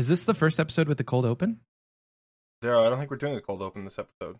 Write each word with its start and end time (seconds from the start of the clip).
Is 0.00 0.08
this 0.08 0.24
the 0.24 0.32
first 0.32 0.58
episode 0.58 0.88
with 0.88 0.96
the 0.96 1.04
cold 1.04 1.26
open? 1.26 1.60
There, 2.62 2.74
I 2.78 2.88
don't 2.88 2.98
think 2.98 3.10
we're 3.10 3.18
doing 3.18 3.36
a 3.36 3.40
cold 3.42 3.60
open 3.60 3.84
this 3.84 3.98
episode. 3.98 4.38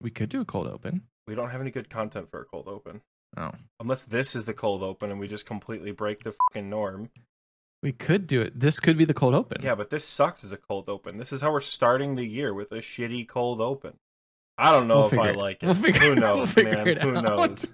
We 0.00 0.08
could 0.10 0.30
do 0.30 0.40
a 0.40 0.46
cold 0.46 0.66
open. 0.66 1.02
We 1.26 1.34
don't 1.34 1.50
have 1.50 1.60
any 1.60 1.70
good 1.70 1.90
content 1.90 2.30
for 2.30 2.40
a 2.40 2.44
cold 2.46 2.68
open. 2.68 3.02
Oh. 3.36 3.50
Unless 3.80 4.04
this 4.04 4.34
is 4.34 4.46
the 4.46 4.54
cold 4.54 4.82
open 4.82 5.10
and 5.10 5.20
we 5.20 5.28
just 5.28 5.44
completely 5.44 5.90
break 5.90 6.24
the 6.24 6.32
fucking 6.32 6.70
norm. 6.70 7.10
We 7.82 7.92
could 7.92 8.26
do 8.26 8.40
it. 8.40 8.58
This 8.58 8.80
could 8.80 8.96
be 8.96 9.04
the 9.04 9.12
cold 9.12 9.34
open. 9.34 9.60
Yeah, 9.62 9.74
but 9.74 9.90
this 9.90 10.06
sucks 10.06 10.42
as 10.42 10.52
a 10.52 10.56
cold 10.56 10.88
open. 10.88 11.18
This 11.18 11.34
is 11.34 11.42
how 11.42 11.52
we're 11.52 11.60
starting 11.60 12.14
the 12.16 12.24
year 12.24 12.54
with 12.54 12.72
a 12.72 12.76
shitty 12.76 13.28
cold 13.28 13.60
open. 13.60 13.92
I 14.56 14.72
don't 14.72 14.88
know 14.88 15.00
We'll 15.00 15.12
if 15.12 15.18
I 15.18 15.28
it- 15.28 15.36
like 15.36 15.62
it. 15.62 15.66
we'll 15.66 15.74
figure- 15.74 16.00
Who 16.00 16.08
we'll 16.22 16.36
knows, 16.38 16.50
figure 16.54 16.82
man? 16.82 16.96
Who 16.96 17.14
out. 17.14 17.24
knows? 17.24 17.66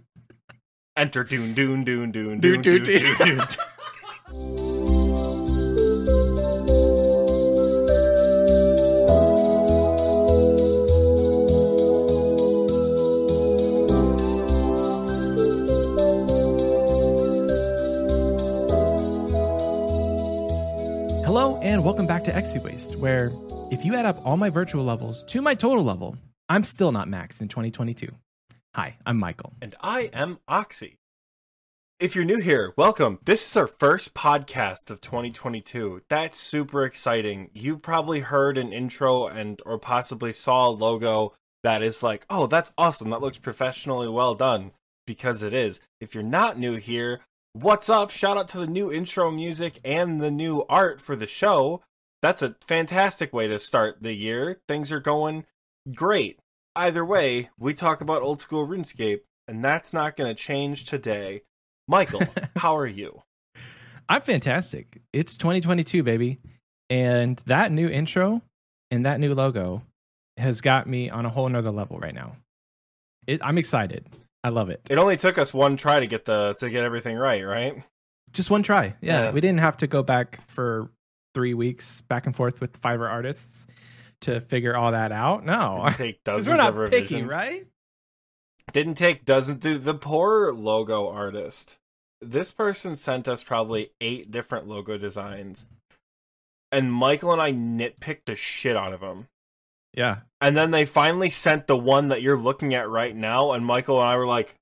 Enter 0.96 1.22
doon 1.22 1.54
doon 1.54 1.84
doon 1.84 2.10
doon 2.10 2.40
Doon, 2.40 2.60
doon 2.60 2.82
doon, 2.82 2.84
doon 2.84 3.16
doon. 3.18 3.36
doon. 3.38 3.48
Hello 4.26 4.84
and 21.64 21.82
welcome 21.82 22.06
back 22.06 22.23
to 22.23 22.30
XP 22.30 22.62
Waste, 22.62 22.95
where 22.96 23.32
if 23.70 23.86
you 23.86 23.96
add 23.96 24.05
up 24.05 24.20
all 24.22 24.36
my 24.36 24.50
virtual 24.50 24.84
levels 24.84 25.24
to 25.24 25.41
my 25.41 25.55
total 25.55 25.82
level, 25.82 26.14
I'm 26.46 26.62
still 26.62 26.92
not 26.92 27.09
max 27.09 27.41
in 27.41 27.48
2022. 27.48 28.12
Hi, 28.74 28.98
I'm 29.06 29.18
Michael. 29.18 29.55
And 29.62 29.74
I 29.80 30.10
am 30.12 30.41
Oxy. 30.46 30.98
If 31.98 32.14
you're 32.14 32.27
new 32.27 32.36
here, 32.36 32.74
welcome. 32.77 33.19
This 33.24 33.46
is 33.46 33.56
our 33.56 33.66
first 33.66 34.12
podcast 34.12 34.91
of 34.91 35.00
2022. 35.00 36.02
That's 36.10 36.36
super 36.36 36.84
exciting. 36.84 37.48
You 37.55 37.78
probably 37.78 38.20
heard 38.20 38.58
an 38.58 38.74
intro 38.74 39.27
and 39.27 39.58
or 39.64 39.78
possibly 39.78 40.34
saw 40.34 40.69
a 40.69 40.70
logo 40.70 41.33
that 41.62 41.83
is 41.83 42.02
like, 42.02 42.27
"Oh, 42.28 42.46
that's 42.46 42.72
awesome. 42.77 43.08
That 43.08 43.22
looks 43.22 43.39
professionally 43.39 44.08
well 44.08 44.34
done." 44.34 44.72
Because 45.06 45.42
it 45.42 45.55
is. 45.55 45.80
If 45.98 46.14
you're 46.14 46.22
not 46.22 46.58
new 46.58 46.77
here, 46.77 47.22
what's 47.55 47.88
up? 47.88 48.10
Shout 48.10 48.36
out 48.36 48.48
to 48.48 48.58
the 48.58 48.66
new 48.66 48.92
intro 48.92 49.30
music 49.30 49.78
and 49.84 50.20
the 50.20 50.30
new 50.30 50.64
art 50.69 51.00
for 51.00 51.16
the 51.16 51.27
show. 51.27 51.83
That's 52.20 52.42
a 52.42 52.56
fantastic 52.66 53.33
way 53.33 53.48
to 53.48 53.58
start 53.58 54.02
the 54.02 54.12
year. 54.12 54.61
Things 54.69 54.92
are 54.92 55.00
going 55.00 55.44
great. 55.94 56.38
Either 56.77 57.05
way, 57.05 57.50
we 57.58 57.72
talk 57.72 58.00
about 58.00 58.22
old 58.22 58.41
school 58.41 58.66
RuneScape, 58.66 59.20
and 59.46 59.62
that's 59.62 59.92
not 59.92 60.16
going 60.16 60.34
to 60.34 60.42
change 60.42 60.84
today. 60.84 61.42
Michael, 61.86 62.27
how 62.56 62.77
are 62.77 62.86
you? 62.86 63.22
I'm 64.08 64.20
fantastic. 64.20 65.00
It's 65.12 65.36
2022, 65.36 66.02
baby. 66.02 66.41
And 66.91 67.41
that 67.46 67.72
new 67.72 67.89
intro 67.89 68.42
and 68.91 69.06
that 69.06 69.20
new 69.20 69.34
logo 69.34 69.83
has 70.36 70.61
got 70.61 70.89
me 70.89 71.08
on 71.08 71.24
a 71.24 71.30
whole 71.30 71.48
nother 71.48 71.70
level 71.70 71.98
right 71.98 72.14
now. 72.14 72.36
It, 73.27 73.41
I'm 73.42 73.56
excited. 73.56 74.06
I 74.45 74.50
love 74.50 74.69
it. 74.70 74.81
It 74.89 74.98
only 74.98 75.17
took 75.17 75.39
us 75.39 75.53
one 75.53 75.77
try 75.77 75.98
to 76.00 76.06
get 76.06 76.27
the 76.27 76.55
to 76.61 76.70
get 76.70 76.84
everything 76.84 77.17
right, 77.17 77.45
right? 77.45 77.83
Just 78.33 78.51
one 78.51 78.62
try. 78.62 78.95
Yeah, 79.01 79.25
Yeah. 79.25 79.31
we 79.33 79.41
didn't 79.41 79.61
have 79.61 79.78
to 79.78 79.86
go 79.86 80.03
back 80.03 80.47
for 80.48 80.91
three 81.34 81.55
weeks 81.55 82.03
back 82.03 82.27
and 82.27 82.36
forth 82.36 82.61
with 82.61 82.81
Fiverr 82.81 83.09
artists 83.11 83.67
to 84.20 84.41
figure 84.41 84.77
all 84.77 84.92
that 84.92 85.11
out. 85.12 85.45
No, 85.45 85.83
Didn't 85.86 85.97
take 85.98 86.25
dozens 86.25 86.48
we're 86.48 86.56
not 86.56 86.69
of 86.70 86.77
revisions. 86.77 87.11
picky, 87.11 87.23
right? 87.23 87.67
Didn't 88.73 88.95
take 88.95 89.25
doesn't 89.25 89.61
do 89.61 89.78
the 89.78 89.95
poor 89.95 90.53
logo 90.53 91.08
artist. 91.08 91.77
This 92.20 92.53
person 92.53 92.97
sent 92.97 93.29
us 93.29 93.42
probably 93.45 93.91
eight 94.01 94.31
different 94.31 94.67
logo 94.67 94.97
designs, 94.98 95.67
and 96.73 96.92
Michael 96.92 97.33
and 97.33 97.42
I 97.42 97.53
nitpicked 97.53 98.25
the 98.27 98.36
shit 98.36 98.77
out 98.77 98.92
of 98.92 99.01
them. 99.01 99.29
Yeah, 99.97 100.19
And 100.41 100.56
then 100.56 100.70
they 100.73 100.84
finally 100.84 101.31
sent 101.31 101.67
the 101.69 101.77
one 101.77 102.09
that 102.09 102.20
you're 102.20 102.37
looking 102.37 102.75
at 102.75 102.89
right 102.89 103.14
now, 103.14 103.53
and 103.53 103.64
Michael 103.64 104.01
and 104.01 104.09
I 104.09 104.17
were 104.17 104.27
like, 104.27 104.55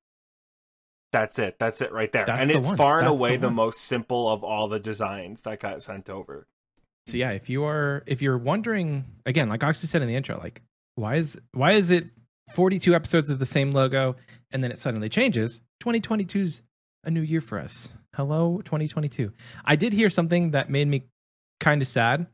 "That's 1.12 1.38
it, 1.38 1.58
that's 1.58 1.80
it 1.80 1.90
right 1.92 2.12
there." 2.12 2.26
That's 2.26 2.42
and 2.42 2.50
the 2.50 2.58
it's 2.58 2.68
one. 2.68 2.76
far 2.76 2.98
and 2.98 3.06
That's 3.06 3.16
away 3.18 3.36
the, 3.36 3.46
one. 3.48 3.54
most 3.56 3.80
simple 3.80 4.28
of 4.28 4.44
all 4.44 4.68
the 4.68 4.78
designs 4.78 5.42
that 5.42 5.60
got 5.60 5.82
sent 5.82 6.10
over. 6.10 6.46
So 7.06 7.16
yeah, 7.16 7.30
if 7.30 7.48
you 7.50 7.64
are 7.64 8.02
if 8.06 8.20
you're 8.22 8.38
wondering 8.38 9.04
again, 9.26 9.48
like 9.48 9.64
Oxy 9.64 9.86
said 9.86 10.02
in 10.02 10.08
the 10.08 10.14
intro, 10.14 10.38
like 10.38 10.62
why 10.96 11.16
is 11.16 11.38
why 11.52 11.72
is 11.72 11.90
it 11.90 12.10
42 12.54 12.94
episodes 12.94 13.30
of 13.30 13.38
the 13.38 13.46
same 13.46 13.72
logo 13.72 14.16
and 14.50 14.62
then 14.62 14.70
it 14.70 14.78
suddenly 14.78 15.08
changes? 15.08 15.60
2022's 15.82 16.62
a 17.04 17.10
new 17.10 17.22
year 17.22 17.40
for 17.40 17.58
us. 17.58 17.88
Hello 18.14 18.60
2022. 18.64 19.32
I 19.64 19.76
did 19.76 19.92
hear 19.94 20.10
something 20.10 20.50
that 20.52 20.68
made 20.70 20.86
me 20.86 21.04
kind 21.58 21.80
of 21.82 21.88
sad, 21.88 22.26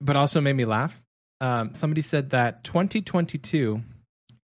but 0.00 0.16
also 0.16 0.40
made 0.40 0.54
me 0.54 0.64
laugh. 0.64 1.02
Um, 1.40 1.74
somebody 1.74 2.02
said 2.02 2.30
that 2.30 2.64
2022 2.64 3.82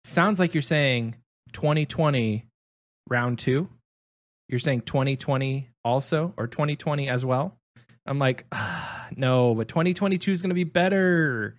sounds 0.03 0.39
like 0.39 0.53
you're 0.53 0.61
saying 0.61 1.15
2020 1.53 2.45
round 3.09 3.39
two. 3.39 3.69
You're 4.49 4.59
saying 4.59 4.81
2020 4.81 5.69
also 5.85 6.33
or 6.37 6.47
2020 6.47 7.09
as 7.09 7.23
well. 7.23 7.55
I'm 8.05 8.19
like, 8.19 8.45
ah, 8.51 9.07
no, 9.15 9.53
but 9.53 9.67
2022 9.67 10.31
is 10.31 10.41
going 10.41 10.49
to 10.49 10.55
be 10.55 10.63
better. 10.63 11.55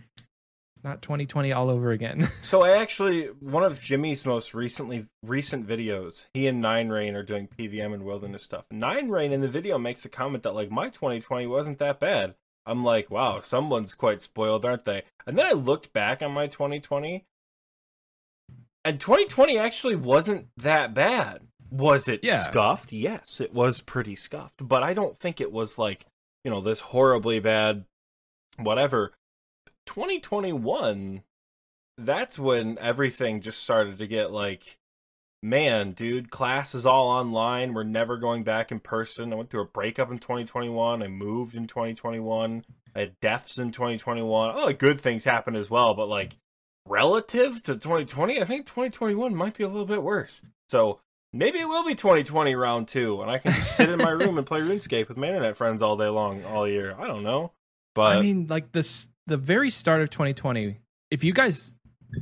It's 0.77 0.85
not 0.85 1.01
2020 1.03 1.53
all 1.53 1.71
over 1.71 1.93
again. 1.93 2.29
So 2.43 2.63
I 2.63 2.77
actually 2.77 3.27
one 3.41 3.63
of 3.65 3.81
Jimmy's 3.81 4.27
most 4.27 4.53
recently 4.53 5.07
recent 5.23 5.67
videos, 5.67 6.27
he 6.35 6.47
and 6.47 6.61
Nine 6.61 6.91
Rain 6.91 7.15
are 7.15 7.23
doing 7.23 7.49
PVM 7.49 7.95
and 7.95 8.03
wilderness 8.05 8.43
stuff. 8.43 8.65
Nine 8.71 9.09
Rain 9.09 9.33
in 9.33 9.41
the 9.41 9.49
video 9.49 9.79
makes 9.79 10.05
a 10.05 10.11
comment 10.11 10.43
that 10.43 10.55
like 10.55 10.71
my 10.71 10.91
2020 10.91 11.47
wasn't 11.47 11.79
that 11.79 11.99
bad. 11.99 12.35
I'm 12.67 12.85
like, 12.85 13.11
wow, 13.11 13.41
someone's 13.41 13.95
quite 13.95 14.23
spoiled, 14.23 14.65
aren't 14.65 14.85
they? 14.85 15.03
And 15.27 15.37
then 15.39 15.47
I 15.47 15.53
looked 15.53 15.93
back 15.93 16.23
on 16.23 16.33
my 16.33 16.47
2020, 16.47 17.25
and 18.85 19.01
2020 19.01 19.59
actually 19.59 19.97
wasn't 19.97 20.49
that 20.57 20.95
bad. 20.95 21.43
Was 21.71 22.09
it 22.09 22.21
Yeah. 22.23 22.43
scuffed? 22.45 22.93
Yes, 22.93 23.41
it 23.41 23.53
was 23.55 23.81
pretty 23.81 24.15
scuffed, 24.15 24.67
but 24.67 24.83
I 24.83 24.93
don't 24.95 25.17
think 25.19 25.41
it 25.41 25.51
was 25.53 25.79
like, 25.79 26.07
you 26.45 26.51
know, 26.51 26.61
this 26.61 26.81
horribly 26.81 27.41
bad 27.41 27.85
whatever. 28.59 29.13
2021 29.87 31.23
that's 31.99 32.39
when 32.39 32.79
everything 32.79 33.41
just 33.41 33.63
started 33.63 33.99
to 33.99 34.07
get 34.07 34.31
like 34.33 34.77
man 35.43 35.93
dude 35.93 36.31
class 36.31 36.75
is 36.75 36.87
all 36.87 37.09
online. 37.09 37.75
We're 37.75 37.83
never 37.83 38.17
going 38.17 38.45
back 38.45 38.71
in 38.71 38.81
person. 38.81 39.33
I 39.33 39.37
went 39.37 39.51
through 39.51 39.63
a 39.63 39.67
breakup 39.67 40.11
in 40.11 40.19
2021 40.19 41.03
i 41.03 41.09
moved 41.09 41.57
in 41.57 41.67
2021 41.67 42.65
i 42.95 43.01
had 43.01 43.21
deaths 43.21 43.59
in 43.59 43.73
2021 43.73 44.53
oh 44.55 44.73
good 44.73 45.01
things 45.01 45.25
happened 45.25 45.57
as 45.57 45.71
well 45.71 45.95
but 45.95 46.09
like 46.09 46.37
relative 46.87 47.63
to 47.63 47.75
2020 47.75 48.41
i 48.41 48.45
think 48.45 48.67
2021 48.67 49.35
might 49.35 49.57
be 49.57 49.65
a 49.65 49.69
little 49.69 49.87
bit 49.87 50.03
worse. 50.03 50.43
So 50.69 51.01
maybe 51.33 51.59
it 51.59 51.69
will 51.69 51.85
be 51.85 51.95
2020 51.95 52.55
round 52.55 52.89
two 52.89 53.21
and 53.23 53.31
i 53.31 53.39
can 53.39 53.53
just 53.53 53.77
sit 53.77 53.89
in 53.89 53.99
my 53.99 54.11
room 54.23 54.39
and 54.39 54.47
play 54.47 54.61
runescape 54.61 55.09
with 55.09 55.17
my 55.17 55.27
internet 55.27 55.57
friends 55.57 55.83
all 55.83 55.97
day 55.97 56.09
long 56.09 56.45
all 56.45 56.69
year. 56.69 56.95
I 56.99 57.07
don't 57.07 57.23
know 57.23 57.53
but 57.95 58.17
I 58.17 58.21
mean, 58.21 58.47
like 58.49 58.73
this, 58.73 59.07
the 59.27 59.37
very 59.37 59.71
start 59.71 60.03
of 60.03 60.11
2020. 60.11 60.79
If 61.11 61.25
you 61.25 61.33
guys 61.33 61.75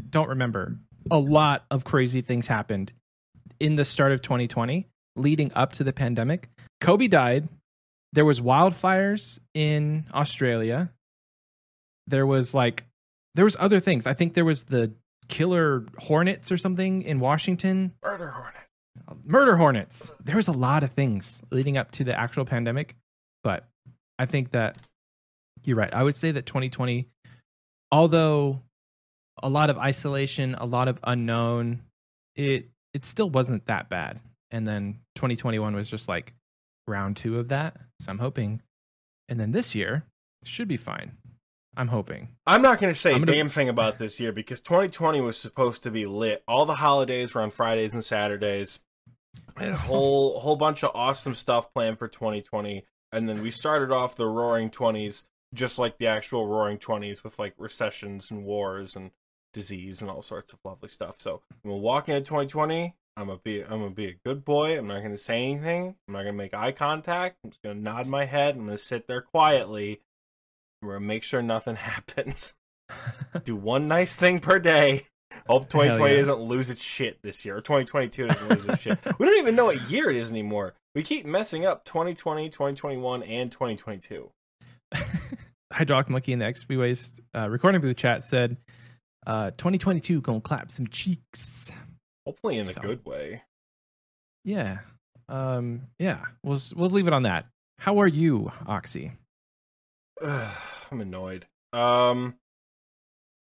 don't 0.08 0.28
remember, 0.28 0.78
a 1.10 1.18
lot 1.18 1.64
of 1.70 1.84
crazy 1.84 2.22
things 2.22 2.46
happened 2.46 2.92
in 3.60 3.76
the 3.76 3.84
start 3.84 4.12
of 4.12 4.22
2020, 4.22 4.88
leading 5.16 5.52
up 5.54 5.72
to 5.74 5.84
the 5.84 5.92
pandemic. 5.92 6.48
Kobe 6.80 7.06
died. 7.06 7.48
There 8.12 8.24
was 8.24 8.40
wildfires 8.40 9.38
in 9.54 10.06
Australia. 10.12 10.90
There 12.06 12.26
was 12.26 12.54
like, 12.54 12.86
there 13.36 13.44
was 13.44 13.56
other 13.60 13.78
things. 13.78 14.06
I 14.06 14.14
think 14.14 14.34
there 14.34 14.44
was 14.44 14.64
the 14.64 14.92
killer 15.28 15.84
hornets 15.98 16.50
or 16.50 16.58
something 16.58 17.02
in 17.02 17.20
Washington. 17.20 17.92
murder 18.02 18.30
hornet 18.30 18.60
murder 19.24 19.56
hornets. 19.56 20.12
There 20.22 20.36
was 20.36 20.48
a 20.48 20.52
lot 20.52 20.82
of 20.82 20.92
things 20.92 21.42
leading 21.50 21.76
up 21.76 21.90
to 21.92 22.04
the 22.04 22.18
actual 22.18 22.44
pandemic, 22.44 22.96
but 23.42 23.68
I 24.18 24.26
think 24.26 24.52
that 24.52 24.76
you're 25.64 25.76
right. 25.76 25.92
I 25.92 26.02
would 26.02 26.16
say 26.16 26.32
that 26.32 26.46
2020, 26.46 27.08
although 27.92 28.62
a 29.42 29.48
lot 29.48 29.70
of 29.70 29.78
isolation, 29.78 30.54
a 30.54 30.66
lot 30.66 30.88
of 30.88 30.98
unknown, 31.04 31.82
it 32.36 32.68
it 32.94 33.04
still 33.04 33.30
wasn't 33.30 33.66
that 33.66 33.88
bad. 33.88 34.20
And 34.50 34.66
then 34.66 34.98
2021 35.14 35.74
was 35.74 35.88
just 35.88 36.08
like 36.08 36.34
round 36.86 37.16
two 37.16 37.38
of 37.38 37.48
that. 37.48 37.76
So 38.00 38.10
I'm 38.10 38.18
hoping, 38.18 38.62
and 39.28 39.38
then 39.38 39.52
this 39.52 39.74
year 39.74 40.04
should 40.44 40.68
be 40.68 40.76
fine. 40.76 41.12
I'm 41.76 41.88
hoping. 41.88 42.28
I'm 42.46 42.62
not 42.62 42.80
going 42.80 42.92
to 42.92 42.98
say 42.98 43.10
I'm 43.14 43.22
a 43.22 43.26
gonna- 43.26 43.36
damn 43.36 43.48
thing 43.48 43.68
about 43.68 43.98
this 43.98 44.18
year 44.18 44.32
because 44.32 44.60
2020 44.60 45.20
was 45.20 45.38
supposed 45.38 45.84
to 45.84 45.90
be 45.90 46.04
lit. 46.04 46.42
All 46.48 46.66
the 46.66 46.74
holidays 46.76 47.32
were 47.34 47.42
on 47.42 47.50
Fridays 47.52 47.94
and 47.94 48.04
Saturdays. 48.04 48.80
And 49.56 49.70
a 49.70 49.76
whole 49.76 50.40
whole 50.40 50.56
bunch 50.56 50.82
of 50.82 50.90
awesome 50.94 51.36
stuff 51.36 51.72
planned 51.72 51.98
for 51.98 52.08
2020. 52.08 52.84
And 53.12 53.28
then 53.28 53.40
we 53.42 53.52
started 53.52 53.92
off 53.92 54.16
the 54.16 54.26
Roaring 54.26 54.70
Twenties 54.70 55.24
just 55.54 55.78
like 55.78 55.98
the 55.98 56.06
actual 56.08 56.46
Roaring 56.48 56.78
Twenties 56.78 57.22
with 57.22 57.38
like 57.38 57.54
recessions 57.56 58.30
and 58.32 58.44
wars 58.44 58.96
and 58.96 59.12
disease 59.52 60.00
and 60.00 60.10
all 60.10 60.22
sorts 60.22 60.52
of 60.52 60.58
lovely 60.64 60.88
stuff. 60.88 61.16
So 61.18 61.42
I'm 61.64 61.70
gonna 61.70 61.80
walk 61.82 62.08
into 62.08 62.20
2020. 62.22 62.94
I'm 63.16 63.26
gonna 63.26 63.38
be 63.42 63.62
I'm 63.62 63.80
gonna 63.80 63.90
be 63.90 64.06
a 64.06 64.16
good 64.24 64.44
boy. 64.44 64.78
I'm 64.78 64.86
not 64.86 65.02
gonna 65.02 65.18
say 65.18 65.44
anything. 65.44 65.96
I'm 66.08 66.14
not 66.14 66.20
gonna 66.20 66.32
make 66.32 66.54
eye 66.54 66.72
contact. 66.72 67.36
I'm 67.44 67.50
just 67.50 67.62
gonna 67.62 67.80
nod 67.80 68.06
my 68.06 68.24
head. 68.24 68.56
I'm 68.56 68.66
gonna 68.66 68.78
sit 68.78 69.06
there 69.06 69.22
quietly 69.22 70.00
We're 70.82 70.94
gonna 70.94 71.06
make 71.06 71.24
sure 71.24 71.42
nothing 71.42 71.76
happens. 71.76 72.54
Do 73.44 73.56
one 73.56 73.88
nice 73.88 74.16
thing 74.16 74.40
per 74.40 74.58
day. 74.58 75.06
Hope 75.46 75.68
2020 75.68 76.12
yeah. 76.12 76.20
doesn't 76.20 76.40
lose 76.40 76.70
its 76.70 76.82
shit 76.82 77.22
this 77.22 77.44
year, 77.44 77.56
or 77.56 77.60
2022 77.60 78.26
doesn't 78.26 78.50
lose 78.50 78.66
its 78.66 78.82
shit. 78.82 78.98
We 79.18 79.26
don't 79.26 79.38
even 79.38 79.56
know 79.56 79.66
what 79.66 79.90
year 79.90 80.10
it 80.10 80.16
is 80.16 80.30
anymore. 80.30 80.74
We 80.94 81.02
keep 81.02 81.24
messing 81.24 81.64
up 81.64 81.84
2020, 81.84 82.50
2021, 82.50 83.22
and 83.22 83.50
2022. 83.50 84.30
Hydraulic 85.72 86.08
Monkey 86.08 86.32
in 86.32 86.40
the 86.40 86.46
XP 86.46 86.78
Waste 86.78 87.20
uh, 87.34 87.48
recording 87.48 87.80
booth 87.80 87.96
chat 87.96 88.24
said, 88.24 88.56
uh, 89.26 89.50
2022 89.52 90.20
gonna 90.20 90.40
clap 90.40 90.70
some 90.70 90.86
cheeks. 90.88 91.70
Hopefully 92.26 92.58
in 92.58 92.68
a 92.68 92.72
So- 92.74 92.80
good 92.80 93.04
way. 93.04 93.42
Yeah. 94.44 94.78
Um, 95.28 95.82
yeah. 95.98 96.24
We'll, 96.42 96.60
we'll 96.74 96.90
leave 96.90 97.06
it 97.06 97.12
on 97.12 97.22
that. 97.24 97.46
How 97.78 97.98
are 98.00 98.06
you, 98.08 98.52
Oxy? 98.66 99.12
I'm 100.22 101.00
annoyed. 101.00 101.46
Um, 101.72 102.34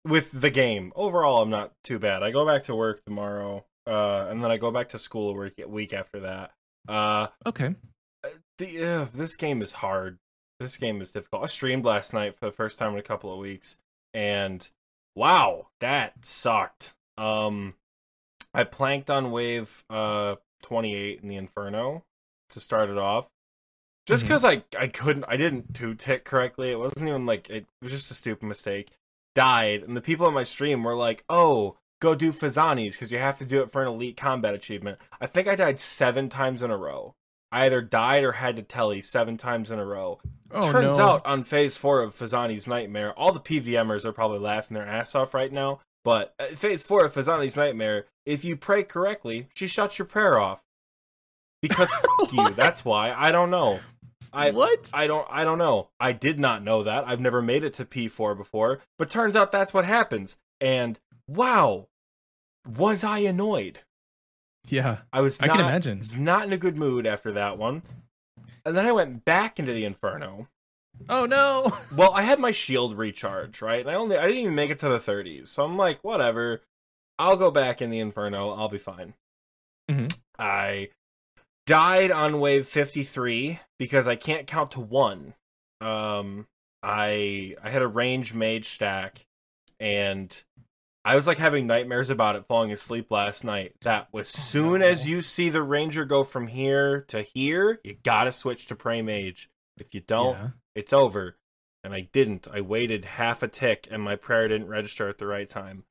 with 0.04 0.30
the 0.40 0.50
game 0.50 0.92
overall, 0.96 1.42
I'm 1.42 1.50
not 1.50 1.72
too 1.84 1.98
bad. 1.98 2.22
I 2.22 2.30
go 2.30 2.46
back 2.46 2.64
to 2.64 2.74
work 2.74 3.04
tomorrow, 3.04 3.64
uh, 3.86 4.26
and 4.28 4.42
then 4.42 4.50
I 4.50 4.56
go 4.56 4.70
back 4.70 4.90
to 4.90 4.98
school 4.98 5.30
a 5.30 5.32
week, 5.32 5.54
week 5.66 5.92
after 5.92 6.20
that. 6.20 6.52
Uh, 6.88 7.28
Okay. 7.46 7.74
the 8.58 8.84
uh, 8.84 9.06
this 9.14 9.36
game 9.36 9.62
is 9.62 9.72
hard. 9.72 10.18
This 10.60 10.76
game 10.76 11.00
is 11.00 11.10
difficult. 11.12 11.44
I 11.44 11.46
streamed 11.48 11.84
last 11.84 12.12
night 12.14 12.34
for 12.38 12.46
the 12.46 12.52
first 12.52 12.78
time 12.78 12.92
in 12.94 12.98
a 12.98 13.02
couple 13.02 13.32
of 13.32 13.38
weeks, 13.38 13.78
and 14.14 14.68
wow, 15.16 15.68
that 15.80 16.24
sucked. 16.24 16.94
Um, 17.18 17.74
I 18.54 18.62
planked 18.62 19.10
on 19.10 19.32
wave 19.32 19.84
uh 19.90 20.36
28 20.62 21.20
in 21.22 21.28
the 21.28 21.36
Inferno 21.36 22.04
to 22.50 22.60
start 22.60 22.90
it 22.90 22.98
off, 22.98 23.26
just 24.06 24.22
because 24.22 24.44
I 24.44 24.62
I 24.78 24.86
couldn't 24.86 25.24
I 25.26 25.36
didn't 25.36 25.74
two 25.74 25.94
tick 25.94 26.24
correctly. 26.24 26.70
It 26.70 26.78
wasn't 26.78 27.08
even 27.08 27.26
like 27.26 27.50
it 27.50 27.66
was 27.82 27.90
just 27.90 28.10
a 28.10 28.14
stupid 28.14 28.46
mistake. 28.46 28.92
Died, 29.34 29.82
and 29.82 29.96
the 29.96 30.00
people 30.00 30.26
on 30.26 30.34
my 30.34 30.44
stream 30.44 30.84
were 30.84 30.94
like, 30.94 31.24
"Oh." 31.28 31.76
Go 31.98 32.14
do 32.14 32.30
Phosani's 32.30 32.92
because 32.92 33.10
you 33.10 33.18
have 33.18 33.38
to 33.38 33.46
do 33.46 33.62
it 33.62 33.72
for 33.72 33.80
an 33.80 33.88
elite 33.88 34.18
combat 34.18 34.52
achievement. 34.52 34.98
I 35.18 35.24
think 35.24 35.48
I 35.48 35.54
died 35.56 35.80
seven 35.80 36.28
times 36.28 36.62
in 36.62 36.70
a 36.70 36.76
row. 36.76 37.14
I 37.52 37.66
either 37.66 37.80
died 37.80 38.24
or 38.24 38.32
had 38.32 38.56
to 38.56 38.62
telly 38.62 39.02
seven 39.02 39.36
times 39.36 39.70
in 39.70 39.78
a 39.78 39.84
row. 39.84 40.20
Oh, 40.50 40.72
Turns 40.72 40.98
no. 40.98 41.04
out 41.04 41.26
on 41.26 41.42
phase 41.42 41.76
four 41.76 42.02
of 42.02 42.16
Phosani's 42.16 42.66
Nightmare, 42.66 43.12
all 43.14 43.32
the 43.32 43.40
PVMers 43.40 44.04
are 44.04 44.12
probably 44.12 44.38
laughing 44.38 44.74
their 44.74 44.86
ass 44.86 45.14
off 45.14 45.34
right 45.34 45.52
now. 45.52 45.80
But 46.04 46.34
uh, 46.38 46.46
phase 46.46 46.82
four 46.82 47.04
of 47.04 47.14
Phosani's 47.14 47.56
Nightmare, 47.56 48.06
if 48.24 48.44
you 48.44 48.56
pray 48.56 48.82
correctly, 48.84 49.48
she 49.54 49.66
shuts 49.66 49.98
your 49.98 50.06
prayer 50.06 50.38
off. 50.38 50.62
Because 51.60 51.90
fuck 52.18 52.32
you, 52.32 52.50
that's 52.50 52.84
why. 52.84 53.12
I 53.12 53.32
don't 53.32 53.50
know. 53.50 53.80
I 54.32 54.50
what? 54.50 54.90
I 54.92 55.06
don't 55.06 55.26
I 55.30 55.44
don't 55.44 55.58
know. 55.58 55.88
I 55.98 56.12
did 56.12 56.38
not 56.38 56.62
know 56.62 56.82
that. 56.82 57.08
I've 57.08 57.20
never 57.20 57.40
made 57.40 57.64
it 57.64 57.72
to 57.74 57.84
P4 57.84 58.36
before, 58.36 58.80
but 58.98 59.10
turns 59.10 59.34
out 59.34 59.50
that's 59.50 59.72
what 59.72 59.84
happens. 59.84 60.36
And 60.60 61.00
wow, 61.26 61.88
was 62.66 63.02
I 63.02 63.20
annoyed? 63.20 63.80
Yeah. 64.68 64.98
I 65.12 65.20
was 65.20 65.40
I 65.40 65.48
can 65.48 65.60
imagine. 65.60 65.98
was 66.00 66.16
not 66.16 66.46
in 66.46 66.52
a 66.52 66.58
good 66.58 66.76
mood 66.76 67.06
after 67.06 67.32
that 67.32 67.58
one. 67.58 67.82
And 68.64 68.76
then 68.76 68.86
I 68.86 68.92
went 68.92 69.24
back 69.24 69.58
into 69.58 69.72
the 69.72 69.84
Inferno. 69.84 70.48
Oh, 71.08 71.26
no. 71.26 71.76
Well, 71.96 72.12
I 72.14 72.22
had 72.22 72.38
my 72.40 72.50
shield 72.50 72.96
recharge, 72.98 73.62
right? 73.62 73.80
And 73.80 73.90
I 73.90 73.94
only 73.94 74.16
I 74.16 74.22
didn't 74.26 74.38
even 74.42 74.54
make 74.54 74.70
it 74.70 74.78
to 74.80 74.88
the 74.88 74.98
30s. 74.98 75.48
So 75.48 75.64
I'm 75.64 75.76
like, 75.76 76.02
whatever. 76.02 76.62
I'll 77.18 77.36
go 77.36 77.50
back 77.50 77.80
in 77.80 77.90
the 77.90 78.00
Inferno. 78.00 78.50
I'll 78.50 78.68
be 78.68 78.78
fine. 78.78 79.14
Mm-hmm. 79.90 80.08
I 80.38 80.88
died 81.66 82.10
on 82.10 82.40
wave 82.40 82.66
53 82.66 83.60
because 83.78 84.06
I 84.06 84.16
can't 84.16 84.46
count 84.46 84.72
to 84.72 84.80
1. 84.80 85.34
Um 85.80 86.46
I 86.82 87.56
I 87.62 87.70
had 87.70 87.82
a 87.82 87.88
range 87.88 88.34
mage 88.34 88.68
stack 88.68 89.26
and 89.80 90.42
I 91.06 91.14
was 91.14 91.26
like 91.28 91.38
having 91.38 91.68
nightmares 91.68 92.10
about 92.10 92.34
it 92.34 92.46
falling 92.48 92.72
asleep 92.72 93.12
last 93.12 93.44
night. 93.44 93.74
That 93.82 94.08
was 94.12 94.34
oh, 94.36 94.40
soon 94.40 94.82
as 94.82 95.08
you 95.08 95.22
see 95.22 95.48
the 95.48 95.62
ranger 95.62 96.04
go 96.04 96.24
from 96.24 96.48
here 96.48 97.02
to 97.08 97.22
here, 97.22 97.80
you 97.84 97.96
gotta 98.02 98.32
switch 98.32 98.66
to 98.66 98.74
pray 98.74 99.02
mage. 99.02 99.48
If 99.78 99.94
you 99.94 100.00
don't, 100.00 100.36
Yeah. 100.36 100.48
it's 100.74 100.92
over. 100.92 101.36
And 101.84 101.94
I 101.94 102.00
didn't. 102.00 102.48
I 102.52 102.60
waited 102.60 103.04
half 103.04 103.44
a 103.44 103.48
tick 103.48 103.86
and 103.88 104.02
my 104.02 104.16
prayer 104.16 104.48
didn't 104.48 104.66
register 104.66 105.08
at 105.08 105.18
the 105.18 105.26
right 105.26 105.48
time. 105.48 105.84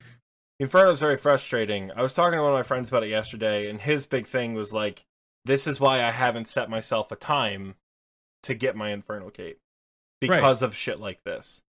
Inferno 0.59 0.91
is 0.91 0.99
very 0.99 1.17
frustrating. 1.17 1.91
I 1.95 2.01
was 2.01 2.13
talking 2.13 2.37
to 2.37 2.43
one 2.43 2.51
of 2.51 2.57
my 2.57 2.63
friends 2.63 2.89
about 2.89 3.03
it 3.03 3.09
yesterday, 3.09 3.69
and 3.69 3.79
his 3.79 4.05
big 4.05 4.25
thing 4.25 4.53
was 4.53 4.71
like, 4.73 5.05
this 5.45 5.67
is 5.67 5.79
why 5.79 6.03
I 6.03 6.11
haven't 6.11 6.47
set 6.47 6.69
myself 6.69 7.11
a 7.11 7.15
time 7.15 7.75
to 8.43 8.53
get 8.53 8.75
my 8.75 8.91
Inferno 8.91 9.29
cape. 9.29 9.59
Because 10.19 10.61
of 10.61 10.75
shit 10.75 10.99
like 10.99 11.23
this. 11.23 11.61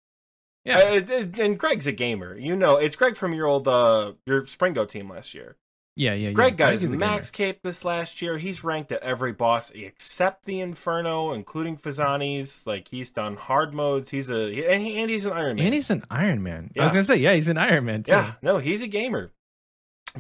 Yeah. 0.67 0.79
Uh, 0.79 1.27
and- 1.43 1.59
Greg's 1.59 1.87
a 1.87 1.93
gamer. 1.93 2.37
You 2.37 2.57
know, 2.57 2.77
it's 2.77 2.97
Greg 2.97 3.17
from 3.17 3.33
your 3.35 3.47
old 3.47 3.69
uh 3.69 4.13
your 4.27 4.43
Springo 4.43 4.89
team 4.89 5.09
last 5.09 5.33
year. 5.33 5.57
yeah. 5.95 6.13
Yeah. 6.15 6.33
Greg 6.33 6.55
yeah. 6.55 6.57
got 6.57 6.73
his 6.73 6.83
is 6.83 6.91
a 6.91 6.97
max 6.97 7.31
cape 7.31 7.61
this 7.63 7.85
last 7.85 8.21
year. 8.21 8.37
He's 8.39 8.63
ranked 8.65 8.93
at 8.93 9.03
every 9.03 9.33
boss 9.33 9.71
except 9.71 10.45
the 10.45 10.61
Inferno, 10.61 11.33
including 11.33 11.77
Phosani's. 11.79 12.67
Like 12.67 12.89
he's 12.89 13.11
done 13.11 13.37
hard 13.37 13.73
modes. 13.73 14.11
He's 14.11 14.29
a 14.29 14.43
and, 14.71 14.83
he, 14.83 15.01
and 15.01 15.09
he's 15.11 15.25
an 15.25 15.33
Iron. 15.33 15.57
Man. 15.57 15.67
And 15.67 15.75
he's 15.75 15.91
an 15.91 16.05
Iron 16.11 16.43
Man. 16.43 16.71
Yeah. 16.75 16.83
I 16.83 16.85
was 16.87 16.93
going 16.95 17.05
to 17.05 17.07
say, 17.07 17.17
yeah, 17.17 17.33
he's 17.35 17.49
an 17.49 17.59
Iron 17.59 17.85
Man, 17.85 18.03
too. 18.03 18.13
yeah, 18.13 18.33
no, 18.43 18.59
he's 18.59 18.83
a 18.83 18.89
gamer. 18.89 19.33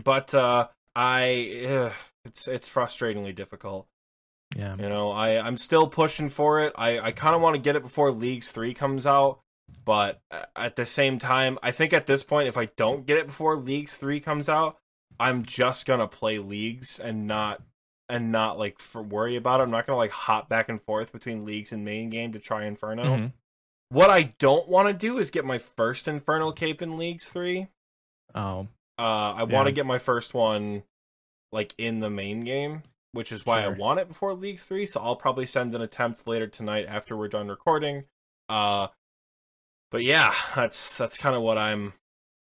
But 0.03 0.35
uh 0.35 0.69
I 0.95 1.65
ugh, 1.69 1.93
it's 2.25 2.49
it's 2.49 2.69
frustratingly 2.69 3.35
difficult. 3.35 3.87
Yeah. 4.57 4.77
You 4.79 4.89
know, 4.89 5.11
I 5.11 5.39
I'm 5.39 5.57
still 5.57 5.89
pushing 5.89 6.29
for 6.31 6.61
it. 6.63 6.73
I 6.77 6.99
I 7.01 7.13
kind 7.13 7.35
of 7.35 7.41
want 7.43 7.57
to 7.57 7.61
get 7.61 7.77
it 7.77 7.83
before 7.83 8.11
Leagues 8.13 8.49
3 8.51 8.73
comes 8.75 9.07
out, 9.07 9.41
but 9.85 10.21
uh, 10.31 10.45
at 10.55 10.77
the 10.77 10.87
same 10.87 11.19
time, 11.19 11.59
I 11.63 11.71
think 11.71 11.93
at 11.93 12.07
this 12.07 12.23
point 12.25 12.49
if 12.49 12.57
I 12.57 12.67
don't 12.77 13.07
get 13.07 13.19
it 13.19 13.27
before 13.27 13.57
Leagues 13.57 13.95
3 13.97 14.21
comes 14.21 14.49
out, 14.49 14.79
I'm 15.19 15.45
just 15.45 15.87
going 15.87 16.01
to 16.01 16.09
play 16.09 16.39
Leagues 16.39 16.99
and 16.99 17.27
not 17.27 17.63
and 18.09 18.31
not 18.31 18.59
like 18.59 18.79
worry 18.95 19.35
about 19.37 19.61
it. 19.61 19.65
I'm 19.65 19.71
not 19.71 19.87
going 19.87 19.95
to 19.95 19.99
like 19.99 20.13
hop 20.13 20.49
back 20.49 20.69
and 20.69 20.81
forth 20.81 21.11
between 21.13 21.45
Leagues 21.45 21.73
and 21.73 21.85
main 21.85 22.09
game 22.11 22.33
to 22.33 22.39
try 22.39 22.65
Inferno. 22.65 23.17
Mhm. 23.17 23.33
What 23.89 24.11
I 24.11 24.35
don't 24.39 24.69
want 24.69 24.89
to 24.89 24.93
do 24.93 25.19
is 25.19 25.31
get 25.31 25.45
my 25.45 25.59
first 25.59 26.07
Infernal 26.09 26.53
cape 26.53 26.81
in 26.83 26.97
Leagues 26.97 27.25
3. 27.29 27.69
Oh, 28.35 28.69
Uh, 28.99 29.03
I 29.35 29.39
Yeah. 29.39 29.43
want 29.45 29.67
to 29.67 29.73
get 29.73 29.87
my 29.87 29.99
first 29.99 30.35
one 30.35 30.85
like 31.53 31.75
in 31.79 32.01
the 32.01 32.11
main 32.11 32.45
game, 32.45 32.83
which 33.13 33.31
is 33.33 33.45
why 33.47 33.63
Sure. 33.63 33.75
I 33.75 33.79
want 33.79 34.01
it 34.01 34.09
before 34.09 34.35
Leagues 34.35 34.65
Three. 34.65 34.87
So 34.87 35.01
I'll 35.01 35.17
probably 35.17 35.47
send 35.47 35.75
an 35.75 35.81
attempt 35.83 36.27
later 36.27 36.47
tonight 36.47 36.87
after 36.89 37.17
we're 37.17 37.29
done 37.29 37.49
recording. 37.49 38.05
Uh, 38.49 38.89
but 39.91 40.03
yeah, 40.03 40.35
that's 40.55 40.97
that's 40.97 41.17
kind 41.19 41.35
of 41.37 41.43
what 41.43 41.59
I'm 41.59 41.93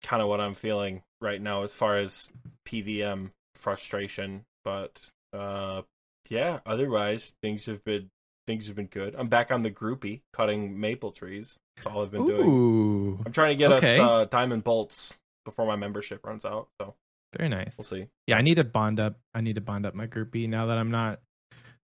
kind 0.04 0.22
of 0.22 0.28
what 0.28 0.40
I'm 0.42 0.54
feeling 0.54 1.02
right 1.22 1.42
now 1.42 1.64
as 1.64 1.74
far 1.74 1.98
as 1.98 2.32
PVM 2.68 3.32
frustration. 3.56 4.46
But 4.64 5.02
uh, 5.34 5.82
yeah, 6.30 6.60
otherwise 6.66 7.34
things 7.42 7.66
have 7.68 7.84
been 7.84 8.10
things 8.48 8.68
have 8.68 8.76
been 8.76 8.86
good. 8.88 9.16
I'm 9.18 9.28
back 9.28 9.52
on 9.52 9.62
the 9.64 9.72
groupie 9.72 10.22
cutting 10.34 10.80
maple 10.80 11.12
trees. 11.12 11.58
That's 11.78 11.88
all 11.88 12.04
I've 12.04 12.12
been 12.12 12.26
doing. 12.28 12.48
Ooh. 12.48 13.20
I'm 13.26 13.32
trying 13.32 13.50
to 13.50 13.56
get 13.56 13.72
Okay. 13.72 14.00
us 14.00 14.08
uh, 14.08 14.26
diamond 14.26 14.64
bolts 14.64 15.14
before 15.46 15.66
my 15.66 15.76
membership 15.76 16.26
runs 16.26 16.46
out. 16.46 16.68
So 16.80 16.94
Very 17.38 17.50
nice. 17.50 17.74
we'll 17.78 17.86
see. 17.86 18.08
Yeah, 18.28 18.38
I 18.38 18.42
need 18.44 18.56
to 18.56 18.64
bond 18.64 19.00
up. 19.00 19.18
I 19.34 19.42
need 19.42 19.56
to 19.56 19.62
bond 19.62 19.86
up 19.86 19.94
my 19.94 20.08
groupie 20.08 20.48
now 20.48 20.68
that 20.68 20.78
I'm 20.78 20.92
not 20.92 21.20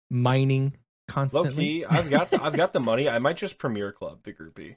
mining 0.09 0.73
constantly. 1.07 1.49
Low 1.49 1.61
key, 1.61 1.85
I've 1.85 2.09
got 2.09 2.29
the, 2.31 2.43
I've 2.43 2.55
got 2.55 2.73
the 2.73 2.79
money. 2.79 3.07
I 3.09 3.19
might 3.19 3.37
just 3.37 3.57
Premier 3.57 3.91
Club 3.91 4.19
the 4.23 4.33
groupie, 4.33 4.75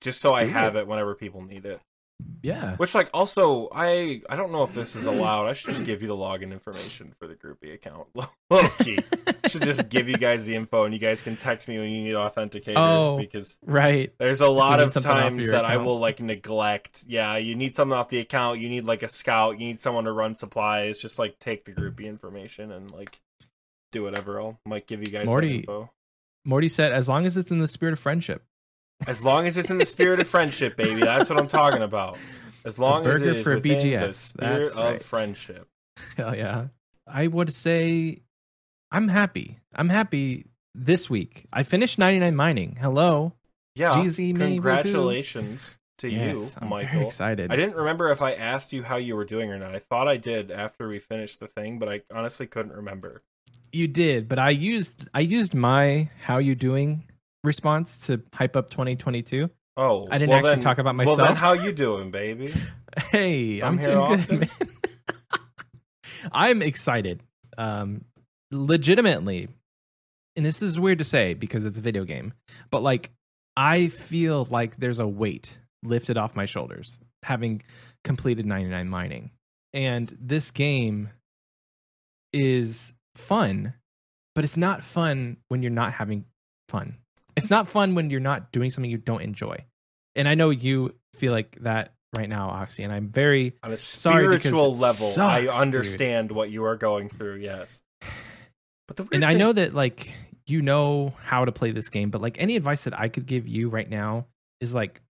just 0.00 0.20
so 0.20 0.34
I 0.34 0.44
Do 0.44 0.50
have 0.50 0.76
it. 0.76 0.80
it 0.80 0.86
whenever 0.86 1.14
people 1.14 1.42
need 1.42 1.64
it. 1.66 1.80
Yeah. 2.42 2.76
Which, 2.76 2.94
like, 2.94 3.08
also, 3.14 3.70
I 3.72 4.20
I 4.28 4.36
don't 4.36 4.52
know 4.52 4.62
if 4.62 4.74
this 4.74 4.94
is 4.94 5.06
allowed. 5.06 5.46
I 5.46 5.54
should 5.54 5.70
just 5.74 5.86
give 5.86 6.02
you 6.02 6.08
the 6.08 6.16
login 6.16 6.52
information 6.52 7.14
for 7.18 7.26
the 7.26 7.34
groupie 7.34 7.72
account. 7.72 8.08
Low 8.50 8.68
key, 8.80 8.98
should 9.48 9.62
just 9.62 9.88
give 9.88 10.06
you 10.06 10.18
guys 10.18 10.44
the 10.44 10.54
info, 10.54 10.84
and 10.84 10.92
you 10.92 11.00
guys 11.00 11.22
can 11.22 11.38
text 11.38 11.66
me 11.66 11.78
when 11.78 11.88
you 11.88 12.02
need 12.04 12.12
authenticator 12.14 12.74
Oh. 12.76 13.16
because 13.16 13.58
Right. 13.64 14.12
there's 14.18 14.42
a 14.42 14.48
lot 14.48 14.80
of 14.80 14.92
times 14.92 15.48
that 15.48 15.64
I 15.64 15.78
will 15.78 15.98
like 15.98 16.20
neglect. 16.20 17.04
Yeah, 17.08 17.36
you 17.38 17.54
need 17.54 17.74
something 17.74 17.96
off 17.96 18.10
the 18.10 18.18
account. 18.18 18.60
You 18.60 18.68
need 18.68 18.84
like 18.84 19.02
a 19.02 19.08
scout. 19.08 19.58
You 19.58 19.66
need 19.68 19.80
someone 19.80 20.04
to 20.04 20.12
run 20.12 20.34
supplies. 20.34 20.98
Just 20.98 21.18
like 21.18 21.38
take 21.38 21.64
the 21.64 21.72
groupie 21.72 22.04
information 22.06 22.70
and 22.70 22.90
like 22.90 23.18
do 23.92 24.02
whatever. 24.02 24.38
I'll 24.40 24.60
might 24.66 24.86
give 24.86 25.00
you 25.00 25.06
guys 25.06 25.26
Morty- 25.26 25.60
info. 25.60 25.90
Morty 26.44 26.68
said, 26.68 26.92
as 26.92 27.08
long 27.08 27.24
as 27.24 27.38
it's 27.38 27.50
in 27.50 27.60
the 27.60 27.68
spirit 27.68 27.92
of 27.94 27.98
friendship. 27.98 28.44
As 29.06 29.22
long 29.22 29.46
as 29.46 29.56
it's 29.56 29.70
in 29.70 29.78
the 29.78 29.86
spirit 29.86 30.20
of 30.20 30.28
friendship, 30.28 30.76
baby. 30.76 31.00
That's 31.00 31.28
what 31.28 31.38
I'm 31.38 31.48
talking 31.48 31.82
about. 31.82 32.18
As 32.64 32.78
long 32.78 33.06
as 33.06 33.22
it 33.22 33.36
is 33.36 33.44
for 33.44 33.54
within 33.54 34.00
the 34.00 34.12
spirit 34.12 34.64
That's 34.66 34.70
of 34.76 34.84
right. 34.84 35.02
friendship. 35.02 35.68
Hell 36.16 36.36
yeah. 36.36 36.66
I 37.06 37.26
would 37.26 37.52
say 37.52 38.22
I'm 38.92 39.08
happy. 39.08 39.58
I'm 39.74 39.88
happy 39.88 40.46
this 40.74 41.08
week. 41.08 41.46
I 41.52 41.62
finished 41.62 41.98
99 41.98 42.36
mining. 42.36 42.76
Hello. 42.80 43.32
Yeah. 43.74 43.90
GZ 43.92 44.36
congratulations 44.36 45.76
to 45.98 46.08
Yes, 46.08 46.34
you, 46.34 46.50
I'm 46.58 46.70
very 46.70 47.06
excited. 47.06 47.52
I 47.52 47.56
didn't 47.56 47.76
remember 47.76 48.10
if 48.10 48.22
I 48.22 48.32
asked 48.32 48.72
you 48.72 48.82
how 48.82 48.96
you 48.96 49.16
were 49.16 49.24
doing 49.24 49.50
or 49.50 49.58
not. 49.58 49.74
I 49.74 49.78
thought 49.78 50.08
I 50.08 50.16
did 50.16 50.50
after 50.50 50.88
we 50.88 50.98
finished 50.98 51.40
the 51.40 51.46
thing, 51.46 51.78
but 51.78 51.88
I 51.88 52.02
honestly 52.12 52.46
couldn't 52.46 52.72
remember. 52.72 53.22
You 53.72 53.86
did, 53.86 54.28
but 54.28 54.38
I 54.38 54.50
used 54.50 55.08
I 55.14 55.20
used 55.20 55.54
my 55.54 56.10
how 56.22 56.38
you 56.38 56.54
doing 56.54 57.04
response 57.44 57.98
to 58.06 58.22
hype 58.34 58.56
up 58.56 58.70
2022. 58.70 59.50
Oh, 59.76 60.06
I 60.10 60.18
didn't 60.18 60.30
well 60.30 60.38
actually 60.38 60.50
then- 60.50 60.60
talk 60.60 60.78
about 60.78 60.94
myself. 60.94 61.18
Well, 61.18 61.26
then 61.26 61.36
how 61.36 61.52
you 61.52 61.72
doing, 61.72 62.10
baby? 62.10 62.52
Hey, 63.12 63.60
I'm 63.60 63.74
I'm, 63.74 63.78
here 63.78 63.86
doing 63.88 63.98
often. 63.98 64.38
good, 64.40 64.50
man. 64.58 64.68
I'm 66.32 66.60
excited. 66.60 67.22
Um, 67.56 68.04
legitimately, 68.50 69.48
and 70.34 70.44
this 70.44 70.60
is 70.60 70.78
weird 70.80 70.98
to 70.98 71.04
say 71.04 71.34
because 71.34 71.64
it's 71.64 71.78
a 71.78 71.80
video 71.80 72.04
game, 72.04 72.32
but 72.68 72.82
like 72.82 73.12
I 73.56 73.88
feel 73.88 74.46
like 74.50 74.76
there's 74.78 74.98
a 74.98 75.06
weight 75.06 75.56
lifted 75.84 76.18
off 76.18 76.34
my 76.34 76.46
shoulders 76.46 76.98
having 77.22 77.62
completed 78.02 78.44
99 78.44 78.88
mining, 78.88 79.30
and 79.72 80.16
this 80.20 80.50
game 80.50 81.10
is 82.32 82.92
fun, 83.14 83.74
but 84.34 84.44
it's 84.44 84.56
not 84.56 84.82
fun 84.82 85.36
when 85.48 85.62
you're 85.62 85.70
not 85.70 85.92
having 85.92 86.24
fun. 86.68 86.96
It's 87.40 87.50
not 87.50 87.68
fun 87.68 87.94
when 87.94 88.10
you're 88.10 88.20
not 88.20 88.52
doing 88.52 88.70
something 88.70 88.90
you 88.90 88.98
don't 88.98 89.22
enjoy. 89.22 89.64
And 90.14 90.28
I 90.28 90.34
know 90.34 90.50
you 90.50 90.94
feel 91.16 91.32
like 91.32 91.58
that 91.62 91.94
right 92.14 92.28
now, 92.28 92.50
Oxy, 92.50 92.82
and 92.82 92.92
I'm 92.92 93.08
very 93.08 93.54
On 93.62 93.72
a 93.72 93.76
spiritual 93.76 94.72
it 94.72 94.78
level, 94.78 95.08
I 95.08 95.46
sucks, 95.46 95.56
understand 95.56 96.32
what 96.32 96.50
you 96.50 96.64
are 96.64 96.76
going 96.76 97.08
through. 97.08 97.36
Yes, 97.36 97.82
but 98.88 98.96
the 98.96 99.08
and 99.12 99.24
I 99.24 99.34
know 99.34 99.52
that 99.52 99.74
like 99.74 100.12
you 100.46 100.62
know 100.62 101.14
how 101.22 101.44
to 101.44 101.52
play 101.52 101.70
this 101.70 101.88
game, 101.88 102.10
but 102.10 102.20
like 102.20 102.36
any 102.38 102.56
advice 102.56 102.84
that 102.84 102.98
I 102.98 103.08
could 103.08 103.26
give 103.26 103.46
you 103.46 103.68
right 103.68 103.88
now 103.88 104.26
is 104.60 104.74
like 104.74 105.00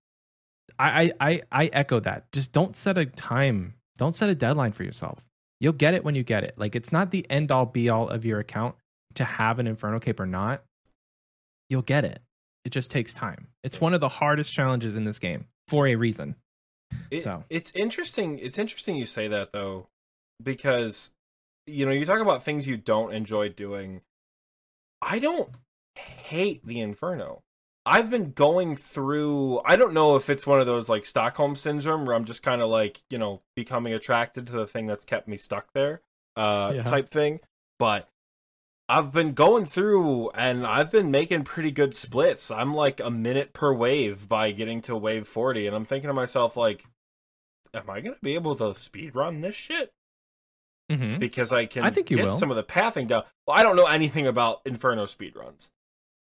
I 0.79 1.03
I 1.03 1.13
I, 1.21 1.43
I 1.51 1.67
echo 1.73 2.01
that. 2.01 2.31
Just 2.33 2.53
don't 2.53 2.77
set 2.77 2.99
a 2.99 3.07
time. 3.07 3.75
Don't 3.97 4.15
set 4.15 4.29
a 4.31 4.35
deadline 4.35 4.73
for 4.73 4.85
yourself. 4.85 5.25
You'll 5.61 5.73
get 5.73 5.95
it 5.95 6.05
when 6.05 6.15
you 6.15 6.23
get 6.23 6.45
it. 6.45 6.55
Like 6.57 6.77
it's 6.77 6.93
not 6.93 7.11
the 7.11 7.27
end 7.31 7.51
all 7.51 7.67
be 7.67 7.89
all 7.89 8.09
of 8.09 8.25
your 8.25 8.39
account 8.39 8.75
to 9.15 9.25
have 9.25 9.59
an 9.59 9.67
Inferno 9.67 9.99
Cape 9.99 10.21
or 10.21 10.27
not. 10.27 10.63
You'll 11.71 11.81
get 11.83 12.05
it. 12.05 12.21
It 12.67 12.71
just 12.71 12.91
takes 12.91 13.15
time. 13.15 13.47
It's 13.65 13.81
one 13.81 13.95
of 13.95 14.01
the 14.03 14.09
hardest 14.09 14.53
challenges 14.53 14.97
in 14.97 15.05
this 15.05 15.19
game 15.19 15.47
for 15.69 15.87
a 15.87 15.95
reason. 15.95 16.35
It- 17.11 17.23
So. 17.23 17.45
it's 17.49 17.73
interesting. 17.75 18.39
It's 18.39 18.59
interesting 18.59 18.97
you 18.97 19.07
say 19.07 19.29
that 19.29 19.53
though, 19.53 19.87
because 20.43 21.13
you 21.67 21.87
know 21.87 21.93
you 21.93 22.05
talk 22.05 22.21
about 22.21 22.43
things 22.43 22.67
you 22.67 22.77
don't 22.77 23.15
enjoy 23.15 23.49
doing. 23.49 24.03
I 25.01 25.19
don't 25.19 25.51
hate 25.97 26.67
the 26.67 26.81
Inferno. 26.81 27.43
I've 27.87 28.11
been 28.11 28.33
going 28.33 28.77
through. 28.77 29.61
I 29.65 29.77
don't 29.77 29.95
know 29.95 30.17
if 30.17 30.29
it's 30.29 30.47
one 30.47 30.61
of 30.61 30.67
those 30.67 30.89
like 30.89 31.07
Stockholm 31.07 31.57
syndrome 31.57 32.05
where 32.05 32.15
I'm 32.15 32.25
just 32.27 32.43
kind 32.43 32.61
of 32.61 32.69
like 32.69 33.03
you 33.09 33.17
know 33.19 33.41
becoming 33.57 33.95
attracted 33.95 34.47
to 34.49 34.53
the 34.53 34.67
thing 34.67 34.87
that's 34.87 35.05
kept 35.05 35.29
me 35.29 35.37
stuck 35.39 35.73
there, 35.73 36.03
uh, 36.37 36.73
Yeah. 36.75 36.83
type 36.83 37.09
thing. 37.09 37.41
But 37.79 38.09
I've 38.91 39.13
been 39.13 39.35
going 39.35 39.67
through 39.67 40.31
and 40.31 40.67
I've 40.67 40.91
been 40.91 41.11
making 41.13 41.45
pretty 41.45 41.71
good 41.71 41.95
splits. 41.95 42.51
I'm 42.51 42.75
like 42.75 42.99
a 42.99 43.11
minute 43.11 43.53
per 43.53 43.73
wave 43.73 44.29
by 44.29 44.51
getting 44.51 44.83
to 44.83 44.97
wave 44.97 45.29
40 45.29 45.67
and 45.69 45.77
I'm 45.77 45.85
thinking 45.87 46.09
to 46.09 46.15
myself 46.15 46.57
like 46.57 46.85
am 47.73 47.89
I 47.89 48.01
going 48.01 48.15
to 48.17 48.21
be 48.21 48.35
able 48.35 48.57
to 48.57 48.75
speed 48.75 49.15
run 49.15 49.41
this 49.43 49.55
shit 49.55 49.93
Mm-hmm. 50.91 51.21
because 51.21 51.53
I 51.53 51.67
can 51.67 51.85
I 51.87 51.91
think 51.91 52.11
you 52.11 52.17
get 52.17 52.27
will. 52.27 52.37
some 52.37 52.51
of 52.51 52.57
the 52.57 52.65
pathing 52.65 53.07
down. 53.07 53.23
Well, 53.47 53.57
I 53.57 53.63
don't 53.63 53.77
know 53.77 53.87
anything 53.87 54.27
about 54.27 54.61
Inferno 54.67 55.07
speedruns. 55.07 55.71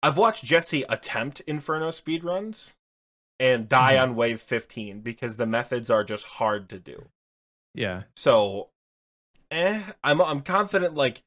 I've 0.02 0.19
watched 0.19 0.45
Jesse 0.45 0.83
attempt 0.87 1.40
Inferno 1.47 1.88
speedruns 1.90 2.75
and 3.38 3.71
die 3.71 3.95
Mhm. 3.97 4.02
on 4.02 4.17
wave 4.17 4.38
15 4.43 5.00
because 5.00 5.38
the 5.38 5.47
methods 5.47 5.88
are 5.88 6.05
just 6.05 6.26
hard 6.26 6.69
to 6.69 6.79
do. 6.79 7.09
Yeah. 7.75 8.02
So, 8.14 8.69
eh, 9.50 9.83
I'm 10.05 10.21
I'm 10.21 10.43
confident 10.43 10.95
like 10.95 11.23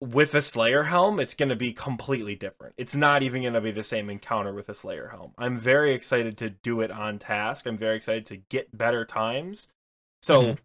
with 0.00 0.34
a 0.34 0.42
Slayer 0.42 0.84
helm, 0.84 1.18
it's 1.18 1.34
going 1.34 1.48
to 1.48 1.56
be 1.56 1.72
completely 1.72 2.36
different. 2.36 2.74
It's 2.76 2.94
not 2.94 3.22
even 3.22 3.42
going 3.42 3.54
to 3.54 3.60
be 3.60 3.72
the 3.72 3.82
same 3.82 4.08
encounter 4.08 4.52
with 4.52 4.68
a 4.68 4.74
Slayer 4.74 5.08
helm. 5.08 5.34
I'm 5.36 5.58
very 5.58 5.92
excited 5.92 6.38
to 6.38 6.50
do 6.50 6.80
it 6.80 6.90
on 6.90 7.18
task. 7.18 7.66
I'm 7.66 7.76
very 7.76 7.96
excited 7.96 8.24
to 8.26 8.36
get 8.36 8.76
better 8.76 9.04
times. 9.04 9.66
So, 10.22 10.42
Mhm. 10.42 10.58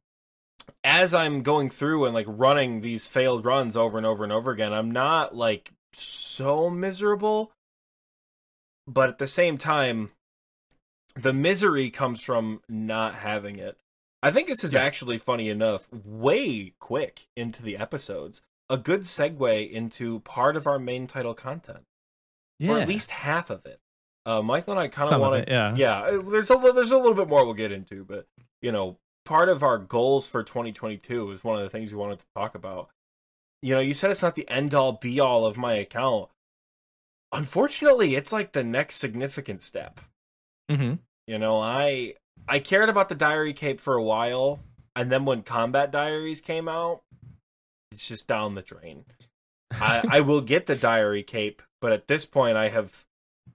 as 0.84 1.14
I'm 1.14 1.42
going 1.42 1.70
through 1.70 2.06
and 2.06 2.14
like 2.14 2.28
running 2.30 2.82
these 2.82 3.08
failed 3.08 3.44
runs 3.46 3.76
over 3.76 3.98
and 3.98 4.06
over 4.06 4.24
and 4.24 4.32
over 4.32 4.52
again, 4.52 4.72
I'm 4.72 4.92
not 4.92 5.36
like 5.36 5.72
so 5.94 6.70
miserable. 6.70 7.52
But 8.86 9.10
at 9.10 9.18
the 9.18 9.28
same 9.28 9.58
time, 9.58 10.12
the 11.16 11.34
misery 11.34 11.90
comes 11.90 12.22
from 12.22 12.62
not 12.68 13.16
having 13.16 13.58
it. 13.58 13.80
I 14.22 14.32
think 14.32 14.48
this 14.48 14.64
is 14.64 14.74
Yeah. 14.74 14.84
actually 14.84 15.18
funny 15.18 15.50
enough, 15.50 15.92
way 15.92 16.74
quick 16.80 17.28
into 17.36 17.62
the 17.64 17.78
episodes, 17.78 18.42
a 18.70 18.78
good 18.78 19.02
segue 19.02 19.70
into 19.72 20.20
part 20.22 20.56
of 20.56 20.66
our 20.68 20.80
main 20.80 21.08
title 21.08 21.34
content, 21.34 21.84
Yeah. 22.60 22.72
or 22.72 22.80
at 22.80 22.88
least 22.88 23.12
half 23.12 23.50
of 23.50 23.66
it. 23.66 23.80
Uh, 24.26 24.42
Michael 24.42 24.72
and 24.74 24.80
I 24.80 24.88
kind 24.88 25.12
of 25.12 25.20
want 25.20 25.46
to, 25.46 25.52
yeah. 25.52 25.76
yeah. 25.76 26.00
uh, 26.02 26.22
There's 26.22 26.50
a 26.50 26.56
there's 26.74 26.92
a 26.92 26.98
little 26.98 27.14
bit 27.14 27.28
more 27.28 27.44
we'll 27.46 27.54
get 27.54 27.72
into, 27.74 28.06
but 28.06 28.26
you 28.62 28.72
know, 28.72 28.98
part 29.26 29.50
of 29.50 29.64
our 29.64 29.78
goals 29.78 30.28
for 30.28 30.44
2022 30.44 31.32
is 31.32 31.44
one 31.44 31.58
of 31.58 31.64
the 31.64 31.70
things 31.70 31.92
we 31.92 31.98
wanted 31.98 32.20
to 32.20 32.26
talk 32.36 32.56
about. 32.56 32.90
You 33.62 33.76
know, 33.76 33.82
you 33.82 33.94
said 33.94 34.12
it's 34.12 34.22
not 34.22 34.36
the 34.36 34.50
end 34.50 34.74
all 34.74 34.94
be 34.94 35.20
all 35.20 35.46
of 35.46 35.58
my 35.58 35.74
account. 35.74 36.30
Unfortunately, 37.32 38.16
it's 38.16 38.32
like 38.32 38.52
the 38.52 38.64
next 38.64 38.96
significant 38.98 39.60
step. 39.62 40.00
Mm-hmm. 40.70 40.96
You 41.28 41.40
know, 41.40 41.60
I 41.60 42.16
I 42.48 42.60
cared 42.60 42.90
about 42.90 43.10
the 43.10 43.16
diary 43.16 43.54
cape 43.54 43.80
for 43.82 43.96
a 43.96 44.04
while, 44.04 44.60
and 44.96 45.12
then 45.12 45.26
when 45.26 45.42
Combat 45.44 45.92
Diaries 45.92 46.42
came 46.42 46.68
out, 46.68 47.02
it's 47.94 48.08
just 48.08 48.28
down 48.28 48.56
the 48.56 48.62
drain. 48.62 49.06
I 49.72 50.04
I 50.10 50.20
will 50.20 50.42
get 50.42 50.66
the 50.66 50.76
diary 50.76 51.24
cape, 51.24 51.62
but 51.82 51.92
at 51.92 52.08
this 52.08 52.26
point, 52.26 52.58
I 52.58 52.70
have 52.70 53.06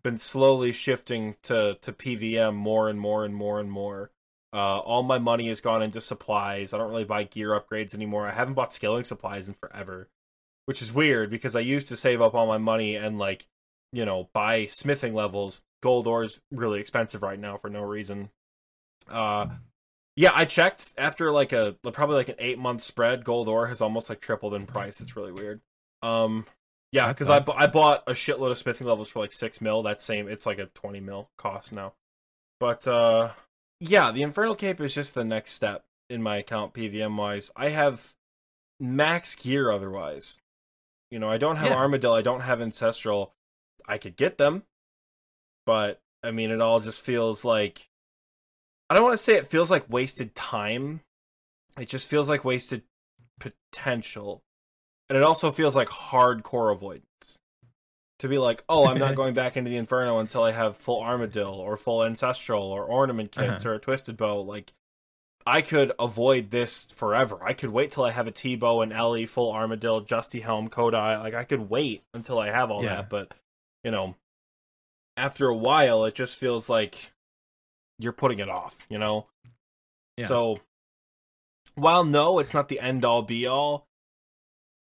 been 0.03 0.19
slowly 0.19 0.73
shifting 0.73 1.37
to 1.43 1.77
to 1.81 1.93
PVM 1.93 2.55
more 2.55 2.89
and 2.89 3.01
more 3.01 3.25
and 3.25 3.35
more 3.35 3.61
and 3.61 3.71
more. 3.71 4.11
Uh, 4.53 4.79
all 4.79 5.03
my 5.03 5.19
money 5.19 5.49
has 5.49 5.61
gone 5.61 5.83
into 5.83 6.01
supplies. 6.01 6.73
I 6.73 6.79
don't 6.79 6.91
really 6.91 7.05
buy 7.05 7.25
gear 7.25 7.51
upgrades 7.51 7.95
anymore. 7.95 8.27
I 8.27 8.33
haven't 8.33 8.55
bought 8.55 8.73
scaling 8.73 9.05
supplies 9.05 9.47
in 9.47 9.55
forever, 9.55 10.09
which 10.65 10.81
is 10.81 10.93
weird 10.93 11.31
because 11.31 11.55
I 11.55 11.61
used 11.61 11.89
to 11.89 11.97
save 11.97 12.23
up 12.23 12.35
all 12.35 12.47
my 12.47 12.57
money 12.57 12.97
and 12.97 13.19
like, 13.19 13.47
you 13.93 14.07
know, 14.07 14.31
buy 14.33 14.65
smithing 14.65 15.15
levels. 15.15 15.61
Gold 15.83 16.07
ore 16.07 16.23
is 16.23 16.41
really 16.51 16.81
expensive 16.81 17.23
right 17.23 17.39
now 17.39 17.59
for 17.59 17.69
no 17.69 17.83
reason. 17.83 18.31
Uh, 19.07 19.47
yeah, 20.19 20.33
I 20.35 20.47
checked 20.47 20.93
after 20.99 21.31
like 21.31 21.53
a 21.53 21.77
probably 21.93 22.17
like 22.17 22.29
an 22.29 22.35
eight 22.41 22.59
month 22.59 22.83
spread. 22.83 23.25
Gold 23.25 23.47
ore 23.49 23.69
has 23.69 23.81
almost 23.81 24.09
like 24.09 24.21
tripled 24.21 24.53
in 24.53 24.67
price. 24.67 25.01
It's 25.01 25.15
really 25.15 25.31
weird. 25.31 25.61
Um, 26.03 26.45
yeah, 26.91 27.07
because 27.07 27.31
I, 27.31 27.39
bu- 27.39 27.53
I 27.53 27.69
bought 27.69 28.03
a 28.09 28.13
shitload 28.15 28.51
of 28.51 28.59
smithing 28.59 28.89
levels 28.89 29.09
for 29.09 29.21
like 29.21 29.33
six 29.33 29.61
mil. 29.61 29.85
That 29.85 30.01
same, 30.01 30.27
it's 30.27 30.45
like 30.45 30.59
a 30.59 30.67
twenty 30.75 30.99
mil 30.99 31.31
cost 31.39 31.73
now. 31.73 31.93
But 32.59 32.89
uh, 32.89 33.31
yeah, 33.79 34.11
the 34.11 34.23
Infernal 34.23 34.57
Cape 34.57 34.81
is 34.81 34.93
just 34.93 35.15
the 35.15 35.25
next 35.25 35.53
step 35.53 35.85
in 36.11 36.21
my 36.21 36.39
account 36.39 36.75
PVM 36.75 37.15
wise. 37.17 37.53
I 37.55 37.69
have 37.69 38.13
max 38.81 39.37
gear 39.37 39.71
otherwise. 39.71 40.41
You 41.13 41.21
know, 41.21 41.31
I 41.31 41.39
don't 41.39 41.57
have 41.57 41.69
Yeah. 41.71 41.77
Armadyl, 41.77 42.19
I 42.19 42.23
don't 42.23 42.41
have 42.41 42.61
Ancestral. 42.61 43.35
I 43.87 43.99
could 43.99 44.17
get 44.17 44.37
them, 44.37 44.65
but 45.65 46.01
I 46.25 46.33
mean, 46.33 46.51
it 46.51 46.61
all 46.61 46.81
just 46.81 47.01
feels 47.03 47.45
like 47.45 47.89
I 48.91 48.95
don't 48.95 49.05
want 49.05 49.17
to 49.17 49.23
say 49.23 49.35
it 49.35 49.49
feels 49.51 49.71
like 49.71 49.85
wasted 49.89 50.35
time. 50.35 51.01
It 51.79 51.89
just 51.89 52.09
feels 52.09 52.29
like 52.29 52.45
wasted 52.45 52.83
potential. 53.39 54.43
And 55.09 55.17
it 55.17 55.23
also 55.23 55.51
feels 55.53 55.75
like 55.77 55.89
hardcore 55.89 56.73
avoidance. 56.73 57.05
To 58.21 58.29
be 58.29 58.39
like, 58.39 58.65
oh, 58.69 58.87
I'm 58.87 58.99
not 58.99 59.15
going 59.17 59.35
back 59.35 59.57
into 59.57 59.71
the 59.71 59.77
Inferno 59.77 60.19
until 60.19 60.43
I 60.43 60.51
have 60.53 60.77
full 60.77 61.01
Armadyl 61.01 61.53
or 61.55 61.77
full 61.77 62.03
Ancestral 62.05 62.65
or 62.65 62.85
ornament 62.85 63.31
kits 63.33 63.65
Uh-huh. 63.65 63.71
or 63.71 63.75
a 63.75 63.79
Twisted 63.79 64.17
Bow. 64.17 64.41
Like, 64.41 64.73
I 65.47 65.63
could 65.63 65.93
avoid 65.99 66.51
this 66.51 66.87
forever. 66.87 67.39
I 67.43 67.53
could 67.55 67.71
wait 67.71 67.93
till 67.93 68.05
I 68.05 68.11
have 68.11 68.27
a 68.27 68.33
T-Bow 68.33 68.83
and 68.83 68.93
Ellie, 68.93 69.25
full 69.27 69.53
Armadyl, 69.53 70.07
Justy 70.07 70.43
Helm, 70.43 70.69
Kodai. 70.69 71.21
Like, 71.21 71.35
I 71.35 71.45
could 71.45 71.71
wait 71.71 72.03
until 72.13 72.39
I 72.39 72.49
have 72.51 72.71
all 72.71 72.83
Yeah. 72.83 72.97
that. 72.97 73.09
But, 73.09 73.33
you 73.85 73.91
know, 73.93 74.17
after 75.17 75.47
a 75.49 75.55
while, 75.57 76.05
it 76.05 76.15
just 76.15 76.37
feels 76.39 76.69
like 76.69 77.13
you're 77.99 78.13
putting 78.13 78.39
it 78.39 78.49
off, 78.49 78.87
you 78.89 78.99
know? 78.99 79.27
Yeah. 80.17 80.27
So, 80.27 80.61
while 81.75 82.05
no, 82.05 82.39
it's 82.39 82.55
not 82.55 82.69
the 82.69 82.81
end 82.81 83.05
all 83.05 83.23
be 83.23 83.47
all, 83.47 83.87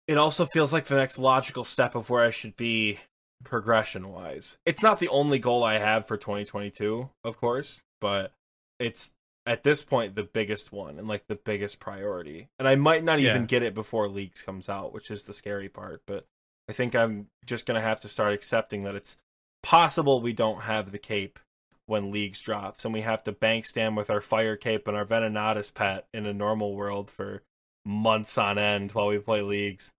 it 0.06 0.18
also 0.18 0.44
feels 0.44 0.72
like 0.72 0.86
the 0.86 0.96
next 0.96 1.18
logical 1.18 1.64
step 1.64 1.94
of 1.94 2.10
where 2.10 2.24
I 2.24 2.30
should 2.30 2.56
be 2.56 2.98
progression 3.42 4.10
wise. 4.12 4.56
It's 4.66 4.82
not 4.82 4.98
the 4.98 5.08
only 5.08 5.38
goal 5.38 5.64
I 5.64 5.78
have 5.78 6.06
for 6.06 6.16
2022, 6.16 7.08
of 7.24 7.36
course, 7.38 7.82
but 8.00 8.32
it's 8.78 9.12
at 9.46 9.62
this 9.62 9.82
point 9.82 10.14
the 10.14 10.22
biggest 10.22 10.72
one 10.72 10.98
and 10.98 11.06
like 11.08 11.26
the 11.26 11.34
biggest 11.36 11.78
priority. 11.78 12.48
And 12.58 12.66
I 12.66 12.74
might 12.76 13.04
not 13.04 13.18
even 13.20 13.42
Yeah. 13.42 13.46
get 13.46 13.62
it 13.62 13.74
before 13.74 14.08
Leagues 14.08 14.42
comes 14.42 14.68
out, 14.68 14.92
which 14.92 15.10
is 15.10 15.24
the 15.24 15.34
scary 15.34 15.68
part, 15.68 16.02
but 16.06 16.24
I 16.68 16.72
think 16.72 16.94
I'm 16.94 17.28
just 17.44 17.66
going 17.66 17.80
to 17.80 17.86
have 17.86 18.00
to 18.00 18.08
start 18.08 18.32
accepting 18.32 18.84
that 18.84 18.94
it's 18.94 19.16
possible 19.62 20.20
we 20.20 20.32
don't 20.32 20.62
have 20.62 20.92
the 20.92 20.98
cape 20.98 21.38
when 21.86 22.10
Leagues 22.10 22.40
drops 22.40 22.84
and 22.84 22.94
we 22.94 23.02
have 23.02 23.22
to 23.24 23.32
bank 23.32 23.66
stand 23.66 23.96
with 23.96 24.10
our 24.10 24.20
fire 24.20 24.56
cape 24.56 24.88
and 24.88 24.96
our 24.96 25.04
Venenatis 25.04 25.72
pet 25.72 26.06
in 26.14 26.26
a 26.26 26.32
normal 26.32 26.74
world 26.74 27.10
for 27.10 27.42
months 27.84 28.38
on 28.38 28.58
end 28.58 28.92
while 28.92 29.08
we 29.08 29.18
play 29.18 29.42
Leagues. 29.42 29.90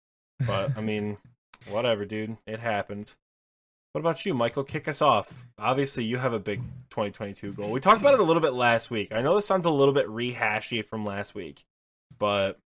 But 0.46 0.76
I 0.76 0.80
mean, 0.80 1.18
whatever, 1.68 2.04
dude. 2.04 2.36
It 2.46 2.60
happens. 2.60 3.16
What 3.92 4.00
about 4.00 4.26
you, 4.26 4.34
Michael? 4.34 4.64
Kick 4.64 4.88
us 4.88 5.00
off. 5.00 5.46
Obviously, 5.56 6.04
you 6.04 6.18
have 6.18 6.32
a 6.32 6.40
big 6.40 6.60
2022 6.90 7.52
goal. 7.52 7.70
We 7.70 7.78
talked 7.78 8.00
about 8.00 8.14
it 8.14 8.20
a 8.20 8.24
little 8.24 8.42
bit 8.42 8.52
last 8.52 8.90
week. 8.90 9.12
I 9.12 9.22
know 9.22 9.36
this 9.36 9.46
sounds 9.46 9.66
a 9.66 9.70
little 9.70 9.94
bit 9.94 10.08
rehashy 10.08 10.84
from 10.84 11.04
last 11.04 11.34
week, 11.34 11.62
but 12.18 12.58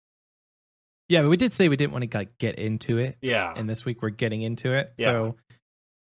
Yeah, 1.09 1.23
but 1.23 1.31
we 1.31 1.37
did 1.37 1.53
say 1.53 1.69
we 1.69 1.77
didn't 1.77 1.93
want 1.93 2.09
to 2.09 2.17
like 2.17 2.39
get 2.39 2.57
into 2.61 2.99
it, 2.99 3.17
yeah, 3.21 3.53
and 3.57 3.69
this 3.69 3.85
week 3.85 4.03
we're 4.03 4.11
getting 4.11 4.43
into 4.43 4.73
it. 4.73 4.93
Yeah. 4.99 5.07
So, 5.07 5.37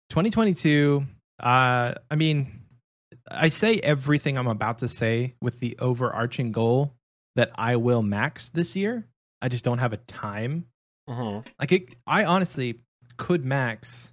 2022. 0.08 1.06
Uh, 1.38 1.94
I 2.10 2.16
mean, 2.16 2.59
I 3.30 3.48
say 3.48 3.76
everything 3.76 4.36
I'm 4.36 4.48
about 4.48 4.78
to 4.78 4.88
say 4.88 5.34
with 5.40 5.60
the 5.60 5.76
overarching 5.78 6.52
goal 6.52 6.94
that 7.36 7.50
I 7.54 7.76
will 7.76 8.02
max 8.02 8.50
this 8.50 8.74
year. 8.74 9.06
I 9.40 9.48
just 9.48 9.64
don't 9.64 9.78
have 9.78 9.92
a 9.92 9.96
time. 9.98 10.66
Mhm. 11.08 11.46
Like, 11.58 11.72
it, 11.72 11.94
I 12.06 12.24
honestly 12.24 12.80
could 13.16 13.44
max 13.44 14.12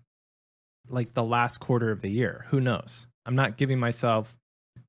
like 0.90 1.14
the 1.14 1.24
last 1.24 1.60
quarter 1.60 1.92
of 1.92 2.02
the 2.02 2.10
year. 2.10 2.46
Who 2.50 2.60
knows? 2.62 3.08
I'm 3.26 3.36
not 3.36 3.58
giving 3.58 3.80
myself 3.80 4.38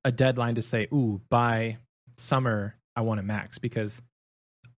a 0.05 0.11
deadline 0.11 0.55
to 0.55 0.61
say, 0.61 0.87
"Ooh, 0.93 1.21
by 1.29 1.77
summer 2.17 2.75
I 2.95 3.01
want 3.01 3.17
to 3.19 3.23
max," 3.23 3.57
because 3.57 4.01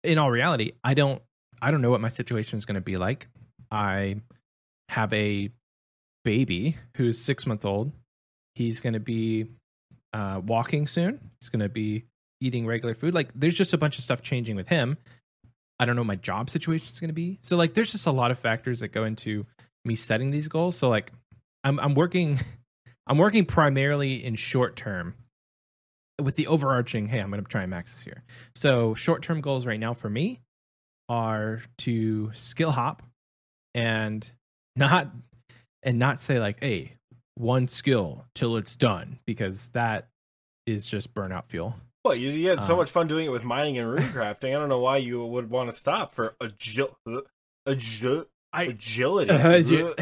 in 0.03 0.17
all 0.17 0.31
reality, 0.31 0.72
I 0.84 0.93
don't. 0.93 1.22
I 1.62 1.70
don't 1.70 1.81
know 1.81 1.91
what 1.91 2.01
my 2.01 2.10
situation 2.10 2.58
is 2.58 2.65
going 2.65 2.75
to 2.75 2.81
be 2.81 2.98
like. 2.98 3.27
I 3.70 4.22
have 4.89 5.13
a 5.13 5.51
baby 6.24 6.77
who's 6.98 7.20
six 7.22 7.46
months 7.46 7.65
old. 7.65 7.91
He's 8.55 8.79
going 8.79 8.93
to 8.93 9.00
be 9.00 9.48
uh, 10.13 10.41
walking 10.46 10.88
soon. 10.88 11.31
He's 11.39 11.50
going 11.50 11.62
to 11.62 11.70
be 11.70 12.05
eating 12.39 12.65
regular 12.65 12.93
food. 12.93 13.13
Like, 13.13 13.29
there's 13.36 13.53
just 13.53 13.74
a 13.74 13.77
bunch 13.77 13.98
of 13.98 14.03
stuff 14.03 14.22
changing 14.22 14.55
with 14.55 14.67
him. 14.67 14.98
I 15.79 15.86
don't 15.86 15.96
know 15.96 16.03
my 16.03 16.15
job 16.15 16.50
situation 16.50 16.88
is 16.91 17.00
going 17.00 17.10
to 17.10 17.13
be. 17.13 17.39
So, 17.41 17.55
like, 17.55 17.74
there's 17.74 17.91
just 17.91 18.05
a 18.05 18.12
lot 18.12 18.31
of 18.31 18.39
factors 18.39 18.81
that 18.81 18.89
go 18.89 19.03
into 19.03 19.46
me 19.86 19.96
setting 19.96 20.31
these 20.31 20.48
goals. 20.48 20.77
So, 20.77 20.89
like, 20.89 21.12
I'm 21.63 21.79
I'm 21.79 21.96
working, 21.96 22.39
I'm 23.08 23.17
working 23.17 23.46
primarily 23.46 24.24
in 24.24 24.36
short 24.36 24.75
term 24.75 25.15
with 26.22 26.36
the 26.36 26.48
overarching. 26.48 27.08
Hey, 27.08 27.20
I'm 27.20 27.31
going 27.31 27.43
to 27.43 27.50
try 27.50 27.62
and 27.62 27.72
max 27.72 27.93
this 27.93 28.05
year. 28.05 28.24
So, 28.55 28.93
short 28.93 29.24
term 29.24 29.41
goals 29.41 29.65
right 29.65 29.79
now 29.79 29.93
for 29.93 30.10
me 30.10 30.41
are 31.10 31.62
to 31.77 32.31
skill 32.34 32.72
hop 32.72 33.03
and 33.75 34.29
not 34.77 35.12
and 35.84 36.00
not 36.00 36.22
say 36.22 36.39
like 36.39 36.58
hey 36.62 36.93
one 37.35 37.67
skill 37.67 38.25
till 38.35 38.57
it's 38.57 38.75
done 38.75 39.19
because 39.25 39.69
that 39.69 40.07
is 40.67 40.85
just 40.88 41.13
burnout 41.13 41.45
fuel 41.50 41.75
Well, 42.03 42.15
you, 42.15 42.29
you 42.31 42.50
had 42.50 42.61
so 42.61 42.73
Um, 42.73 42.79
much 42.79 42.89
fun 42.91 43.07
doing 43.07 43.25
it 43.25 43.29
with 43.29 43.43
mining 43.43 43.77
and 43.77 43.89
rune 43.89 44.09
crafting. 44.09 44.50
I 44.55 44.59
don't 44.59 44.69
know 44.69 44.79
why 44.79 44.97
you 44.97 45.23
would 45.25 45.50
want 45.50 45.71
to 45.71 45.75
stop 45.77 46.13
for 46.13 46.35
agil- 46.41 46.93
agil- 47.67 48.25
I- 48.53 48.63
agility. 48.63 49.31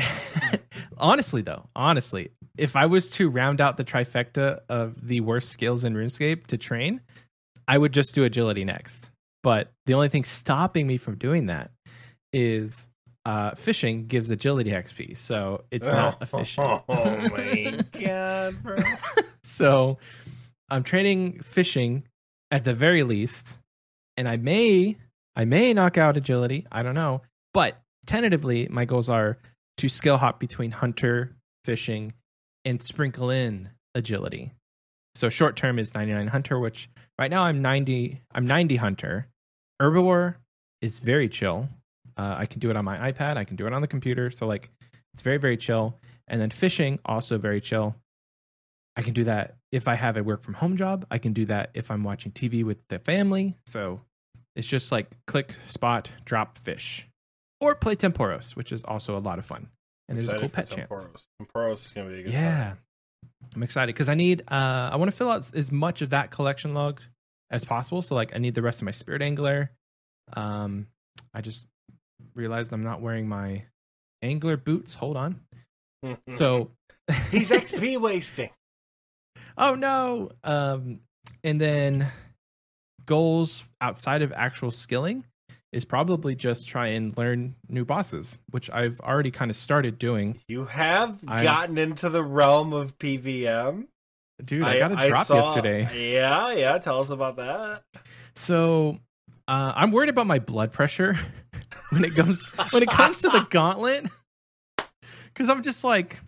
honestly 0.97 1.41
though 1.41 1.67
honestly 1.75 2.31
if 2.57 2.75
i 2.75 2.85
was 2.85 3.09
to 3.09 3.29
round 3.29 3.61
out 3.61 3.77
the 3.77 3.83
trifecta 3.85 4.59
of 4.67 5.07
the 5.07 5.21
worst 5.21 5.49
skills 5.49 5.83
in 5.85 5.93
runescape 5.93 6.45
to 6.47 6.57
train 6.57 6.99
i 7.69 7.77
would 7.77 7.93
just 7.93 8.13
do 8.13 8.23
agility 8.25 8.65
next 8.65 9.09
but 9.43 9.71
the 9.85 9.93
only 9.93 10.09
thing 10.09 10.25
stopping 10.25 10.85
me 10.87 10.97
from 10.97 11.15
doing 11.15 11.45
that 11.45 11.71
is 12.33 12.88
uh, 13.29 13.53
fishing 13.55 14.07
gives 14.07 14.29
agility 14.31 14.71
xp 14.71 15.15
so 15.17 15.63
it's 15.71 15.87
not 15.87 16.21
efficient 16.21 16.81
Oh 16.89 17.17
my 17.29 17.79
god, 17.91 18.63
bro. 18.63 18.77
so 19.43 19.97
I'm 20.69 20.83
training 20.83 21.41
fishing 21.43 22.03
at 22.51 22.63
the 22.63 22.73
very 22.73 23.03
least, 23.03 23.57
and 24.17 24.27
I 24.27 24.37
may 24.37 24.97
I 25.35 25.45
may 25.45 25.73
knock 25.73 25.97
out 25.97 26.17
agility. 26.17 26.65
I 26.71 26.81
don't 26.83 26.95
know, 26.95 27.21
but 27.53 27.79
tentatively 28.05 28.67
my 28.69 28.85
goals 28.85 29.09
are 29.09 29.37
to 29.77 29.89
skill 29.89 30.17
hop 30.17 30.39
between 30.39 30.71
hunter, 30.71 31.35
fishing, 31.65 32.13
and 32.65 32.81
sprinkle 32.81 33.29
in 33.29 33.69
agility. 33.95 34.53
So 35.15 35.29
short 35.29 35.55
term 35.55 35.79
is 35.79 35.93
99 35.93 36.27
hunter, 36.27 36.59
which 36.59 36.89
right 37.17 37.31
now 37.31 37.43
I'm 37.43 37.61
90 37.61 38.21
I'm 38.33 38.47
90 38.47 38.75
hunter. 38.77 39.27
Herbiboar 39.81 40.35
is 40.81 40.99
very 40.99 41.29
chill. 41.29 41.69
Uh, 42.19 42.35
I 42.37 42.45
can 42.47 42.59
do 42.59 42.69
it 42.69 42.75
on 42.75 42.83
my 42.83 43.11
iPad. 43.11 43.37
I 43.37 43.45
can 43.45 43.55
do 43.55 43.65
it 43.65 43.71
on 43.71 43.81
the 43.81 43.87
computer. 43.87 44.29
So 44.29 44.45
like 44.45 44.69
it's 45.13 45.21
very 45.21 45.37
very 45.37 45.55
chill. 45.55 45.95
And 46.27 46.41
then 46.41 46.49
fishing 46.49 46.99
also 47.05 47.37
very 47.37 47.61
chill. 47.61 47.95
I 48.97 49.01
can 49.01 49.13
do 49.13 49.23
that 49.23 49.55
if 49.71 49.87
I 49.87 49.95
have 49.95 50.17
a 50.17 50.23
work 50.23 50.43
from 50.43 50.55
home 50.55 50.75
job. 50.75 51.05
I 51.09 51.17
can 51.17 51.31
do 51.31 51.45
that 51.45 51.69
if 51.73 51.89
I'm 51.89 52.03
watching 52.03 52.33
TV 52.33 52.65
with 52.65 52.79
the 52.89 52.99
family. 52.99 53.55
So 53.67 54.01
it's 54.55 54.67
just 54.67 54.91
like 54.91 55.15
click, 55.27 55.55
spot, 55.67 56.09
drop, 56.25 56.57
fish, 56.57 57.07
or 57.61 57.73
play 57.75 57.95
Tempoross, 57.95 58.57
which 58.57 58.73
is 58.73 58.83
also 58.83 59.17
a 59.17 59.19
lot 59.19 59.39
of 59.39 59.45
fun. 59.45 59.69
And 60.09 60.17
there's 60.17 60.27
a 60.27 60.39
cool 60.39 60.49
pet 60.49 60.69
chance. 60.69 60.89
Tempoross. 60.89 61.23
Tempoross 61.41 61.85
is 61.85 61.91
gonna 61.93 62.09
be 62.09 62.19
a 62.19 62.23
good 62.23 62.33
Yeah, 62.33 62.63
time. 62.63 62.77
I'm 63.55 63.63
excited 63.63 63.95
because 63.95 64.09
I 64.09 64.15
need. 64.15 64.41
Uh, 64.51 64.89
I 64.91 64.97
want 64.97 65.09
to 65.09 65.15
fill 65.15 65.31
out 65.31 65.49
as 65.55 65.71
much 65.71 66.01
of 66.01 66.09
that 66.09 66.31
collection 66.31 66.73
log 66.73 66.99
as 67.49 67.63
possible. 67.63 68.01
So 68.01 68.15
like, 68.15 68.35
I 68.35 68.39
need 68.39 68.55
the 68.55 68.61
rest 68.61 68.81
of 68.81 68.85
my 68.85 68.91
spirit 68.91 69.21
angler. 69.21 69.71
Um, 70.33 70.87
I 71.33 71.41
just 71.41 71.67
realized 72.39 72.71
I'm 72.73 72.83
not 72.83 73.01
wearing 73.01 73.27
my 73.27 73.63
angler 74.21 74.57
boots. 74.57 74.93
Hold 74.95 75.17
on. 75.17 75.41
So 76.31 76.71
he's 77.29 77.51
XP 77.51 77.99
wasting. 77.99 78.49
oh 79.57 79.75
no 79.75 80.29
um 80.45 81.01
and 81.43 81.59
then 81.59 82.09
goals 83.05 83.63
outside 83.81 84.21
of 84.21 84.31
actual 84.31 84.71
skilling 84.71 85.25
is 85.73 85.83
probably 85.83 86.35
just 86.35 86.67
try 86.69 86.87
and 86.87 87.17
learn 87.17 87.55
new 87.67 87.83
bosses 87.83 88.37
which 88.51 88.69
i've 88.71 88.99
already 89.01 89.31
kind 89.31 89.51
of 89.51 89.57
started 89.57 89.99
doing 89.99 90.39
You 90.47 90.65
have 90.65 91.17
I'm- 91.27 91.43
gotten 91.43 91.77
into 91.77 92.07
the 92.09 92.23
realm 92.23 92.71
of 92.71 92.97
PVM. 92.99 93.87
dude 94.45 94.63
i, 94.63 94.79
got 94.79 94.91
a 94.93 95.09
drop 95.09 95.25
saw- 95.27 95.35
yesterday 95.53 96.13
Yeah, 96.13 96.53
yeah. 96.53 96.77
Tell 96.77 97.01
us 97.01 97.09
about 97.09 97.35
that. 97.37 97.81
so 98.35 98.99
uh, 99.49 99.73
i'm 99.75 99.91
worried 99.91 100.09
about 100.09 100.27
my 100.27 100.39
blood 100.39 100.71
pressure 100.71 101.17
when 101.89 102.03
it 102.03 102.15
comes 102.15 102.41
when 102.71 102.83
it 102.83 102.89
comes 102.89 103.21
to 103.21 103.29
the 103.29 103.45
gauntlet? 103.49 104.07
Because 105.33 105.49
i'm 105.49 105.63
just 105.63 105.83
like 105.83 106.19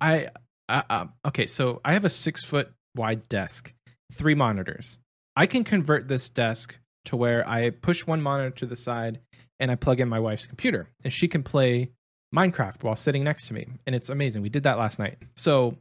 i 0.00 0.28
I, 0.68 1.06
okay 1.26 1.46
so 1.46 1.80
i 1.84 1.92
have 1.92 2.04
a 2.04 2.10
six 2.10 2.44
foot 2.44 2.72
wide 2.94 3.28
desk 3.28 3.72
three 4.12 4.34
monitors. 4.34 4.98
I 5.36 5.46
can 5.46 5.64
convert 5.64 6.08
this 6.08 6.28
desk 6.28 6.76
to 7.06 7.16
where 7.16 7.46
i 7.48 7.70
push 7.70 8.06
one 8.06 8.22
monitor 8.22 8.50
to 8.50 8.66
the 8.66 8.76
side 8.76 9.20
and 9.58 9.70
i 9.70 9.74
plug 9.74 10.00
in 10.00 10.08
my 10.08 10.20
wife's 10.20 10.46
computer 10.46 10.88
and 11.02 11.12
she 11.12 11.28
can 11.28 11.42
play 11.42 11.90
minecraft 12.34 12.82
while 12.82 12.96
sitting 12.96 13.24
next 13.24 13.48
to 13.48 13.54
me 13.54 13.66
and 13.86 13.94
it's 13.94 14.08
amazing. 14.08 14.42
We 14.42 14.48
did 14.48 14.62
that 14.62 14.78
last 14.78 14.98
night. 14.98 15.18
So 15.36 15.76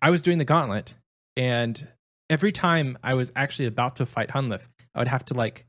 i 0.00 0.10
was 0.10 0.22
doing 0.22 0.38
the 0.38 0.44
gauntlet 0.44 0.94
and 1.36 1.88
every 2.28 2.52
time 2.52 2.98
i 3.02 3.14
was 3.14 3.32
actually 3.34 3.66
about 3.66 3.96
to 3.96 4.06
fight 4.06 4.30
Hunllef 4.30 4.62
i 4.94 4.98
would 4.98 5.08
have 5.08 5.24
to 5.26 5.34
like 5.34 5.66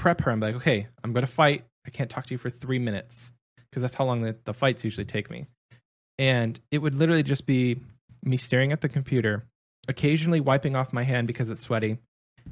prep 0.00 0.20
her 0.22 0.30
i'm 0.30 0.40
like 0.40 0.54
okay 0.54 0.86
i'm 1.04 1.12
gonna 1.12 1.26
fight 1.26 1.64
i 1.86 1.90
can't 1.90 2.10
talk 2.10 2.24
to 2.26 2.32
you 2.34 2.38
for 2.38 2.50
three 2.50 2.78
minutes 2.78 3.32
because 3.68 3.82
that's 3.82 3.94
how 3.94 4.04
long 4.04 4.22
the, 4.22 4.34
the 4.44 4.54
fights 4.54 4.82
usually 4.82 5.04
take 5.04 5.30
me 5.30 5.46
and 6.20 6.60
it 6.70 6.78
would 6.78 6.94
literally 6.94 7.22
just 7.22 7.46
be 7.46 7.80
me 8.22 8.36
staring 8.36 8.72
at 8.72 8.82
the 8.82 8.90
computer, 8.90 9.46
occasionally 9.88 10.38
wiping 10.38 10.76
off 10.76 10.92
my 10.92 11.02
hand 11.02 11.26
because 11.26 11.48
it's 11.48 11.62
sweaty, 11.62 11.96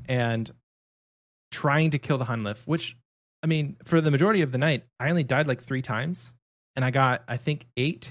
and 0.09 0.51
trying 1.53 1.91
to 1.91 1.99
kill 1.99 2.17
the 2.17 2.25
Hunllef. 2.25 2.67
Which, 2.67 2.97
I 3.43 3.47
mean, 3.47 3.77
for 3.85 4.01
the 4.01 4.11
majority 4.11 4.41
of 4.41 4.53
the 4.53 4.59
night, 4.59 4.85
I 4.99 5.11
only 5.11 5.23
died 5.23 5.49
like 5.49 5.63
three 5.63 5.83
times, 5.83 6.33
and 6.77 6.85
I 6.85 6.91
got 6.91 7.23
I 7.29 7.37
think 7.37 7.67
eight, 7.77 8.11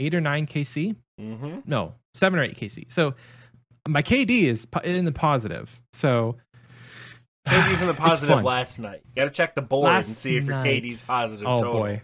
eight 0.00 0.16
or 0.16 0.20
nine 0.20 0.48
KC. 0.48 0.96
Mm-hmm. 1.20 1.60
No, 1.66 1.94
seven 2.16 2.40
or 2.40 2.42
eight 2.42 2.58
KC. 2.58 2.92
So 2.92 3.14
my 3.86 4.02
KD 4.02 4.48
is 4.48 4.66
in 4.82 5.04
the 5.04 5.12
positive. 5.12 5.80
So 5.92 6.38
KD's 7.48 7.80
in 7.80 7.86
the 7.86 7.94
positive 8.08 8.42
last 8.44 8.78
night. 8.78 9.02
You 9.06 9.12
got 9.22 9.24
to 9.26 9.30
check 9.30 9.54
the 9.54 9.62
board 9.62 9.84
Last 9.84 10.06
and 10.08 10.16
see 10.16 10.36
if 10.36 10.44
your 10.44 10.54
night. 10.56 10.82
KD's 10.82 11.00
positive. 11.00 11.46
Oh 11.46 11.58
total. 11.58 11.72
boy, 11.74 12.02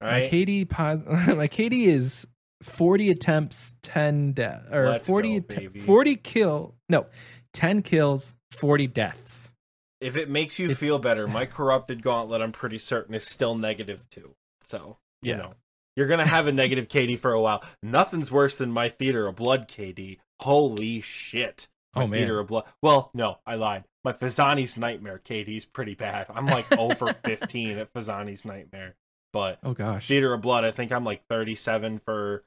All 0.00 0.08
my 0.08 0.20
right. 0.22 0.30
KD 0.30 0.68
pos- 0.68 1.02
my 1.06 1.48
KD 1.48 1.86
is 1.86 2.26
40 2.62 3.10
attempts, 3.10 3.74
10 3.82 4.32
death 4.32 4.62
or 4.72 4.88
Let's 4.90 5.06
40 5.06 5.40
go, 5.40 5.56
att-. 5.56 5.78
40 5.82 6.16
kill. 6.16 6.74
No, 6.88 7.06
10 7.52 7.82
kills, 7.82 8.34
40 8.52 8.86
deaths. 8.86 9.52
If 10.00 10.16
it 10.16 10.28
makes 10.28 10.58
you 10.58 10.66
It's- 10.66 10.78
feel 10.78 10.98
better, 10.98 11.26
my 11.26 11.46
corrupted 11.46 12.02
gauntlet, 12.02 12.40
I'm 12.42 12.52
pretty 12.52 12.78
certain, 12.78 13.14
is 13.14 13.24
still 13.24 13.54
negative 13.54 14.04
two. 14.10 14.34
So 14.66 14.98
you 15.22 15.32
Yeah. 15.32 15.36
know, 15.38 15.54
you're 15.96 16.06
gonna 16.08 16.26
have 16.26 16.46
a 16.46 16.52
negative 16.52 16.88
KD 16.88 17.18
for 17.18 17.32
a 17.32 17.40
while. 17.40 17.62
Nothing's 17.82 18.30
worse 18.30 18.54
than 18.56 18.70
my 18.70 18.88
theater 18.88 19.26
of 19.26 19.36
blood 19.36 19.68
KD. 19.68 20.18
Holy 20.40 21.00
shit! 21.00 21.66
My 21.96 22.02
Oh, 22.04 22.06
man. 22.06 22.18
theater 22.20 22.38
of 22.38 22.46
blood. 22.46 22.64
Well, 22.82 23.10
no, 23.14 23.38
I 23.46 23.54
lied. 23.56 23.84
My 24.04 24.12
Phosani's 24.12 24.78
nightmare 24.78 25.18
Katie's 25.18 25.64
pretty 25.64 25.94
bad. 25.94 26.26
I'm 26.32 26.46
like 26.46 26.70
over 26.78 27.12
15 27.24 27.78
at 27.78 27.92
Phosani's 27.92 28.44
nightmare, 28.44 28.94
but 29.32 29.58
Oh 29.64 29.72
gosh. 29.72 30.06
theater 30.06 30.32
of 30.34 30.42
blood, 30.42 30.64
I 30.64 30.70
think 30.70 30.92
I'm 30.92 31.04
like 31.04 31.26
37 31.28 32.00
for 32.04 32.44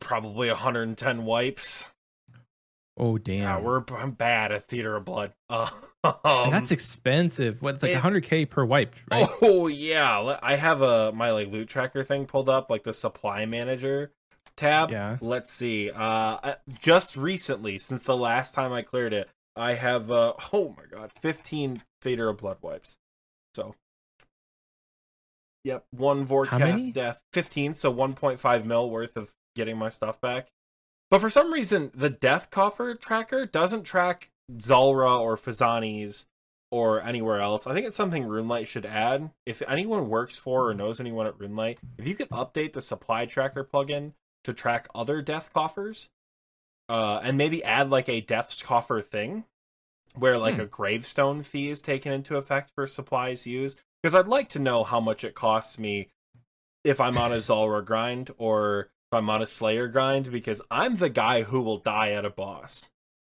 probably 0.00 0.48
110 0.48 1.24
wipes. 1.24 1.84
Oh 2.96 3.16
damn. 3.18 3.40
Yeah, 3.42 3.60
we're 3.60 3.82
I'm 3.96 4.10
bad 4.12 4.52
at 4.52 4.66
theater 4.68 4.96
of 4.96 5.04
blood. 5.04 5.32
Uh, 5.48 5.68
Um, 6.04 6.16
and 6.24 6.52
that's 6.52 6.72
expensive. 6.72 7.62
What, 7.62 7.80
like 7.80 7.92
it- 7.92 8.02
100k 8.02 8.50
per 8.50 8.64
wipe, 8.64 8.96
right? 9.08 9.28
Oh 9.40 9.68
yeah, 9.68 10.36
I 10.42 10.56
have 10.56 10.82
a 10.82 11.12
my 11.12 11.30
like 11.30 11.46
loot 11.46 11.68
tracker 11.68 12.02
thing 12.02 12.26
pulled 12.26 12.48
up, 12.48 12.68
like 12.70 12.82
the 12.82 12.92
supply 12.92 13.46
manager 13.46 14.10
tab. 14.62 14.90
Yeah. 14.90 15.18
Let's 15.20 15.52
see. 15.52 15.90
Uh, 15.90 16.54
just 16.80 17.16
recently, 17.16 17.78
since 17.78 18.02
the 18.02 18.16
last 18.16 18.54
time 18.54 18.72
I 18.72 18.82
cleared 18.82 19.12
it, 19.12 19.28
I 19.56 19.74
have 19.74 20.10
uh 20.10 20.34
oh 20.52 20.74
my 20.76 20.84
god, 20.90 21.12
15 21.20 21.82
Theater 22.00 22.28
of 22.28 22.38
Blood 22.38 22.58
wipes. 22.62 22.96
So, 23.54 23.74
yep, 25.64 25.84
one? 25.90 26.26
Vorkath 26.26 26.92
death, 26.94 27.20
15, 27.32 27.74
so 27.74 27.92
1.5 27.92 28.64
mil 28.64 28.88
worth 28.88 29.16
of 29.16 29.32
getting 29.54 29.76
my 29.76 29.90
stuff 29.90 30.20
back. 30.20 30.48
But 31.10 31.20
for 31.20 31.28
some 31.28 31.52
reason, 31.52 31.90
the 31.94 32.08
death 32.08 32.50
coffer 32.50 32.94
tracker 32.94 33.44
doesn't 33.44 33.84
track 33.84 34.30
Zulrah 34.62 35.20
or 35.20 35.36
Phosani's 35.36 36.24
or 36.70 37.02
anywhere 37.02 37.42
else. 37.42 37.66
I 37.66 37.74
think 37.74 37.86
it's 37.86 37.94
something 37.94 38.24
RuneLite 38.24 38.66
should 38.66 38.86
add. 38.86 39.30
If 39.44 39.60
anyone 39.68 40.08
works 40.08 40.38
for 40.38 40.68
or 40.68 40.74
knows 40.74 41.00
anyone 41.00 41.26
at 41.26 41.36
RuneLite, 41.36 41.76
if 41.98 42.08
you 42.08 42.14
could 42.14 42.30
update 42.30 42.72
the 42.72 42.80
supply 42.80 43.26
tracker 43.26 43.62
plugin 43.62 44.12
to 44.44 44.52
track 44.52 44.88
other 44.94 45.22
death 45.22 45.52
coffers, 45.52 46.08
uh, 46.88 47.20
and 47.22 47.36
maybe 47.38 47.62
add 47.64 47.90
like 47.90 48.08
a 48.08 48.20
death 48.20 48.60
coffer 48.62 49.00
thing 49.00 49.44
where 50.14 50.36
like 50.38 50.56
Hmm. 50.56 50.62
a 50.62 50.66
gravestone 50.66 51.42
fee 51.42 51.70
is 51.70 51.80
taken 51.80 52.12
into 52.12 52.36
effect 52.36 52.70
for 52.74 52.86
supplies 52.86 53.46
used. 53.46 53.80
Because 54.02 54.14
I'd 54.14 54.26
like 54.26 54.48
to 54.50 54.58
know 54.58 54.84
how 54.84 55.00
much 55.00 55.22
it 55.24 55.34
costs 55.34 55.78
me 55.78 56.08
if 56.84 57.00
I'm 57.00 57.16
on 57.16 57.32
a 57.32 57.40
Zulrah 57.40 57.84
grind 57.84 58.30
or 58.36 58.90
if 59.10 59.16
I'm 59.16 59.30
on 59.30 59.40
a 59.42 59.46
Slayer 59.46 59.88
grind, 59.88 60.30
because 60.32 60.60
I'm 60.70 60.96
the 60.96 61.08
guy 61.08 61.42
who 61.42 61.60
will 61.62 61.78
die 61.78 62.10
at 62.12 62.24
a 62.24 62.30
boss. 62.30 62.88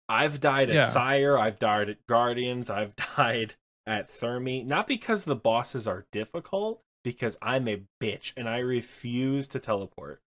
I've 0.09 0.39
died 0.39 0.69
at 0.69 0.75
Yeah. 0.75 0.85
Sire, 0.89 1.37
I've 1.37 1.57
died 1.59 1.89
at 1.89 2.05
Guardians, 2.07 2.69
I've 2.69 2.95
died 3.17 3.55
at 3.85 4.09
Thermi, 4.09 4.65
not 4.65 4.85
because 4.87 5.23
the 5.23 5.35
bosses 5.35 5.87
are 5.87 6.05
difficult, 6.11 6.81
because 7.03 7.37
I'm 7.41 7.67
a 7.69 7.83
bitch 8.01 8.33
and 8.35 8.47
I 8.49 8.57
refuse 8.59 9.47
to 9.49 9.59
teleport. 9.59 10.21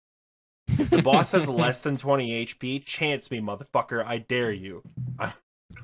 If 0.79 0.91
the 0.91 1.03
boss 1.03 1.33
has 1.33 1.49
less 1.49 1.81
than 1.81 1.97
20 1.97 2.47
HP, 2.47 2.85
chance 2.85 3.31
me, 3.31 3.41
motherfucker. 3.41 4.05
I 4.05 4.19
dare 4.19 4.53
you. 4.53 4.83
I'm, 5.19 5.33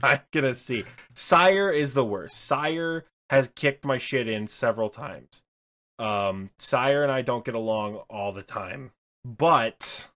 I'm 0.03 0.21
gonna 0.33 0.55
see. 0.55 0.85
Sire 1.15 1.71
is 1.71 1.95
the 1.95 2.05
worst. 2.05 2.37
Sire 2.41 3.05
has 3.31 3.49
kicked 3.55 3.85
my 3.85 3.99
shit 3.99 4.29
in 4.29 4.47
several 4.47 4.89
times. 4.89 5.43
Um, 5.99 6.51
Sire 6.59 7.03
and 7.03 7.11
I 7.13 7.23
don't 7.23 7.45
get 7.45 7.55
along 7.55 7.97
all 8.11 8.33
the 8.33 8.43
time, 8.43 8.93
but 9.25 10.07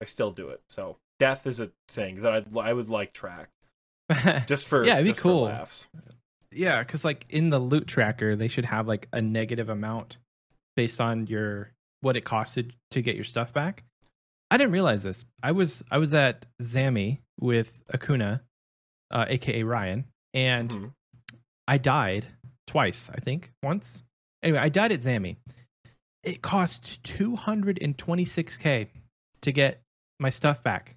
I 0.00 0.04
still 0.04 0.30
do 0.30 0.48
it. 0.48 0.60
So 0.68 0.98
death 1.18 1.46
is 1.46 1.60
a 1.60 1.70
thing 1.88 2.22
that 2.22 2.32
I'd, 2.32 2.56
I 2.56 2.72
would 2.72 2.90
like 2.90 3.12
tracked 3.12 3.66
just 4.46 4.66
for 4.68 4.84
Yeah, 4.84 4.94
it'd 4.98 5.06
be 5.06 5.12
cool. 5.20 5.42
laughs. 5.44 5.86
yeah, 6.50 6.80
because 6.82 7.04
like 7.04 7.24
in 7.30 7.50
the 7.50 7.58
loot 7.58 7.86
tracker, 7.86 8.36
they 8.36 8.48
should 8.48 8.66
have 8.66 8.86
like 8.86 9.08
a 9.12 9.22
negative 9.22 9.68
amount 9.68 10.18
based 10.76 11.00
on 11.00 11.26
your 11.26 11.72
what 12.02 12.16
it 12.16 12.24
costed 12.24 12.72
to 12.90 13.00
get 13.00 13.14
your 13.14 13.24
stuff 13.24 13.52
back. 13.54 13.84
I 14.50 14.58
didn't 14.58 14.72
realize 14.72 15.02
this. 15.02 15.24
I 15.42 15.52
was 15.52 15.82
I 15.90 15.96
was 15.98 16.12
at 16.12 16.44
Zami 16.62 17.20
with 17.40 17.82
Akuna, 17.92 18.40
uh, 19.10 19.24
aka 19.28 19.62
Ryan, 19.62 20.04
and 20.34 20.70
Mhm. 20.70 20.92
I 21.66 21.78
died 21.78 22.26
twice. 22.66 23.08
I 23.08 23.18
think 23.20 23.52
once. 23.62 24.02
Anyway, 24.42 24.58
I 24.58 24.68
died 24.68 24.92
at 24.92 25.00
Zami. 25.00 25.36
It 26.22 26.42
cost 26.42 27.02
226k 27.04 28.88
to 29.42 29.52
get 29.52 29.80
my 30.20 30.30
stuff 30.30 30.62
back. 30.62 30.96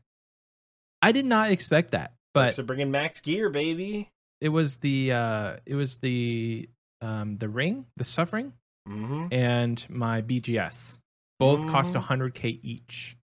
I 1.02 1.12
did 1.12 1.26
not 1.26 1.52
expect 1.52 1.92
that, 1.92 2.14
but 2.34 2.54
so 2.56 2.64
bringing 2.64 2.92
max 2.92 3.20
gear, 3.22 3.50
baby. 3.50 4.10
it 4.42 4.50
was 4.50 4.78
the 4.78 5.12
uh 5.14 5.58
it 5.66 5.76
was 5.76 5.98
the 5.98 6.68
um 7.02 7.36
the 7.36 7.48
ring 7.50 7.86
the 7.98 8.04
suffering 8.04 8.54
Mm-hmm. 8.88 9.28
and 9.32 9.84
my 9.90 10.22
bgs 10.22 10.98
both 11.40 11.68
cost 11.68 11.94
Mhm. 11.96 12.04
100k 12.04 12.60
each 12.62 13.18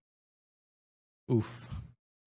oof 1.31 1.69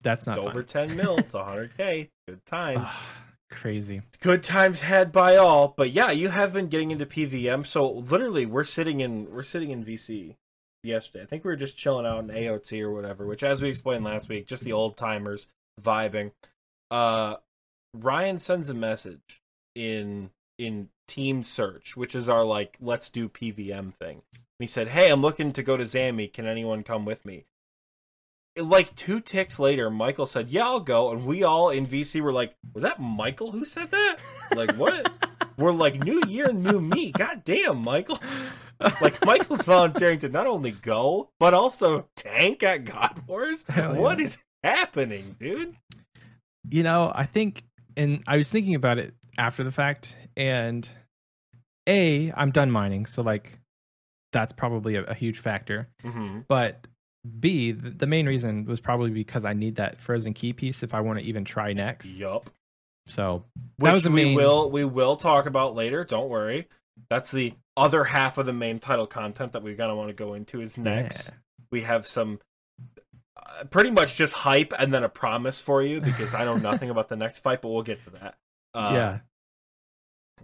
that's 0.02 0.26
not 0.28 0.38
Over 0.38 0.62
10 0.62 0.96
mil, 0.96 1.18
it's 1.18 1.34
100k. 1.34 2.10
Good 2.28 2.46
times. 2.46 2.88
Crazy 3.52 4.02
good 4.22 4.42
times 4.44 4.82
had 4.82 5.12
by 5.12 5.36
all 5.36 5.74
but 5.78 5.92
yeah 5.92 6.10
you 6.12 6.30
have 6.30 6.52
been 6.52 6.68
getting 6.68 6.90
into 6.92 7.06
pvm 7.06 7.66
so 7.66 7.90
literally 7.90 8.46
we're 8.46 8.64
sitting 8.64 9.00
in 9.02 9.30
we're 9.32 9.44
sitting 9.44 9.70
in 9.70 9.86
vc 9.86 10.36
yesterday 10.84 11.24
i 11.24 11.28
think 11.28 11.44
we 11.44 11.50
were 11.50 11.56
just 11.56 11.78
chilling 11.78 12.06
out 12.08 12.20
in 12.20 12.28
aot 12.30 12.82
or 12.82 12.92
whatever 12.92 13.26
which 13.26 13.44
as 13.44 13.62
we 13.62 13.70
explained 13.70 14.04
last 14.04 14.28
week 14.30 14.48
just 14.48 14.64
the 14.64 14.74
old 14.74 14.98
timers 14.98 15.48
vibing 15.82 16.32
uh 16.90 17.36
ryan 17.94 18.40
sends 18.40 18.68
a 18.68 18.74
message 18.74 19.42
in 19.76 20.32
in 20.58 20.90
team 21.08 21.44
search 21.44 21.96
which 21.96 22.16
is 22.16 22.28
our 22.28 22.44
like 22.44 22.78
let's 22.82 23.10
do 23.10 23.30
pvm 23.30 23.94
thing 23.94 24.22
and 24.34 24.42
he 24.60 24.68
said 24.68 24.90
hey 24.90 25.10
i'm 25.10 25.22
looking 25.22 25.52
to 25.52 25.64
go 25.64 25.78
to 25.78 25.84
zami 25.84 26.32
can 26.32 26.46
anyone 26.46 26.84
come 26.84 27.06
with 27.06 27.26
me 27.26 27.46
like 28.58 28.96
two 28.96 29.20
ticks 29.20 29.60
later, 29.60 29.90
Michael 29.90 30.26
said, 30.26 30.50
"Yeah, 30.50 30.64
I'll 30.64 30.80
go," 30.80 31.12
and 31.12 31.26
we 31.26 31.44
all 31.44 31.70
in 31.70 31.86
VC 31.86 32.22
were 32.22 32.32
like, 32.32 32.56
"Was 32.74 32.84
that 32.84 33.02
Michael 33.02 33.52
who 33.52 33.66
said 33.66 33.92
that?" 33.92 34.16
Like 34.56 34.72
what? 34.78 35.12
we're 35.58 35.74
like, 35.74 36.02
"New 36.02 36.24
year, 36.26 36.54
new 36.54 36.80
me." 36.80 37.12
God 37.12 37.44
damn, 37.44 37.80
Michael! 37.80 38.18
Like 39.02 39.26
Michael's 39.26 39.62
volunteering 39.66 40.20
to 40.20 40.30
not 40.30 40.48
only 40.48 40.72
go 40.72 41.32
but 41.38 41.54
also 41.54 42.08
tank 42.16 42.64
at 42.64 42.86
God 42.86 43.24
Wars. 43.28 43.66
Yeah. 43.68 43.92
What 43.92 44.22
is 44.22 44.38
happening, 44.64 45.36
dude? 45.38 45.76
you 46.70 46.84
know 46.84 47.12
i 47.16 47.26
think 47.26 47.64
and 47.98 48.24
i 48.28 48.38
was 48.38 48.50
thinking 48.50 48.76
about 48.76 48.98
it 48.98 49.14
after 49.38 49.64
the 49.64 49.72
fact 49.72 50.16
and 50.38 50.90
a 51.88 52.32
i'm 52.36 52.52
done 52.52 52.72
mining 52.72 53.06
so 53.06 53.22
like 53.22 53.60
that's 54.34 54.54
probably 54.54 54.96
a, 54.96 55.04
a 55.04 55.14
huge 55.14 55.40
factor 55.40 55.88
Mm-hmm. 56.04 56.40
but 56.48 56.88
b 57.40 57.72
the, 57.72 57.90
the 57.90 58.08
main 58.08 58.26
reason 58.28 58.66
was 58.66 58.80
probably 58.80 59.10
because 59.12 59.46
i 59.46 59.54
need 59.54 59.76
that 59.78 60.00
frozen 60.02 60.34
key 60.34 60.54
piece 60.54 60.84
if 60.84 60.94
i 60.94 61.02
want 61.02 61.20
to 61.20 61.26
even 61.26 61.44
try 61.46 61.74
next 61.74 62.18
Yup. 62.18 62.50
so 63.08 63.44
Which 63.78 63.92
was 63.92 64.04
the 64.04 64.12
we 64.12 64.26
main- 64.26 64.36
will 64.36 64.70
we 64.72 64.84
will 64.86 65.16
talk 65.18 65.46
about 65.46 65.76
later. 65.76 66.04
Don't 66.04 66.30
worry. 66.30 66.68
That's 67.10 67.30
the 67.30 67.54
other 67.78 68.06
half 68.06 68.38
of 68.38 68.46
the 68.46 68.54
main 68.54 68.80
title 68.80 69.06
content 69.06 69.52
that 69.54 69.62
we're 69.64 69.76
gonna 69.76 69.96
want 69.96 70.10
to 70.10 70.16
go 70.16 70.34
into 70.34 70.62
is 70.62 70.78
next. 70.78 71.30
yeah. 71.30 71.36
we 71.72 71.82
have 71.82 72.08
some 72.08 72.40
uh, 73.38 73.66
pretty 73.66 73.92
much 73.92 74.16
just 74.16 74.34
hype 74.34 74.74
and 74.80 74.94
then 74.94 75.04
a 75.04 75.10
promise 75.10 75.60
for 75.60 75.84
you 75.84 76.00
because 76.02 76.34
I 76.34 76.46
know 76.46 76.56
nothing 76.58 76.90
about 76.90 77.10
the 77.10 77.16
next 77.18 77.40
fight, 77.40 77.62
but 77.62 77.68
we'll 77.70 77.84
get 77.84 78.04
to 78.06 78.12
that. 78.12 78.36
Uh, 78.76 78.92
yeah 78.94 79.20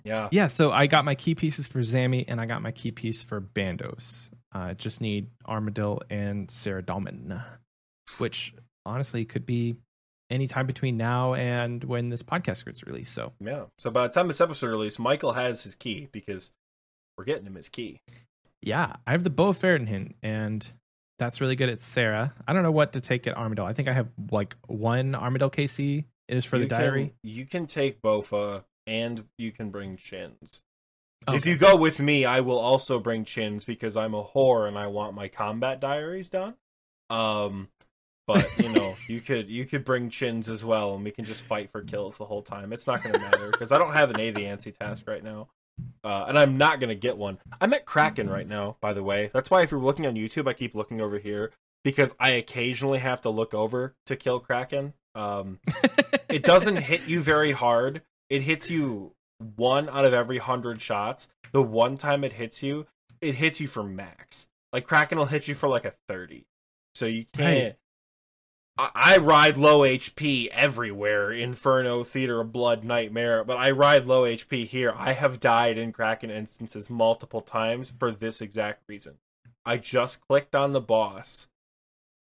yeah, 0.03 0.29
Yeah, 0.31 0.47
so 0.47 0.71
I 0.71 0.87
got 0.87 1.05
my 1.05 1.15
key 1.15 1.35
pieces 1.35 1.67
for 1.67 1.79
Zami 1.79 2.25
and 2.27 2.41
I 2.41 2.45
got 2.45 2.61
my 2.61 2.71
key 2.71 2.91
piece 2.91 3.21
for 3.21 3.39
Bandos. 3.39 4.29
I 4.51 4.73
just 4.73 5.01
need 5.01 5.27
Armadyl 5.47 6.01
and 6.09 6.47
Saradomin, 6.47 7.43
which 8.17 8.53
honestly 8.85 9.25
could 9.25 9.45
be 9.45 9.75
any 10.29 10.47
time 10.47 10.65
between 10.65 10.97
now 10.97 11.33
and 11.33 11.83
when 11.83 12.09
this 12.09 12.23
podcast 12.23 12.65
gets 12.65 12.83
released. 12.85 13.13
So 13.13 13.33
yeah. 13.39 13.65
So 13.77 13.91
by 13.91 14.07
the 14.07 14.13
time 14.13 14.27
this 14.27 14.41
episode 14.41 14.67
release, 14.67 14.97
Michael 14.97 15.33
has 15.33 15.63
his 15.63 15.75
key 15.75 16.07
because 16.11 16.51
we're 17.17 17.25
getting 17.25 17.45
him 17.45 17.55
his 17.55 17.69
key. 17.69 18.01
yeah, 18.61 18.95
I 19.05 19.11
have 19.11 19.23
the 19.23 19.29
Bow 19.29 19.49
of 19.49 19.59
Faerdhinen 19.59 20.13
and 20.23 20.67
that's 21.19 21.39
really 21.39 21.55
good 21.55 21.69
at 21.69 21.81
Sarah. 21.81 22.33
I 22.47 22.53
don't 22.53 22.63
know 22.63 22.71
what 22.71 22.93
to 22.93 23.01
take 23.01 23.27
at 23.27 23.35
Armadyl. 23.35 23.65
I 23.65 23.73
think 23.73 23.87
I 23.87 23.93
have 23.93 24.07
like 24.31 24.55
one 24.65 25.11
Armadyl 25.11 25.53
KC. 25.53 26.05
It 26.31 26.37
is 26.37 26.45
for 26.45 26.55
You 26.55 26.63
the 26.63 26.69
diary. 26.69 27.13
Can, 27.21 27.29
you 27.29 27.45
can 27.45 27.67
take 27.67 28.01
Bofa 28.01 28.63
and 28.87 29.25
you 29.37 29.51
can 29.51 29.69
bring 29.69 29.97
Chins. 29.97 30.61
If 31.27 31.45
you 31.45 31.57
go 31.57 31.75
with 31.75 31.99
me, 31.99 32.23
I 32.25 32.39
will 32.39 32.57
also 32.57 32.99
bring 32.99 33.25
Chins 33.25 33.65
because 33.65 33.97
I'm 33.97 34.15
a 34.15 34.23
whore 34.23 34.67
and 34.67 34.77
I 34.77 34.87
want 34.87 35.13
my 35.13 35.27
combat 35.27 35.81
diaries 35.81 36.29
done. 36.29 36.55
Um, 37.09 37.67
but 38.25 38.47
you 38.57 38.69
know, 38.69 38.95
you 39.09 39.19
could 39.19 39.49
you 39.49 39.65
could 39.65 39.83
bring 39.83 40.09
Chins 40.09 40.49
as 40.49 40.63
well, 40.63 40.95
and 40.95 41.03
we 41.03 41.11
can 41.11 41.25
just 41.25 41.43
fight 41.43 41.69
for 41.69 41.81
kills 41.81 42.15
the 42.15 42.25
whole 42.25 42.41
time. 42.41 42.71
It's 42.71 42.87
not 42.87 43.03
going 43.03 43.13
to 43.13 43.19
matter 43.19 43.51
because 43.51 43.73
I 43.73 43.77
don't 43.77 43.93
have 43.93 44.09
an 44.09 44.15
Aviansie 44.15 44.75
task 44.75 45.03
right 45.07 45.23
now, 45.23 45.49
uh, 46.03 46.25
and 46.29 46.39
I'm 46.39 46.57
not 46.57 46.79
going 46.79 46.89
to 46.89 46.95
get 46.95 47.17
one. 47.17 47.39
I'm 47.59 47.73
at 47.73 47.85
Kraken 47.85 48.29
right 48.29 48.47
now, 48.47 48.77
by 48.79 48.93
the 48.93 49.03
way. 49.03 49.29
That's 49.33 49.51
why 49.51 49.63
if 49.63 49.71
you're 49.71 49.81
looking 49.81 50.07
on 50.07 50.15
YouTube, 50.15 50.47
I 50.47 50.53
keep 50.53 50.73
looking 50.73 51.01
over 51.01 51.19
here 51.19 51.51
because 51.83 52.15
I 52.19 52.31
occasionally 52.31 52.99
have 52.99 53.21
to 53.21 53.29
look 53.29 53.53
over 53.53 53.95
to 54.05 54.15
kill 54.15 54.39
Kraken. 54.39 54.93
Um, 55.15 55.59
it 56.29 56.43
doesn't 56.43 56.77
hit 56.77 57.07
you 57.07 57.21
very 57.21 57.51
hard. 57.51 58.01
It 58.29 58.43
hits 58.43 58.69
you 58.69 59.13
one 59.55 59.89
out 59.89 60.05
of 60.05 60.13
every 60.13 60.37
hundred 60.37 60.81
shots. 60.81 61.27
The 61.51 61.61
one 61.61 61.95
time 61.95 62.23
it 62.23 62.33
hits 62.33 62.63
you, 62.63 62.87
it 63.19 63.35
hits 63.35 63.59
you 63.59 63.67
for 63.67 63.83
max. 63.83 64.47
Like 64.71 64.87
Kraken 64.87 65.17
will 65.17 65.25
hit 65.25 65.47
you 65.47 65.55
for 65.55 65.67
like 65.67 65.85
a 65.85 65.93
thirty. 66.07 66.45
So 66.95 67.05
you 67.05 67.25
can't. 67.33 67.63
Right. 67.63 67.75
I, 68.77 68.89
I 68.93 69.17
ride 69.17 69.57
low 69.57 69.81
HP 69.81 70.47
everywhere. 70.47 71.31
Inferno, 71.31 72.03
Theater 72.03 72.41
of 72.41 72.51
Blood, 72.51 72.83
Nightmare, 72.83 73.43
but 73.43 73.57
I 73.57 73.71
ride 73.71 74.07
low 74.07 74.23
HP 74.23 74.65
here. 74.65 74.93
I 74.95 75.13
have 75.13 75.39
died 75.39 75.77
in 75.77 75.91
Kraken 75.91 76.31
instances 76.31 76.89
multiple 76.89 77.41
times 77.41 77.93
for 77.99 78.11
this 78.11 78.41
exact 78.41 78.83
reason. 78.87 79.17
I 79.65 79.77
just 79.77 80.21
clicked 80.21 80.55
on 80.55 80.71
the 80.71 80.81
boss 80.81 81.47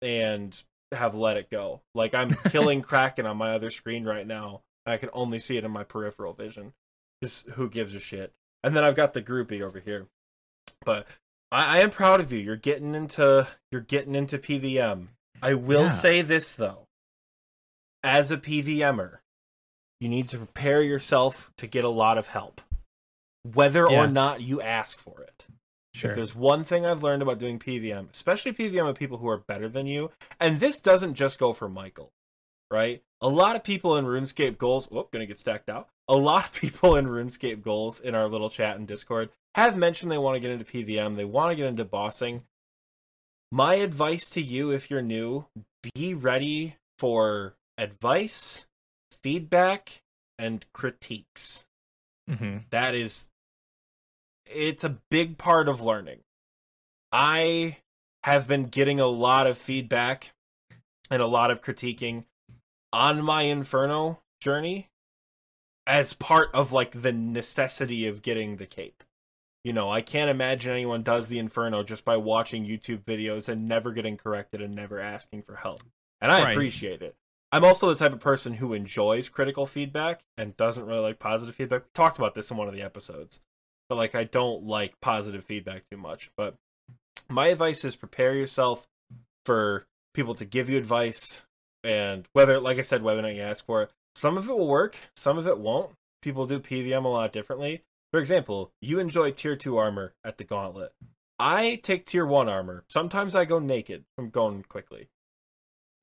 and 0.01 0.63
have 0.91 1.15
let 1.15 1.37
it 1.37 1.49
go. 1.49 1.81
Like 1.95 2.13
I'm 2.13 2.33
killing 2.49 2.81
Kraken 2.81 3.25
on 3.25 3.37
my 3.37 3.53
other 3.53 3.69
screen 3.69 4.05
right 4.05 4.25
now, 4.27 4.61
and 4.85 4.93
I 4.93 4.97
can 4.97 5.09
only 5.13 5.39
see 5.39 5.57
it 5.57 5.63
in 5.63 5.71
my 5.71 5.83
peripheral 5.83 6.33
vision. 6.33 6.73
Just 7.23 7.47
who 7.49 7.69
gives 7.69 7.93
a 7.95 7.99
shit? 7.99 8.33
And 8.63 8.75
then 8.75 8.83
I've 8.83 8.95
got 8.95 9.13
the 9.13 9.21
groupie 9.21 9.61
over 9.61 9.79
here. 9.79 10.07
But 10.85 11.07
I, 11.51 11.77
I 11.77 11.79
am 11.79 11.89
proud 11.89 12.19
of 12.19 12.31
you. 12.31 12.39
You're 12.39 12.55
getting 12.55 12.95
into 12.95 13.47
you're 13.71 13.81
getting 13.81 14.15
into 14.15 14.37
PVM. 14.37 15.07
I 15.41 15.53
will 15.53 15.85
Yeah. 15.85 15.91
say 15.91 16.21
this 16.21 16.53
though. 16.53 16.85
As 18.03 18.31
a 18.31 18.37
PVMer, 18.37 19.17
you 19.99 20.07
need 20.09 20.29
to 20.29 20.37
prepare 20.37 20.81
yourself 20.81 21.51
to 21.57 21.67
get 21.67 21.83
a 21.83 21.89
lot 21.89 22.17
of 22.17 22.27
help. 22.27 22.61
Whether 23.43 23.87
Yeah. 23.89 24.03
or 24.03 24.07
not 24.07 24.41
you 24.41 24.61
ask 24.61 24.97
for 24.99 25.21
it. 25.21 25.45
Sure. 25.97 26.11
If 26.11 26.15
there's 26.15 26.35
one 26.35 26.63
thing 26.63 26.85
I've 26.85 27.01
learned 27.01 27.21
about 27.21 27.39
doing 27.39 27.57
PVM, 27.57 28.11
especially 28.13 28.53
PVM 28.53 28.85
with 28.85 28.99
people 28.99 29.17
who 29.17 29.27
are 29.27 29.37
better 29.37 29.67
than 29.67 29.87
you, 29.87 30.11
and 30.39 30.59
this 30.59 30.79
doesn't 30.79 31.15
just 31.15 31.39
go 31.39 31.53
for 31.53 31.67
Michael, 31.67 32.11
right? 32.69 33.01
A 33.19 33.27
lot 33.27 33.55
of 33.55 33.63
people 33.63 33.97
in 33.97 34.05
RuneScape 34.05 34.57
goals, 34.57 34.85
whoop, 34.91 35.11
gonna 35.11 35.25
get 35.25 35.39
stacked 35.39 35.69
out. 35.69 35.89
A 36.07 36.15
lot 36.15 36.45
of 36.45 36.53
people 36.61 36.95
in 36.95 37.07
RuneScape 37.07 37.63
goals 37.63 37.99
in 37.99 38.13
our 38.13 38.27
little 38.27 38.49
chat 38.49 38.77
and 38.77 38.87
Discord 38.87 39.29
have 39.55 39.75
mentioned 39.75 40.11
they 40.11 40.19
want 40.19 40.35
to 40.35 40.39
get 40.39 40.51
into 40.51 40.65
PVM, 40.65 41.15
they 41.15 41.25
want 41.25 41.51
to 41.51 41.55
get 41.55 41.65
into 41.65 41.83
bossing. 41.85 42.43
My 43.51 43.75
advice 43.75 44.29
to 44.31 44.41
you, 44.41 44.71
if 44.71 44.91
you're 44.91 45.01
new, 45.01 45.45
be 45.95 46.13
ready 46.13 46.75
for 46.99 47.55
advice, 47.77 48.65
feedback, 49.23 50.01
and 50.37 50.65
critiques 50.73 51.65
hmm 52.29 52.57
that 52.71 52.93
is 52.93 53.27
it's 54.53 54.83
a 54.83 54.97
big 55.09 55.37
part 55.37 55.67
of 55.67 55.81
learning 55.81 56.19
i 57.11 57.77
have 58.23 58.47
been 58.47 58.65
getting 58.65 58.99
a 58.99 59.07
lot 59.07 59.47
of 59.47 59.57
feedback 59.57 60.31
and 61.09 61.21
a 61.21 61.27
lot 61.27 61.51
of 61.51 61.61
critiquing 61.61 62.25
on 62.91 63.21
my 63.23 63.43
inferno 63.43 64.19
journey 64.41 64.89
as 65.85 66.13
part 66.13 66.49
of 66.53 66.71
like 66.71 67.01
the 67.01 67.13
necessity 67.13 68.07
of 68.07 68.21
getting 68.21 68.57
the 68.57 68.65
cape 68.65 69.03
you 69.63 69.71
know 69.71 69.89
i 69.91 70.01
can't 70.01 70.29
imagine 70.29 70.71
anyone 70.71 71.01
does 71.03 71.27
the 71.27 71.39
inferno 71.39 71.83
just 71.83 72.03
by 72.03 72.17
watching 72.17 72.65
youtube 72.65 73.03
videos 73.03 73.47
and 73.47 73.67
never 73.67 73.91
getting 73.91 74.17
corrected 74.17 74.61
and 74.61 74.75
never 74.75 74.99
asking 74.99 75.41
for 75.41 75.55
help 75.57 75.81
and 76.19 76.31
i 76.31 76.41
Right. 76.41 76.51
appreciate 76.51 77.01
it 77.01 77.15
I'm 77.49 77.63
also 77.63 77.87
the 77.87 77.95
type 77.95 78.11
of 78.11 78.19
person 78.19 78.55
who 78.55 78.73
enjoys 78.73 79.29
critical 79.29 79.65
feedback 79.65 80.19
and 80.37 80.57
doesn't 80.57 80.85
really 80.85 80.99
like 80.99 81.17
positive 81.17 81.55
feedback. 81.55 81.83
We 81.83 81.89
talked 81.93 82.17
about 82.17 82.35
this 82.35 82.51
in 82.51 82.57
one 82.57 82.67
of 82.67 82.73
the 82.73 82.81
episodes. 82.81 83.39
But 83.89 83.95
like 83.95 84.15
I 84.15 84.23
don't 84.23 84.65
like 84.65 84.99
positive 85.01 85.43
feedback 85.43 85.89
too 85.89 85.97
much. 85.97 86.31
But 86.35 86.55
my 87.29 87.47
advice 87.47 87.83
is 87.85 87.95
prepare 87.95 88.35
yourself 88.35 88.87
for 89.45 89.85
people 90.13 90.35
to 90.35 90.45
give 90.45 90.69
you 90.69 90.77
advice 90.77 91.41
and 91.83 92.27
whether 92.33 92.59
like 92.59 92.79
I 92.79 92.83
said, 92.83 93.03
whether 93.03 93.19
or 93.19 93.23
not 93.23 93.35
you 93.35 93.41
ask 93.41 93.65
for 93.65 93.83
it. 93.83 93.91
Some 94.15 94.37
of 94.37 94.49
it 94.49 94.57
will 94.57 94.67
work, 94.67 94.95
some 95.15 95.37
of 95.37 95.47
it 95.47 95.59
won't. 95.59 95.91
People 96.21 96.47
do 96.47 96.59
PVM 96.59 97.05
a 97.05 97.07
lot 97.07 97.31
differently. 97.31 97.83
For 98.11 98.19
example, 98.19 98.71
you 98.81 98.99
enjoy 98.99 99.31
tier 99.31 99.55
two 99.55 99.77
armor 99.77 100.13
at 100.23 100.37
the 100.37 100.43
gauntlet. 100.43 100.93
I 101.39 101.79
take 101.83 102.05
tier 102.05 102.25
one 102.25 102.49
armor. 102.49 102.83
Sometimes 102.89 103.35
I 103.35 103.45
go 103.45 103.59
naked 103.59 104.05
from 104.15 104.29
going 104.29 104.63
quickly 104.63 105.09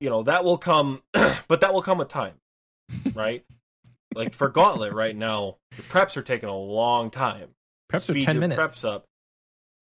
you 0.01 0.11
know 0.11 0.23
that 0.23 0.45
will 0.45 0.59
come 0.59 1.03
but 1.49 1.61
that 1.61 1.73
will 1.73 1.83
come 1.83 1.99
with 1.99 2.09
time 2.09 2.35
right 3.15 3.45
like 4.15 4.35
for 4.35 4.49
gauntlet 4.49 4.93
right 4.93 5.17
now 5.17 5.57
the 5.77 5.83
preps 5.83 6.17
are 6.17 6.23
taking 6.23 6.49
a 6.49 6.57
long 6.57 7.11
time 7.11 7.49
Preps 7.95 8.09
are 8.11 8.13
Speed 8.13 8.25
10 8.25 8.35
your 8.37 8.41
minutes. 8.41 8.61
preps 8.61 8.89
up 8.89 9.05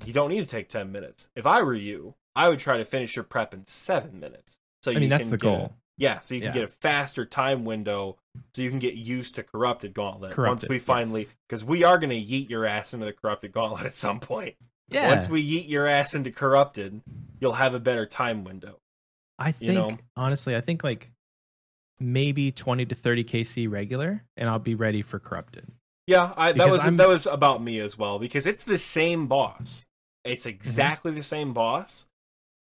you 0.05 0.13
don't 0.13 0.31
need 0.31 0.41
to 0.41 0.47
take 0.47 0.69
10 0.69 0.91
minutes 0.91 1.29
if 1.37 1.47
i 1.47 1.63
were 1.63 1.75
you 1.75 2.15
i 2.35 2.49
would 2.49 2.59
try 2.59 2.77
to 2.77 2.85
finish 2.85 3.15
your 3.15 3.23
prep 3.25 3.55
in 3.55 3.65
seven 3.67 4.19
minutes 4.19 4.59
so 4.83 4.91
I 4.91 4.97
mean, 4.97 5.11
that's 5.11 5.23
can 5.23 5.31
the 5.31 5.37
get 5.39 5.49
a- 5.49 5.51
goal. 5.59 5.73
yeah 5.97 6.21
so 6.21 6.35
you 6.35 6.41
can 6.41 6.49
Yeah. 6.49 6.55
get 6.55 6.65
a 6.65 6.69
faster 6.69 7.25
time 7.25 7.65
window 7.65 8.17
so 8.55 8.63
you 8.63 8.71
can 8.71 8.79
get 8.81 8.95
used 8.95 9.35
to 9.37 9.43
corrupted 9.45 9.95
gauntlet 9.95 10.33
Corrupted, 10.33 10.69
once 10.69 10.71
we 10.71 10.79
finally 10.81 11.23
yes. 11.23 11.31
because 11.49 11.65
we 11.65 11.85
are 11.85 11.99
going 11.99 12.11
to 12.11 12.17
yeet 12.17 12.49
your 12.51 12.67
ass 12.67 12.93
into 12.95 13.07
the 13.07 13.13
corrupted 13.13 13.53
gauntlet 13.53 13.87
at 13.87 13.95
some 13.95 14.19
point 14.19 14.57
Yeah. 14.89 15.09
once 15.09 15.29
we 15.29 15.43
yeet 15.49 15.69
your 15.69 15.87
ass 15.87 16.15
into 16.15 16.31
corrupted 16.33 17.01
you'll 17.41 17.53
have 17.53 17.75
a 17.75 17.81
better 17.81 18.07
time 18.07 18.43
window 18.45 18.79
I 19.39 19.51
think, 19.53 19.73
know? 19.75 19.99
honestly, 20.17 20.55
I 20.55 20.61
think 20.61 20.85
like 20.85 21.11
maybe 21.99 22.53
20 22.53 22.87
to 22.87 22.95
30 22.95 23.25
KC 23.25 23.69
regular, 23.71 24.25
and 24.37 24.49
I'll 24.49 24.59
be 24.61 24.75
ready 24.77 25.03
for 25.03 25.19
corrupted. 25.19 25.67
Yeah, 26.07 26.33
I, 26.37 26.53
that 26.53 26.69
was 26.71 26.83
I'm- 26.83 26.97
that 26.97 27.09
was 27.09 27.27
about 27.27 27.63
me 27.63 27.79
as 27.81 27.97
well 27.97 28.19
because 28.19 28.47
it's 28.47 28.65
the 28.65 28.79
same 28.79 29.27
boss. 29.29 29.85
Mm-hmm. 30.27 30.33
It's 30.33 30.47
exactly 30.47 31.13
the 31.13 31.23
same 31.23 31.53
boss, 31.53 32.07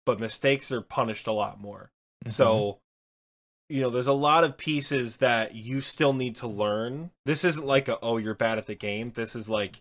but 0.06 0.18
mistakes 0.20 0.72
are 0.72 0.80
punished 0.80 1.26
a 1.26 1.32
lot 1.32 1.60
more. 1.60 1.90
Mm-hmm. 2.24 2.30
So, 2.30 2.78
you 3.68 3.80
know, 3.80 3.90
there's 3.90 4.06
a 4.08 4.12
lot 4.12 4.44
of 4.44 4.56
pieces 4.58 5.16
that 5.18 5.54
you 5.54 5.80
still 5.80 6.12
need 6.12 6.36
to 6.36 6.46
learn. 6.46 7.10
This 7.24 7.44
isn't 7.44 7.66
like 7.66 7.88
a 7.88 7.98
oh 8.00 8.16
you're 8.16 8.34
bad 8.34 8.58
at 8.58 8.66
the 8.66 8.74
game. 8.74 9.12
This 9.14 9.34
is 9.36 9.48
like 9.48 9.80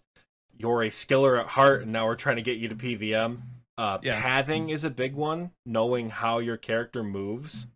you're 0.57 0.83
a 0.83 0.89
skiller 0.89 1.39
at 1.39 1.47
heart, 1.47 1.83
and 1.83 1.91
now 1.91 2.05
we're 2.05 2.15
trying 2.15 2.35
to 2.35 2.41
get 2.41 2.57
you 2.57 2.67
to 2.67 2.75
PVM. 2.75 3.39
Uh, 3.77 3.97
Yeah. 4.03 4.21
Pathing 4.21 4.69
is 4.69 4.83
a 4.83 4.89
big 4.91 5.15
one. 5.15 5.51
Knowing 5.65 6.09
how 6.11 6.37
your 6.39 6.57
character 6.57 7.03
moves. 7.03 7.67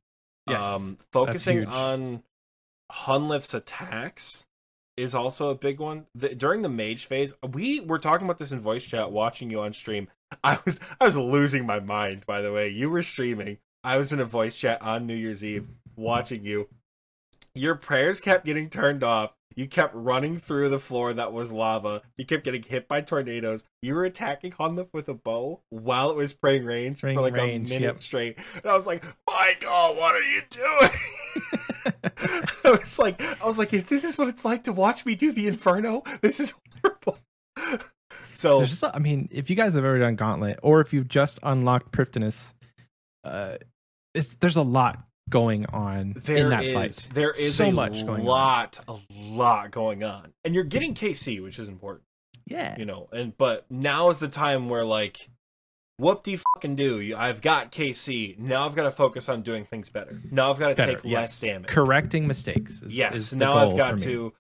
Yes, 0.48 0.62
um, 0.62 1.00
focusing 1.12 1.66
on 1.66 2.22
Hunllef's 2.92 3.56
attacks 3.56 4.44
is 4.98 5.14
also 5.14 5.50
a 5.50 5.56
big 5.56 5.80
one. 5.80 6.06
The, 6.16 6.30
during 6.30 6.62
the 6.62 6.70
mage 6.70 7.06
phase, 7.06 7.34
we 7.54 7.80
were 7.80 8.00
talking 8.00 8.26
about 8.26 8.38
this 8.38 8.52
in 8.52 8.60
voice 8.60 8.86
chat, 8.86 9.12
watching 9.12 9.50
you 9.50 9.62
on 9.62 9.74
stream. 9.74 10.08
I 10.44 10.60
was 10.66 10.80
I 11.00 11.06
was 11.06 11.18
losing 11.18 11.66
my 11.66 11.80
mind. 11.80 12.26
By 12.26 12.42
the 12.42 12.52
way, 12.52 12.70
you 12.70 12.90
were 12.90 13.04
streaming. 13.04 13.58
I 13.84 13.98
was 13.98 14.12
in 14.12 14.20
a 14.20 14.26
voice 14.26 14.56
chat 14.56 14.82
on 14.82 15.06
New 15.06 15.16
Year's 15.16 15.44
Eve, 15.44 15.68
watching 15.96 16.44
you. 16.44 16.68
Your 17.54 17.76
prayers 17.76 18.20
kept 18.20 18.46
getting 18.46 18.70
turned 18.70 19.04
off. 19.04 19.34
You 19.56 19.68
kept 19.68 19.96
running 19.96 20.38
through 20.38 20.68
the 20.70 20.80
floor 20.80 21.14
that 21.14 21.32
was 21.32 21.52
lava. 21.52 22.02
You 22.18 22.26
kept 22.26 22.44
getting 22.44 22.64
hit 22.64 22.90
by 22.90 23.00
tornadoes. 23.00 23.64
You 23.82 23.96
were 23.96 24.04
attacking 24.04 24.52
Hunllef 24.54 24.90
with 24.92 25.08
a 25.08 25.14
bow 25.14 25.62
while 25.70 26.10
it 26.10 26.18
was 26.18 26.34
praying 26.34 26.66
range 26.66 27.00
Praying 27.00 27.16
for 27.16 27.22
like 27.22 27.36
range, 27.36 27.70
a 27.70 27.74
minute 27.76 27.86
yep. 27.86 28.04
straight. 28.04 28.38
And 28.56 28.66
I 28.66 28.76
was 28.76 28.86
like, 28.86 29.06
Michael, 29.26 29.96
what 29.96 30.16
are 30.16 30.24
you 30.24 30.42
doing? 30.50 30.90
I 32.64 32.72
was 32.72 32.98
like, 33.00 33.22
I 33.42 33.46
was 33.46 33.58
like, 33.58 33.74
is 33.74 33.86
this 33.86 34.04
is 34.04 34.18
what 34.18 34.28
it's 34.28 34.44
like 34.46 34.64
to 34.64 34.74
watch 34.74 35.06
me 35.06 35.16
do 35.16 35.32
the 35.32 35.48
Inferno? 35.48 36.04
This 36.22 36.40
is 36.40 36.54
horrible. 36.82 37.18
So 38.34 38.66
just, 38.66 38.84
I 38.84 39.00
mean, 39.00 39.30
if 39.32 39.50
you 39.50 39.56
guys 39.56 39.76
have 39.76 39.86
ever 39.86 39.98
done 39.98 40.16
Gauntlet, 40.18 40.60
or 40.62 40.82
if 40.82 40.92
you've 40.92 41.08
just 41.08 41.40
unlocked 41.42 41.94
Prifddinas, 41.94 42.54
uh, 43.24 43.56
it's 44.14 44.36
there's 44.36 44.58
a 44.58 44.62
lot 44.62 45.00
going 45.30 45.66
on 45.68 46.16
there 46.18 46.38
in 46.44 46.50
that 46.50 46.66
is 46.66 46.74
fight. 46.74 47.08
there 47.14 47.32
is 47.32 47.56
So 47.56 47.68
a 47.68 47.72
much 47.72 48.06
going 48.06 48.22
on. 48.22 48.26
lot, 48.28 48.80
a 48.90 48.98
lot 49.30 49.72
going 49.72 50.04
on, 50.04 50.34
and 50.44 50.54
you're 50.54 50.66
getting 50.66 50.94
KC, 50.94 51.42
which 51.42 51.60
is 51.60 51.70
important, 51.70 52.04
Yeah, 52.46 52.78
you 52.78 52.84
know. 52.84 53.08
And 53.14 53.38
but 53.38 53.66
now 53.72 54.10
is 54.10 54.20
the 54.20 54.28
time 54.28 54.68
where 54.68 54.84
like, 54.84 55.30
do 56.24 56.32
you 56.32 56.40
fucking 56.56 56.76
do? 56.76 57.14
I've 57.16 57.42
got 57.42 57.72
KC. 57.72 58.38
Now 58.38 58.66
I've 58.66 58.76
got 58.76 58.84
to 58.84 58.92
focus 58.92 59.30
on 59.30 59.42
doing 59.44 59.66
things 59.66 59.90
better. 59.90 60.22
Now 60.30 60.52
I've 60.52 60.60
got 60.60 60.70
to 60.70 60.76
Better, 60.76 60.96
take 60.96 61.04
yes. 61.06 61.14
less 61.14 61.40
damage. 61.40 61.70
correcting 61.70 62.28
mistakes. 62.28 62.82
Is, 62.82 62.94
Yes, 62.94 63.14
is 63.16 63.34
now 63.34 63.54
I've 63.56 63.78
got 63.78 64.00
to 64.00 64.34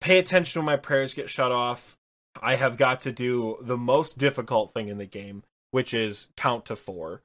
pay 0.00 0.18
attention 0.18 0.60
when 0.60 0.66
my 0.66 0.76
prayers 0.76 1.14
get 1.14 1.30
shut 1.30 1.52
off. 1.52 1.96
I 2.40 2.56
have 2.56 2.76
got 2.76 3.00
to 3.02 3.12
do 3.12 3.58
the 3.60 3.76
most 3.76 4.18
difficult 4.18 4.72
thing 4.72 4.88
in 4.88 4.98
the 4.98 5.06
game, 5.06 5.42
which 5.70 5.94
is 5.94 6.28
count 6.36 6.66
to 6.66 6.76
four. 6.76 7.22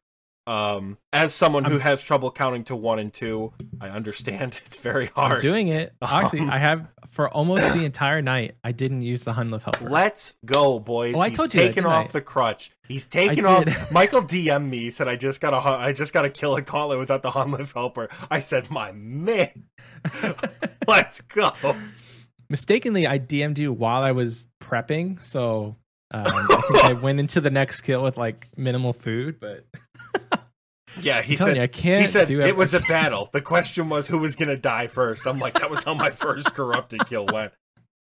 Um, 0.48 0.98
as 1.12 1.34
someone 1.34 1.64
who 1.66 1.72
I'm- 1.74 1.80
has 1.82 2.04
trouble 2.04 2.30
counting 2.32 2.66
to 2.66 2.76
one 2.76 3.00
and 3.00 3.12
two, 3.14 3.52
I 3.82 3.90
understand 3.90 4.54
it's 4.66 4.78
very 4.78 5.08
hard. 5.08 5.34
I'm 5.34 5.40
doing 5.40 5.70
it. 5.70 5.94
Actually, 6.02 6.42
Um, 6.42 6.50
I 6.52 6.60
have 6.60 6.88
for 7.10 7.30
almost 7.30 7.74
the 7.74 7.84
entire 7.86 8.22
night. 8.22 8.56
I 8.64 8.72
didn't 8.72 9.02
use 9.02 9.24
the 9.24 9.34
Hunllef 9.34 9.64
helper. 9.64 9.90
Let's 9.90 10.34
go, 10.46 10.80
boys. 10.80 11.16
Oh, 11.18 11.22
I 11.22 11.30
He's 11.30 11.38
told 11.38 11.54
you 11.54 11.60
that, 11.62 11.68
taking 11.68 11.84
didn't 11.84 11.94
off 11.94 12.10
I? 12.10 12.12
the 12.12 12.22
crutch. 12.22 12.72
He's 12.88 13.08
taking 13.08 13.46
off. 13.46 13.92
Michael 13.92 14.22
DM 14.22 14.70
me 14.70 14.80
he 14.80 14.92
said 14.92 15.08
I 15.08 15.16
just 15.16 15.42
got 15.42 15.54
a 15.54 15.58
I 15.58 15.94
just 15.94 16.14
got 16.14 16.22
to 16.24 16.30
kill 16.30 16.56
a 16.56 16.62
gauntlet 16.62 17.00
without 17.00 17.24
the 17.24 17.32
Hunllef 17.32 17.74
helper. 17.74 18.10
I 18.30 18.40
said, 18.40 18.70
my 18.70 18.92
man, 18.92 19.64
let's 20.88 21.22
go. 21.22 21.52
Mistakenly, 22.50 23.08
I 23.08 23.18
DM'd 23.18 23.58
you 23.58 23.74
while 23.74 24.04
I 24.04 24.12
was 24.12 24.46
prepping, 24.62 25.24
so 25.24 25.78
um, 26.12 26.26
I 26.28 26.62
think 26.72 26.84
I 26.84 26.94
went 26.94 27.20
into 27.20 27.42
the 27.42 27.50
next 27.50 27.82
kill 27.82 28.04
with 28.04 28.18
like 28.18 28.50
minimal 28.56 28.94
food. 28.94 29.40
But 29.40 29.66
Yeah, 31.02 31.22
he 31.22 31.36
said 31.36 31.56
you, 31.56 31.62
I 31.62 31.68
can't. 31.68 32.02
He 32.02 32.08
said 32.08 32.30
it 32.30 32.56
was 32.56 32.74
a 32.74 32.80
battle. 32.82 33.30
The 33.32 33.42
question 33.42 33.90
was 33.90 34.08
who 34.08 34.18
was 34.18 34.36
gonna 34.36 34.58
die 34.58 34.88
first. 34.88 35.26
I'm 35.28 35.40
like, 35.40 35.60
that 35.60 35.70
was 35.70 35.84
how 35.84 35.94
my 35.94 36.12
first 36.12 36.54
corrupted 36.54 37.06
kill 37.08 37.26
went. 37.26 37.54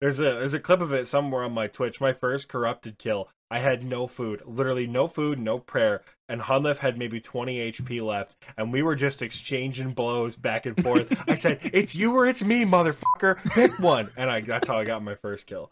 There's 0.01 0.18
a 0.18 0.23
there's 0.23 0.55
a 0.55 0.61
clip 0.61 0.81
of 0.81 0.92
it 0.92 1.07
somewhere 1.07 1.45
on 1.45 1.53
my 1.53 1.68
Twitch. 1.68 2.01
My 2.01 2.12
first 2.12 2.49
corrupted 2.49 2.99
kill. 2.99 3.29
I 3.53 3.59
had 3.59 3.85
no 3.85 4.07
food, 4.07 4.42
literally 4.47 4.87
no 4.87 5.07
food, 5.07 5.38
no 5.38 5.59
prayer, 5.59 6.03
and 6.29 6.40
Hunllef 6.40 6.79
had 6.79 6.97
maybe 6.97 7.21
20 7.21 7.71
HP 7.71 8.01
left, 8.01 8.35
and 8.57 8.73
we 8.73 8.83
were 8.83 8.97
just 8.97 9.21
exchanging 9.21 9.92
blows 9.92 10.37
back 10.37 10.64
and 10.64 10.83
forth. 10.83 11.14
I 11.29 11.35
said, 11.35 11.61
"It's 11.73 11.95
you 11.95 12.16
or 12.16 12.27
it's 12.27 12.42
me, 12.42 12.64
motherfucker. 12.64 13.37
Pick 13.53 13.79
one." 13.79 14.11
And 14.16 14.31
I 14.31 14.40
that's 14.40 14.66
how 14.66 14.79
I 14.79 14.85
got 14.85 15.05
my 15.05 15.14
first 15.14 15.47
kill. 15.47 15.71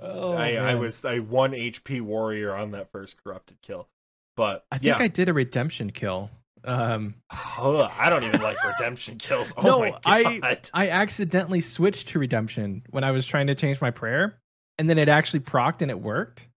Oh, 0.00 0.32
I, 0.32 0.52
I 0.52 0.74
was 0.76 1.04
a 1.04 1.18
one 1.18 1.52
HP 1.52 2.00
warrior 2.00 2.54
on 2.54 2.70
that 2.70 2.88
first 2.90 3.22
corrupted 3.22 3.60
kill. 3.62 3.88
But 4.36 4.64
I 4.70 4.78
think 4.78 4.96
yeah, 4.96 5.04
I 5.04 5.08
did 5.08 5.28
a 5.28 5.32
redemption 5.32 5.90
kill 5.90 6.30
Um, 6.64 7.14
Ugh, 7.58 7.90
I 7.98 8.10
don't 8.10 8.24
even 8.24 8.40
like 8.40 8.56
redemption 8.64 9.18
kills. 9.18 9.52
Oh 9.56 9.62
No, 9.62 9.78
my 9.80 9.90
god. 9.90 10.00
I- 10.04 10.58
I 10.74 10.88
accidentally 10.90 11.60
switched 11.60 12.08
to 12.08 12.18
redemption 12.18 12.82
when 12.90 13.04
I 13.04 13.10
was 13.12 13.24
trying 13.26 13.46
to 13.48 13.54
change 13.54 13.80
my 13.80 13.90
prayer, 13.90 14.38
and 14.78 14.88
then 14.90 14.98
it 14.98 15.08
actually 15.08 15.40
procced 15.40 15.82
and 15.82 15.90
it 15.90 16.00
worked, 16.00 16.48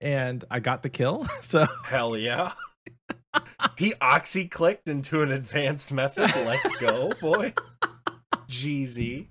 and 0.00 0.44
I 0.50 0.60
got 0.60 0.82
the 0.82 0.88
kill. 0.88 1.26
So 1.42 1.66
Hell 1.84 2.16
yeah. 2.16 2.52
he 3.78 3.94
oxy 4.00 4.48
clicked 4.48 4.88
into 4.88 5.22
an 5.22 5.30
advanced 5.30 5.92
method. 5.92 6.30
Let's 6.34 6.76
go, 6.76 7.12
boy. 7.20 7.52
GZ. 8.48 9.26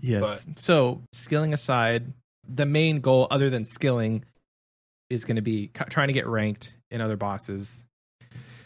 yes. 0.00 0.44
So 0.56 1.02
skilling 1.12 1.52
aside, 1.54 2.12
the 2.48 2.66
main 2.66 3.00
goal, 3.00 3.28
other 3.30 3.50
than 3.50 3.64
skilling, 3.64 4.24
is 5.10 5.24
going 5.24 5.36
to 5.36 5.42
be 5.42 5.68
trying 5.90 6.08
to 6.08 6.14
get 6.14 6.26
ranked 6.26 6.74
in 6.90 7.00
other 7.00 7.16
bosses. 7.16 7.84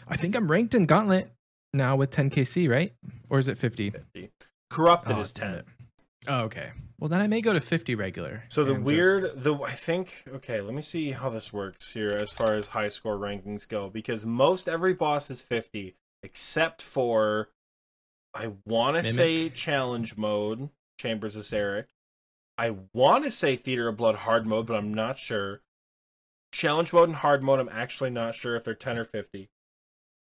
I 0.07 0.17
think 0.17 0.35
I'm 0.35 0.49
ranked 0.49 0.73
in 0.75 0.85
Gauntlet 0.85 1.31
now 1.73 1.95
with 1.95 2.11
10kc, 2.11 2.69
right? 2.69 2.93
Or 3.29 3.39
is 3.39 3.47
it 3.47 3.57
50? 3.57 3.89
50. 3.91 4.31
Corrupted 4.69 5.17
Oh, 5.17 5.21
is 5.21 5.31
10. 5.31 5.63
Oh, 6.27 6.41
okay. 6.43 6.71
Well, 6.99 7.09
then 7.09 7.21
I 7.21 7.27
may 7.27 7.41
go 7.41 7.53
to 7.53 7.61
50 7.61 7.93
regular. 7.95 8.43
So 8.49 8.63
the 8.63 8.73
weird, 8.73 9.21
just- 9.21 9.43
the 9.43 9.53
I 9.55 9.71
think 9.73 10.23
okay. 10.27 10.61
Let 10.61 10.73
me 10.73 10.81
see 10.81 11.11
how 11.11 11.29
this 11.29 11.53
works 11.53 11.91
here 11.93 12.09
as 12.09 12.31
far 12.31 12.53
as 12.53 12.67
high 12.67 12.87
score 12.87 13.17
rankings 13.17 13.67
go, 13.67 13.89
because 13.89 14.25
most 14.25 14.67
every 14.67 14.93
boss 14.93 15.29
is 15.29 15.41
fifty, 15.41 15.95
except 16.23 16.81
for 16.81 17.49
I 18.33 18.53
want 18.65 18.97
to 18.97 19.03
say 19.13 19.49
challenge 19.49 20.17
mode, 20.17 20.69
Chambers 20.99 21.35
of 21.35 21.43
Xeric. 21.43 21.85
I 22.57 22.75
want 22.93 23.23
to 23.25 23.31
say 23.31 23.55
Theater 23.55 23.87
of 23.87 23.97
Blood 23.97 24.15
hard 24.15 24.47
mode, 24.47 24.65
but 24.65 24.75
I'm 24.75 24.93
not 24.93 25.19
sure. 25.19 25.61
Challenge 26.51 26.91
mode 26.91 27.09
and 27.09 27.17
hard 27.17 27.43
mode, 27.43 27.59
I'm 27.59 27.69
actually 27.69 28.09
not 28.09 28.33
sure 28.33 28.55
if 28.55 28.63
they're 28.63 28.73
ten 28.73 28.97
or 28.97 29.05
fifty. 29.05 29.49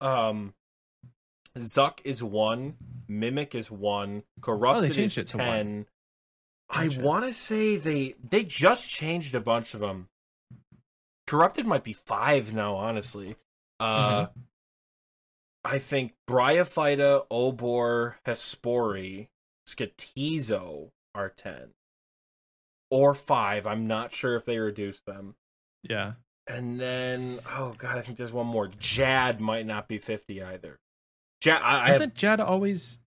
Um, 0.04 0.54
Zuk 1.58 1.98
is 2.04 2.22
one, 2.22 2.74
Mimic 3.08 3.54
is 3.54 3.70
one, 3.70 4.22
Corrupted 4.40 4.90
is 4.90 4.96
changed 4.96 5.18
it 5.18 5.26
to 5.28 5.38
one. 5.38 5.46
ten. 5.46 5.86
I 6.70 6.88
want 6.88 7.24
to 7.26 7.32
say 7.34 7.76
they 7.76 8.14
they 8.28 8.42
just 8.44 8.90
changed 8.90 9.34
a 9.34 9.40
bunch 9.40 9.74
of 9.74 9.80
them. 9.80 10.08
Corrupted 11.26 11.66
might 11.66 11.84
be 11.84 11.92
five 11.92 12.52
now, 12.54 12.74
honestly. 12.76 13.36
Uh, 13.80 14.26
Mm-hmm. 14.26 14.40
I 15.66 15.78
think 15.78 16.12
Bryophyta, 16.28 17.26
Obor, 17.30 18.16
Hespori, 18.26 19.28
Skotizo 19.66 20.90
are 21.14 21.30
ten 21.30 21.70
or 22.90 23.14
five. 23.14 23.66
I'm 23.66 23.86
not 23.86 24.12
sure 24.12 24.36
if 24.36 24.44
they 24.44 24.58
reduced 24.58 25.06
them. 25.06 25.36
yeah. 25.82 26.12
And 26.46 26.78
then, 26.78 27.38
oh 27.56 27.74
god, 27.78 27.96
I 27.96 28.02
think 28.02 28.18
there's 28.18 28.32
one 28.32 28.46
more. 28.46 28.68
Jad 28.78 29.40
might 29.40 29.66
not 29.66 29.88
be 29.88 29.98
fifty 29.98 30.42
either. 30.42 30.78
Jad, 31.40 31.62
I, 31.62 31.82
I 31.82 31.86
have, 31.86 31.96
Isn't 31.96 32.14
Jad 32.14 32.40
always 32.40 32.98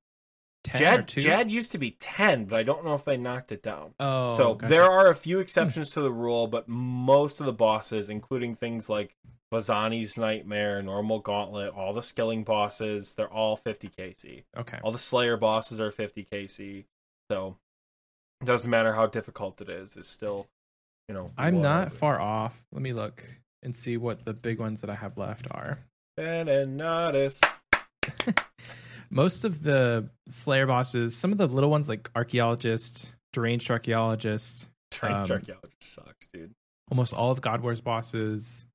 10 0.63 0.76
or 0.76 0.86
Jad, 0.86 1.08
2? 1.08 1.21
Jad 1.21 1.52
used 1.52 1.71
to 1.71 1.78
be 1.78 1.91
ten, 1.91 2.45
but 2.45 2.58
I 2.58 2.63
don't 2.63 2.84
know 2.84 2.93
if 2.93 3.06
they 3.06 3.17
knocked 3.17 3.52
it 3.52 3.62
down. 3.62 3.93
Oh, 4.00 4.36
so 4.36 4.56
gotcha. 4.56 4.69
there 4.69 4.84
are 4.84 5.10
a 5.10 5.15
few 5.15 5.38
hmm. 5.38 5.41
exceptions 5.41 5.91
to 5.91 6.02
the 6.02 6.12
rule, 6.12 6.47
but 6.47 6.67
most 6.67 7.39
of 7.39 7.45
the 7.45 7.54
bosses, 7.54 8.10
including 8.10 8.56
things 8.56 8.89
like 8.89 9.15
Phosani's 9.52 10.17
Nightmare, 10.17 10.82
Normal 10.82 11.19
Gauntlet, 11.19 11.73
all 11.73 11.93
the 11.93 12.02
skilling 12.02 12.43
bosses, 12.43 13.13
they're 13.13 13.32
all 13.32 13.56
50 13.56 13.89
KC. 13.89 14.43
Okay. 14.58 14.80
All 14.84 14.91
the 14.91 14.97
Slayer 14.97 15.38
bosses 15.38 15.80
are 15.80 15.91
50 15.91 16.28
KC. 16.32 16.86
So 17.32 17.58
it 18.41 18.45
doesn't 18.45 18.69
matter 18.69 18.93
how 18.93 19.06
difficult 19.06 19.62
it 19.62 19.69
is, 19.69 19.95
it's 19.95 20.10
still, 20.10 20.47
you 21.08 21.13
know. 21.15 21.32
I'm 21.38 21.62
not 21.62 21.93
far 21.93 22.20
off. 22.20 22.60
Let 22.72 22.82
me 22.82 22.93
look 22.93 23.24
and 23.63 23.76
see 23.76 23.98
what 23.98 24.26
the 24.26 24.34
big 24.34 24.60
ones 24.60 24.82
that 24.82 24.89
I 24.89 24.96
have 24.96 25.17
left 25.17 25.48
are. 25.52 25.80
Venenatis. 26.20 27.41
Most 29.10 29.46
of 29.46 29.63
the 29.63 30.10
Slayer 30.30 30.67
bosses, 30.67 31.15
some 31.15 31.32
of 31.32 31.38
the 31.38 31.48
little 31.48 31.70
ones 31.70 31.88
like 31.88 32.10
Archaeologist, 32.13 33.10
Deranged 33.32 33.72
Archaeologist, 33.72 34.67
Train 34.91 35.13
Um, 35.13 35.20
Archaeologist 35.32 35.82
sucks, 35.84 36.28
dude. 36.28 36.54
almost 36.91 37.13
all 37.13 37.32
of 37.32 37.39
God 37.39 37.62
War's 37.62 37.80
bosses, 37.80 38.65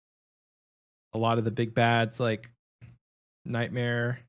a 1.12 1.18
lot 1.18 1.36
of 1.36 1.44
the 1.44 1.50
big 1.50 1.74
bads 1.74 2.18
like 2.18 2.50
Nightmare, 3.44 4.20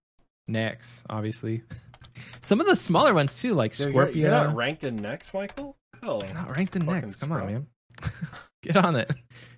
Nex, 0.50 0.86
obviously. 1.10 1.64
Some 2.42 2.60
of 2.60 2.68
the 2.68 2.76
smaller 2.76 3.14
ones 3.14 3.40
too, 3.40 3.54
like 3.54 3.74
Dude, 3.76 3.94
you're- 3.94 4.12
You're, 4.14 4.30
not 4.30 4.56
ranked 4.56 4.84
in 4.84 4.98
Nex, 4.98 5.34
Michael? 5.34 5.78
Hell. 6.02 6.22
Not 6.34 6.54
ranked 6.58 6.76
in 6.76 6.86
Nex. 6.86 7.16
Come 7.18 7.32
on, 7.32 7.46
man. 7.46 7.68
Get 8.64 8.78
on 8.78 8.96
it. 8.96 9.12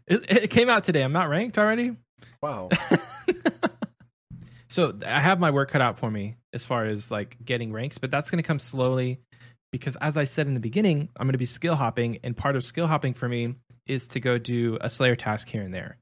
it. 0.07 0.25
It 0.29 0.49
came 0.49 0.69
out 0.69 0.83
today. 0.83 1.03
I'm 1.03 1.13
not 1.13 1.29
ranked 1.29 1.57
already. 1.57 1.95
Wow. 2.41 2.69
so 4.69 4.97
I 5.05 5.19
have 5.19 5.39
my 5.39 5.51
work 5.51 5.69
cut 5.69 5.81
out 5.81 5.97
for 5.97 6.09
me 6.09 6.35
as 6.53 6.65
far 6.65 6.85
as 6.85 7.11
like 7.11 7.37
getting 7.43 7.71
ranks, 7.71 7.97
but 7.97 8.11
that's 8.11 8.29
going 8.29 8.41
to 8.41 8.47
come 8.47 8.59
slowly 8.59 9.19
because 9.71 9.97
as 9.97 10.15
I 10.15 10.23
said 10.23 10.47
in 10.47 10.53
the 10.53 10.61
beginning, 10.61 11.09
I'm 11.17 11.27
going 11.27 11.33
to 11.33 11.37
be 11.37 11.45
skill 11.45 11.75
hopping, 11.75 12.19
and 12.23 12.35
part 12.35 12.55
of 12.55 12.63
skill 12.63 12.87
hopping 12.87 13.13
for 13.13 13.27
me 13.27 13.55
is 13.85 14.07
to 14.07 14.21
go 14.21 14.37
do 14.37 14.77
a 14.79 14.89
Slayer 14.89 15.17
task 15.17 15.49
here 15.49 15.61
and 15.61 15.73
there. 15.73 15.97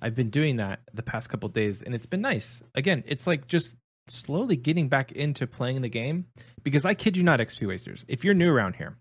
I've 0.00 0.14
been 0.14 0.30
doing 0.30 0.56
that 0.56 0.80
the 0.94 1.02
past 1.02 1.28
couple 1.28 1.50
days, 1.50 1.82
and 1.82 1.94
it's 1.94 2.06
been 2.06 2.22
nice. 2.22 2.62
Again, 2.74 3.04
it's 3.06 3.26
like 3.26 3.46
just 3.46 3.74
slowly 4.08 4.56
getting 4.56 4.88
back 4.88 5.12
into 5.12 5.46
playing 5.46 5.82
the 5.82 5.90
game 5.90 6.26
because 6.62 6.86
I 6.86 6.94
kid 6.94 7.16
you 7.16 7.22
not, 7.22 7.40
XP 7.40 7.68
wasters. 7.68 8.06
If 8.08 8.24
you're 8.24 8.32
new 8.32 8.50
around 8.50 8.76
here, 8.76 8.96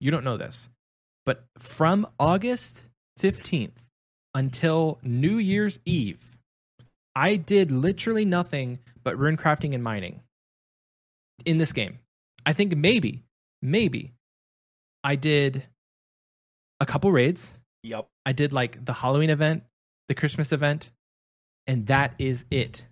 you 0.00 0.10
don't 0.10 0.24
know 0.24 0.38
this, 0.38 0.70
but 1.28 1.44
from 1.58 2.06
August 2.18 2.84
15th 3.20 3.82
until 4.34 4.98
New 5.02 5.36
Year's 5.36 5.78
Eve, 5.84 6.38
I 7.14 7.36
did 7.36 7.70
literally 7.70 8.24
nothing 8.24 8.78
but 9.04 9.18
rune 9.18 9.36
crafting 9.36 9.74
and 9.74 9.84
mining 9.84 10.20
in 11.44 11.58
this 11.58 11.72
game. 11.72 11.98
I 12.46 12.54
think 12.54 12.74
maybe, 12.74 13.24
maybe 13.60 14.14
I 15.04 15.16
did 15.16 15.64
a 16.80 16.86
couple 16.86 17.12
raids. 17.12 17.50
yep. 17.82 18.08
I 18.24 18.32
did 18.32 18.54
like 18.54 18.82
the 18.82 18.94
Halloween 18.94 19.28
event, 19.28 19.64
the 20.08 20.14
Christmas 20.14 20.50
event, 20.50 20.88
and 21.66 21.88
that 21.88 22.14
is 22.18 22.46
it. 22.50 22.84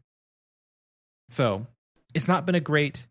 So 1.31 1.67
it's 2.13 2.29
not 2.29 2.45
been 2.45 2.55
a 2.55 2.61
great, 2.61 3.07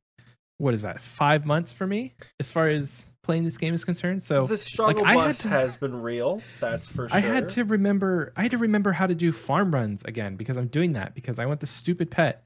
what 0.59 0.75
is 0.75 0.83
that, 0.83 1.01
five 1.01 1.47
months 1.47 1.71
for 1.71 1.87
me 1.87 2.13
as 2.39 2.51
far 2.51 2.67
as 2.67 3.07
playing 3.25 3.43
this 3.43 3.57
game 3.57 3.73
is 3.73 3.83
concerned. 3.83 4.23
So 4.23 4.45
the 4.45 4.57
struggle 4.57 5.03
I 5.05 5.15
had 5.15 5.15
bus 5.15 5.37
to- 5.39 5.49
has 5.49 5.75
been 5.75 6.01
real. 6.01 6.41
That's 6.61 6.87
for 6.87 7.09
sure. 7.09 7.17
I 7.17 7.19
had 7.19 7.49
to 7.49 7.65
remember. 7.65 8.31
I 8.37 8.43
had 8.43 8.51
to 8.51 8.57
remember 8.57 8.93
how 8.93 9.07
to 9.07 9.15
do 9.15 9.31
farm 9.31 9.73
runs 9.73 10.01
again 10.03 10.35
because 10.37 10.55
I'm 10.55 10.67
doing 10.67 10.93
that 10.93 11.13
because 11.13 11.39
I 11.39 11.45
want 11.45 11.59
the 11.59 11.67
stupid 11.67 12.09
pet. 12.11 12.43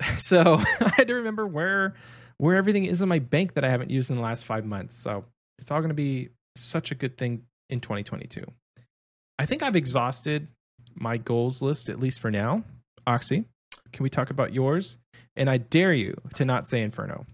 So 0.18 0.58
I 0.80 0.92
had 0.96 1.08
to 1.08 1.14
remember 1.14 1.46
where 1.46 1.94
where 2.38 2.56
everything 2.56 2.86
is 2.86 3.00
in 3.00 3.08
my 3.08 3.20
bank 3.20 3.54
that 3.54 3.64
I 3.64 3.70
haven't 3.70 3.90
used 3.90 4.10
in 4.10 4.16
the 4.16 4.22
last 4.22 4.44
five 4.44 4.64
months. 4.64 5.00
So 5.00 5.24
it's 5.58 5.70
all 5.70 5.78
going 5.78 5.90
to 5.90 5.94
be 5.94 6.30
such 6.56 6.90
a 6.90 6.96
good 6.96 7.16
thing 7.16 7.44
in 7.70 7.80
2022. 7.80 8.44
I 9.38 9.46
think 9.46 9.62
I've 9.62 9.76
exhausted 9.76 10.48
my 10.94 11.18
goals 11.18 11.62
list 11.62 11.88
at 11.88 12.00
least 12.00 12.18
for 12.18 12.32
now. 12.32 12.64
Oxy, 13.06 13.44
can 13.92 14.02
we 14.02 14.10
talk 14.10 14.30
about 14.30 14.52
yours? 14.52 14.98
And 15.36 15.48
I 15.48 15.58
dare 15.58 15.92
you 15.92 16.20
to 16.34 16.44
not 16.44 16.66
say 16.66 16.82
Inferno. 16.82 17.26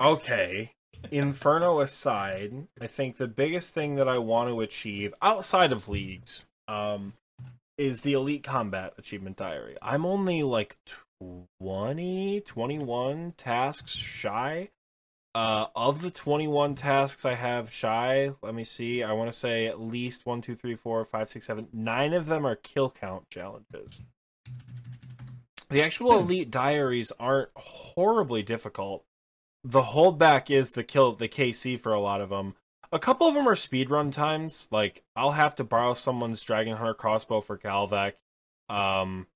Okay. 0.00 0.72
Inferno 1.10 1.80
aside, 1.80 2.66
I 2.80 2.86
think 2.86 3.16
the 3.16 3.28
biggest 3.28 3.72
thing 3.74 3.96
that 3.96 4.08
I 4.08 4.18
want 4.18 4.48
to 4.48 4.60
achieve 4.60 5.14
outside 5.22 5.72
of 5.72 5.88
leagues 5.88 6.46
um, 6.68 7.14
is 7.78 8.00
the 8.00 8.12
Elite 8.14 8.44
Combat 8.44 8.94
Achievement 8.98 9.36
Diary. 9.36 9.76
I'm 9.82 10.06
only 10.06 10.42
like 10.42 10.76
20, 11.60 12.40
21 12.40 13.34
tasks 13.36 13.92
shy. 13.92 14.70
Uh, 15.36 15.66
of 15.74 16.00
the 16.00 16.12
21 16.12 16.76
tasks 16.76 17.24
I 17.24 17.34
have 17.34 17.72
shy, 17.72 18.30
let 18.40 18.54
me 18.54 18.62
see. 18.62 19.02
I 19.02 19.12
want 19.14 19.32
to 19.32 19.36
say 19.36 19.66
at 19.66 19.80
least 19.80 20.26
1, 20.26 20.42
2, 20.42 20.54
3, 20.54 20.76
4, 20.76 21.04
5, 21.04 21.30
6, 21.30 21.46
7. 21.46 21.68
Nine 21.72 22.12
of 22.12 22.26
them 22.26 22.46
are 22.46 22.54
kill 22.54 22.88
count 22.88 23.28
challenges. 23.30 24.00
The 25.70 25.82
actual 25.82 26.12
Hmm. 26.12 26.26
Elite 26.26 26.50
Diaries 26.52 27.10
aren't 27.18 27.48
horribly 27.56 28.44
difficult 28.44 29.04
the 29.64 29.82
holdback 29.82 30.50
is 30.50 30.72
the 30.72 30.84
kill 30.84 31.14
the 31.14 31.28
KC 31.28 31.80
for 31.80 31.92
a 31.92 32.00
lot 32.00 32.20
of 32.20 32.28
them. 32.28 32.54
A 32.92 32.98
couple 32.98 33.26
of 33.26 33.34
them 33.34 33.48
are 33.48 33.54
speedrun 33.54 34.12
times. 34.12 34.68
Like 34.70 35.02
I'll 35.16 35.32
have 35.32 35.54
to 35.56 35.64
borrow 35.64 35.94
someone's 35.94 36.42
Dragon 36.42 36.76
Hunter 36.76 36.94
crossbow 36.94 37.40
for 37.40 37.58
Galvek. 37.58 38.12
Um, 38.68 39.26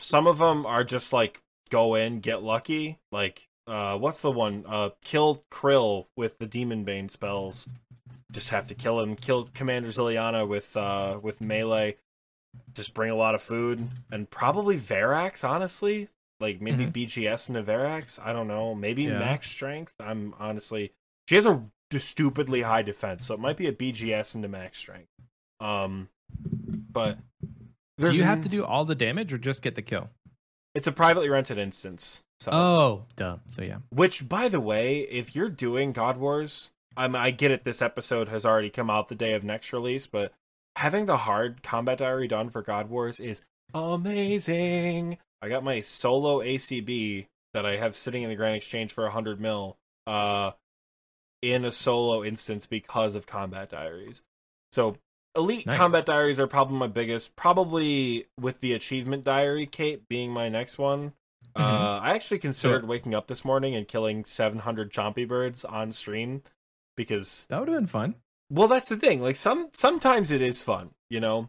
some 0.00 0.26
of 0.26 0.38
them 0.38 0.66
are 0.66 0.84
just 0.84 1.12
like 1.12 1.40
go 1.70 1.94
in, 1.94 2.20
get 2.20 2.42
lucky. 2.42 2.98
Like 3.12 3.48
uh, 3.66 3.96
what's 3.96 4.20
the 4.20 4.30
one? 4.30 4.64
Uh, 4.68 4.90
kill 5.02 5.44
K'ril 5.50 6.06
with 6.16 6.38
the 6.38 6.46
Demon 6.46 6.84
Bane 6.84 7.08
spells. 7.08 7.68
Just 8.32 8.50
have 8.50 8.66
to 8.66 8.74
kill 8.74 9.00
him. 9.00 9.14
Kill 9.14 9.48
Commander 9.54 9.90
Zilyana 9.90 10.46
with 10.46 10.76
uh 10.76 11.20
with 11.22 11.40
melee. 11.40 11.96
Just 12.74 12.92
bring 12.92 13.10
a 13.10 13.16
lot 13.16 13.34
of 13.36 13.42
food 13.42 13.88
and 14.10 14.28
probably 14.28 14.76
Verac's. 14.76 15.44
Honestly, 15.44 16.08
like 16.44 16.60
maybe 16.60 16.86
Mhm. 16.86 16.92
BGS 16.92 17.48
into 17.48 17.62
Verac's. 17.62 18.18
I 18.18 18.32
don't 18.32 18.48
know. 18.48 18.74
Maybe 18.74 19.04
Yeah. 19.04 19.18
max 19.18 19.50
strength. 19.50 19.92
I'm 20.00 20.34
honestly 20.38 20.92
she 21.28 21.34
has 21.36 21.46
a 21.46 21.62
stupidly 21.96 22.62
high 22.62 22.82
defense, 22.82 23.24
so 23.26 23.34
it 23.34 23.40
might 23.40 23.56
be 23.56 23.66
a 23.66 23.72
BGS 23.72 24.34
into 24.34 24.48
max 24.48 24.78
strength. 24.78 25.08
Um, 25.60 26.08
but 26.92 27.18
Do 27.98 28.12
you 28.12 28.24
have 28.24 28.42
to 28.42 28.48
do 28.48 28.64
all 28.64 28.84
the 28.84 28.94
damage 28.96 29.32
or 29.32 29.38
just 29.38 29.62
get 29.62 29.74
the 29.76 29.82
kill? 29.82 30.10
It's 30.74 30.86
a 30.88 30.92
privately 30.92 31.28
rented 31.28 31.56
instance. 31.58 32.20
So. 32.40 32.50
Oh, 32.52 33.04
duh. 33.16 33.38
So 33.48 33.62
yeah. 33.62 33.78
Which, 33.90 34.28
by 34.28 34.48
the 34.48 34.60
way, 34.60 35.00
if 35.02 35.34
you're 35.36 35.48
doing 35.48 35.92
God 35.92 36.16
Wars, 36.18 36.72
I'm, 36.96 37.14
I 37.14 37.30
get 37.30 37.50
it. 37.52 37.64
This 37.64 37.80
episode 37.80 38.28
has 38.28 38.44
already 38.44 38.70
come 38.70 38.90
out 38.90 39.08
the 39.08 39.14
day 39.14 39.34
of 39.34 39.44
Nex 39.44 39.72
release, 39.72 40.06
but 40.08 40.32
having 40.76 41.06
the 41.06 41.18
hard 41.18 41.62
combat 41.62 41.98
diary 41.98 42.26
done 42.28 42.50
for 42.50 42.60
God 42.60 42.90
Wars 42.90 43.20
is 43.20 43.42
amazing. 43.72 45.18
I 45.44 45.48
got 45.50 45.62
my 45.62 45.80
solo 45.82 46.38
ACB 46.40 47.26
that 47.52 47.66
I 47.66 47.76
have 47.76 47.94
sitting 47.94 48.22
in 48.22 48.30
the 48.30 48.34
Grand 48.36 48.56
Exchange 48.56 48.92
for 48.92 49.04
100 49.04 49.38
mil 49.40 49.76
uh, 50.06 50.52
in 51.42 51.64
a 51.66 51.70
solo 51.70 52.24
instance 52.24 52.64
because 52.66 53.14
of 53.14 53.26
combat 53.26 53.68
diaries. 53.70 54.22
So 54.72 54.96
elite 55.36 55.66
Nice. 55.66 55.76
combat 55.76 56.06
diaries 56.06 56.40
are 56.40 56.46
probably 56.46 56.78
my 56.78 56.86
biggest, 56.86 57.36
probably 57.36 58.26
with 58.40 58.60
the 58.60 58.72
achievement 58.72 59.24
diary 59.24 59.66
cape 59.66 60.08
being 60.08 60.30
my 60.32 60.48
next 60.48 60.78
one. 60.78 61.12
Mhm. 61.56 61.60
Uh, 61.62 61.98
I 62.02 62.14
actually 62.14 62.38
considered 62.38 62.82
So- 62.82 62.86
waking 62.88 63.14
up 63.14 63.26
this 63.26 63.44
morning 63.44 63.74
and 63.74 63.86
killing 63.86 64.24
700 64.24 64.90
chompy 64.90 65.28
birds 65.28 65.64
on 65.64 65.92
stream 65.92 66.42
because 66.96 67.44
That 67.50 67.58
would 67.60 67.68
have 67.68 67.76
been 67.76 67.86
fun. 67.86 68.14
well 68.50 68.68
that's 68.68 68.88
the 68.88 68.96
thing 68.96 69.20
like 69.22 69.36
some 69.36 69.68
sometimes 69.74 70.30
it 70.30 70.40
is 70.42 70.60
fun 70.62 70.94
you 71.10 71.18
know 71.20 71.48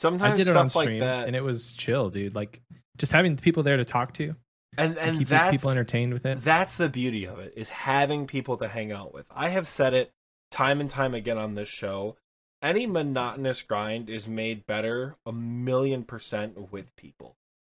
sometimes 0.00 0.34
I 0.34 0.36
did 0.36 0.48
it 0.48 0.50
stuff 0.50 0.56
on 0.62 0.70
stream 0.70 1.00
like 1.00 1.08
that 1.08 1.26
and 1.26 1.36
it 1.36 1.42
was 1.42 1.72
chill, 1.72 2.10
dude. 2.10 2.34
Like 2.34 2.60
just 2.96 3.12
having 3.12 3.36
people 3.36 3.62
there 3.62 3.76
to 3.76 3.84
talk 3.84 4.14
to 4.14 4.34
and 4.76 4.96
and 4.98 5.16
and 5.18 5.28
keep 5.28 5.50
people 5.50 5.70
entertained 5.70 6.12
with 6.12 6.26
it. 6.26 6.42
that's 6.42 6.76
the 6.76 6.88
beauty 6.88 7.26
of 7.26 7.38
it 7.38 7.52
is 7.56 7.68
having 7.70 8.26
people 8.26 8.56
to 8.58 8.68
hang 8.68 8.92
out 8.92 9.14
with 9.14 9.24
i 9.34 9.48
have 9.48 9.66
said 9.66 9.94
it 9.94 10.12
time 10.50 10.80
and 10.80 10.90
time 10.90 11.14
again 11.14 11.38
on 11.38 11.54
this 11.54 11.68
show 11.68 12.16
any 12.60 12.86
monotonous 12.86 13.62
grind 13.62 14.10
is 14.10 14.28
made 14.28 14.66
better 14.66 15.16
a 15.24 15.32
million 15.32 16.04
percent 16.04 16.70
with 16.70 16.94
people 16.96 17.34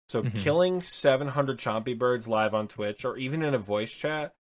so 0.10 0.24
Mhm. 0.24 0.36
killing 0.36 0.82
700 0.82 1.58
chompy 1.60 1.98
birds 1.98 2.28
live 2.28 2.54
on 2.54 2.68
twitch 2.68 3.06
or 3.06 3.18
even 3.18 3.44
in 3.44 3.54
a 3.54 3.60
voice 3.60 3.94
chat 3.94 4.34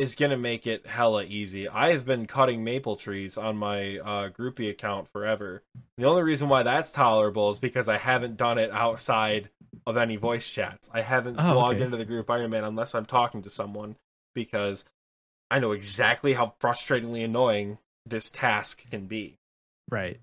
is 0.00 0.14
gonna 0.16 0.36
make 0.36 0.66
it 0.66 0.86
hella 0.86 1.22
easy 1.24 1.68
i 1.68 1.92
have 1.92 2.04
been 2.06 2.26
cutting 2.26 2.64
maple 2.64 2.96
trees 2.96 3.36
on 3.36 3.56
my 3.56 3.98
uh, 3.98 4.28
groupie 4.30 4.70
account 4.70 5.06
forever 5.12 5.62
the 5.98 6.04
only 6.04 6.22
reason 6.22 6.48
why 6.48 6.62
that's 6.62 6.90
tolerable 6.92 7.50
is 7.50 7.58
because 7.58 7.88
i 7.88 7.96
haven't 7.98 8.36
done 8.36 8.58
it 8.58 8.70
outside 8.72 9.50
of 9.86 9.96
any 9.96 10.16
voice 10.16 10.48
chats 10.50 10.88
i 10.92 11.00
haven't 11.00 11.36
Oh, 11.38 11.54
logged 11.56 11.76
okay. 11.76 11.84
into 11.84 11.96
the 11.96 12.04
group 12.04 12.28
iron 12.30 12.50
man 12.50 12.64
unless 12.64 12.94
i'm 12.94 13.06
talking 13.06 13.42
to 13.42 13.50
someone 13.50 13.96
because 14.34 14.84
i 15.50 15.58
know 15.58 15.72
exactly 15.72 16.32
how 16.32 16.54
frustratingly 16.60 17.24
annoying 17.24 17.78
this 18.06 18.30
task 18.30 18.82
can 18.90 19.06
be 19.06 19.36
Right. 19.90 20.20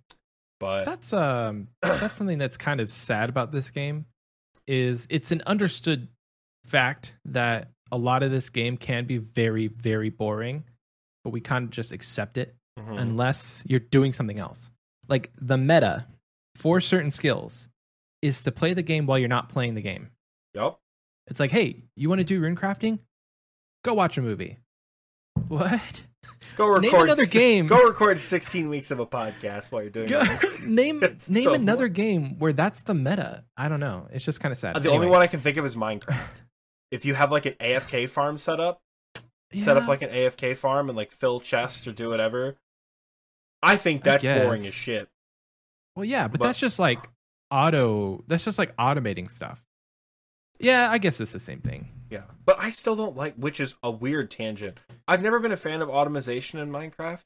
but 0.60 0.86
That's 0.86 1.14
um 1.14 1.68
that's 1.82 2.18
something 2.18 2.38
that's 2.38 2.58
kind 2.58 2.80
of 2.82 2.92
sad 2.92 3.30
about 3.30 3.52
this 3.52 3.70
game 3.72 4.06
is 4.68 5.08
it's 5.10 5.32
an 5.32 5.42
understood 5.46 6.08
fact 6.66 7.14
that 7.26 7.70
a 7.92 7.98
lot 7.98 8.24
of 8.24 8.32
this 8.32 8.50
game 8.50 8.78
can 8.78 9.06
be 9.06 9.18
very 9.18 9.68
very 9.68 10.10
boring, 10.10 10.64
but 11.24 11.30
we 11.32 11.42
kind 11.42 11.66
of 11.66 11.70
just 11.72 11.92
accept 11.92 12.38
it 12.38 12.56
Mhm. 12.80 13.00
unless 13.00 13.64
you're 13.66 13.80
doing 13.80 14.14
something 14.14 14.40
else. 14.40 14.70
Like 15.08 15.32
the 15.40 15.58
meta 15.58 16.06
for 16.56 16.80
certain 16.82 17.12
skills 17.12 17.68
is 18.22 18.44
to 18.44 18.52
play 18.52 18.74
the 18.74 18.82
game 18.84 19.06
while 19.06 19.18
you're 19.20 19.28
not 19.30 19.50
playing 19.50 19.76
the 19.76 19.82
game. 19.82 20.10
Yep. 20.54 20.78
It's 21.28 21.40
like, 21.40 21.52
"Hey, 21.52 21.84
you 21.96 22.10
want 22.10 22.20
to 22.20 22.26
do 22.26 22.40
rune 22.40 22.56
crafting? 22.56 23.00
Go 23.84 23.94
watch 23.94 24.18
a 24.18 24.22
movie." 24.22 24.58
What? 25.48 26.04
go 26.58 26.76
Name 26.78 26.92
record 26.92 27.06
another 27.08 27.26
game. 27.26 27.68
go 27.68 27.82
record 27.88 28.20
16 28.20 28.70
weeks 28.70 28.92
of 28.92 29.00
a 29.00 29.06
podcast 29.06 29.72
while 29.72 29.82
you're 29.84 29.92
doing 29.92 30.08
Go- 30.08 30.22
it 30.24 30.62
name 30.68 31.00
It's 31.04 31.30
name 31.30 31.44
so 31.46 31.54
another 31.54 31.88
game 31.88 32.38
where 32.40 32.52
that's 32.54 32.82
the 32.82 32.94
meta. 32.94 33.44
I 33.56 33.70
don't 33.70 33.80
know. 33.80 34.08
It's 34.12 34.26
just 34.26 34.40
kind 34.42 34.52
of 34.52 34.58
sad. 34.58 34.76
Uh, 34.76 34.80
the 34.80 34.90
only 34.90 35.08
one 35.08 35.22
i 35.22 35.28
can 35.28 35.40
think 35.40 35.58
of 35.58 35.66
is 35.66 35.76
minecraft 35.76 36.28
if 36.92 37.06
you 37.06 37.14
have 37.16 37.32
like 37.32 37.46
an 37.46 37.54
afk 37.60 38.10
farm 38.10 38.38
set 38.38 38.60
up 38.60 38.82
set 39.56 39.78
up 39.78 39.88
like 39.88 40.02
an 40.02 40.10
afk 40.10 40.56
farm 40.58 40.90
and 40.90 40.98
like 40.98 41.12
fill 41.12 41.40
chests 41.40 41.88
or 41.88 41.92
do 41.92 42.10
whatever 42.10 42.56
i 43.64 43.76
think 43.76 44.04
that's 44.04 44.26
boring 44.26 44.66
as 44.66 44.74
shit 44.74 45.08
Well, 45.96 46.06
yeah, 46.06 46.28
but, 46.28 46.40
but- 46.40 46.46
that's 46.48 46.60
just 46.60 46.78
like 46.80 47.00
auto. 47.50 48.24
That's 48.28 48.44
just 48.44 48.60
like 48.60 48.76
automating 48.76 49.32
stuff. 49.32 49.64
Yeah, 50.60 50.92
I 50.92 50.98
guess 50.98 51.20
it's 51.22 51.32
the 51.32 51.40
same 51.40 51.62
thing. 51.62 51.88
Yeah, 52.10 52.24
but 52.46 52.58
I 52.60 52.70
still 52.72 52.96
don't 52.96 53.16
like, 53.16 53.36
which 53.36 53.60
is 53.60 53.76
a 53.82 53.90
weird 53.90 54.30
tangent. 54.30 54.80
I've 55.08 55.22
never 55.24 55.40
been 55.40 55.52
a 55.54 55.58
fan 55.58 55.82
of 55.82 55.90
automation 55.90 56.60
in 56.60 56.70
Minecraft 56.72 57.24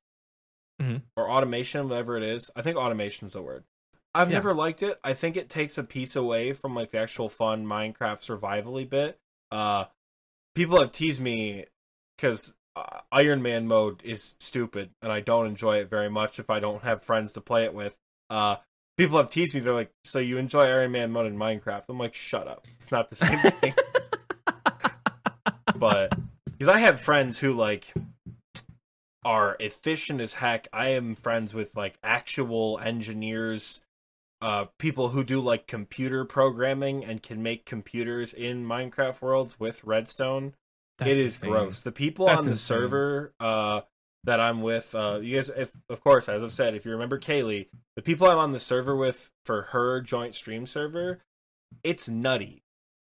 Mhm. 0.81 1.01
or 1.17 1.29
automation, 1.29 1.89
whatever 1.89 2.17
it 2.17 2.23
is. 2.23 2.49
I 2.55 2.61
think 2.61 2.77
automation 2.77 3.25
is 3.27 3.33
the 3.33 3.41
word. 3.41 3.63
I've 4.13 4.29
Yeah. 4.29 4.35
never 4.37 4.53
liked 4.53 4.83
it. 4.83 4.99
I 5.03 5.13
think 5.13 5.35
it 5.37 5.49
takes 5.49 5.77
a 5.77 5.83
piece 5.83 6.15
away 6.15 6.53
from 6.53 6.75
like 6.75 6.91
the 6.91 6.99
actual 6.99 7.29
fun 7.29 7.65
Minecraft 7.65 8.19
survivally 8.21 8.87
bit. 8.87 9.19
Uh, 9.51 9.85
people 10.55 10.79
have 10.79 10.91
teased 10.91 11.19
me 11.19 11.65
because 12.15 12.53
uh, 12.75 12.99
Iron 13.11 13.41
Man 13.41 13.67
mode 13.67 14.01
is 14.03 14.35
stupid, 14.39 14.91
and 15.01 15.11
I 15.11 15.19
don't 15.19 15.47
enjoy 15.47 15.77
it 15.79 15.89
very 15.89 16.09
much 16.09 16.39
if 16.39 16.49
I 16.49 16.59
don't 16.59 16.83
have 16.83 17.03
friends 17.03 17.33
to 17.33 17.41
play 17.41 17.65
it 17.65 17.73
with. 17.73 17.95
Uh, 18.29 18.57
people 18.97 19.17
have 19.17 19.29
teased 19.29 19.53
me. 19.53 19.61
They're 19.61 19.73
like, 19.73 19.91
"So 20.03 20.19
you 20.19 20.37
enjoy 20.37 20.63
Iron 20.63 20.91
Man 20.91 21.11
mode 21.11 21.27
in 21.27 21.37
Minecraft?" 21.37 21.83
I'm 21.89 21.97
like, 21.97 22.15
"Shut 22.15 22.47
up! 22.47 22.65
It's 22.79 22.91
not 22.91 23.09
the 23.09 23.15
same 23.15 23.39
thing." 23.39 23.73
but 25.75 26.13
because 26.45 26.67
I 26.67 26.79
have 26.79 27.01
friends 27.01 27.39
who 27.39 27.53
like 27.53 27.93
are 29.23 29.55
efficient 29.59 30.21
as 30.21 30.35
heck. 30.35 30.67
I 30.73 30.89
am 30.89 31.15
friends 31.15 31.53
with 31.53 31.75
like 31.75 31.95
actual 32.03 32.79
engineers, 32.79 33.81
uh, 34.41 34.65
people 34.79 35.09
who 35.09 35.23
do 35.23 35.39
like 35.39 35.67
computer 35.67 36.25
programming 36.25 37.05
and 37.05 37.21
can 37.21 37.43
make 37.43 37.65
computers 37.65 38.33
in 38.33 38.65
Minecraft 38.65 39.21
worlds 39.21 39.59
with 39.59 39.83
Redstone. 39.83 40.53
That's 40.97 41.11
it 41.11 41.17
is 41.17 41.35
insane. 41.35 41.49
gross. 41.49 41.81
The 41.81 41.91
people 41.91 42.25
That's 42.25 42.39
on 42.39 42.45
the 42.45 42.51
insane. 42.51 42.77
server 42.77 43.33
uh, 43.39 43.81
that 44.23 44.39
I'm 44.39 44.61
with, 44.61 44.93
uh, 44.93 45.19
you 45.21 45.35
guys, 45.35 45.49
if 45.55 45.71
of 45.89 46.03
course, 46.03 46.27
as 46.27 46.43
I've 46.43 46.51
said, 46.51 46.75
if 46.75 46.85
you 46.85 46.91
remember 46.91 47.19
Kaylee, 47.19 47.67
the 47.95 48.01
people 48.01 48.27
I'm 48.27 48.37
on 48.37 48.51
the 48.51 48.59
server 48.59 48.95
with 48.95 49.31
for 49.45 49.63
her 49.63 50.01
joint 50.01 50.35
stream 50.35 50.67
server, 50.67 51.19
it's 51.83 52.09
nutty. 52.09 52.63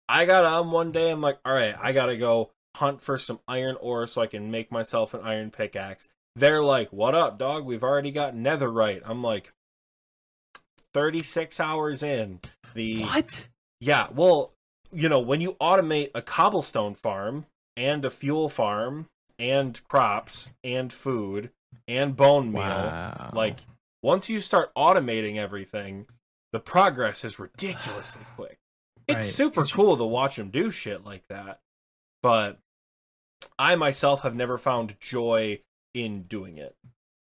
I 0.08 0.26
got 0.26 0.44
on 0.44 0.70
one 0.70 0.92
day. 0.92 1.10
I'm 1.10 1.20
like, 1.20 1.38
all 1.44 1.54
right, 1.54 1.74
I 1.80 1.92
gotta 1.92 2.16
go 2.16 2.50
hunt 2.76 3.00
for 3.00 3.18
some 3.18 3.40
iron 3.46 3.76
ore 3.80 4.06
so 4.06 4.22
I 4.22 4.26
can 4.26 4.50
make 4.50 4.72
myself 4.72 5.14
an 5.14 5.20
iron 5.22 5.50
pickaxe. 5.50 6.08
They're 6.34 6.62
like, 6.62 6.92
what 6.92 7.14
up, 7.14 7.38
dog? 7.38 7.64
We've 7.64 7.82
already 7.82 8.10
got 8.10 8.34
netherite. 8.34 9.02
I'm 9.04 9.22
like, 9.22 9.52
36 10.94 11.60
hours 11.60 12.02
in. 12.02 12.40
The 12.74 13.02
What? 13.02 13.48
yeah, 13.80 14.08
well, 14.12 14.52
you 14.92 15.08
know, 15.08 15.20
when 15.20 15.40
you 15.40 15.54
automate 15.54 16.10
a 16.14 16.22
cobblestone 16.22 16.94
farm 16.94 17.46
and 17.76 18.04
a 18.04 18.10
fuel 18.10 18.48
farm 18.48 19.08
and 19.38 19.80
crops 19.88 20.52
and 20.62 20.92
food 20.92 21.50
and 21.88 22.14
bone 22.16 22.52
meal, 22.52 22.62
Wow. 22.62 23.30
like 23.34 23.60
once 24.02 24.28
you 24.28 24.40
start 24.40 24.72
automating 24.74 25.36
everything, 25.36 26.06
the 26.52 26.60
progress 26.60 27.24
is 27.24 27.38
ridiculously 27.38 28.24
quick. 28.36 28.58
It's 29.08 29.16
Right, 29.16 29.26
super 29.30 29.62
you- 29.62 29.72
cool 29.74 29.96
to 29.96 30.04
watch 30.04 30.36
them 30.36 30.50
do 30.50 30.70
shit 30.70 31.04
like 31.04 31.26
that. 31.28 31.60
But 32.22 32.58
I 33.58 33.74
myself 33.74 34.20
have 34.22 34.36
never 34.36 34.56
found 34.58 34.96
joy 35.00 35.60
in 35.94 36.22
doing 36.22 36.58
it. 36.58 36.76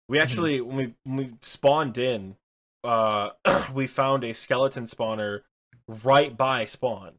We 0.09 0.19
Mm-hmm. 0.19 0.23
actually 0.23 0.61
when 0.61 0.77
we 0.77 0.95
when 1.05 1.17
we 1.17 1.33
spawned 1.43 1.97
in, 1.97 2.37
uh 2.85 3.31
we 3.75 3.87
found 3.87 4.25
a 4.25 4.33
skeleton 4.33 4.85
spawner 4.85 5.43
right 6.05 6.37
by 6.37 6.65
spawn. 6.67 7.13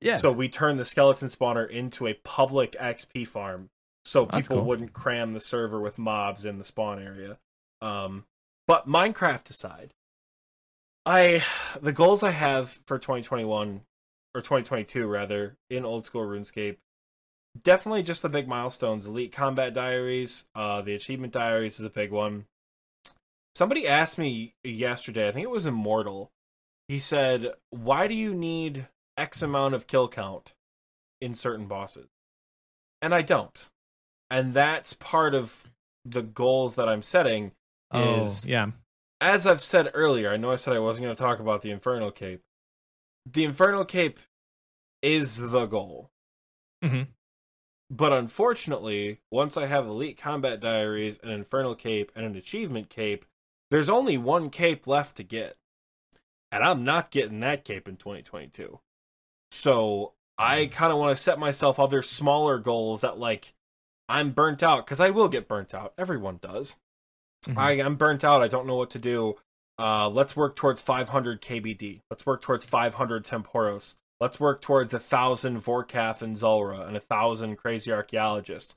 yeah. 0.00 0.16
So 0.16 0.32
we 0.32 0.48
turned 0.48 0.78
the 0.78 0.84
skeleton 0.84 1.28
spawner 1.28 1.68
into 1.68 2.06
a 2.06 2.14
public 2.14 2.72
XP 2.72 3.26
farm 3.28 3.70
so 4.04 4.24
That's 4.24 4.46
people 4.46 4.58
cool. 4.58 4.66
wouldn't 4.66 4.92
cram 4.92 5.32
the 5.32 5.40
server 5.40 5.80
with 5.80 5.98
mobs 5.98 6.44
in 6.44 6.58
the 6.58 6.64
spawn 6.64 7.02
area. 7.02 7.38
Um 7.82 8.24
but 8.66 8.88
Minecraft 8.88 9.48
aside, 9.50 9.94
I 11.04 11.42
the 11.80 11.92
goals 11.92 12.22
I 12.22 12.30
have 12.30 12.80
for 12.86 12.98
2021 12.98 13.82
or 14.34 14.40
2022 14.40 15.06
rather 15.06 15.56
in 15.70 15.84
old 15.84 16.04
school 16.04 16.22
RuneScape 16.26 16.76
definitely 17.62 18.02
just 18.02 18.20
the 18.22 18.28
big 18.28 18.46
milestones 18.46 19.06
elite 19.06 19.32
combat 19.32 19.72
diaries 19.72 20.44
uh 20.54 20.82
the 20.82 20.94
achievement 20.94 21.32
diaries 21.32 21.80
is 21.80 21.86
a 21.86 21.90
big 21.90 22.10
one 22.10 22.44
somebody 23.56 23.88
asked 23.88 24.18
me 24.18 24.54
yesterday 24.62 25.28
i 25.28 25.32
think 25.32 25.44
it 25.44 25.50
was 25.50 25.66
immortal 25.66 26.30
he 26.88 26.98
said 26.98 27.52
why 27.70 28.06
do 28.06 28.14
you 28.14 28.34
need 28.34 28.86
x 29.16 29.40
amount 29.40 29.74
of 29.74 29.86
kill 29.86 30.08
count 30.08 30.54
in 31.20 31.34
certain 31.34 31.66
bosses 31.66 32.08
and 33.00 33.14
i 33.14 33.22
don't 33.22 33.68
and 34.30 34.52
that's 34.52 34.92
part 34.92 35.34
of 35.34 35.70
the 36.04 36.22
goals 36.22 36.74
that 36.74 36.88
i'm 36.88 37.02
setting 37.02 37.52
oh, 37.92 38.24
is 38.24 38.46
yeah. 38.46 38.70
as 39.20 39.46
I've 39.46 39.62
said 39.62 39.90
earlier, 39.94 40.30
I 40.30 40.36
know 40.36 40.52
I 40.52 40.56
said 40.56 40.74
I 40.74 40.78
wasn't 40.78 41.04
going 41.04 41.16
to 41.16 41.22
talk 41.22 41.38
about 41.38 41.62
the 41.62 41.70
Infernal 41.70 42.10
Cape. 42.10 42.42
The 43.24 43.44
Infernal 43.44 43.84
Cape 43.84 44.18
is 45.02 45.36
the 45.36 45.66
goal. 45.66 46.10
Mhm. 46.84 47.08
But 47.88 48.12
unfortunately, 48.12 49.20
once 49.30 49.56
I 49.56 49.66
have 49.66 49.86
Elite 49.86 50.18
Combat 50.18 50.60
Diaries, 50.60 51.18
an 51.22 51.30
Infernal 51.30 51.74
Cape, 51.74 52.10
and 52.16 52.24
an 52.24 52.36
Achievement 52.36 52.90
Cape, 52.90 53.24
there's 53.70 53.88
only 53.88 54.16
one 54.16 54.50
cape 54.50 54.86
left 54.86 55.16
to 55.16 55.22
get. 55.22 55.56
And 56.52 56.62
I'm 56.62 56.84
not 56.84 57.10
getting 57.10 57.40
that 57.40 57.64
cape 57.64 57.88
in 57.88 57.96
2022. 57.96 58.80
So 59.50 60.12
I 60.38 60.66
kind 60.66 60.92
of 60.92 60.98
want 60.98 61.16
to 61.16 61.22
set 61.22 61.38
myself 61.38 61.78
other 61.78 62.02
smaller 62.02 62.58
goals 62.58 63.00
that 63.00 63.18
like 63.18 63.54
I'm 64.08 64.30
burnt 64.30 64.62
out 64.62 64.86
because 64.86 65.00
I 65.00 65.10
will 65.10 65.28
get 65.28 65.48
burnt 65.48 65.74
out. 65.74 65.92
Everyone 65.98 66.38
does. 66.40 66.76
Mhm. 67.46 67.58
I 67.58 67.72
am 67.72 67.96
burnt 67.96 68.24
out. 68.24 68.42
I 68.42 68.48
don't 68.48 68.66
know 68.66 68.76
what 68.76 68.90
to 68.90 68.98
do. 68.98 69.36
Uh, 69.78 70.08
let's 70.08 70.34
work 70.36 70.56
towards 70.56 70.80
500 70.80 71.42
KBD. 71.42 72.00
Let's 72.10 72.24
work 72.24 72.40
towards 72.40 72.64
500 72.64 73.24
Tempoross. 73.24 73.96
Let's 74.20 74.40
work 74.40 74.62
towards 74.62 74.94
a 74.94 74.98
thousand 74.98 75.62
Vorkath 75.62 76.22
and 76.22 76.38
Zulrah 76.38 76.86
and 76.86 76.96
a 76.96 77.00
thousand 77.00 77.56
Crazy 77.56 77.92
Archaeologists. 77.92 78.74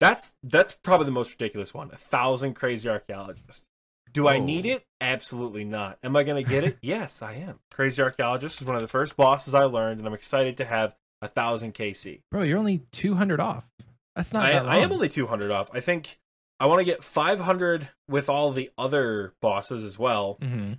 That's 0.00 0.32
that's 0.42 0.72
probably 0.72 1.06
the 1.06 1.12
most 1.12 1.30
ridiculous 1.30 1.72
one. 1.72 1.90
A 1.92 1.96
thousand 1.96 2.54
Crazy 2.54 2.88
Archaeologist. 2.88 3.68
Do 4.12 4.26
I 4.28 4.38
Oh. 4.38 4.44
need 4.44 4.66
it? 4.66 4.84
Absolutely 5.00 5.64
not. 5.64 5.98
Am 6.02 6.16
I 6.16 6.22
going 6.24 6.42
to 6.42 6.48
get 6.48 6.64
it? 6.64 6.78
yes, 6.82 7.22
I 7.22 7.34
am. 7.34 7.60
Crazy 7.70 8.02
Archaeologist 8.02 8.60
is 8.60 8.66
one 8.66 8.76
of 8.76 8.82
the 8.82 8.88
first 8.88 9.16
bosses 9.16 9.54
I 9.54 9.64
learned, 9.64 9.98
and 10.00 10.06
I'm 10.06 10.14
excited 10.14 10.56
to 10.58 10.64
have 10.64 10.94
a 11.22 11.28
thousand 11.28 11.74
KC. 11.74 12.22
Bro, 12.30 12.42
you're 12.42 12.58
only 12.58 12.78
200 12.92 13.40
off. 13.40 13.68
That's 14.16 14.32
not 14.32 14.44
I, 14.44 14.50
that. 14.52 14.66
I 14.68 14.78
am 14.78 14.92
only 14.92 15.08
200 15.08 15.50
off. 15.50 15.70
I 15.72 15.80
think 15.80 16.18
I 16.58 16.66
want 16.66 16.80
to 16.80 16.84
get 16.84 17.04
500 17.04 17.88
with 18.08 18.28
all 18.28 18.50
the 18.52 18.70
other 18.76 19.34
bosses 19.40 19.84
as 19.84 19.98
well. 19.98 20.36
hmm 20.40 20.72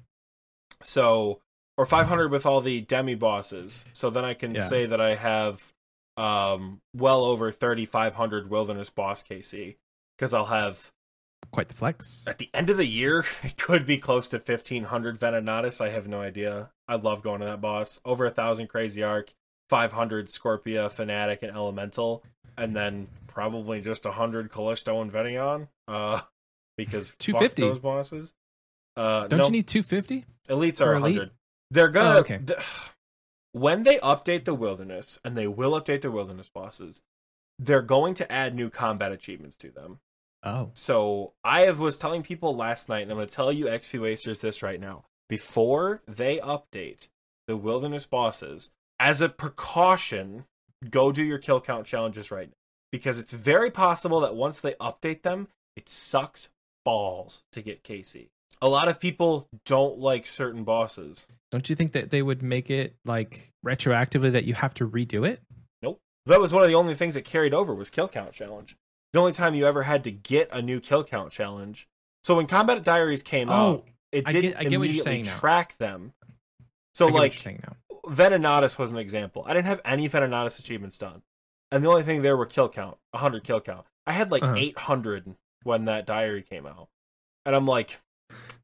So, 0.84 1.42
or 1.78 1.86
500 1.86 2.30
with 2.32 2.46
all 2.46 2.62
the 2.62 2.82
demi 2.82 3.16
bosses. 3.16 3.86
So 3.94 4.10
then 4.10 4.26
I 4.26 4.34
can 4.34 4.56
Yeah. 4.56 4.68
say 4.68 4.86
that 4.86 5.00
I 5.02 5.16
have 5.16 5.74
um 6.18 6.82
well 6.94 7.24
over 7.24 7.52
3500 7.54 8.50
wilderness 8.50 8.90
boss 8.90 9.24
KC 9.24 9.78
because 10.18 10.34
I'll 10.34 10.46
have 10.48 10.92
Quite 11.52 11.68
the 11.68 11.74
flex. 11.76 12.26
at 12.28 12.38
the 12.38 12.50
end 12.54 12.70
of 12.70 12.78
the 12.78 12.86
year 12.88 13.26
it 13.44 13.58
could 13.58 13.86
be 13.86 13.98
close 13.98 14.28
to 14.30 14.38
1500 14.38 15.20
Venenatis. 15.20 15.82
I 15.82 15.90
have 15.90 16.08
no 16.08 16.22
idea. 16.22 16.70
I 16.88 16.96
love 16.96 17.22
going 17.24 17.40
to 17.42 17.46
that 17.46 17.62
boss. 17.62 18.00
Over 18.06 18.26
a 18.26 18.32
thousand 18.32 18.68
crazy 18.68 19.04
arc, 19.04 19.34
500 19.70 20.28
Scorpia, 20.28 20.92
Fanatic, 20.92 21.44
and 21.44 21.52
Elemental, 21.56 22.24
and 22.58 22.76
then 22.76 23.08
probably 23.28 23.82
just 23.82 24.06
100 24.06 24.52
Callisto 24.52 25.02
and 25.02 25.12
Vet'ion. 25.12 25.68
Uh, 25.88 26.22
because 26.78 27.10
fuck 27.10 27.18
250. 27.20 27.62
those 27.62 27.80
bosses. 27.80 28.34
Uh, 28.96 29.28
Don't 29.28 29.40
no, 29.40 29.46
you 29.46 29.52
need 29.52 29.68
250? 29.68 30.26
elites 30.50 30.82
are 30.86 30.96
elite? 30.96 31.16
100. 31.18 31.32
They're 31.70 31.88
gonna 31.90 32.16
Oh, 32.16 32.20
okay. 32.20 32.40
th- 32.46 32.60
when 33.54 33.84
they 33.84 33.98
update 34.00 34.46
the 34.46 34.54
wilderness, 34.54 35.20
and 35.24 35.38
they 35.38 35.48
will 35.48 35.72
update 35.80 36.02
the 36.02 36.12
wilderness 36.12 36.50
bosses. 36.50 37.02
They're 37.60 37.82
going 37.84 38.16
to 38.16 38.32
add 38.32 38.56
new 38.56 38.70
combat 38.70 39.12
achievements 39.12 39.56
to 39.58 39.70
them. 39.70 40.00
Oh. 40.44 40.72
So 40.74 41.34
I 41.44 41.62
have 41.62 41.80
was 41.80 41.98
telling 41.98 42.24
people 42.24 42.56
last 42.56 42.90
night, 42.90 43.04
and 43.04 43.12
I'm 43.12 43.18
going 43.18 43.28
to 43.28 43.34
tell 43.34 43.52
you 43.52 43.66
XP 43.66 44.02
wasters 44.02 44.42
this 44.42 44.64
right 44.64 44.80
now. 44.80 45.06
Before 45.30 46.02
they 46.08 46.40
update 46.40 47.08
the 47.48 47.58
wilderness 47.58 48.06
bosses, 48.06 48.72
as 49.00 49.22
a 49.22 49.30
precaution, 49.30 50.46
go 50.90 51.12
do 51.12 51.24
your 51.24 51.38
kill 51.38 51.62
count 51.62 51.86
challenges 51.86 52.32
right 52.32 52.48
now. 52.48 52.56
Because 52.92 53.20
it's 53.20 53.32
very 53.32 53.72
possible 53.72 54.20
that 54.22 54.36
once 54.36 54.60
they 54.60 54.74
update 54.74 55.22
them, 55.22 55.48
it 55.78 55.88
sucks 55.88 56.50
balls 56.84 57.44
to 57.54 57.62
get 57.62 57.84
KC. 57.84 58.28
A 58.62 58.68
lot 58.68 58.88
of 58.88 59.00
people 59.00 59.48
don't 59.66 59.98
like 59.98 60.28
certain 60.28 60.64
bosses. 60.64 61.26
Don't 61.52 61.70
you 61.70 61.76
think 61.76 61.94
that 61.94 62.12
they 62.12 62.22
would 62.22 62.44
make 62.44 62.70
it 62.70 62.96
like 63.06 63.52
retroactively 63.66 64.32
that 64.34 64.44
you 64.44 64.54
have 64.54 64.74
to 64.76 64.88
redo 64.88 65.28
it? 65.28 65.40
Nope. 65.82 66.00
That 66.26 66.40
was 66.40 66.54
one 66.54 66.64
of 66.64 66.70
the 66.70 66.76
only 66.76 66.96
things 66.96 67.16
that 67.16 67.26
carried 67.26 67.54
over 67.54 67.74
was 67.74 67.90
kill 67.90 68.08
count 68.08 68.34
challenge. 68.34 68.76
The 69.14 69.20
only 69.20 69.34
time 69.34 69.56
you 69.56 69.66
ever 69.68 69.84
had 69.84 70.04
to 70.06 70.12
get 70.12 70.50
a 70.52 70.62
new 70.62 70.80
kill 70.80 71.04
count 71.04 71.32
challenge. 71.32 71.88
So 72.24 72.36
when 72.36 72.48
Combat 72.48 72.84
Diaries 72.84 73.24
came 73.24 73.50
out, 73.50 73.56
Oh, 73.80 73.86
it 74.12 74.24
I 74.28 74.32
didn't 74.32 74.52
get- 74.52 74.60
get 74.64 74.74
immediately 74.74 75.02
saying 75.04 75.26
now. 75.26 75.38
track 75.38 75.78
them. 75.78 76.14
So 76.94 77.08
like 77.08 77.34
you're 77.34 77.42
saying 77.42 77.64
now. 77.68 77.76
Venenatis 78.06 78.78
was 78.78 78.92
an 78.92 78.98
example. 78.98 79.44
I 79.46 79.54
didn't 79.54 79.68
have 79.68 79.82
any 79.86 80.08
Venenatis 80.10 80.60
achievements 80.60 80.98
done. 80.98 81.22
And 81.72 81.84
the 81.84 81.90
only 81.90 82.04
thing 82.04 82.22
there 82.22 82.36
were 82.36 82.46
kill 82.46 82.68
count, 82.70 82.98
100 83.12 83.44
kill 83.44 83.62
count. 83.62 83.86
I 84.06 84.14
had 84.14 84.32
like 84.32 84.44
Uh-huh. 84.44 84.56
800 84.56 85.36
when 85.64 85.86
that 85.86 86.06
diary 86.06 86.42
came 86.42 86.66
out. 86.66 86.90
And 87.46 87.56
I'm 87.56 87.66
like, 87.68 88.00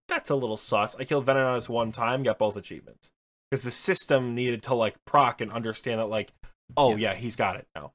that's 0.07 0.29
a 0.29 0.35
little 0.35 0.57
sus. 0.57 0.95
I 0.95 1.03
killed 1.05 1.25
Venenatis 1.25 1.69
one 1.69 1.91
time, 1.91 2.23
got 2.23 2.37
both 2.39 2.55
achievements. 2.55 3.11
Because 3.49 3.63
the 3.63 3.71
system 3.71 4.35
needed 4.35 4.63
to 4.63 4.73
like 4.73 4.95
proc 5.05 5.39
and 5.41 5.51
understand 5.51 5.99
that 5.99 6.07
like, 6.07 6.33
oh 6.75 6.91
Yes. 6.91 6.99
yeah, 6.99 7.13
he's 7.15 7.35
got 7.37 7.55
it 7.55 7.67
now. 7.75 7.93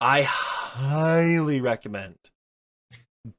I 0.00 0.22
highly 0.22 1.60
recommend 1.60 2.16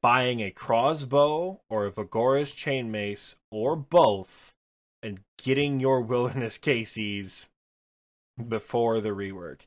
buying 0.00 0.40
a 0.40 0.50
crossbow 0.50 1.60
or 1.68 1.86
a 1.86 1.90
Viggora's 1.90 2.52
chain 2.52 2.90
mace 2.90 3.36
or 3.50 3.76
both 3.76 4.54
and 5.02 5.20
getting 5.42 5.80
your 5.80 6.00
wilderness 6.00 6.58
KCs 6.62 7.48
before 8.48 9.00
the 9.00 9.10
rework. 9.10 9.62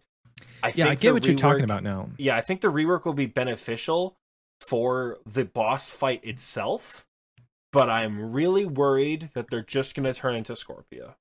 I 0.62 0.72
Yeah, 0.76 0.90
I 0.90 0.96
get 0.96 1.14
what 1.14 1.26
you're 1.26 1.36
talking 1.36 1.64
about 1.64 1.84
now. 1.84 2.10
Yeah, 2.18 2.36
I 2.36 2.42
think 2.42 2.62
the 2.62 2.72
rework 2.72 3.06
will 3.06 3.14
be 3.14 3.26
beneficial 3.26 4.16
for 4.62 5.20
the 5.26 5.46
boss 5.46 5.90
fight 5.90 6.24
itself, 6.24 7.06
but 7.72 7.90
I'm 7.90 8.32
really 8.32 8.66
worried 8.66 9.32
that 9.34 9.50
they're 9.50 9.62
just 9.62 9.96
going 9.96 10.06
to 10.06 10.14
turn 10.14 10.36
into 10.36 10.54
Scorpia. 10.54 11.16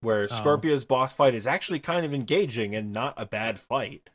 Where 0.00 0.28
Oh. 0.30 0.84
Boss 0.88 1.14
fight 1.14 1.34
is 1.34 1.46
actually 1.46 1.78
kind 1.80 2.04
of 2.04 2.12
engaging 2.12 2.74
and 2.74 2.92
not 2.92 3.14
a 3.16 3.24
bad 3.24 3.58
fight, 3.58 4.10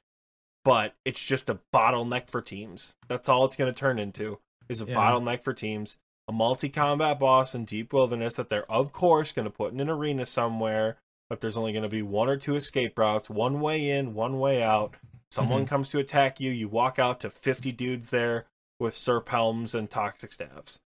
but 0.70 0.94
it's 1.04 1.24
just 1.24 1.50
a 1.50 1.60
bottleneck 1.74 2.30
for 2.30 2.42
teams. 2.42 2.94
That's 3.08 3.28
all 3.28 3.46
it's 3.46 3.56
going 3.56 3.74
to 3.74 3.78
turn 3.80 3.98
into 4.00 4.40
is 4.70 4.82
a 4.82 4.86
Yeah. 4.86 4.96
bottleneck 4.96 5.44
for 5.44 5.54
teams. 5.54 5.98
A 6.28 6.32
multi-combat 6.32 7.20
boss 7.20 7.56
in 7.56 7.66
Deep 7.66 7.92
Wilderness 7.92 8.36
that 8.36 8.50
they're 8.50 8.72
of 8.72 8.94
course 8.94 9.32
going 9.32 9.46
to 9.46 9.50
put 9.52 9.74
in 9.74 9.80
an 9.80 9.90
arena 9.90 10.28
somewhere, 10.28 10.98
but 11.28 11.40
there's 11.42 11.58
only 11.58 11.72
going 11.72 11.84
to 11.84 11.90
be 11.90 12.04
one 12.04 12.30
or 12.30 12.38
two 12.38 12.56
escape 12.56 12.98
routes, 13.00 13.30
one 13.32 13.60
way 13.62 13.90
in, 13.90 14.14
one 14.14 14.38
way 14.40 14.62
out. 14.62 14.96
Someone 15.32 15.62
Mm-hmm. 15.62 15.70
comes 15.70 15.90
to 15.90 16.00
attack 16.00 16.40
you, 16.40 16.52
you 16.52 16.68
walk 16.68 17.00
out 17.00 17.20
to 17.22 17.30
50 17.32 17.72
dudes 17.72 18.12
there 18.12 18.46
with 18.80 18.94
serp 18.96 19.30
helms 19.30 19.74
and 19.74 19.90
toxic 19.90 20.32
staffs. 20.32 20.80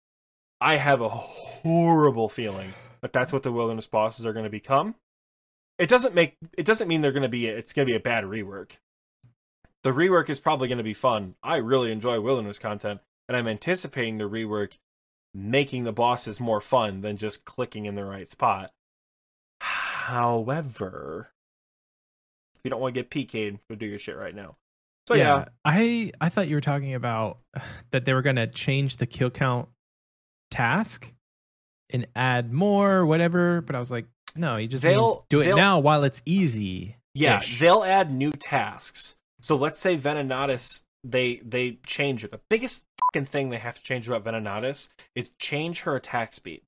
I 0.62 0.78
have 0.78 1.02
a 1.02 1.10
horrible 1.10 2.30
feeling 2.30 2.74
that 3.02 3.12
that's 3.14 3.34
what 3.34 3.44
the 3.44 3.52
wilderness 3.52 3.88
bosses 3.88 4.26
are 4.26 4.34
going 4.34 4.46
to 4.46 4.50
become. 4.50 4.96
It 5.78 5.90
doesn't 5.90 6.16
make 6.16 6.38
it 6.58 6.66
doesn't 6.66 6.88
mean 6.88 7.02
they're 7.02 7.12
going 7.12 7.24
to 7.24 7.30
be 7.30 7.48
it's 7.48 7.74
going 7.74 7.86
to 7.88 7.92
be 7.92 7.98
a 7.98 8.00
bad 8.00 8.24
rework. 8.24 8.78
The 9.84 9.92
rework 9.92 10.30
is 10.30 10.40
probably 10.40 10.68
going 10.68 10.78
to 10.78 10.84
be 10.84 10.94
fun. 10.94 11.36
I 11.44 11.58
really 11.58 11.92
enjoy 11.92 12.20
wilderness 12.20 12.60
content 12.60 13.02
and 13.28 13.38
I'm 13.38 13.48
anticipating 13.48 14.18
the 14.18 14.30
rework 14.30 14.74
making 15.34 15.84
the 15.84 15.92
bosses 15.92 16.40
more 16.40 16.62
fun 16.62 17.02
than 17.02 17.18
just 17.18 17.46
clicking 17.46 17.86
in 17.86 17.96
the 17.96 18.06
right 18.06 18.30
spot. 18.30 18.72
However, 19.60 21.32
if 22.56 22.62
you 22.64 22.70
don't 22.70 22.82
want 22.82 22.94
to 22.94 23.04
get 23.04 23.10
PK'd, 23.10 23.60
go 23.70 23.76
do 23.76 23.86
your 23.86 24.00
shit 24.00 24.18
right 24.18 24.36
now. 24.36 24.58
So 25.08 25.16
yeah, 25.16 25.46
I 25.66 26.14
I 26.22 26.30
thought 26.30 26.48
you 26.48 26.56
were 26.56 26.62
talking 26.62 26.94
about 26.94 27.40
that 27.92 28.06
they 28.06 28.14
were 28.14 28.22
going 28.22 28.38
to 28.38 28.48
change 28.48 28.98
the 28.98 29.06
kill 29.06 29.30
count 29.30 29.70
task 30.52 31.12
and 31.90 32.08
add 32.16 32.54
more 32.54 33.06
whatever, 33.06 33.62
but 33.62 33.76
I 33.76 33.80
was 33.80 33.92
like, 33.92 34.06
no, 34.36 34.58
you 34.58 34.68
just 34.68 34.84
do 35.30 35.42
it 35.42 35.56
now 35.56 35.80
while 35.80 36.04
it's 36.04 36.22
easy. 36.26 36.98
Yeah, 37.14 37.42
they'll 37.60 37.84
add 37.84 38.14
new 38.14 38.32
tasks. 38.32 39.16
So 39.44 39.58
let's 39.58 39.78
say 39.80 39.98
Venenatis, 39.98 40.82
they 41.04 41.42
they 41.44 41.80
change 41.86 42.24
it. 42.24 42.32
The 42.32 42.40
biggest 42.50 42.86
fucking 43.14 43.26
thing 43.28 43.50
they 43.50 43.58
have 43.58 43.76
to 43.76 43.84
change 43.84 44.08
about 44.08 44.24
Venenatis 44.24 44.88
is 45.16 45.32
change 45.32 45.82
her 45.82 45.98
attack 45.98 46.34
speed. 46.34 46.62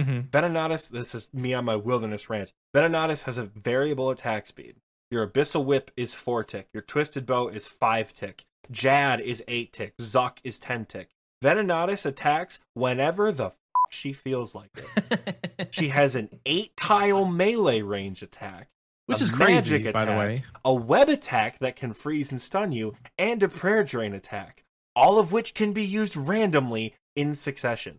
Mhm. 0.00 0.30
Venenatis, 0.30 0.88
this 0.88 1.16
is 1.16 1.34
me 1.34 1.52
on 1.52 1.64
my 1.64 1.74
wilderness 1.74 2.30
rant. 2.30 2.52
Venenatis 2.74 3.24
has 3.24 3.38
a 3.38 3.44
variable 3.44 4.08
attack 4.08 4.46
speed. 4.46 4.76
Your 5.10 5.26
abyssal 5.26 5.64
whip 5.64 5.90
is 5.96 6.14
four 6.14 6.44
tick. 6.44 6.68
Your 6.72 6.82
twisted 6.82 7.26
bow 7.26 7.48
is 7.48 7.66
five 7.66 8.14
tick. 8.14 8.44
Jad 8.70 9.20
is 9.20 9.42
eight 9.48 9.72
tick. 9.72 9.96
Zuk 10.00 10.38
is 10.44 10.60
ten 10.60 10.84
tick. 10.86 11.08
Venenatis 11.42 12.06
attacks 12.06 12.60
whenever 12.74 13.32
the 13.32 13.50
she 13.90 14.12
feels 14.12 14.54
like 14.54 14.70
it. 14.76 15.66
She 15.72 15.88
has 15.88 16.14
an 16.14 16.40
eight 16.46 16.76
tile 16.76 17.24
melee 17.24 17.82
range 17.82 18.22
attack 18.22 18.68
Which 19.10 19.20
a 19.20 19.24
is 19.24 19.30
crazy, 19.30 19.52
magic 19.78 19.92
by 19.94 20.04
the 20.04 20.12
way. 20.12 20.44
a 20.64 20.72
web 20.74 21.08
attack 21.08 21.58
that 21.60 21.76
can 21.76 21.92
freeze 21.92 22.30
and 22.30 22.40
stun 22.40 22.72
you, 22.72 22.94
and 23.18 23.42
a 23.42 23.48
prayer 23.48 23.84
drain 23.84 24.12
attack, 24.14 24.64
all 24.96 25.18
of 25.18 25.32
which 25.32 25.54
can 25.54 25.72
be 25.72 25.84
used 25.84 26.16
randomly 26.16 26.94
in 27.16 27.34
succession. 27.34 27.98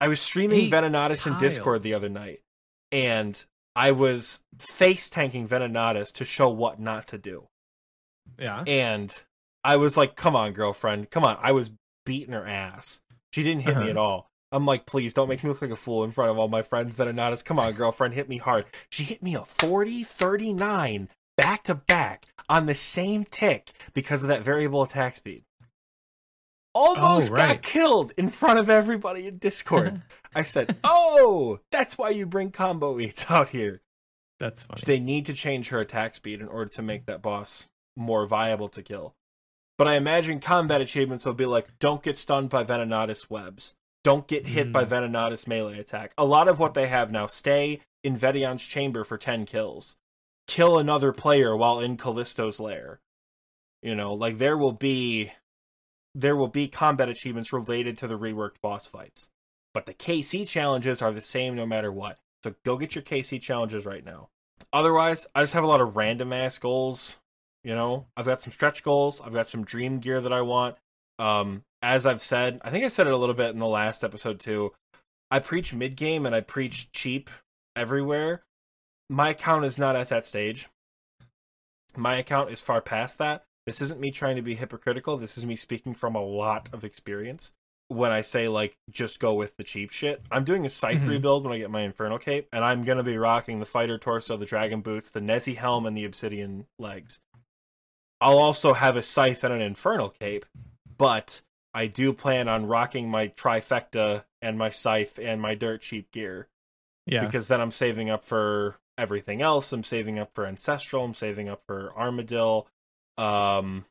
I 0.00 0.08
was 0.08 0.20
streaming 0.20 0.62
Eight 0.62 0.72
Venenatis 0.72 1.26
in 1.26 1.38
Discord 1.38 1.82
the 1.82 1.94
other 1.94 2.08
night, 2.08 2.40
and 2.90 3.42
I 3.76 3.92
was 3.92 4.40
face 4.58 5.08
tanking 5.08 5.46
Venenatis 5.48 6.12
to 6.14 6.24
show 6.24 6.48
what 6.48 6.80
not 6.80 7.06
to 7.08 7.18
do. 7.18 7.48
Yeah. 8.38 8.64
And 8.66 9.14
I 9.64 9.76
was 9.76 9.96
like, 9.96 10.16
come 10.16 10.34
on, 10.34 10.52
girlfriend, 10.52 11.10
come 11.10 11.24
on. 11.24 11.38
I 11.40 11.52
was 11.52 11.70
beating 12.04 12.32
her 12.34 12.46
ass. 12.46 13.00
She 13.32 13.42
didn't 13.44 13.62
hit 13.62 13.76
me 13.76 13.82
Uh-huh. 13.82 13.90
at 13.90 13.96
all. 13.96 14.28
I'm 14.52 14.66
like, 14.66 14.86
please 14.86 15.12
don't 15.14 15.28
make 15.28 15.42
me 15.42 15.48
look 15.48 15.62
like 15.62 15.70
a 15.70 15.76
fool 15.76 16.04
in 16.04 16.12
front 16.12 16.30
of 16.30 16.38
all 16.38 16.48
my 16.48 16.62
friends. 16.62 16.94
Venenatis, 16.94 17.44
come 17.44 17.58
on, 17.58 17.72
girlfriend, 17.72 18.14
hit 18.14 18.28
me 18.28 18.36
hard. 18.38 18.66
She 18.90 19.04
hit 19.04 19.22
me 19.22 19.34
a 19.34 19.44
40 19.44 20.04
39 20.04 21.08
back 21.36 21.62
to 21.64 21.74
back 21.74 22.26
on 22.48 22.66
the 22.66 22.74
same 22.74 23.24
tick 23.24 23.70
because 23.94 24.22
of 24.22 24.28
that 24.28 24.42
variable 24.42 24.82
attack 24.82 25.16
speed. 25.16 25.44
Almost 26.74 27.30
Oh, 27.30 27.34
right. 27.34 27.48
got 27.54 27.62
killed 27.62 28.12
in 28.16 28.30
front 28.30 28.58
of 28.58 28.70
everybody 28.70 29.26
in 29.26 29.38
Discord. 29.38 30.02
I 30.34 30.42
said, 30.42 30.76
oh, 30.84 31.60
that's 31.70 31.98
why 31.98 32.10
you 32.10 32.24
bring 32.26 32.50
combo 32.50 32.98
eats 32.98 33.26
out 33.28 33.50
here. 33.50 33.82
That's 34.40 34.62
funny. 34.62 34.82
They 34.84 34.98
need 34.98 35.26
to 35.26 35.34
change 35.34 35.68
her 35.68 35.80
attack 35.80 36.14
speed 36.14 36.40
in 36.40 36.48
order 36.48 36.70
to 36.70 36.82
make 36.82 37.06
that 37.06 37.22
boss 37.22 37.66
more 37.96 38.26
viable 38.26 38.68
to 38.70 38.82
kill. 38.82 39.14
But 39.78 39.86
I 39.88 39.94
imagine 39.96 40.40
combat 40.40 40.80
achievements 40.80 41.24
will 41.26 41.34
be 41.34 41.46
like 41.46 41.78
don't 41.78 42.02
get 42.02 42.16
stunned 42.16 42.48
by 42.50 42.64
Venonat's 42.64 43.28
webs. 43.30 43.74
Don't 44.04 44.26
get 44.26 44.46
hit 44.46 44.68
Mm. 44.68 44.72
by 44.72 44.84
Venonat's 44.84 45.46
melee 45.46 45.78
attack. 45.78 46.12
A 46.18 46.24
lot 46.24 46.48
of 46.48 46.58
what 46.58 46.74
they 46.74 46.88
have 46.88 47.10
now 47.12 47.26
stay 47.26 47.80
in 48.02 48.16
Vet'ion's 48.16 48.64
chamber 48.64 49.04
for 49.04 49.16
10 49.16 49.46
kills. 49.46 49.96
Kill 50.48 50.78
another 50.78 51.12
player 51.12 51.56
while 51.56 51.78
in 51.78 51.96
Callisto's 51.96 52.58
lair. 52.58 53.00
You 53.80 53.94
know, 53.94 54.12
like 54.14 54.38
there 54.38 54.56
will 54.56 54.72
be 54.72 55.32
there 56.14 56.36
will 56.36 56.48
be 56.48 56.68
combat 56.68 57.08
achievements 57.08 57.52
related 57.54 57.96
to 57.98 58.06
the 58.06 58.18
reworked 58.18 58.60
boss 58.60 58.86
fights. 58.86 59.30
But 59.72 59.86
the 59.86 59.94
KC 59.94 60.44
challenges 60.46 61.00
are 61.00 61.10
the 61.12 61.22
same 61.22 61.54
no 61.54 61.64
matter 61.64 61.90
what. 61.90 62.18
So 62.44 62.54
go 62.64 62.76
get 62.76 62.94
your 62.94 63.02
KC 63.02 63.40
challenges 63.40 63.86
right 63.86 64.04
now. 64.04 64.28
Otherwise, 64.72 65.26
I 65.34 65.42
just 65.42 65.54
have 65.54 65.64
a 65.64 65.68
lot 65.68 65.80
of 65.80 65.96
random 65.96 66.32
ass 66.32 66.58
goals. 66.58 67.16
You 67.64 67.74
know, 67.74 68.06
I've 68.16 68.26
got 68.26 68.42
some 68.42 68.52
stretch 68.52 68.82
goals. 68.82 69.20
I've 69.20 69.32
got 69.32 69.48
some 69.48 69.64
dream 69.64 70.00
gear 70.00 70.20
that 70.20 70.32
I 70.32 70.42
want. 70.42 70.76
Um, 71.22 71.62
as 71.82 72.04
I've 72.06 72.22
said, 72.22 72.60
I 72.64 72.70
think 72.70 72.84
I 72.84 72.88
said 72.88 73.06
it 73.06 73.12
a 73.12 73.16
little 73.16 73.34
bit 73.34 73.50
in 73.50 73.58
the 73.58 73.66
last 73.66 74.02
episode 74.02 74.40
too. 74.40 74.72
I 75.30 75.38
preach 75.38 75.72
mid 75.72 75.96
game 75.96 76.26
and 76.26 76.34
I 76.34 76.40
preach 76.40 76.90
cheap 76.92 77.30
everywhere. 77.76 78.42
My 79.08 79.30
account 79.30 79.64
is 79.64 79.78
not 79.78 79.96
at 79.96 80.08
that 80.08 80.26
stage. 80.26 80.68
My 81.96 82.16
account 82.16 82.50
is 82.50 82.60
far 82.60 82.80
past 82.80 83.18
that. 83.18 83.44
This 83.66 83.80
isn't 83.80 84.00
me 84.00 84.10
trying 84.10 84.36
to 84.36 84.42
be 84.42 84.56
hypocritical. 84.56 85.16
This 85.16 85.38
is 85.38 85.46
me 85.46 85.54
speaking 85.56 85.94
from 85.94 86.14
a 86.16 86.22
lot 86.24 86.68
of 86.72 86.84
experience. 86.84 87.52
When 87.88 88.10
I 88.10 88.22
say 88.22 88.48
like 88.48 88.76
just 88.90 89.20
go 89.20 89.34
with 89.34 89.56
the 89.56 89.64
cheap 89.64 89.90
shit, 89.90 90.22
I'm 90.30 90.44
doing 90.44 90.64
a 90.64 90.70
scythe 90.70 91.02
Mhm. 91.02 91.08
rebuild 91.08 91.44
when 91.44 91.52
I 91.52 91.58
get 91.58 91.70
my 91.70 91.82
infernal 91.82 92.18
cape, 92.18 92.48
and 92.52 92.64
I'm 92.64 92.84
gonna 92.84 93.02
be 93.02 93.18
rocking 93.18 93.60
the 93.60 93.66
fighter 93.66 93.98
torso, 93.98 94.36
the 94.36 94.46
dragon 94.46 94.80
boots, 94.80 95.10
the 95.10 95.20
Nezzy 95.20 95.56
helm, 95.56 95.84
and 95.86 95.96
the 95.96 96.04
obsidian 96.04 96.66
legs. 96.78 97.20
I'll 98.20 98.38
also 98.38 98.72
have 98.72 98.96
a 98.96 99.02
scythe 99.02 99.44
and 99.44 99.52
an 99.52 99.60
infernal 99.60 100.08
cape, 100.08 100.46
but 101.02 101.42
I 101.74 101.88
do 101.88 102.12
plan 102.12 102.46
on 102.46 102.66
rocking 102.66 103.10
my 103.10 103.26
trifecta 103.26 104.22
and 104.40 104.56
my 104.56 104.70
scythe 104.70 105.18
and 105.20 105.42
my 105.42 105.56
dirt 105.56 105.80
cheap 105.80 106.12
gear 106.12 106.46
yeah. 107.06 107.26
because 107.26 107.48
then 107.48 107.60
I'm 107.60 107.72
saving 107.72 108.08
up 108.08 108.24
for 108.24 108.76
everything 108.96 109.42
else. 109.42 109.72
I'm 109.72 109.82
saving 109.82 110.20
up 110.20 110.32
for 110.32 110.46
ancestral. 110.46 111.04
I'm 111.04 111.14
saving 111.14 111.48
up 111.48 111.60
for 111.66 111.92
armadillo. 111.98 112.66
Um, 113.18 113.84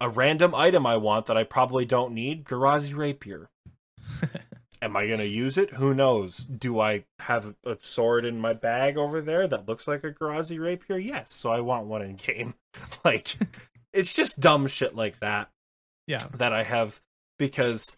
a 0.00 0.08
random 0.08 0.54
item 0.54 0.86
I 0.86 0.96
want 0.96 1.26
that 1.26 1.36
I 1.36 1.44
probably 1.44 1.84
don't 1.84 2.14
need: 2.14 2.44
Ghrazi 2.44 2.96
rapier. 2.96 3.50
Am 4.80 4.96
I 4.96 5.06
gonna 5.06 5.24
use 5.24 5.58
it? 5.58 5.74
Who 5.74 5.92
knows? 5.92 6.38
Do 6.38 6.80
I 6.80 7.04
have 7.18 7.56
a 7.62 7.76
sword 7.82 8.24
in 8.24 8.40
my 8.40 8.54
bag 8.54 8.96
over 8.96 9.20
there 9.20 9.46
that 9.48 9.68
looks 9.68 9.86
like 9.86 10.02
a 10.02 10.12
Ghrazi 10.12 10.58
rapier? 10.58 10.96
Yes, 10.96 11.34
so 11.34 11.50
I 11.50 11.60
want 11.60 11.88
one 11.88 12.00
in 12.00 12.16
game. 12.16 12.54
like, 13.04 13.36
it's 13.92 14.14
just 14.14 14.40
dumb 14.40 14.66
shit 14.66 14.96
like 14.96 15.20
that 15.20 15.50
yeah. 16.08 16.24
that 16.36 16.52
I 16.52 16.64
have 16.64 17.00
because 17.38 17.96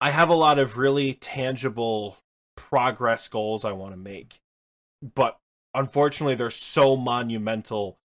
I 0.00 0.10
have 0.10 0.28
a 0.28 0.34
lot 0.34 0.58
of 0.58 0.76
really 0.76 1.14
tangible 1.14 2.18
progress 2.56 3.28
goals 3.28 3.64
I 3.64 3.72
want 3.72 3.92
to 3.92 3.96
make. 3.96 4.40
But 5.14 5.38
unfortunately, 5.72 6.34
they're 6.34 6.50
so 6.50 6.96
monumental 6.96 7.98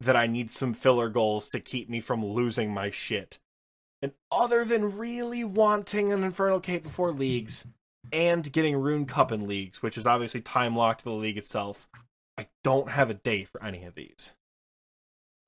that 0.00 0.16
I 0.16 0.26
need 0.26 0.50
some 0.50 0.72
filler 0.72 1.08
goals 1.08 1.48
to 1.48 1.60
keep 1.60 1.90
me 1.90 2.00
from 2.00 2.24
losing 2.24 2.72
my 2.72 2.90
shit. 2.90 3.38
And 4.00 4.12
other 4.30 4.64
than 4.64 4.96
really 4.96 5.44
wanting 5.44 6.12
an 6.12 6.24
Infernal 6.24 6.60
Cape 6.60 6.82
before 6.82 7.12
leagues 7.12 7.66
and 8.12 8.50
getting 8.52 8.76
Rune 8.76 9.06
Cup 9.06 9.32
in 9.32 9.46
leagues, 9.46 9.82
which 9.82 9.98
is 9.98 10.06
obviously 10.06 10.40
time 10.40 10.76
locked 10.76 11.00
to 11.00 11.04
the 11.04 11.12
league 11.12 11.38
itself, 11.38 11.88
I 12.36 12.48
don't 12.62 12.90
have 12.90 13.10
a 13.10 13.14
date 13.14 13.48
for 13.48 13.62
any 13.62 13.84
of 13.84 13.94
these. 13.94 14.32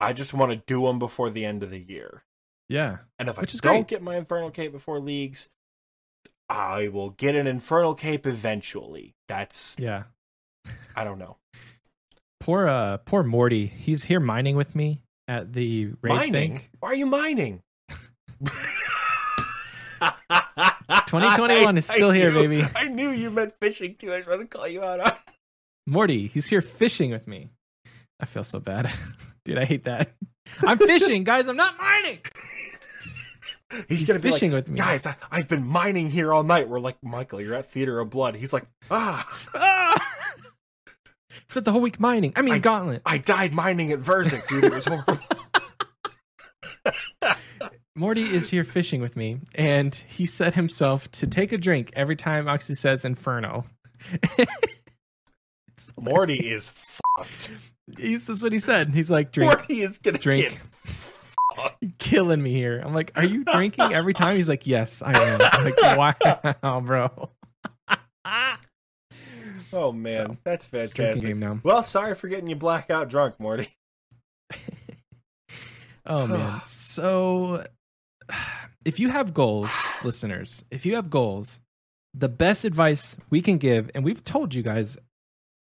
I 0.01 0.13
just 0.13 0.35
want 0.35 0.53
to 0.53 0.63
do 0.67 0.83
them 0.83 0.99
before 0.99 1.31
the 1.31 1.45
end 1.45 1.63
of 1.63 1.71
the 1.71 1.81
year. 1.81 2.23
Yeah. 2.69 2.99
And 3.19 3.29
if 3.29 3.39
Which 3.41 3.55
I 3.55 3.59
don't 3.63 3.75
great. 3.83 3.89
get 3.89 4.03
my 4.03 4.17
Infernal 4.17 4.51
Cape 4.51 4.73
before 4.73 4.99
leagues, 4.99 5.51
I 6.49 6.89
will 6.89 7.11
get 7.11 7.35
an 7.35 7.47
Infernal 7.47 7.95
Cape 7.95 8.27
eventually. 8.27 9.15
That's 9.29 9.77
Yeah. 9.79 10.05
I 10.95 11.05
don't 11.05 11.19
know. 11.19 11.37
Poor 12.41 12.67
uh 12.69 12.97
poor 12.99 13.23
Morty. 13.23 13.67
He's 13.67 14.05
here 14.05 14.21
mining 14.21 14.57
with 14.57 14.75
me 14.75 15.01
at 15.29 15.53
the 15.53 15.87
raid 16.03 16.15
mining? 16.15 16.53
bank. 16.55 16.71
Why 16.81 16.91
are 16.91 16.95
you 16.95 17.07
mining? 17.07 17.63
2021 20.01 21.79
is 21.79 21.87
still 21.87 22.11
here, 22.11 22.31
knew- 22.31 22.49
baby. 22.49 22.67
I 22.75 22.89
knew 22.89 23.11
you 23.11 23.31
meant 23.31 23.55
fishing 23.61 23.95
too. 23.99 24.13
I 24.13 24.17
was 24.17 24.27
trying 24.27 24.41
to 24.41 24.47
call 24.47 24.69
you 24.69 24.83
out. 24.83 25.01
on. 25.01 25.13
Morty, 25.87 26.27
he's 26.27 26.47
here 26.47 26.63
fishing 26.63 27.11
with 27.11 27.27
me. 27.27 27.51
I 28.21 28.27
feel 28.27 28.45
so 28.45 28.59
bad. 28.59 28.93
Dude, 29.45 29.59
I 29.59 29.65
hate 29.65 29.85
that. 29.85 30.11
I'm 30.63 30.79
fishing, 30.79 31.23
guys. 31.25 31.47
I'm 31.49 31.57
not 31.57 31.79
mining. 31.79 32.19
He's, 33.71 33.85
He's 33.89 34.05
gonna 34.05 34.21
be 34.21 34.31
fishing 34.31 34.53
like, 34.53 34.67
with 34.67 34.69
me. 34.75 34.79
guys. 34.79 35.07
I, 35.07 35.17
I've 35.31 35.49
been 35.49 35.67
mining 35.67 36.09
here 36.11 36.33
all 36.33 36.43
night. 36.45 36.69
We're 36.69 36.79
like, 36.81 36.97
Michael, 37.03 37.41
you're 37.41 37.55
at 37.55 37.67
Theater 37.67 37.99
of 37.99 38.11
Blood. 38.11 38.37
He's 38.37 38.53
like, 38.53 38.65
ah, 38.91 39.27
Ah! 39.55 40.13
Spent 41.49 41.65
the 41.65 41.73
whole 41.73 41.81
week 41.81 41.99
mining. 42.01 42.33
I 42.37 42.43
mean, 42.43 42.55
I- 42.55 42.59
Gauntlet. 42.59 43.03
I 43.05 43.19
died 43.19 43.53
mining 43.53 43.93
at 43.93 44.01
Verzik, 44.01 44.47
dude. 44.49 44.65
It 44.65 44.73
was 44.73 44.85
horrible. 44.87 45.19
Morty 47.97 48.23
is 48.35 48.51
here 48.51 48.63
fishing 48.65 49.01
with 49.01 49.17
me, 49.17 49.41
and 49.55 49.95
he 49.95 50.27
set 50.27 50.55
himself 50.55 51.11
to 51.13 51.27
take 51.27 51.51
a 51.53 51.59
drink 51.59 51.91
every 51.97 52.15
time 52.17 52.47
Oxy 52.47 52.75
says 52.75 53.05
Inferno. 53.05 53.65
Morty 55.99 56.51
is 56.51 56.69
fucked. 56.71 57.51
He's, 57.99 58.27
that's 58.27 58.43
what 58.43 58.53
he 58.53 58.59
said. 58.59 58.91
He's 58.95 59.11
like, 59.11 59.33
drink, 59.33 59.53
Morty 59.53 59.81
is 59.81 59.99
gonna 59.99 60.19
drink. 60.19 60.61
killing 61.99 62.43
me 62.43 62.53
here. 62.53 62.81
I'm 62.85 62.95
like, 62.95 63.13
are 63.17 63.25
you 63.25 63.45
drinking 63.45 63.93
every 63.93 64.15
time? 64.15 64.37
He's 64.37 64.49
like, 64.49 64.67
yes, 64.67 65.03
I 65.03 65.13
am. 65.19 65.41
I'm 65.43 65.65
like, 65.65 66.57
wow, 66.63 66.81
bro. 66.81 67.31
Oh 69.73 69.93
man, 69.93 70.27
So, 70.29 70.37
that's 70.45 70.65
It's 70.67 70.93
a 70.93 70.95
drinking 70.95 70.95
fantastic. 70.97 71.23
game 71.23 71.41
now. 71.41 71.61
Well, 71.63 71.83
sorry 71.83 72.15
for 72.15 72.29
getting 72.29 72.49
you 72.49 72.57
blackout 72.57 73.09
drunk, 73.09 73.39
Morty. 73.41 73.69
Oh 76.09 76.27
man. 76.27 76.63
So 76.67 77.65
if 78.85 79.01
you 79.01 79.09
have 79.09 79.35
goals, 79.35 79.71
listeners, 80.05 80.65
if 80.71 80.87
you 80.87 80.95
have 80.95 81.11
goals, 81.11 81.61
the 82.15 82.29
best 82.29 82.65
advice 82.65 83.17
we 83.29 83.43
can 83.43 83.59
give, 83.59 83.91
and 83.95 84.05
we've 84.05 84.23
told 84.25 84.55
you 84.55 84.63
guys 84.63 84.97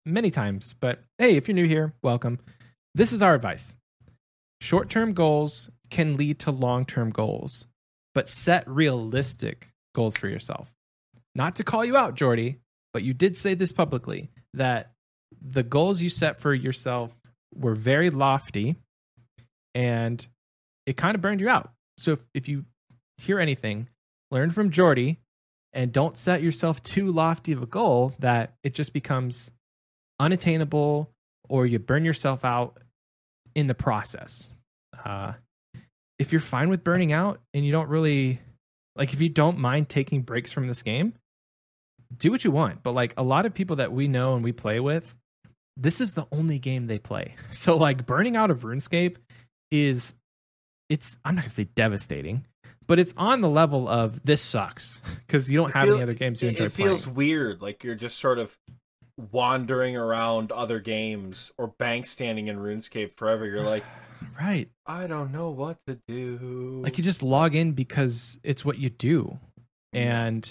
many 0.06 0.30
times, 0.30 0.74
but 0.80 1.00
hey, 1.18 1.36
if 1.36 1.46
you're 1.46 1.54
new 1.54 1.66
here, 1.68 1.92
welcome. 2.02 2.38
This 2.94 3.12
is 3.12 3.20
our 3.22 3.34
advice. 3.34 3.74
Short 4.62 4.88
term 4.90 5.12
goals 5.12 5.70
can 5.90 6.16
lead 6.16 6.38
to 6.40 6.50
long 6.50 6.84
term 6.84 7.10
goals, 7.10 7.66
but 8.14 8.28
set 8.28 8.68
realistic 8.68 9.68
goals 9.94 10.16
for 10.16 10.28
yourself. 10.28 10.70
Not 11.34 11.56
to 11.56 11.64
call 11.64 11.84
you 11.84 11.96
out, 11.96 12.14
Jordy, 12.14 12.58
but 12.92 13.02
you 13.02 13.14
did 13.14 13.36
say 13.36 13.54
this 13.54 13.72
publicly 13.72 14.30
that 14.54 14.92
the 15.40 15.62
goals 15.62 16.02
you 16.02 16.10
set 16.10 16.40
for 16.40 16.52
yourself 16.52 17.14
were 17.54 17.74
very 17.74 18.10
lofty 18.10 18.76
and 19.74 20.26
it 20.86 20.96
kind 20.96 21.14
of 21.14 21.20
burned 21.20 21.40
you 21.40 21.48
out. 21.48 21.72
So 21.98 22.12
if, 22.12 22.20
if 22.34 22.48
you 22.48 22.64
hear 23.18 23.38
anything, 23.38 23.88
learn 24.30 24.50
from 24.50 24.70
Jordy 24.70 25.18
and 25.72 25.92
don't 25.92 26.16
set 26.16 26.42
yourself 26.42 26.82
too 26.82 27.12
lofty 27.12 27.52
of 27.52 27.62
a 27.62 27.66
goal 27.66 28.14
that 28.18 28.54
it 28.64 28.74
just 28.74 28.92
becomes 28.92 29.50
unattainable 30.18 31.10
or 31.48 31.66
you 31.66 31.78
burn 31.78 32.04
yourself 32.04 32.44
out 32.44 32.78
in 33.54 33.66
the 33.66 33.74
process. 33.74 34.48
Uh, 35.04 35.34
if 36.20 36.32
you're 36.32 36.40
fine 36.40 36.68
with 36.68 36.84
burning 36.84 37.12
out 37.12 37.40
and 37.54 37.64
you 37.64 37.72
don't 37.72 37.88
really 37.88 38.40
like, 38.94 39.14
if 39.14 39.22
you 39.22 39.30
don't 39.30 39.58
mind 39.58 39.88
taking 39.88 40.20
breaks 40.20 40.52
from 40.52 40.68
this 40.68 40.82
game, 40.82 41.14
do 42.14 42.30
what 42.30 42.44
you 42.44 42.50
want. 42.50 42.82
But 42.82 42.92
like 42.92 43.14
a 43.16 43.22
lot 43.22 43.46
of 43.46 43.54
people 43.54 43.76
that 43.76 43.90
we 43.90 44.06
know 44.06 44.34
and 44.34 44.44
we 44.44 44.52
play 44.52 44.80
with, 44.80 45.14
this 45.78 45.98
is 45.98 46.12
the 46.12 46.26
only 46.30 46.58
game 46.58 46.88
they 46.88 46.98
play. 46.98 47.36
So 47.52 47.76
like 47.78 48.04
burning 48.04 48.36
out 48.36 48.50
of 48.50 48.60
RuneScape 48.60 49.16
is 49.70 50.12
it's 50.90 51.16
I'm 51.24 51.36
not 51.36 51.44
gonna 51.44 51.54
say 51.54 51.64
devastating, 51.74 52.44
but 52.86 52.98
it's 52.98 53.14
on 53.16 53.40
the 53.40 53.48
level 53.48 53.88
of 53.88 54.20
this 54.22 54.42
sucks 54.42 55.00
because 55.26 55.50
you 55.50 55.56
don't 55.56 55.72
have 55.72 55.84
feel- 55.84 55.94
any 55.94 56.02
other 56.02 56.12
games 56.12 56.42
you 56.42 56.50
enjoy 56.50 56.64
it 56.64 56.72
feels 56.72 57.04
playing. 57.04 57.16
weird, 57.16 57.62
like 57.62 57.82
you're 57.82 57.94
just 57.94 58.18
sort 58.18 58.38
of 58.38 58.58
wandering 59.32 59.96
around 59.96 60.52
other 60.52 60.80
games 60.80 61.50
or 61.56 61.68
bank 61.68 62.06
standing 62.06 62.48
in 62.48 62.58
RuneScape 62.58 63.12
forever. 63.16 63.46
You're 63.46 63.62
like, 63.64 63.84
right, 64.40 64.68
I 64.86 65.06
don't 65.06 65.32
know 65.32 65.50
what 65.50 65.78
to 65.86 65.98
do. 66.08 66.80
like 66.82 66.98
you 66.98 67.04
just 67.04 67.22
log 67.22 67.54
in 67.54 67.72
because 67.72 68.38
it's 68.42 68.64
what 68.64 68.78
you 68.78 68.90
do, 68.90 69.38
and 69.92 70.50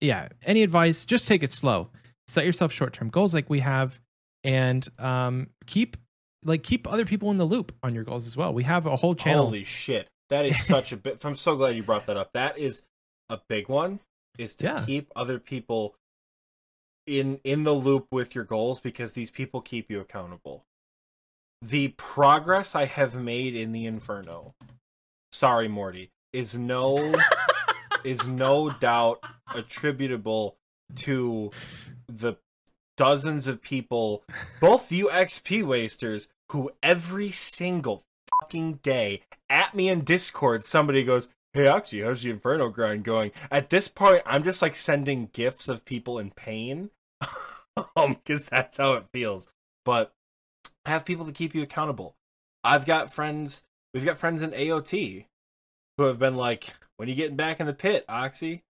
yeah. 0.00 0.28
Any 0.44 0.62
advice? 0.62 1.04
Just 1.04 1.26
take 1.28 1.42
it 1.42 1.52
slow. 1.52 1.88
Set 2.28 2.44
yourself 2.44 2.72
short 2.72 2.92
term 2.92 3.08
goals 3.08 3.34
like 3.34 3.48
we 3.50 3.60
have, 3.60 3.98
and 4.44 4.86
um, 4.98 5.48
keep 5.66 5.96
like 6.44 6.62
keep 6.62 6.86
other 6.86 7.04
people 7.04 7.30
in 7.30 7.36
the 7.36 7.44
loop 7.44 7.74
on 7.82 7.94
your 7.94 8.04
goals 8.04 8.26
as 8.26 8.36
well. 8.36 8.52
We 8.54 8.62
have 8.64 8.86
a 8.86 8.96
whole 8.96 9.14
channel. 9.14 9.46
Holy 9.46 9.64
shit, 9.64 10.08
that 10.28 10.44
is 10.46 10.64
such 10.66 10.92
a 10.92 10.96
bit. 10.96 11.24
I'm 11.24 11.34
so 11.34 11.56
glad 11.56 11.74
you 11.74 11.82
brought 11.82 12.06
that 12.06 12.16
up. 12.16 12.32
That 12.34 12.58
is 12.58 12.82
a 13.28 13.40
big 13.48 13.68
one. 13.68 14.00
Is 14.38 14.54
to 14.56 14.66
Yeah. 14.66 14.84
keep 14.86 15.10
other 15.16 15.38
people 15.40 15.96
in 17.06 17.40
in 17.42 17.64
the 17.64 17.72
loop 17.74 18.06
with 18.12 18.34
your 18.34 18.44
goals 18.44 18.78
because 18.80 19.14
these 19.14 19.30
people 19.30 19.60
keep 19.60 19.90
you 19.90 19.98
accountable. 20.00 20.64
The 21.60 21.88
progress 21.88 22.74
I 22.74 22.84
have 22.84 23.14
made 23.14 23.54
in 23.54 23.72
the 23.72 23.86
Inferno, 23.86 24.54
sorry 25.32 25.68
Morty, 25.68 26.10
is 26.32 26.54
no 26.54 27.14
is 28.04 28.26
no 28.26 28.70
doubt 28.70 29.22
attributable 29.54 30.56
to 30.96 31.50
the 32.06 32.34
dozens 32.96 33.46
of 33.46 33.62
people, 33.62 34.22
both 34.60 34.92
you 34.92 35.08
XP 35.08 35.64
wasters, 35.64 36.28
who 36.50 36.70
every 36.82 37.30
single 37.30 38.04
fucking 38.40 38.74
day 38.82 39.22
at 39.50 39.74
me 39.74 39.88
in 39.88 40.04
Discord, 40.04 40.64
somebody 40.64 41.04
goes, 41.04 41.28
Hey 41.54 41.66
Oxy, 41.66 42.02
how's 42.02 42.22
the 42.22 42.30
Inferno 42.30 42.68
grind 42.68 43.04
going? 43.04 43.32
At 43.50 43.70
this 43.70 43.88
point, 43.88 44.22
I'm 44.26 44.42
just 44.44 44.60
like 44.60 44.76
sending 44.76 45.30
gifts 45.32 45.66
of 45.66 45.84
people 45.84 46.18
in 46.18 46.30
pain. 46.30 46.90
um, 47.96 48.14
because 48.14 48.44
that's 48.44 48.76
how 48.76 48.92
it 48.94 49.06
feels. 49.12 49.48
But 49.84 50.12
have 50.88 51.04
people 51.04 51.26
to 51.26 51.32
keep 51.32 51.54
you 51.54 51.62
accountable. 51.62 52.14
I've 52.64 52.86
got 52.86 53.12
friends 53.12 53.62
we've 53.94 54.04
got 54.04 54.18
friends 54.18 54.42
in 54.42 54.50
AOT 54.50 55.26
who 55.96 56.04
have 56.04 56.18
been 56.18 56.36
like, 56.36 56.74
When 56.96 57.08
you 57.08 57.14
getting 57.14 57.36
back 57.36 57.60
in 57.60 57.66
the 57.66 57.74
pit, 57.74 58.04
Oxy, 58.08 58.62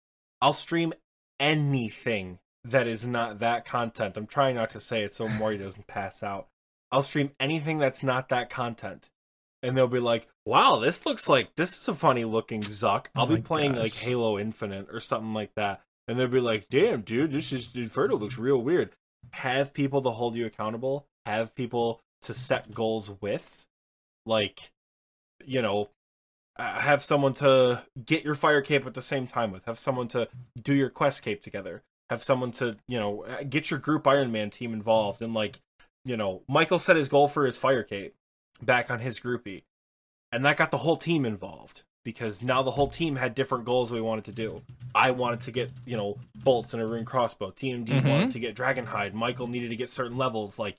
I'll 0.41 0.53
stream 0.53 0.93
anything 1.39 2.39
that 2.63 2.87
is 2.87 3.05
not 3.05 3.39
that 3.39 3.65
content. 3.65 4.17
I'm 4.17 4.27
trying 4.27 4.55
not 4.55 4.69
to 4.71 4.79
say 4.79 5.03
it 5.03 5.13
so 5.13 5.27
Maury 5.29 5.57
doesn't 5.57 5.87
pass 5.87 6.21
out. 6.23 6.47
I'll 6.91 7.03
stream 7.03 7.31
anything 7.39 7.79
that's 7.79 8.03
not 8.03 8.29
that 8.29 8.49
content. 8.49 9.09
And 9.63 9.75
they'll 9.75 9.87
be 9.87 9.99
like, 9.99 10.27
wow, 10.45 10.77
this 10.77 11.05
looks 11.05 11.27
like 11.27 11.55
this 11.55 11.77
is 11.77 11.87
a 11.87 11.95
funny 11.95 12.23
looking 12.25 12.61
Zuk. 12.61 13.07
Oh 13.15 13.21
I'll 13.21 13.27
Oh 13.27 13.35
be 13.35 13.41
playing 13.41 13.73
gosh. 13.73 13.81
like 13.81 13.93
Halo 13.95 14.37
Infinite 14.37 14.87
or 14.91 14.99
something 14.99 15.33
like 15.33 15.51
that. 15.55 15.81
And 16.07 16.17
they'll 16.17 16.27
be 16.27 16.39
like, 16.39 16.67
damn, 16.69 17.01
dude, 17.01 17.31
this 17.31 17.51
is 17.51 17.75
Inferno 17.75 18.15
looks 18.15 18.37
real 18.37 18.61
weird. 18.61 18.91
Have 19.33 19.73
people 19.73 20.01
to 20.03 20.11
hold 20.11 20.35
you 20.35 20.45
accountable, 20.45 21.05
have 21.25 21.53
people 21.55 22.01
to 22.23 22.33
set 22.33 22.73
goals 22.73 23.11
with. 23.21 23.65
Like, 24.25 24.71
you 25.45 25.61
know, 25.61 25.89
uh, 26.57 26.79
have 26.79 27.03
someone 27.03 27.33
to 27.35 27.83
get 28.05 28.23
your 28.23 28.35
fire 28.35 28.61
cape 28.61 28.85
at 28.85 28.93
the 28.93 29.01
same 29.01 29.27
time 29.27 29.51
with, 29.51 29.65
have 29.65 29.79
someone 29.79 30.07
to 30.09 30.27
do 30.61 30.73
your 30.73 30.89
quest 30.89 31.21
cape 31.23 31.41
together, 31.43 31.83
have 32.09 32.23
someone 32.23 32.51
to, 32.51 32.77
you 32.87 32.99
know, 32.99 33.23
uh, 33.23 33.43
get 33.43 33.69
your 33.69 33.79
group 33.79 34.07
Iron 34.07 34.31
Man 34.31 34.49
team 34.49 34.73
involved. 34.73 35.21
And 35.21 35.33
like, 35.33 35.59
you 36.03 36.17
know, 36.17 36.41
Michael 36.47 36.79
set 36.79 36.95
his 36.95 37.09
goal 37.09 37.27
for 37.27 37.45
his 37.45 37.57
fire 37.57 37.83
cape 37.83 38.15
back 38.61 38.89
on 38.89 38.99
his 38.99 39.19
groupie. 39.19 39.63
And 40.31 40.43
that 40.45 40.57
got 40.57 40.71
the 40.71 40.77
whole 40.79 40.97
team 40.97 41.25
involved 41.25 41.83
because 42.03 42.41
now 42.41 42.63
the 42.63 42.71
whole 42.71 42.87
team 42.87 43.17
had 43.17 43.35
different 43.35 43.65
goals 43.65 43.91
we 43.91 44.01
wanted 44.01 44.25
to 44.25 44.31
do. 44.31 44.61
I 44.95 45.11
wanted 45.11 45.41
to 45.41 45.51
get, 45.51 45.71
you 45.85 45.95
know, 45.95 46.17
bolts 46.35 46.73
and 46.73 46.81
a 46.81 46.85
rune 46.85 47.05
crossbow. 47.05 47.51
TMD 47.51 48.01
Mhm. 48.01 48.09
wanted 48.09 48.31
to 48.31 48.39
get 48.39 48.55
Dragonhide. 48.55 49.13
Michael 49.13 49.47
needed 49.47 49.69
to 49.69 49.75
get 49.75 49.89
certain 49.89 50.17
levels. 50.17 50.57
Like, 50.57 50.77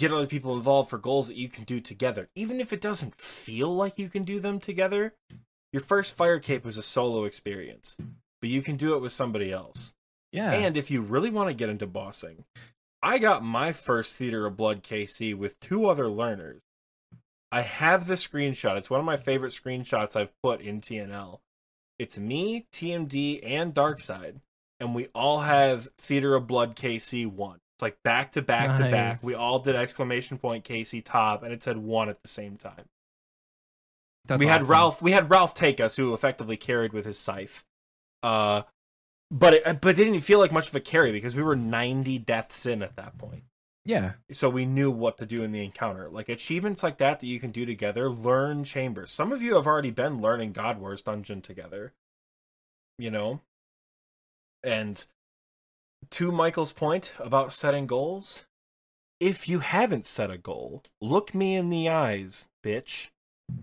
get 0.00 0.12
other 0.12 0.26
people 0.26 0.56
involved 0.56 0.90
for 0.90 0.98
goals 0.98 1.28
that 1.28 1.36
you 1.36 1.48
can 1.48 1.64
do 1.64 1.78
together. 1.78 2.28
Even 2.34 2.60
if 2.60 2.72
it 2.72 2.80
doesn't 2.80 3.20
feel 3.20 3.74
like 3.74 3.98
you 3.98 4.08
can 4.08 4.24
do 4.24 4.40
them 4.40 4.58
together, 4.58 5.14
your 5.72 5.82
first 5.82 6.16
fire 6.16 6.40
cape 6.40 6.64
was 6.64 6.78
a 6.78 6.82
solo 6.82 7.24
experience, 7.24 7.96
but 8.40 8.50
you 8.50 8.62
can 8.62 8.76
do 8.76 8.94
it 8.94 9.02
with 9.02 9.12
somebody 9.12 9.52
else. 9.52 9.92
Yeah. 10.32 10.52
And 10.52 10.76
if 10.76 10.90
you 10.90 11.02
really 11.02 11.30
want 11.30 11.48
to 11.48 11.54
get 11.54 11.68
into 11.68 11.86
bossing, 11.86 12.44
I 13.02 13.18
got 13.18 13.44
my 13.44 13.72
first 13.72 14.16
Theater 14.16 14.46
of 14.46 14.56
Blood 14.56 14.82
KC 14.82 15.34
with 15.34 15.60
two 15.60 15.86
other 15.86 16.08
learners. 16.08 16.62
I 17.52 17.62
have 17.62 18.06
the 18.06 18.14
screenshot. 18.14 18.76
It's 18.76 18.90
one 18.90 19.00
of 19.00 19.06
my 19.06 19.16
favorite 19.16 19.52
screenshots 19.52 20.16
I've 20.16 20.32
put 20.42 20.60
in 20.60 20.80
TNL. 20.80 21.40
It's 21.98 22.18
me, 22.18 22.66
TMD, 22.72 23.40
and 23.44 23.74
Darkside, 23.74 24.36
and 24.78 24.94
we 24.94 25.08
all 25.14 25.40
have 25.40 25.88
Theater 25.98 26.34
of 26.34 26.46
Blood 26.46 26.74
KC 26.76 27.26
one. 27.26 27.58
It's 27.80 27.82
like 27.82 28.02
back 28.02 28.32
to 28.32 28.42
back 28.42 28.76
to 28.76 28.82
back. 28.82 28.92
Nice. 29.16 29.22
We 29.22 29.32
all 29.34 29.58
did 29.58 29.74
exclamation 29.74 30.36
point 30.36 30.64
Casey 30.64 31.00
top, 31.00 31.42
and 31.42 31.50
it 31.50 31.62
said 31.62 31.78
one 31.78 32.10
at 32.10 32.20
the 32.20 32.28
same 32.28 32.58
time 32.58 32.84
That's 34.26 34.38
we 34.38 34.44
had. 34.44 34.64
Ralph. 34.64 35.00
We 35.00 35.12
had 35.12 35.30
Ralph 35.30 35.54
take 35.54 35.80
us, 35.80 35.96
who 35.96 36.12
effectively 36.12 36.58
carried 36.58 36.92
with 36.92 37.06
his 37.06 37.18
scythe. 37.18 37.64
Uh, 38.22 38.62
but 39.30 39.54
it, 39.54 39.80
but 39.80 39.98
it 39.98 40.04
didn't 40.04 40.20
feel 40.20 40.38
like 40.38 40.52
much 40.52 40.68
of 40.68 40.74
a 40.76 40.80
carry 40.80 41.10
because 41.10 41.34
we 41.34 41.42
were 41.42 41.56
ninety 41.56 42.18
deaths 42.18 42.66
in 42.66 42.82
at 42.82 42.96
that 42.96 43.16
point, 43.16 43.44
Yeah. 43.86 44.12
so 44.30 44.50
we 44.50 44.66
knew 44.66 44.90
what 44.90 45.16
to 45.16 45.24
do 45.24 45.42
in 45.42 45.50
the 45.50 45.64
encounter. 45.64 46.10
Like 46.10 46.28
achievements 46.28 46.82
like 46.82 46.98
that 46.98 47.20
that 47.20 47.26
you 47.26 47.40
can 47.40 47.50
do 47.50 47.64
together. 47.64 48.10
Learn 48.10 48.62
chambers. 48.62 49.10
Some 49.10 49.32
of 49.32 49.40
you 49.40 49.54
have 49.54 49.66
already 49.66 49.90
been 49.90 50.20
learning 50.20 50.52
God 50.52 50.78
Wars 50.78 51.00
dungeon 51.00 51.40
together. 51.40 51.94
You 52.98 53.10
know, 53.10 53.40
and 54.62 55.06
to 56.10 56.32
Michael's 56.32 56.72
point 56.72 57.12
about 57.18 57.52
setting 57.52 57.86
goals, 57.86 58.44
if 59.20 59.48
you 59.48 59.58
haven't 59.60 60.06
set 60.06 60.30
a 60.30 60.38
goal, 60.38 60.82
look 61.00 61.34
me 61.34 61.54
in 61.54 61.68
the 61.70 61.88
eyes, 61.88 62.48
bitch. 62.64 63.08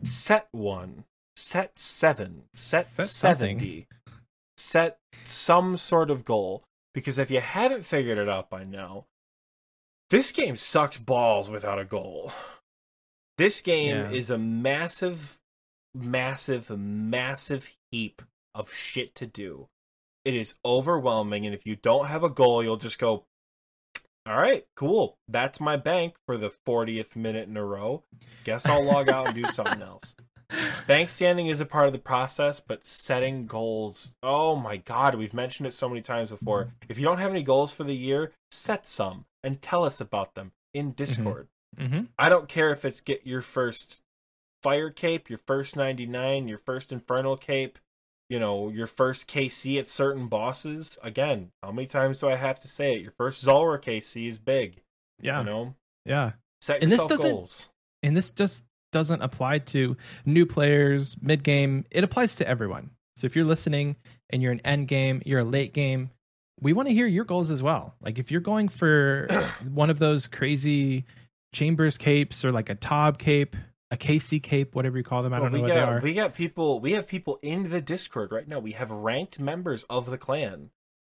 Set 0.03 0.47
one. 0.51 1.05
Set 1.35 1.77
seven. 1.79 2.43
Set, 2.53 2.85
Set 2.85 3.07
something. 3.07 3.59
70. 3.59 3.87
Set 4.57 4.97
some 5.23 5.77
sort 5.77 6.09
of 6.09 6.25
goal. 6.25 6.63
Because 6.93 7.17
if 7.17 7.29
you 7.29 7.41
haven't 7.41 7.85
figured 7.85 8.17
it 8.17 8.27
out 8.29 8.49
by 8.49 8.63
now, 8.63 9.05
this 10.09 10.31
game 10.31 10.55
sucks 10.55 10.97
balls 10.97 11.49
without 11.49 11.79
a 11.79 11.85
goal. 11.85 12.31
This 13.37 13.61
game 13.61 13.95
Yeah. 13.95 14.09
is 14.09 14.31
a 14.31 14.37
massive, 14.39 15.37
massive, 15.93 16.71
massive 16.71 17.69
heap 17.91 18.23
of 18.55 18.73
shit 18.73 19.13
to 19.15 19.27
do. 19.27 19.67
It 20.27 20.35
is 20.35 20.55
overwhelming, 20.65 21.45
and 21.45 21.55
if 21.55 21.65
you 21.65 21.77
don't 21.77 22.07
have 22.07 22.21
a 22.21 22.29
goal, 22.29 22.61
you'll 22.61 22.75
just 22.75 22.99
go, 22.99 23.23
all 24.27 24.35
right, 24.35 24.65
cool. 24.75 25.17
That's 25.29 25.61
my 25.61 25.77
bank 25.77 26.15
for 26.25 26.35
the 26.35 26.51
40th 26.67 27.15
minute 27.15 27.47
in 27.47 27.55
a 27.55 27.63
row. 27.63 28.03
Guess 28.43 28.65
I'll 28.65 28.83
log 28.83 29.07
out 29.07 29.27
and 29.27 29.35
do 29.35 29.49
something 29.53 29.81
else. 29.81 30.15
Bank 30.85 31.11
standing 31.11 31.47
is 31.47 31.61
a 31.61 31.65
part 31.65 31.87
of 31.87 31.93
the 31.93 31.99
process, 31.99 32.59
but 32.59 32.85
setting 32.85 33.47
goals. 33.47 34.15
Oh 34.21 34.57
my 34.57 34.75
god, 34.75 35.15
we've 35.15 35.33
mentioned 35.33 35.65
it 35.65 35.73
so 35.73 35.87
many 35.87 36.01
times 36.01 36.29
before. 36.29 36.73
If 36.89 36.97
you 36.97 37.05
don't 37.05 37.19
have 37.19 37.31
any 37.31 37.43
goals 37.43 37.71
for 37.71 37.85
the 37.85 37.95
year, 37.95 38.33
set 38.51 38.85
some 38.85 39.23
and 39.45 39.61
tell 39.61 39.85
us 39.85 40.01
about 40.01 40.35
them 40.35 40.51
in 40.73 40.91
Discord. 40.91 41.47
Mm-hmm. 41.77 42.01
I 42.19 42.27
don't 42.27 42.49
care 42.49 42.73
if 42.73 42.83
it's 42.83 42.99
get 42.99 43.25
your 43.25 43.41
first 43.41 44.01
fire 44.61 44.89
cape, 44.89 45.29
your 45.29 45.39
first 45.47 45.77
99, 45.77 46.49
your 46.49 46.57
first 46.57 46.91
infernal 46.91 47.37
cape, 47.37 47.79
you 48.29 48.39
know, 48.39 48.69
your 48.69 48.87
first 48.87 49.27
KC 49.27 49.79
at 49.79 49.87
certain 49.87 50.27
bosses. 50.27 50.99
Again, 51.03 51.51
how 51.63 51.71
many 51.71 51.87
times 51.87 52.19
do 52.19 52.29
I 52.29 52.35
have 52.35 52.59
to 52.61 52.67
say 52.67 52.95
it? 52.95 53.01
Your 53.01 53.11
first 53.11 53.41
Zulrah 53.41 53.79
KC 53.79 54.27
is 54.27 54.37
big. 54.37 54.81
Yeah. 55.21 55.39
You 55.39 55.45
know, 55.45 55.75
Yeah. 56.05 56.33
set 56.61 56.81
And 56.83 56.91
this 56.91 57.03
doesn't- 57.03 57.31
goals. 57.31 57.69
And 58.03 58.15
this 58.15 58.31
just 58.31 58.63
doesn't 58.91 59.21
apply 59.21 59.59
to 59.59 59.97
new 60.25 60.45
players, 60.45 61.15
mid 61.21 61.43
game. 61.43 61.85
It 61.91 62.03
applies 62.03 62.35
to 62.35 62.47
everyone. 62.47 62.91
So 63.15 63.25
if 63.25 63.35
you're 63.35 63.45
listening 63.45 63.95
and 64.29 64.41
you're 64.43 64.51
an 64.51 64.61
end 64.61 64.87
game, 64.87 65.21
you're 65.25 65.39
a 65.39 65.43
late 65.45 65.73
game, 65.73 66.11
we 66.61 66.73
want 66.73 66.87
to 66.87 66.93
hear 66.93 67.07
your 67.07 67.25
goals 67.25 67.49
as 67.51 67.61
well. 67.63 67.95
Like 68.01 68.17
if 68.19 68.31
you're 68.31 68.41
going 68.41 68.69
for 68.69 69.27
one 69.73 69.89
of 69.89 69.99
those 69.99 70.27
crazy 70.27 71.05
chambers 71.53 71.97
capes 71.97 72.43
or 72.45 72.51
like 72.51 72.69
a 72.69 72.75
Tob 72.75 73.17
cape, 73.17 73.55
a 73.91 73.97
KC 73.97 74.41
cape, 74.43 74.75
whatever 74.75 74.97
you 74.97 75.03
call 75.03 75.23
them, 75.23 75.33
I 75.33 75.39
don't 75.39 75.51
know 75.51 75.57
we 75.57 75.61
what 75.61 75.67
got 75.69 75.73
they 75.75 75.81
are. 75.81 75.99
we 76.01 76.13
got 76.13 76.33
people 76.35 76.79
we 76.79 76.91
have 76.93 77.07
people 77.07 77.39
in 77.41 77.69
the 77.69 77.81
Discord 77.81 78.31
right 78.31 78.47
now. 78.47 78.59
We 78.59 78.73
have 78.73 78.91
ranked 78.91 79.39
members 79.39 79.83
of 79.89 80.09
the 80.09 80.17
clan 80.17 80.71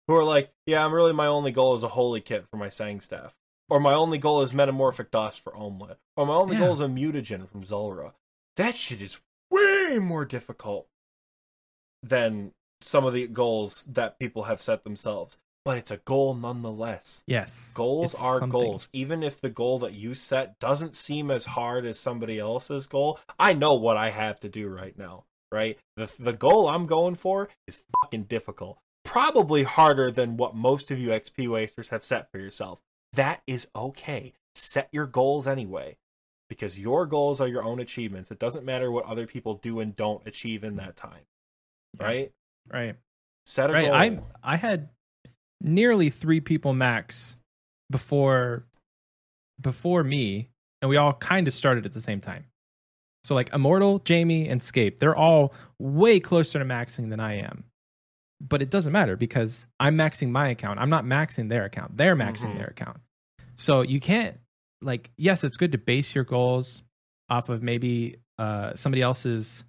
who 0.07 0.15
are 0.15 0.23
like, 0.23 0.51
yeah, 0.65 0.85
I'm 0.85 0.93
really 0.93 1.13
my 1.13 1.27
only 1.27 1.51
goal 1.51 1.75
is 1.75 1.83
a 1.83 1.89
holy 1.89 2.21
kit 2.21 2.45
for 2.51 2.57
my 2.57 2.69
sang 2.69 3.01
staff, 3.01 3.35
or 3.69 3.79
my 3.79 3.93
only 3.93 4.17
goal 4.17 4.41
is 4.41 4.53
metamorphic 4.53 5.11
dust 5.11 5.41
for 5.41 5.51
Olmlet, 5.53 5.97
or 6.15 6.25
my 6.25 6.33
only 6.35 6.55
Yeah. 6.55 6.65
goal 6.65 6.73
is 6.73 6.79
a 6.81 6.85
mutagen 6.87 7.47
from 7.49 7.63
Zulrah. 7.63 8.13
That 8.55 8.75
shit 8.75 9.01
is 9.01 9.19
way 9.51 9.97
more 9.99 10.25
difficult 10.25 10.87
than 12.03 12.51
some 12.81 13.05
of 13.05 13.13
the 13.13 13.27
goals 13.27 13.83
that 13.89 14.19
people 14.19 14.43
have 14.43 14.61
set 14.61 14.83
themselves. 14.83 15.37
But 15.65 15.77
it's 15.77 15.91
a 15.91 15.97
goal 15.97 16.33
nonetheless. 16.33 17.21
yes. 17.27 17.71
Goals 17.73 18.15
are 18.15 18.39
something. 18.39 18.49
goals. 18.49 18.89
Even 18.93 19.23
if 19.23 19.41
the 19.41 19.49
goal 19.49 19.79
that 19.79 19.93
you 19.93 20.13
set 20.13 20.57
doesn't 20.59 20.95
seem 20.95 21.29
as 21.29 21.45
hard 21.45 21.85
as 21.85 21.99
somebody 21.99 22.39
else's 22.39 22.87
goal, 22.87 23.19
I 23.37 23.53
know 23.53 23.73
what 23.73 23.97
I 23.97 24.09
have 24.09 24.39
to 24.41 24.49
do 24.49 24.67
right 24.67 24.97
now, 24.97 25.25
right? 25.51 25.77
The 25.97 26.09
the 26.17 26.33
goal 26.33 26.67
I'm 26.67 26.87
going 26.87 27.15
for 27.15 27.49
is 27.67 27.79
fucking 28.01 28.23
difficult. 28.23 28.79
Probably 29.03 29.63
harder 29.63 30.11
than 30.11 30.37
what 30.37 30.55
most 30.55 30.91
of 30.91 30.99
you 30.99 31.09
XP 31.09 31.49
wasters 31.49 31.89
have 31.89 32.03
set 32.03 32.31
for 32.31 32.39
yourself. 32.39 32.81
That 33.13 33.41
is 33.45 33.67
okay. 33.75 34.33
Set 34.55 34.87
your 34.91 35.05
goals 35.05 35.47
anyway. 35.47 35.97
Because 36.49 36.79
your 36.79 37.05
goals 37.05 37.39
are 37.39 37.47
your 37.47 37.63
own 37.63 37.79
achievements. 37.79 38.31
It 38.31 38.39
doesn't 38.39 38.65
matter 38.65 38.91
what 38.91 39.05
other 39.05 39.27
people 39.27 39.55
do 39.55 39.79
and 39.79 39.95
don't 39.95 40.25
achieve 40.25 40.63
in 40.63 40.77
that 40.77 40.95
time. 40.95 41.21
Right? 41.99 42.31
Right. 42.71 42.95
Set 43.45 43.69
a 43.69 43.73
right 43.73 43.85
goal. 43.85 43.93
i 43.93 44.53
i 44.53 44.55
had 44.55 44.89
nearly 45.61 46.09
three 46.09 46.39
people 46.41 46.73
max 46.73 47.35
before 47.89 48.65
before 49.61 50.03
me 50.03 50.49
and 50.81 50.89
we 50.89 50.97
all 50.97 51.13
kind 51.13 51.47
of 51.47 51.53
started 51.53 51.85
at 51.85 51.91
the 51.91 52.01
same 52.01 52.21
time 52.21 52.45
so 53.23 53.35
like 53.35 53.49
immortal 53.53 53.99
jamie 53.99 54.47
and 54.47 54.63
scape 54.63 54.99
they're 54.99 55.15
all 55.15 55.53
way 55.79 56.19
closer 56.19 56.59
to 56.59 56.65
maxing 56.65 57.09
than 57.09 57.19
i 57.19 57.33
am 57.35 57.63
but 58.41 58.61
it 58.61 58.69
doesn't 58.69 58.93
matter 58.93 59.17
because 59.17 59.67
I'm 59.81 59.97
maxing 59.97 60.29
my 60.29 60.47
account. 60.47 60.79
I'm 60.79 60.89
not 60.89 61.03
maxing 61.03 61.49
their 61.49 61.65
account. 61.65 61.97
They're 61.97 62.15
maxing 62.15 62.53
Mhm. 62.53 62.57
their 62.59 62.67
account. 62.67 63.01
So 63.57 63.81
you 63.81 63.99
can't 63.99 64.39
like 64.81 65.11
yes, 65.17 65.43
it's 65.43 65.57
good 65.57 65.73
to 65.73 65.77
base 65.77 66.15
your 66.15 66.23
goals 66.23 66.81
off 67.29 67.49
of 67.49 67.61
maybe 67.61 68.15
uh 68.37 68.77
somebody 68.77 69.01
else's 69.01 69.65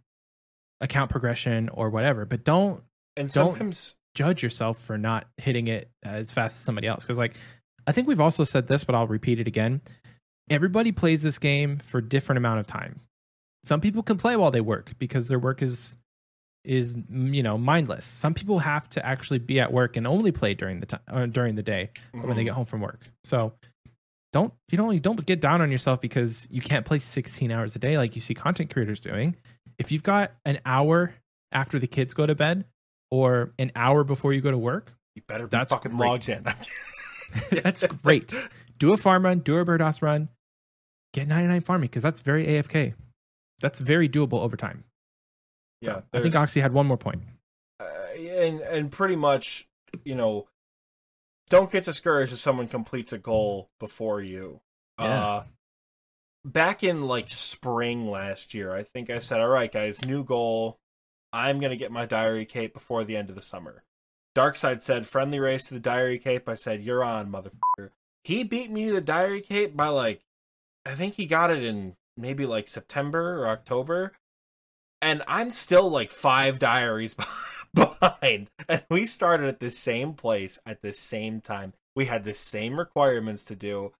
account 0.80 1.10
progression 1.10 1.68
or 1.70 1.90
whatever, 1.90 2.24
but 2.24 2.44
don't 2.44 2.84
And 3.16 3.28
Don't- 3.32 3.54
sometimes 3.56 3.96
judge 4.14 4.42
yourself 4.42 4.78
for 4.80 4.98
not 4.98 5.26
hitting 5.36 5.68
it 5.68 5.90
as 6.02 6.32
fast 6.32 6.56
as 6.56 6.64
somebody 6.64 6.86
else 6.86 7.04
because 7.04 7.18
like 7.18 7.34
I 7.86 7.92
think 7.92 8.06
we've 8.08 8.20
also 8.20 8.44
said 8.44 8.66
this, 8.68 8.84
but 8.84 8.94
I'll 8.94 9.06
repeat 9.06 9.40
it 9.40 9.46
again. 9.48 9.80
Everybody 10.50 10.92
plays 10.92 11.22
this 11.22 11.38
game 11.38 11.78
for 11.78 12.00
different 12.00 12.36
amount 12.38 12.60
of 12.60 12.66
time. 12.66 13.00
Some 13.64 13.80
people 13.80 14.02
can 14.02 14.18
play 14.18 14.36
while 14.36 14.50
they 14.50 14.60
work 14.60 14.92
because 14.98 15.28
their 15.28 15.38
work 15.38 15.62
is 15.62 15.96
is 16.64 16.94
you 17.10 17.42
know 17.42 17.56
mindless. 17.56 18.04
Some 18.04 18.34
people 18.34 18.58
have 18.58 18.88
to 18.90 19.04
actually 19.06 19.38
be 19.38 19.60
at 19.60 19.72
work 19.72 19.96
and 19.96 20.06
only 20.06 20.30
play 20.32 20.54
during 20.54 20.80
the 20.80 20.86
time 20.86 21.00
uh, 21.08 21.26
during 21.26 21.54
the 21.54 21.62
day 21.62 21.90
or 22.12 22.20
when 22.26 22.36
they 22.36 22.42
Mhm. 22.42 22.46
get 22.46 22.54
home 22.54 22.66
from 22.66 22.80
work. 22.80 23.00
So 23.24 23.54
don't 24.32 24.52
you 24.70 24.76
know 24.78 24.90
you 24.90 25.00
don't 25.00 25.24
get 25.24 25.40
down 25.40 25.60
on 25.62 25.70
yourself 25.70 26.00
because 26.00 26.46
you 26.50 26.60
can't 26.60 26.84
play 26.84 26.98
16 26.98 27.50
hours 27.50 27.74
a 27.76 27.78
day 27.78 27.96
like 27.96 28.14
you 28.14 28.20
see 28.20 28.34
content 28.34 28.70
creators 28.72 29.00
doing. 29.00 29.36
If 29.78 29.90
you've 29.90 30.02
got 30.02 30.32
an 30.44 30.58
hour 30.66 31.14
after 31.52 31.78
the 31.78 31.86
kids 31.86 32.12
go 32.12 32.26
to 32.26 32.34
bed 32.34 32.64
or 33.10 33.52
an 33.58 33.72
hour 33.74 34.04
before 34.04 34.32
you 34.32 34.40
go 34.40 34.50
to 34.50 34.58
work, 34.58 34.92
you 35.14 35.22
better 35.26 35.46
be 35.46 35.50
That's 35.56 35.72
fucking 35.72 35.96
great. 35.96 36.06
logged 36.08 36.28
in. 36.28 36.44
that's 37.62 37.84
great. 37.84 38.34
Do 38.78 38.92
a 38.92 38.96
farm 38.96 39.24
run, 39.24 39.40
do 39.40 39.56
a 39.58 39.64
bird 39.64 39.80
house 39.80 40.00
run, 40.02 40.28
get 41.12 41.28
99 41.28 41.60
farming 41.62 41.88
because 41.88 42.02
that's 42.02 42.20
very 42.20 42.46
AFK. 42.46 42.94
That's 43.60 43.78
very 43.78 44.08
doable 44.08 44.40
over 44.40 44.56
time. 44.56 44.84
Yeah, 45.82 46.00
So, 46.12 46.18
I 46.18 46.22
think 46.22 46.34
Oxy 46.34 46.60
had 46.60 46.72
one 46.72 46.86
more 46.86 46.96
point. 46.96 47.22
uh, 47.80 47.84
and 48.18 48.60
and 48.60 48.90
pretty 48.92 49.16
much, 49.16 49.66
you 50.04 50.14
know, 50.14 50.46
don't 51.48 51.70
get 51.72 51.84
discouraged 51.84 52.32
if 52.32 52.38
someone 52.38 52.68
completes 52.68 53.12
a 53.12 53.18
goal 53.18 53.70
before 53.78 54.20
you. 54.22 54.60
Yeah. 54.98 55.06
Uh, 55.06 55.44
back 56.44 56.82
in 56.84 57.02
like 57.06 57.28
spring 57.30 58.06
last 58.10 58.54
year, 58.54 58.74
I 58.74 58.82
think 58.82 59.08
I 59.10 59.18
said, 59.20 59.40
"All 59.40 59.48
right, 59.48 59.70
guys, 59.72 60.04
new 60.04 60.22
goal. 60.24 60.78
I'm 61.32 61.60
gonna 61.60 61.76
get 61.76 61.92
my 61.92 62.06
diary 62.06 62.44
cape 62.46 62.74
before 62.74 63.04
the 63.04 63.16
end 63.16 63.30
of 63.30 63.36
the 63.36 63.42
summer." 63.42 63.84
Darkside 64.36 64.80
said, 64.80 65.06
"Friendly 65.06 65.38
race 65.40 65.64
to 65.68 65.74
the 65.74 65.80
diary 65.80 66.18
cape." 66.18 66.48
I 66.48 66.54
said, 66.54 66.82
"You're 66.82 67.04
on, 67.04 67.30
motherfucker." 67.30 67.90
He 68.24 68.44
beat 68.44 68.70
me 68.70 68.86
to 68.86 68.92
the 68.92 69.00
diary 69.00 69.40
cape 69.40 69.76
by 69.76 69.88
like, 69.88 70.22
I 70.84 70.94
think 70.94 71.14
he 71.14 71.26
got 71.26 71.50
it 71.50 71.64
in 71.64 71.96
maybe 72.16 72.46
like 72.46 72.68
September 72.68 73.38
or 73.38 73.48
October 73.48 74.12
and 75.02 75.22
I'm 75.26 75.50
still 75.50 75.88
like 75.90 76.10
five 76.10 76.58
diaries 76.58 77.16
behind. 77.74 78.50
And 78.68 78.82
we 78.90 79.06
started 79.06 79.48
at 79.48 79.60
the 79.60 79.70
same 79.70 80.14
place 80.14 80.58
at 80.66 80.82
the 80.82 80.92
same 80.92 81.40
time. 81.40 81.72
We 81.96 82.06
had 82.06 82.24
the 82.24 82.34
same 82.34 82.78
requirements 82.78 83.44
to 83.46 83.56
do, 83.56 83.92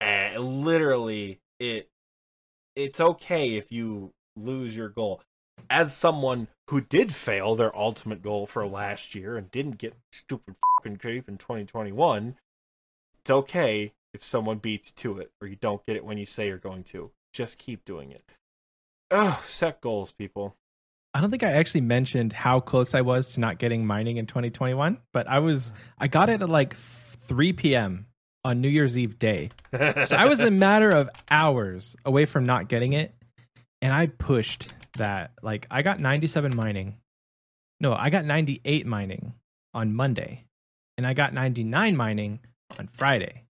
and 0.00 0.64
literally, 0.64 1.40
it 1.58 1.88
it's 2.74 3.00
okay 3.00 3.56
if 3.56 3.70
you 3.70 4.12
lose 4.36 4.74
your 4.74 4.88
goal. 4.88 5.22
As 5.68 5.96
someone 5.96 6.48
who 6.68 6.80
did 6.80 7.14
fail 7.14 7.56
their 7.56 7.76
ultimate 7.76 8.22
goal 8.22 8.46
for 8.46 8.66
last 8.66 9.14
year 9.14 9.36
and 9.36 9.50
didn't 9.50 9.78
get 9.78 9.94
stupid 10.12 10.54
fucking 10.78 10.96
cape 10.98 11.28
in 11.28 11.36
2021, 11.36 12.36
it's 13.20 13.30
okay 13.30 13.92
if 14.14 14.24
someone 14.24 14.58
beats 14.58 14.88
you 14.88 15.02
to 15.02 15.18
it 15.18 15.30
or 15.40 15.48
you 15.48 15.56
don't 15.56 15.84
get 15.86 15.96
it 15.96 16.04
when 16.04 16.18
you 16.18 16.26
say 16.26 16.46
you're 16.46 16.58
going 16.58 16.84
to. 16.84 17.10
Just 17.32 17.58
keep 17.58 17.84
doing 17.84 18.10
it. 18.10 18.24
Oh, 19.10 19.40
set 19.44 19.80
goals, 19.80 20.12
people. 20.12 20.56
I 21.12 21.20
don't 21.20 21.30
think 21.30 21.42
I 21.42 21.52
actually 21.52 21.80
mentioned 21.80 22.32
how 22.32 22.60
close 22.60 22.94
I 22.94 23.00
was 23.00 23.32
to 23.34 23.40
not 23.40 23.58
getting 23.58 23.84
mining 23.84 24.16
in 24.16 24.26
2021, 24.26 24.98
but 25.12 25.28
I 25.28 25.40
was 25.40 25.72
I 25.98 26.06
got 26.06 26.28
it 26.28 26.42
at 26.42 26.48
like 26.48 26.76
3 26.76 27.52
p.m. 27.52 28.06
on 28.44 28.60
New 28.60 28.68
Year's 28.68 28.96
Eve 28.96 29.18
day. 29.18 29.50
So 29.72 30.16
I 30.16 30.26
was 30.26 30.40
a 30.40 30.50
matter 30.52 30.90
of 30.90 31.10
hours 31.30 31.96
away 32.04 32.26
from 32.26 32.46
not 32.46 32.68
getting 32.68 32.92
it, 32.92 33.12
and 33.82 33.92
I 33.92 34.06
pushed 34.06 34.68
that. 34.94 35.32
Like 35.42 35.66
I 35.70 35.82
got 35.82 36.00
97 36.00 36.54
mining. 36.54 36.96
No, 37.80 37.94
I 37.94 38.10
got 38.10 38.24
98 38.24 38.86
mining 38.86 39.34
on 39.72 39.94
Monday, 39.94 40.44
and 40.98 41.06
I 41.06 41.14
got 41.14 41.32
99 41.32 41.96
mining 41.96 42.40
on 42.78 42.88
Friday. 42.92 43.44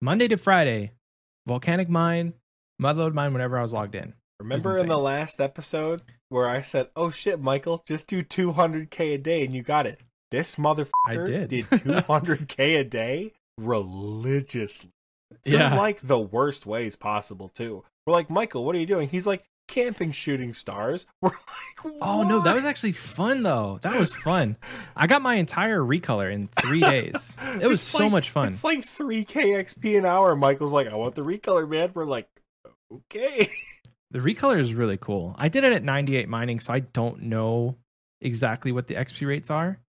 Monday 0.00 0.28
to 0.28 0.36
Friday, 0.36 0.92
volcanic 1.46 1.88
mine, 1.88 2.34
motherlode 2.80 3.14
mine 3.14 3.32
whenever 3.32 3.58
I 3.58 3.62
was 3.62 3.72
logged 3.72 3.94
in. 3.94 4.14
Remember 4.40 4.78
in 4.78 4.86
the 4.86 4.96
last 4.98 5.40
episode 5.40 6.02
where 6.28 6.48
I 6.48 6.62
said, 6.62 6.88
"Oh 6.94 7.10
shit, 7.10 7.40
Michael, 7.40 7.82
just 7.86 8.06
do 8.06 8.22
200k 8.22 9.14
a 9.14 9.18
day," 9.18 9.44
and 9.44 9.52
you 9.54 9.62
got 9.62 9.86
it. 9.86 10.00
This 10.30 10.54
motherfucker 10.56 10.90
I 11.06 11.14
did. 11.26 11.48
did 11.48 11.66
200k 11.70 12.78
a 12.80 12.84
day 12.84 13.32
religiously. 13.58 14.90
Yeah. 15.44 15.74
like 15.76 16.00
the 16.00 16.18
worst 16.18 16.66
ways 16.66 16.96
possible 16.96 17.48
too. 17.48 17.84
We're 18.06 18.12
like, 18.12 18.30
Michael, 18.30 18.64
what 18.64 18.74
are 18.74 18.78
you 18.78 18.86
doing? 18.86 19.08
He's 19.08 19.26
like, 19.26 19.44
camping, 19.68 20.10
shooting 20.10 20.52
stars. 20.52 21.06
We're 21.22 21.30
like, 21.30 21.94
Oh 22.00 22.24
no, 22.24 22.40
that 22.40 22.54
was 22.54 22.64
actually 22.64 22.92
fun 22.92 23.44
though. 23.44 23.78
That 23.82 23.98
was 23.98 24.14
fun. 24.14 24.56
I 24.96 25.06
got 25.06 25.22
my 25.22 25.36
entire 25.36 25.80
recolor 25.80 26.32
in 26.32 26.48
three 26.60 26.80
days. 26.80 27.36
It 27.60 27.66
was 27.66 27.80
so 27.80 28.04
like- 28.04 28.12
much 28.12 28.30
fun. 28.30 28.48
It's 28.48 28.64
like 28.64 28.80
3k 28.80 29.26
XP 29.26 29.98
an 29.98 30.06
hour. 30.06 30.34
Michael's 30.34 30.72
like, 30.72 30.88
I 30.88 30.96
want 30.96 31.14
the 31.14 31.22
recolor, 31.22 31.68
man. 31.68 31.92
We're 31.94 32.04
like, 32.04 32.28
okay. 32.92 33.50
The 34.10 34.20
recolor 34.20 34.58
is 34.58 34.72
really 34.72 34.96
cool. 34.96 35.36
I 35.38 35.48
did 35.48 35.64
it 35.64 35.72
at 35.74 35.84
98 35.84 36.30
mining, 36.30 36.60
so 36.60 36.72
I 36.72 36.80
don't 36.80 37.24
know 37.24 37.76
exactly 38.22 38.72
what 38.72 38.86
the 38.86 38.94
XP 38.94 39.26
rates 39.26 39.50
are. 39.50 39.80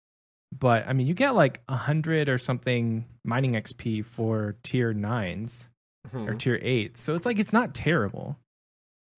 But 0.57 0.87
I 0.87 0.93
mean, 0.93 1.07
you 1.07 1.13
get 1.13 1.35
like 1.35 1.61
100 1.67 2.27
or 2.27 2.37
something 2.37 3.05
mining 3.23 3.53
XP 3.53 4.03
for 4.03 4.57
tier 4.63 4.93
9s 4.93 5.65
mm-hmm. 6.07 6.27
or 6.27 6.33
tier 6.35 6.57
8s. 6.57 6.97
So 6.97 7.15
it's 7.15 7.25
like 7.25 7.39
it's 7.39 7.53
not 7.53 7.73
terrible. 7.73 8.37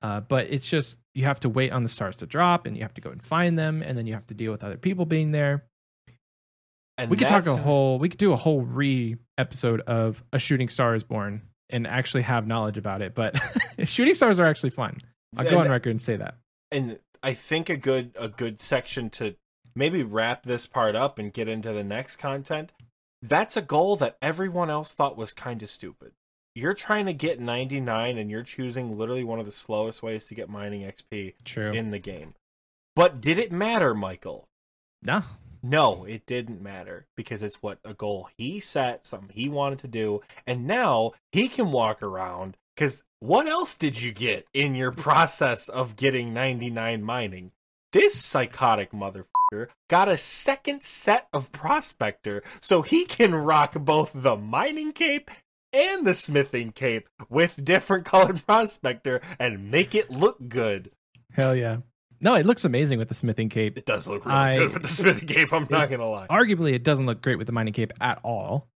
Uh, 0.01 0.19
but 0.19 0.47
it's 0.49 0.67
just 0.67 0.97
you 1.13 1.25
have 1.25 1.39
to 1.41 1.49
wait 1.49 1.71
on 1.71 1.83
the 1.83 1.89
stars 1.89 2.15
to 2.17 2.25
drop 2.25 2.65
and 2.65 2.75
you 2.75 2.81
have 2.83 2.93
to 2.95 3.01
go 3.01 3.11
and 3.11 3.23
find 3.23 3.57
them 3.57 3.81
and 3.83 3.97
then 3.97 4.07
you 4.07 4.13
have 4.13 4.25
to 4.27 4.33
deal 4.33 4.51
with 4.51 4.63
other 4.63 4.77
people 4.77 5.05
being 5.05 5.31
there. 5.31 5.63
And 6.97 7.09
we 7.09 7.17
could 7.17 7.27
talk 7.27 7.45
a 7.47 7.55
whole 7.55 7.99
we 7.99 8.09
could 8.09 8.19
do 8.19 8.31
a 8.31 8.35
whole 8.35 8.61
re 8.61 9.17
episode 9.37 9.81
of 9.81 10.23
a 10.33 10.39
shooting 10.39 10.69
star 10.69 10.93
is 10.95 11.03
born 11.03 11.41
and 11.69 11.87
actually 11.87 12.23
have 12.23 12.45
knowledge 12.45 12.77
about 12.77 13.01
it 13.01 13.15
but 13.15 13.35
shooting 13.85 14.13
stars 14.13 14.39
are 14.39 14.45
actually 14.45 14.69
fun 14.69 14.99
i'll 15.37 15.45
go 15.45 15.51
And- 15.51 15.59
on 15.61 15.69
record 15.69 15.91
and 15.91 16.01
say 16.01 16.17
that 16.17 16.35
and 16.69 16.99
I 17.23 17.33
think 17.33 17.69
a 17.69 17.77
good 17.77 18.11
a 18.19 18.27
good 18.29 18.61
section 18.61 19.09
to 19.11 19.35
maybe 19.75 20.03
wrap 20.03 20.43
this 20.43 20.67
part 20.67 20.95
up 20.95 21.17
and 21.19 21.31
get 21.31 21.47
into 21.47 21.71
the 21.71 21.83
next 21.83 22.17
content. 22.17 22.71
That's 23.21 23.55
a 23.55 23.61
goal 23.61 23.95
that 23.97 24.17
everyone 24.21 24.69
else 24.69 24.93
thought 24.93 25.15
was 25.17 25.33
kind 25.33 25.61
of 25.61 25.69
stupid. 25.69 26.13
You're 26.53 26.73
trying 26.73 27.05
to 27.05 27.13
get 27.13 27.39
99 27.39 28.17
and 28.17 28.29
you're 28.29 28.43
choosing 28.43 28.97
literally 28.97 29.23
one 29.23 29.39
of 29.39 29.45
the 29.45 29.51
slowest 29.51 30.03
ways 30.03 30.25
to 30.27 30.35
get 30.35 30.49
mining 30.49 30.81
XP 30.81 31.35
true 31.45 31.71
in 31.71 31.91
the 31.91 31.99
game. 31.99 32.33
But 32.95 33.21
did 33.21 33.37
it 33.37 33.51
matter, 33.51 33.93
Michael? 33.93 34.47
no 35.01 35.23
No, 35.63 36.03
it 36.03 36.25
didn't 36.25 36.61
matter 36.61 37.05
because 37.15 37.41
it's 37.41 37.61
what 37.61 37.79
a 37.85 37.93
goal 37.93 38.27
he 38.37 38.59
set, 38.59 39.07
something 39.07 39.29
he 39.33 39.47
wanted 39.47 39.79
to 39.79 39.87
do, 39.87 40.21
and 40.45 40.67
now 40.67 41.13
he 41.31 41.47
can 41.47 41.71
walk 41.71 42.03
around. 42.03 42.57
Because 42.75 43.03
what 43.21 43.47
else 43.47 43.75
did 43.75 44.01
you 44.01 44.11
get 44.11 44.45
in 44.53 44.75
your 44.75 44.91
process 45.07 45.69
of 45.69 45.95
getting 45.95 46.33
99 46.33 47.01
mining? 47.01 47.51
This 47.93 48.15
psychotic 48.15 48.91
motherfucker 48.91 49.67
got 49.89 50.07
a 50.07 50.17
second 50.17 50.81
set 50.81 51.27
of 51.33 51.51
prospector 51.51 52.41
so 52.61 52.81
he 52.81 53.05
can 53.05 53.35
rock 53.35 53.73
both 53.73 54.11
the 54.13 54.37
mining 54.37 54.93
cape 54.93 55.29
and 55.73 56.05
the 56.05 56.13
smithing 56.13 56.71
cape 56.71 57.07
with 57.29 57.63
different 57.63 58.05
colored 58.13 58.45
prospector 58.45 59.21
and 59.39 59.71
make 59.71 59.95
it 59.95 60.09
look 60.11 60.37
good. 60.49 60.91
hell 61.33 61.55
yeah 61.55 61.77
no 62.19 62.35
it 62.35 62.45
looks 62.45 62.65
amazing 62.65 62.99
with 62.99 63.07
the 63.09 63.15
smithing 63.15 63.49
cape 63.49 63.77
It 63.77 63.85
does 63.85 64.07
look 64.07 64.25
really 64.25 64.37
I- 64.37 64.57
good 64.57 64.73
with 64.73 64.81
the 64.83 64.87
smithing 64.89 65.27
cape, 65.27 65.51
I'm 65.53 65.67
not 65.69 65.89
gonna 65.89 66.09
lie. 66.09 66.27
arguably 66.27 66.73
it 66.73 66.83
doesn't 66.83 67.05
look 67.05 67.21
great 67.21 67.37
with 67.37 67.47
the 67.47 67.53
mining 67.53 67.73
cape 67.73 67.93
at 68.01 68.19
all 68.23 68.67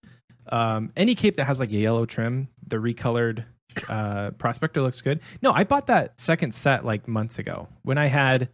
um 0.51 0.92
any 0.97 1.14
cape 1.14 1.36
that 1.36 1.47
has 1.47 1.59
like 1.61 1.70
a 1.70 1.76
yellow 1.76 2.05
trim 2.07 2.49
the 2.66 2.76
recolored 2.76 3.45
uh 3.88 4.30
prospector 4.32 4.80
looks 4.82 5.01
good 5.01 5.20
no 5.42 5.51
i 5.53 5.64
bought 5.64 5.86
that 5.88 6.18
second 6.20 6.55
set 6.55 6.84
like 6.84 7.09
months 7.09 7.38
ago 7.38 7.66
when 7.82 7.99
i 7.99 8.07
had 8.07 8.49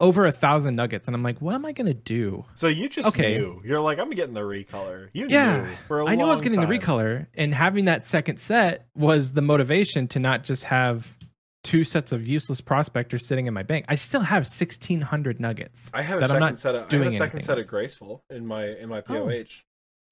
over 0.00 0.26
a 0.26 0.32
thousand 0.32 0.74
nuggets 0.76 1.06
and 1.06 1.14
i'm 1.14 1.22
like 1.22 1.40
what 1.40 1.54
am 1.54 1.64
i 1.64 1.72
gonna 1.72 1.94
do 1.94 2.44
So 2.54 2.66
you 2.68 2.88
just 2.88 3.08
Okay. 3.08 3.36
knew. 3.38 3.60
You're 3.64 3.80
like, 3.80 3.98
I'm 3.98 4.10
getting 4.10 4.34
the 4.34 4.40
recolor. 4.40 5.08
You 5.12 5.26
Yeah, 5.28 5.58
knew 5.62 5.74
for 5.88 6.00
a 6.00 6.06
I 6.06 6.14
knew 6.16 6.24
I 6.24 6.30
was 6.30 6.40
getting 6.40 6.60
the 6.60 6.66
recolor, 6.66 7.26
and 7.34 7.54
having 7.54 7.84
that 7.86 8.04
second 8.06 8.38
set 8.38 8.86
was 8.96 9.32
the 9.32 9.42
motivation 9.42 10.08
to 10.08 10.18
not 10.18 10.42
just 10.44 10.64
have 10.64 11.16
two 11.62 11.82
sets 11.84 12.12
of 12.12 12.26
useless 12.26 12.60
prospectors 12.60 13.26
sitting 13.26 13.46
in 13.46 13.54
my 13.54 13.62
bank. 13.62 13.86
I 13.88 13.94
still 13.94 14.20
have 14.20 14.46
sixteen 14.46 15.00
hundred 15.00 15.40
nuggets. 15.40 15.88
I 15.94 16.02
have 16.02 16.18
a 16.18 16.22
second 16.28 16.40
not 16.40 16.58
set 16.58 16.74
of 16.74 16.80
I 16.80 16.82
have 16.82 16.90
doing 16.90 17.06
a 17.08 17.10
second 17.12 17.24
anything. 17.36 17.40
set 17.46 17.58
of 17.58 17.66
graceful 17.66 18.24
in 18.28 18.46
my 18.46 18.66
in 18.66 18.88
my 18.88 18.98
Oh. 18.98 19.02
POH. 19.02 19.62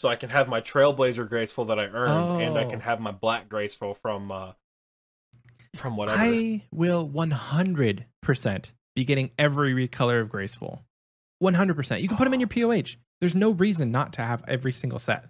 So 0.01 0.09
I 0.09 0.17
can 0.17 0.31
have 0.31 0.49
my 0.49 0.61
Trailblazer 0.61 1.29
graceful 1.29 1.67
that 1.67 1.79
I 1.79 1.85
earned, 1.87 2.43
and 2.43 2.57
I 2.59 2.65
Oh. 2.65 2.71
can 2.71 2.81
have 2.81 3.01
my 3.01 3.11
black 3.13 3.49
graceful 3.49 3.95
from 3.95 4.31
uh 4.33 4.53
from 5.77 5.97
whatever. 5.97 6.21
I 6.23 6.63
will 6.71 7.07
one 7.09 7.31
hundred 7.33 8.07
percent 8.23 8.73
be 8.95 9.05
getting 9.05 9.31
every 9.39 9.73
recolor 9.73 10.21
of 10.21 10.29
graceful, 10.29 10.83
100%. 11.43 12.01
You 12.03 12.09
can 12.09 12.17
put 12.17 12.25
them 12.25 12.35
in 12.35 12.41
your 12.41 12.49
POH. 12.49 12.97
There's 13.21 13.35
no 13.35 13.51
reason 13.51 13.91
not 13.91 14.13
to 14.15 14.23
have 14.23 14.45
every 14.49 14.73
single 14.73 14.99
set. 14.99 15.27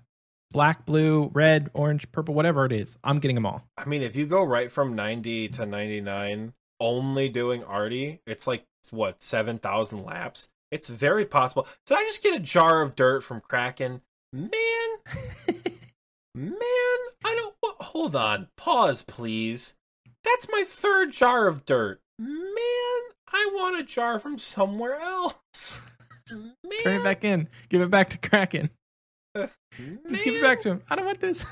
Black, 0.51 0.85
blue, 0.85 1.31
red, 1.33 1.71
orange, 1.73 2.11
purple, 2.13 2.35
whatever 2.35 2.67
it 2.67 2.73
is. 2.73 2.97
I'm 3.03 3.21
getting 3.21 3.37
them 3.37 3.47
all. 3.47 3.65
I 3.77 3.87
mean, 3.87 4.03
if 4.03 4.17
you 4.17 4.27
go 4.27 4.43
right 4.43 4.71
from 4.71 4.95
90 4.95 5.49
to 5.49 5.67
99, 5.67 6.53
only 6.81 7.29
doing 7.29 7.65
Artie, 7.65 8.21
it's 8.27 8.47
like, 8.47 8.65
what, 8.91 9.23
7,000 9.23 10.05
laps? 10.05 10.49
It's 10.71 10.89
very 10.89 11.25
possible. 11.27 11.67
Did 11.87 11.99
I 11.99 12.03
just 12.05 12.23
get 12.23 12.35
a 12.35 12.41
jar 12.41 12.83
of 12.83 12.97
dirt 12.97 13.23
from 13.23 13.41
Kraken? 13.41 14.01
Man, 14.33 14.49
man, 16.35 16.55
I 17.25 17.35
don't. 17.35 17.55
Hold 17.63 18.17
on. 18.17 18.49
Pause, 18.57 19.03
please. 19.03 19.75
That's 20.25 20.49
my 20.51 20.65
third 20.67 21.13
jar 21.13 21.47
of 21.47 21.67
dirt. 21.67 22.01
Man, 22.19 23.03
I 23.33 23.51
want 23.55 23.79
a 23.79 23.83
jar 23.83 24.19
from 24.21 24.39
somewhere 24.39 25.01
else. 25.01 25.81
Man, 26.31 26.55
Turn 26.83 26.97
it 27.01 27.05
back 27.05 27.25
in. 27.25 27.49
Give 27.69 27.81
it 27.83 27.91
back 27.91 28.11
to 28.11 28.19
Kraken. 28.19 28.71
Just 29.37 30.25
give 30.25 30.35
it 30.35 30.43
back 30.43 30.61
to 30.61 30.71
him. 30.71 30.83
I 30.89 30.97
don't 30.97 31.07
want 31.07 31.21
this. 31.21 31.45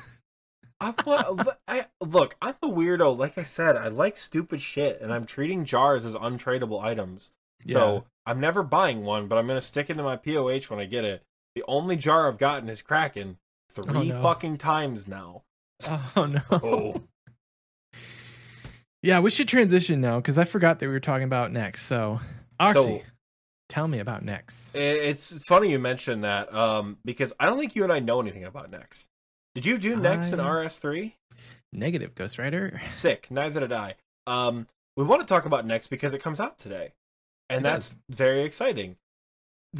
I 0.81 0.95
want, 1.05 1.49
I, 1.69 1.87
look, 2.01 2.37
I'm 2.41 2.55
a 2.63 2.69
weirdo. 2.69 3.17
Like 3.17 3.37
I 3.37 3.43
said, 3.43 3.77
I 3.77 3.89
like 3.89 4.17
stupid 4.17 4.63
shit, 4.63 5.01
and 5.01 5.13
I'm 5.13 5.27
treating 5.27 5.65
jars 5.65 6.05
as 6.05 6.15
untradeable 6.15 6.83
items. 6.83 7.33
So 7.69 8.05
I'm 8.25 8.41
never 8.41 8.63
buying 8.63 9.03
one, 9.03 9.29
but 9.29 9.37
I'm 9.37 9.47
gonna 9.47 9.61
stick 9.61 9.91
it 9.91 9.99
in 9.99 10.05
my 10.05 10.17
POH 10.17 10.63
when 10.69 10.81
I 10.81 10.87
get 10.87 11.05
it. 11.05 11.23
The 11.55 11.65
only 11.69 11.97
jar 11.97 12.27
I've 12.29 12.39
gotten 12.39 12.71
is 12.71 12.81
Kraken 12.81 13.37
oh, 13.77 13.83
three 13.83 13.95
Oh, 13.95 14.03
no. 14.03 14.23
fucking 14.23 14.57
times 14.59 15.07
now. 15.07 15.43
Oh 16.17 16.27
no. 16.27 16.41
Oh, 16.51 17.03
Yeah, 19.03 19.21
we 19.21 19.31
should 19.31 19.49
transition 19.49 20.01
now 20.01 20.17
because 20.19 20.37
I 20.39 20.45
forgot 20.45 20.79
that 20.79 20.87
we 20.87 20.93
were 20.93 21.01
talking 21.01 21.25
about 21.25 21.53
Nex. 21.53 21.85
So, 21.85 22.21
Oxy, 22.59 22.81
So- 22.81 23.03
tell 23.69 23.89
me 23.89 23.99
about 23.99 24.25
Nex. 24.25 24.71
It's 24.75 25.33
it's 25.33 25.47
funny 25.47 25.71
you 25.71 25.79
mentioned 25.79 26.25
that 26.25 26.53
um, 26.55 26.99
because 27.05 27.33
I 27.41 27.47
don't 27.47 27.59
think 27.59 27.75
you 27.75 27.83
and 27.85 27.93
I 27.93 27.99
know 28.01 28.21
anything 28.21 28.45
about 28.45 28.71
Nex. 28.71 29.09
Did 29.55 29.65
you 29.67 29.79
do 29.79 29.97
Nex 29.97 30.33
in 30.33 30.39
RS3? 30.39 31.15
Negative 31.73 32.15
Ghost 32.15 32.39
Rider. 32.39 32.81
Sick. 32.89 33.29
Neither 33.31 33.61
did 33.61 33.73
I. 33.73 33.95
Um, 34.27 34.67
we 34.97 35.05
want 35.05 35.21
to 35.23 35.27
talk 35.27 35.45
about 35.45 35.65
Nex 35.67 35.87
because 35.89 36.13
it 36.13 36.23
comes 36.23 36.39
out 36.41 36.59
today, 36.59 36.93
and 37.49 37.61
It 37.61 37.63
that's 37.63 37.91
does. 37.91 37.99
very 38.19 38.43
exciting. 38.43 38.97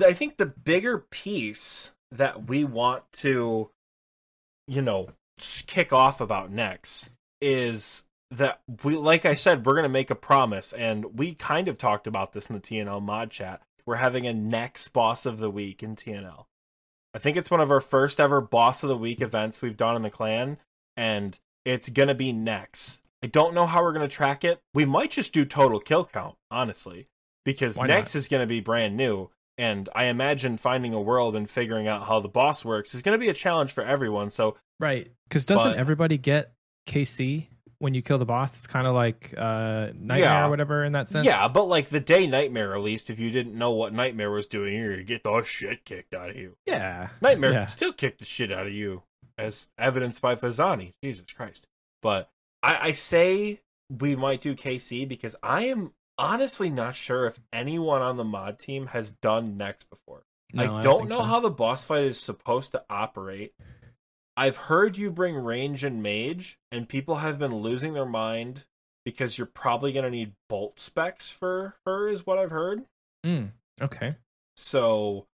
I 0.03 0.13
think 0.13 0.37
the 0.39 0.47
bigger 0.47 0.99
piece 1.11 1.91
that 2.13 2.49
we 2.49 2.65
want 2.65 3.05
to, 3.15 3.71
you 4.67 4.83
know, 4.83 5.11
kick 5.39 5.93
off 5.93 6.21
about 6.21 6.51
Nex 6.51 7.11
is 7.41 8.05
that 8.31 8.61
we, 8.85 8.95
like 8.97 9.25
I 9.25 9.35
said, 9.35 9.67
we're 9.67 9.75
going 9.75 9.83
to 9.85 9.89
make 9.89 10.11
a 10.11 10.15
promise, 10.15 10.73
and 10.73 11.19
we 11.19 11.35
kind 11.35 11.69
of 11.69 11.79
talked 11.79 12.07
about 12.07 12.33
this 12.33 12.47
in 12.47 12.55
the 12.55 12.61
TNL 12.61 13.03
mod 13.03 13.31
chat. 13.31 13.61
We're 13.87 13.97
having 13.97 14.27
a 14.27 14.33
Nex 14.33 14.87
Boss 14.89 15.27
of 15.27 15.39
the 15.39 15.51
Week 15.51 15.83
in 15.83 15.97
TNL. 15.97 16.45
I 17.13 17.19
think 17.19 17.37
it's 17.37 17.51
one 17.51 17.61
of 17.61 17.71
our 17.73 17.81
first 17.81 18.21
ever 18.21 18.41
Boss 18.41 18.83
of 18.85 18.89
the 18.89 18.97
Week 18.97 19.21
events 19.21 19.61
we've 19.61 19.77
done 19.77 19.97
in 19.97 20.03
the 20.03 20.11
clan, 20.11 20.59
and 20.97 21.39
it's 21.65 21.89
gonna 21.89 22.15
be 22.15 22.33
Nex. 22.33 23.01
I 23.23 23.27
don't 23.27 23.53
know 23.55 23.67
how 23.67 23.83
we're 23.83 23.93
gonna 23.93 24.07
track 24.09 24.45
it. 24.45 24.61
We 24.75 24.85
might 24.85 25.11
just 25.11 25.33
do 25.33 25.45
total 25.45 25.81
kill 25.81 26.05
count, 26.05 26.37
honestly, 26.53 27.09
because 27.45 27.77
Why 27.77 27.87
Nex 27.87 28.15
not? 28.15 28.19
is 28.21 28.29
gonna 28.29 28.47
be 28.47 28.61
brand 28.61 28.97
new, 28.97 29.31
and 29.59 29.89
I 29.93 30.05
imagine 30.05 30.57
finding 30.57 30.95
a 30.95 31.01
world 31.01 31.35
and 31.35 31.51
figuring 31.51 31.89
out 31.89 32.07
how 32.07 32.21
the 32.21 32.29
boss 32.29 32.65
works 32.65 32.95
is 32.95 33.03
gonna 33.03 33.19
be 33.19 33.29
a 33.29 33.35
challenge 33.35 33.73
for 33.73 33.83
everyone. 33.83 34.31
So 34.31 34.57
Right. 34.79 35.11
Because 35.29 35.45
doesn't 35.45 35.73
But- 35.73 35.79
everybody 35.79 36.17
get 36.17 36.53
KC 36.87 37.49
when 37.81 37.95
you 37.95 38.03
kill 38.03 38.19
the 38.19 38.25
boss? 38.25 38.57
It's 38.57 38.67
kind 38.69 38.87
of 38.87 38.95
like 38.95 39.35
uh, 39.37 39.87
Nightmare 39.95 40.19
Yeah. 40.19 40.47
or 40.47 40.51
whatever 40.51 40.85
in 40.85 40.93
that 40.93 41.09
sense. 41.09 41.27
yeah, 41.27 41.49
but 41.49 41.65
like 41.65 41.89
the 41.89 41.99
day 42.01 42.27
Nightmare 42.29 42.69
released, 42.71 43.11
if 43.11 43.19
you 43.19 43.31
didn't 43.33 43.57
know 43.59 43.73
what 43.73 43.93
Nightmare 43.93 44.31
was 44.31 44.47
doing, 44.47 44.75
you're 44.75 44.91
gonna 44.93 45.03
get 45.03 45.25
the 45.25 45.43
shit 45.43 45.85
kicked 45.85 46.15
out 46.15 46.31
of 46.31 46.37
you. 46.37 46.57
Yeah. 46.67 47.09
Nightmare 47.21 47.51
Yeah. 47.53 47.59
can 47.59 47.67
still 47.67 47.93
kick 47.93 48.19
the 48.19 48.25
shit 48.25 48.53
out 48.53 48.67
of 48.69 48.73
you, 48.73 49.03
as 49.37 49.67
evidenced 49.77 50.21
by 50.23 50.37
Phosani. 50.37 50.93
Jesus 51.03 51.27
Christ. 51.35 51.67
But 52.03 52.31
I, 52.63 52.89
I 52.89 52.93
say 52.93 53.61
we 53.89 54.15
might 54.15 54.41
do 54.41 54.55
KC 54.55 55.09
because 55.09 55.35
I 55.43 55.65
am 55.65 55.93
honestly 56.17 56.71
not 56.71 56.95
sure 56.95 57.27
if 57.27 57.41
anyone 57.53 58.03
on 58.03 58.17
the 58.19 58.25
mod 58.25 58.59
team 58.59 58.89
has 58.89 59.11
done 59.11 59.57
Nex 59.57 59.85
before. 59.85 60.23
No, 60.53 60.77
I 60.77 60.81
don't 60.83 60.99
think 61.01 61.09
know 61.11 61.19
so. 61.19 61.23
how 61.25 61.41
the 61.41 61.49
boss 61.51 61.85
fight 61.85 62.05
is 62.05 62.21
supposed 62.21 62.73
to 62.73 62.83
operate. 62.91 63.55
I've 64.41 64.57
heard 64.57 64.97
you 64.97 65.11
bring 65.11 65.37
range 65.37 65.85
and 65.85 66.03
mage, 66.03 66.59
and 66.73 66.89
people 66.89 67.17
have 67.17 67.39
been 67.39 67.57
losing 67.57 67.93
their 67.93 68.07
mind 68.07 68.65
because 69.05 69.37
you're 69.37 69.47
probably 69.47 69.93
going 69.93 70.07
to 70.07 70.11
need 70.11 70.33
bolt 70.49 70.81
specs 70.81 71.31
for 71.31 71.75
her, 71.85 72.09
is 72.09 72.25
what 72.25 72.39
I've 72.39 72.51
heard. 72.51 72.87
Mm, 73.25 73.51
okay. 73.83 74.17
So 74.57 75.27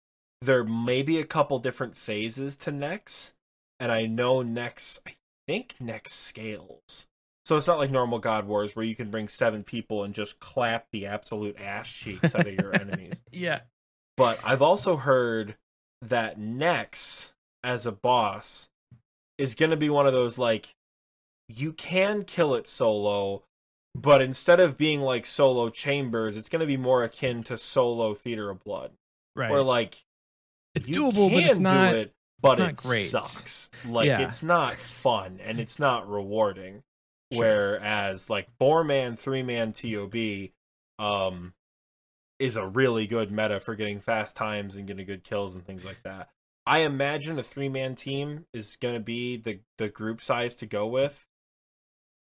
there 0.43 0.65
may 0.65 1.03
be 1.03 1.21
a 1.21 1.25
couple 1.25 1.61
different 1.61 1.97
phases 1.97 2.57
to 2.57 2.73
Nex, 2.73 3.33
and 3.79 3.93
I 3.93 4.07
know 4.07 4.43
Nex. 4.43 4.99
I 5.07 5.13
think 5.47 5.77
Nex 5.79 6.13
scales. 6.13 7.07
So 7.45 7.57
it's 7.57 7.69
not 7.69 7.79
like 7.79 7.93
normal 7.93 8.19
God 8.19 8.49
Wars 8.49 8.75
where 8.75 8.85
you 8.85 8.97
can 8.97 9.13
bring 9.13 9.29
seven 9.29 9.63
people 9.63 10.03
and 10.03 10.15
just 10.15 10.41
clap 10.41 10.89
the 10.91 11.07
absolute 11.07 11.57
ass 11.61 11.89
cheeks 11.89 12.35
out 12.35 12.49
of 12.49 12.55
your 12.55 12.75
enemies. 12.81 13.23
Yeah. 13.31 13.61
But 14.17 14.41
I've 14.43 14.63
also 14.63 14.97
heard 14.97 15.55
that 16.03 16.41
Nex 16.41 17.35
as 17.63 17.87
a 17.87 17.93
boss 17.93 18.69
is 19.39 19.55
going 19.55 19.71
to 19.71 19.77
be 19.77 19.91
one 19.91 20.07
of 20.07 20.13
those 20.13 20.39
like 20.39 20.75
you 21.49 21.73
can 21.73 22.25
kill 22.25 22.55
it 22.55 22.67
solo, 22.67 23.43
but 23.95 24.21
instead 24.21 24.61
of 24.61 24.77
being 24.77 25.01
like 25.01 25.27
solo 25.27 25.71
chambers, 25.71 26.37
it's 26.37 26.49
going 26.49 26.61
to 26.61 26.67
be 26.67 26.77
more 26.77 27.03
akin 27.05 27.43
to 27.45 27.57
solo 27.57 28.15
Theater 28.15 28.51
of 28.51 28.63
Blood 28.65 28.93
Right. 29.35 29.51
where 29.51 29.63
like 29.63 30.05
it's 30.75 30.89
you 30.89 31.05
doable, 31.11 31.31
but 31.31 31.41
can 31.41 31.51
it's 31.51 31.59
not. 31.59 31.93
do 31.93 31.97
it, 31.99 32.13
but 32.41 32.59
not 32.59 32.71
it 32.71 32.77
great. 32.77 33.07
sucks. 33.07 33.71
Like 33.85 34.07
Yeah. 34.07 34.21
it's 34.21 34.43
not 34.43 34.75
fun 34.75 35.39
and 35.43 35.61
it's 35.61 35.79
not 35.79 36.09
rewarding. 36.09 36.83
Sure. 37.33 37.41
Whereas 37.43 38.29
like 38.31 38.49
four 38.59 38.85
man, 38.85 39.17
three 39.17 39.43
man 39.43 39.73
TOB, 39.73 40.51
um, 40.99 41.53
is 42.39 42.57
a 42.57 42.67
really 42.67 43.07
good 43.07 43.31
meta 43.33 43.59
for 43.61 43.75
getting 43.75 44.01
fast 44.01 44.37
times 44.37 44.77
and 44.77 44.87
getting 44.87 45.07
good 45.07 45.25
kills 45.25 45.55
and 45.55 45.65
things 45.65 45.85
like 45.85 46.03
that. 46.05 46.29
I 46.67 46.79
imagine 46.81 47.39
a 47.39 47.43
three 47.43 47.69
man 47.69 47.95
team 47.95 48.47
is 48.53 48.77
gonna 48.77 49.01
be 49.01 49.37
the 49.37 49.61
the 49.79 49.89
group 49.89 50.21
size 50.21 50.55
to 50.57 50.67
go 50.67 50.87
with. 50.87 51.27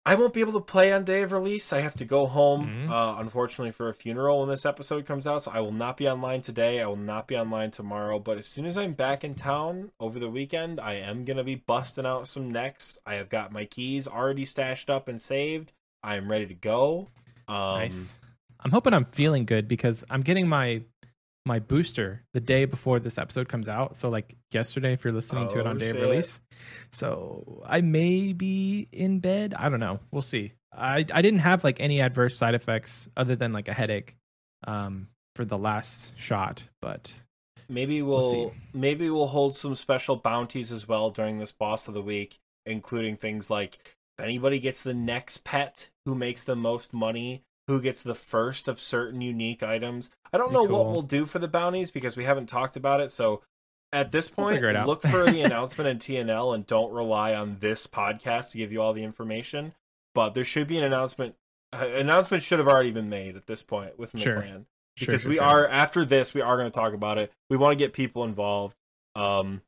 I 0.05 0.16
won't 0.16 0.33
be 0.35 0.41
able 0.41 0.55
to 0.55 0.61
play 0.61 0.93
on 0.93 1.05
day 1.05 1.22
of 1.22 1.30
release. 1.30 1.72
I 1.72 1.78
have 1.78 1.95
to 1.95 2.05
go 2.05 2.26
home, 2.26 2.66
Mhm. 2.66 2.91
uh, 2.91 3.20
unfortunately, 3.20 3.70
for 3.70 3.89
a 3.89 3.95
funeral 3.95 4.41
when 4.41 4.49
this 4.49 4.66
episode 4.66 5.07
comes 5.07 5.28
out. 5.28 5.45
So 5.45 5.53
I 5.53 5.61
will 5.61 5.70
not 5.70 5.97
be 5.97 6.09
online 6.09 6.41
today. 6.43 6.80
I 6.83 6.87
will 6.87 6.97
not 6.97 7.28
be 7.28 7.37
online 7.37 7.70
tomorrow. 7.70 8.18
But 8.18 8.37
as 8.39 8.49
soon 8.49 8.66
as 8.66 8.76
I'm 8.76 8.95
back 8.95 9.22
in 9.22 9.37
town 9.37 9.93
over 10.01 10.18
the 10.18 10.28
weekend, 10.28 10.80
I 10.80 10.95
am 10.95 11.24
gonna 11.24 11.45
be 11.45 11.55
busting 11.55 12.05
out 12.05 12.26
some 12.26 12.51
Nex. 12.51 12.99
I 13.07 13.14
have 13.14 13.28
got 13.28 13.53
my 13.53 13.64
keys 13.64 14.09
already 14.09 14.45
stashed 14.45 14.91
up 14.91 15.07
and 15.07 15.20
saved. 15.20 15.72
I 16.03 16.16
am 16.16 16.28
ready 16.28 16.47
to 16.47 16.55
go. 16.55 17.11
Um, 17.47 17.78
nice. 17.78 18.18
I'm 18.59 18.72
hoping 18.72 18.95
I'm 18.95 19.05
feeling 19.05 19.45
good 19.45 19.68
because 19.68 20.03
I'm 20.11 20.22
getting 20.22 20.49
my 20.49 20.83
my 21.45 21.59
booster 21.59 22.22
the 22.34 22.40
day 22.40 22.64
before 22.64 23.01
this 23.01 23.18
episode 23.18 23.49
comes 23.49 23.68
out. 23.68 23.97
So 23.97 24.09
like 24.09 24.36
yesterday, 24.53 24.93
if 24.93 25.03
you're 25.05 25.12
listening 25.12 25.49
to 25.49 25.59
it 25.59 25.66
Oh, 25.66 25.70
on 25.70 25.78
day 25.78 25.88
shit. 25.88 25.97
of 25.97 26.03
release. 26.03 26.40
So 26.93 27.62
I 27.66 27.80
may 27.80 28.32
be 28.32 28.88
in 28.93 29.20
bed. 29.20 29.55
I 29.59 29.68
don't 29.68 29.80
know. 29.80 30.01
We'll 30.11 30.22
see. 30.22 30.53
I 30.72 31.05
I 31.12 31.22
didn't 31.22 31.40
have 31.40 31.64
like 31.64 31.80
any 31.80 32.01
adverse 32.01 32.36
side 32.36 32.55
effects 32.55 33.09
other 33.16 33.36
than 33.36 33.53
like 33.53 33.68
a 33.68 33.72
headache 33.74 34.16
um 34.66 35.09
for 35.36 35.45
the 35.45 35.59
last 35.59 36.12
shot, 36.18 36.64
but 36.80 37.12
Maybe 37.68 38.03
We'll 38.03 38.30
we'll, 38.32 38.55
maybe 38.74 39.09
we'll 39.09 39.28
hold 39.28 39.57
some 39.57 39.74
special 39.74 40.16
bounties 40.16 40.70
as 40.70 40.86
well 40.86 41.11
during 41.11 41.38
this 41.38 41.53
boss 41.53 41.88
of 41.88 41.95
the 41.95 42.03
week, 42.03 42.38
including 42.66 43.16
things 43.16 43.49
like 43.49 43.78
if 44.18 44.24
anybody 44.24 44.61
gets 44.61 44.82
the 44.82 44.93
Nex 44.93 45.38
pet, 45.38 45.88
who 46.05 46.14
makes 46.14 46.45
the 46.45 46.57
most 46.57 46.93
money, 46.93 47.45
who 47.69 47.81
gets 47.81 48.03
the 48.03 48.15
first 48.15 48.69
of 48.69 48.81
certain 48.81 49.21
unique 49.21 49.63
items. 49.63 50.11
I 50.33 50.39
don't 50.39 50.53
know 50.53 50.65
what 50.65 50.87
we'll 50.87 51.03
do 51.03 51.27
for 51.27 51.39
the 51.39 51.49
bounties 51.49 51.91
because 51.91 52.17
we 52.17 52.25
haven't 52.25 52.47
talked 52.47 52.77
about 52.77 53.01
it. 53.01 53.11
So 53.11 53.43
at 53.93 54.11
this 54.11 54.35
We'll 54.37 54.49
point, 54.49 54.65
out. 54.77 54.87
look 54.87 55.03
for 55.03 55.31
the 55.31 55.41
announcement 55.45 55.89
in 55.89 55.99
TNL 55.99 56.55
and 56.55 56.67
don't 56.67 56.93
rely 56.93 57.35
on 57.35 57.59
this 57.61 57.87
podcast 57.87 58.51
to 58.53 58.59
give 58.59 58.73
you 58.73 58.81
all 58.83 58.93
the 58.93 59.05
information. 59.05 59.75
But 60.15 60.35
there 60.35 60.45
should 60.45 60.67
be 60.67 60.79
an 60.79 60.85
announcement. 60.85 61.37
Uh, 61.73 61.87
announcement 61.87 62.43
should 62.43 62.59
have 62.59 62.69
already 62.69 62.91
been 62.91 63.09
made 63.09 63.37
at 63.37 63.47
this 63.47 63.63
point 63.63 63.99
with 63.99 64.11
Sure. 64.19 64.41
plan 64.41 64.67
sure, 64.99 65.07
because 65.07 65.23
sure, 65.23 65.31
we 65.31 65.39
are 65.39 65.67
after 65.67 66.05
this 66.05 66.35
we 66.35 66.43
are 66.43 66.59
going 66.59 66.71
to 66.71 66.75
talk 66.75 66.93
about 66.93 67.17
it 67.17 67.33
we 67.49 67.57
want 67.57 67.73
to 67.73 67.77
get 67.77 67.95
people 67.95 68.25
involved 68.25 68.77
um 69.15 69.63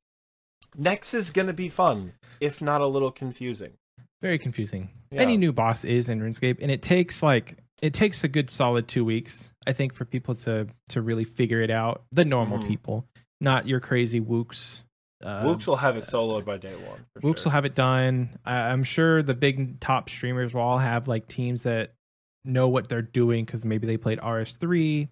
Nex 0.77 1.15
is 1.15 1.31
going 1.31 1.47
to 1.47 1.55
be 1.55 1.71
fun 1.71 2.13
if 2.41 2.61
not 2.61 2.83
a 2.83 2.87
little 2.87 3.11
confusing 3.11 3.79
very 4.21 4.39
confusing. 4.39 4.91
Yeah. 5.11 5.21
Any 5.23 5.39
new 5.39 5.51
boss 5.53 5.83
is 5.85 6.09
in 6.11 6.21
RuneScape, 6.21 6.59
and 6.61 6.71
it 6.71 6.81
takes 6.83 7.23
like 7.23 7.57
it 7.83 7.93
takes 7.95 8.25
a 8.25 8.29
good 8.29 8.51
solid 8.51 8.89
two 8.89 9.05
weeks, 9.05 9.51
I 9.67 9.73
think, 9.73 9.95
for 9.95 10.05
people 10.05 10.35
to 10.37 10.69
to 10.91 11.03
really 11.03 11.25
figure 11.25 11.61
it 11.61 11.71
out. 11.71 12.05
The 12.13 12.25
normal 12.25 12.59
Mhm. 12.59 12.69
people, 12.69 13.07
not 13.41 13.67
your 13.69 13.81
crazy 13.81 14.21
Woox. 14.21 14.83
Uh, 15.23 15.43
Woox 15.45 15.67
will 15.67 15.77
have 15.77 15.97
it 15.97 16.05
soloed 16.05 16.45
by 16.45 16.57
day 16.59 16.75
one 16.75 17.07
Woox 17.23 17.39
sure. 17.39 17.45
will 17.47 17.53
have 17.53 17.65
it 17.65 17.75
done. 17.75 18.39
I, 18.45 18.55
I'm 18.57 18.85
sure 18.85 19.23
the 19.23 19.33
big 19.35 19.81
top 19.81 20.11
streamers 20.11 20.53
will 20.53 20.61
all 20.61 20.79
have 20.79 21.09
like 21.09 21.29
teams 21.29 21.63
that 21.63 21.95
know 22.45 22.69
what 22.69 22.89
they're 22.89 23.01
doing 23.01 23.45
because 23.47 23.65
maybe 23.65 23.87
they 23.87 23.97
played 23.97 24.19
RS3. 24.21 25.09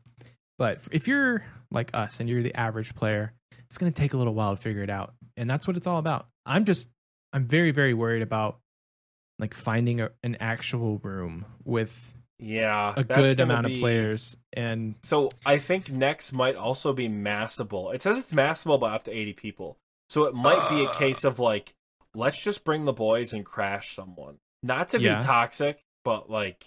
But 0.58 0.80
if 0.90 1.08
you're 1.08 1.44
like 1.70 1.90
us 1.94 2.20
and 2.20 2.28
you're 2.28 2.42
the 2.42 2.54
average 2.54 2.94
player, 2.94 3.32
it's 3.70 3.78
going 3.78 3.90
to 3.90 3.98
take 3.98 4.12
a 4.12 4.18
little 4.18 4.34
while 4.34 4.54
to 4.54 4.60
figure 4.60 4.82
it 4.82 4.90
out. 4.90 5.14
And 5.38 5.48
that's 5.48 5.66
what 5.66 5.78
it's 5.78 5.86
all 5.86 5.98
about. 5.98 6.26
I'm 6.44 6.66
just, 6.66 6.88
I'm 7.32 7.46
very, 7.46 7.70
very 7.70 7.94
worried 7.94 8.20
about 8.22 8.58
like 9.38 9.54
finding 9.54 10.02
a, 10.02 10.10
an 10.22 10.36
actual 10.40 10.98
room 10.98 11.46
with 11.64 12.12
Yeah, 12.44 12.92
a 12.96 13.04
good 13.04 13.38
amount 13.40 13.68
be- 13.68 13.74
of 13.74 13.80
players. 13.80 14.36
And 14.52 14.96
So 15.02 15.28
I 15.46 15.58
think 15.58 15.90
Nex 15.90 16.32
might 16.32 16.56
also 16.56 16.92
be 16.92 17.08
massable. 17.08 17.94
It 17.94 18.02
says 18.02 18.18
it's 18.18 18.32
massable 18.32 18.80
by 18.80 18.94
up 18.94 19.04
to 19.04 19.12
80 19.12 19.32
people. 19.34 19.76
So 20.10 20.24
it 20.24 20.34
might 20.34 20.68
be 20.68 20.82
a 20.84 20.88
Uh. 20.88 20.94
case 20.98 21.22
of 21.24 21.38
like, 21.38 21.74
let's 22.14 22.42
just 22.42 22.64
bring 22.64 22.84
the 22.84 22.92
boys 22.92 23.32
and 23.32 23.44
crash 23.44 23.94
someone. 23.94 24.38
Not 24.62 24.88
to 24.90 25.00
Yeah. 25.00 25.18
be 25.20 25.24
toxic, 25.24 25.82
but 26.04 26.28
like, 26.28 26.66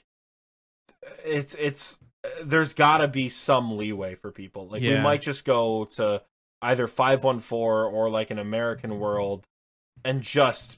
it's 1.24 1.54
it's 1.56 1.98
there's 2.44 2.74
got 2.74 2.98
to 3.00 3.08
be 3.08 3.30
some 3.30 3.78
leeway 3.78 4.16
for 4.16 4.32
people. 4.32 4.68
Like 4.68 4.82
we 4.82 4.98
might 4.98 5.22
just 5.22 5.46
go 5.46 5.86
to 5.92 6.24
either 6.62 6.88
514 6.88 7.94
or 7.94 8.10
like 8.10 8.32
an 8.32 8.40
American 8.40 9.00
World 9.00 9.46
and 10.04 10.22
just 10.22 10.78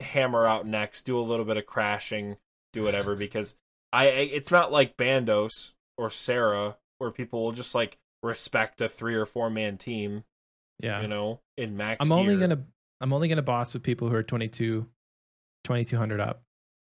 hammer 0.00 0.46
out 0.46 0.66
Nex, 0.66 1.02
do 1.02 1.18
a 1.18 1.22
little 1.22 1.44
bit 1.44 1.56
of 1.56 1.66
crashing, 1.66 2.36
do 2.72 2.84
whatever 2.84 3.16
because 3.16 3.56
I 3.96 4.04
I- 4.06 4.30
it's 4.32 4.50
not 4.50 4.70
like 4.72 4.96
Bandos 4.96 5.72
or 5.98 6.10
Sarah 6.10 6.76
where 6.98 7.10
people 7.10 7.44
will 7.44 7.52
just 7.52 7.74
like 7.74 7.98
respect 8.22 8.80
a 8.80 8.88
3 8.88 9.14
or 9.14 9.26
4 9.26 9.50
man 9.50 9.76
team, 9.76 10.24
yeah, 10.80 11.00
you 11.02 11.08
know, 11.08 11.40
in 11.56 11.76
max 11.76 12.04
I'm 12.04 12.12
only 12.12 12.36
going 12.36 12.50
to, 12.50 12.60
I'm 13.00 13.12
only 13.12 13.28
going 13.28 13.36
to 13.36 13.42
boss 13.42 13.74
with 13.74 13.82
people 13.82 14.08
who 14.08 14.14
are 14.16 14.22
22, 14.22 14.86
2200 15.64 16.20
up. 16.20 16.42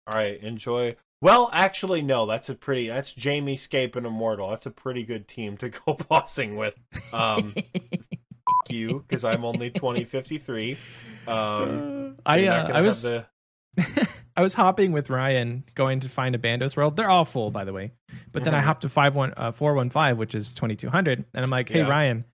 All 0.06 0.18
right, 0.18 0.40
enjoy. 0.42 0.96
Well, 1.20 1.48
actually, 1.52 2.02
no. 2.02 2.26
That's 2.26 2.48
a 2.48 2.54
pretty. 2.56 2.88
That's 2.88 3.14
Jamie, 3.14 3.54
Scape, 3.56 3.94
and 3.94 4.04
Immortal. 4.04 4.50
That's 4.50 4.66
a 4.66 4.72
pretty 4.72 5.04
good 5.04 5.28
team 5.28 5.56
to 5.58 5.68
go 5.68 5.94
bossing 6.08 6.56
with. 6.56 6.74
Um, 7.12 7.54
you, 8.68 9.04
because 9.06 9.24
I'm 9.24 9.44
only 9.44 9.70
twenty 9.70 10.02
fifty 10.04 10.38
three. 10.38 10.76
Um, 11.24 12.16
I 12.26 12.48
uh, 12.48 12.66
I 12.72 12.80
was 12.80 13.02
the- 13.02 13.26
I 14.36 14.42
was 14.42 14.54
hopping 14.54 14.92
with 14.92 15.10
Ryan 15.10 15.64
going 15.74 16.00
to 16.00 16.08
find 16.08 16.34
a 16.34 16.38
Bandos 16.38 16.76
World. 16.76 16.96
They're 16.96 17.10
all 17.10 17.24
full, 17.24 17.50
by 17.50 17.64
the 17.64 17.72
way. 17.72 17.92
But 18.32 18.44
then 18.44 18.54
I 18.54 18.60
Mhm. 18.60 18.64
hopped 18.64 18.82
to 18.82 18.88
five 18.88 19.14
one 19.14 19.34
uh, 19.36 19.52
four 19.52 19.74
one 19.74 19.90
five, 19.90 20.16
which 20.18 20.34
is 20.34 20.54
twenty 20.54 20.74
two 20.76 20.88
hundred, 20.90 21.24
and 21.34 21.44
I'm 21.44 21.50
like, 21.50 21.68
"Hey 21.68 21.80
Yeah. 21.80 21.88
Ryan, 21.88 22.24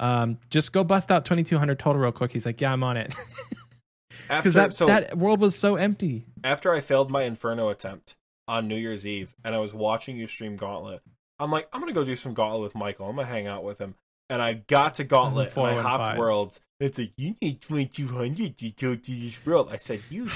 um, 0.00 0.38
just 0.50 0.72
go 0.72 0.82
bust 0.84 1.10
out 1.12 1.24
twenty 1.24 1.44
two 1.44 1.58
hundred 1.58 1.78
total 1.78 2.00
real 2.02 2.12
quick." 2.12 2.32
He's 2.32 2.46
like, 2.46 2.60
"Yeah, 2.60 2.72
I'm 2.72 2.82
on 2.82 2.96
it," 2.96 3.14
after 4.30 4.36
because 4.42 4.54
that 4.54 4.72
so 4.72 4.86
that 4.86 5.16
world 5.16 5.40
was 5.40 5.56
so 5.56 5.76
empty. 5.76 6.26
after 6.44 6.72
I 6.72 6.80
failed 6.80 7.10
my 7.10 7.22
Inferno 7.22 7.68
attempt 7.68 8.16
on 8.46 8.66
New 8.66 8.76
Year's 8.76 9.06
Eve, 9.06 9.34
and 9.44 9.54
I 9.54 9.58
was 9.58 9.72
watching 9.74 10.16
you 10.16 10.26
stream 10.26 10.56
Gauntlet. 10.56 11.02
I'm 11.38 11.50
like, 11.52 11.68
I'm 11.72 11.80
gonna 11.80 11.92
go 11.92 12.04
do 12.04 12.16
some 12.16 12.34
Gauntlet 12.34 12.62
with 12.62 12.74
Michael. 12.74 13.08
I'm 13.08 13.16
gonna 13.16 13.28
hang 13.28 13.46
out 13.46 13.62
with 13.64 13.78
him. 13.78 13.94
And 14.30 14.42
I 14.42 14.54
got 14.54 14.94
to 14.96 15.04
Gauntlet 15.04 15.46
and 15.48 15.52
I 15.52 15.54
415. 15.54 15.84
hopped 16.00 16.18
worlds. 16.18 16.60
It's 16.80 16.98
like 16.98 17.12
you 17.16 17.36
need 17.40 17.60
2200 17.62 18.58
to 18.58 18.70
go 18.72 18.94
to 18.94 19.10
this 19.12 19.44
world. 19.46 19.68
I 19.70 19.78
said, 19.78 20.02
you 20.10 20.28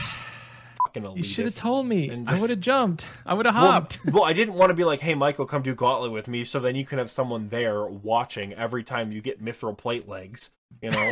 fucking 0.92 1.02
elitist. 1.08 1.16
You 1.16 1.22
should 1.24 1.44
have 1.46 1.54
told 1.56 1.86
me. 1.86 2.08
And 2.08 2.28
I 2.28 2.38
would 2.40 2.50
have 2.50 2.60
jumped. 2.60 3.06
I 3.24 3.34
would 3.34 3.46
have 3.46 3.54
hopped. 3.54 3.98
well, 4.12 4.24
I 4.24 4.32
didn't 4.32 4.54
want 4.54 4.70
to 4.70 4.74
be 4.74 4.84
like, 4.84 5.00
hey, 5.00 5.14
Michael, 5.14 5.46
come 5.46 5.62
do 5.62 5.74
Gauntlet 5.74 6.12
with 6.12 6.28
me, 6.28 6.44
so 6.44 6.60
then 6.60 6.76
you 6.76 6.84
can 6.84 6.98
have 6.98 7.10
someone 7.10 7.48
there 7.48 7.84
watching 7.86 8.52
every 8.54 8.84
time 8.84 9.12
you 9.12 9.20
get 9.20 9.42
mithril 9.44 9.76
plate 9.76 10.08
legs. 10.08 10.50
You 10.80 10.90
know, 10.90 11.10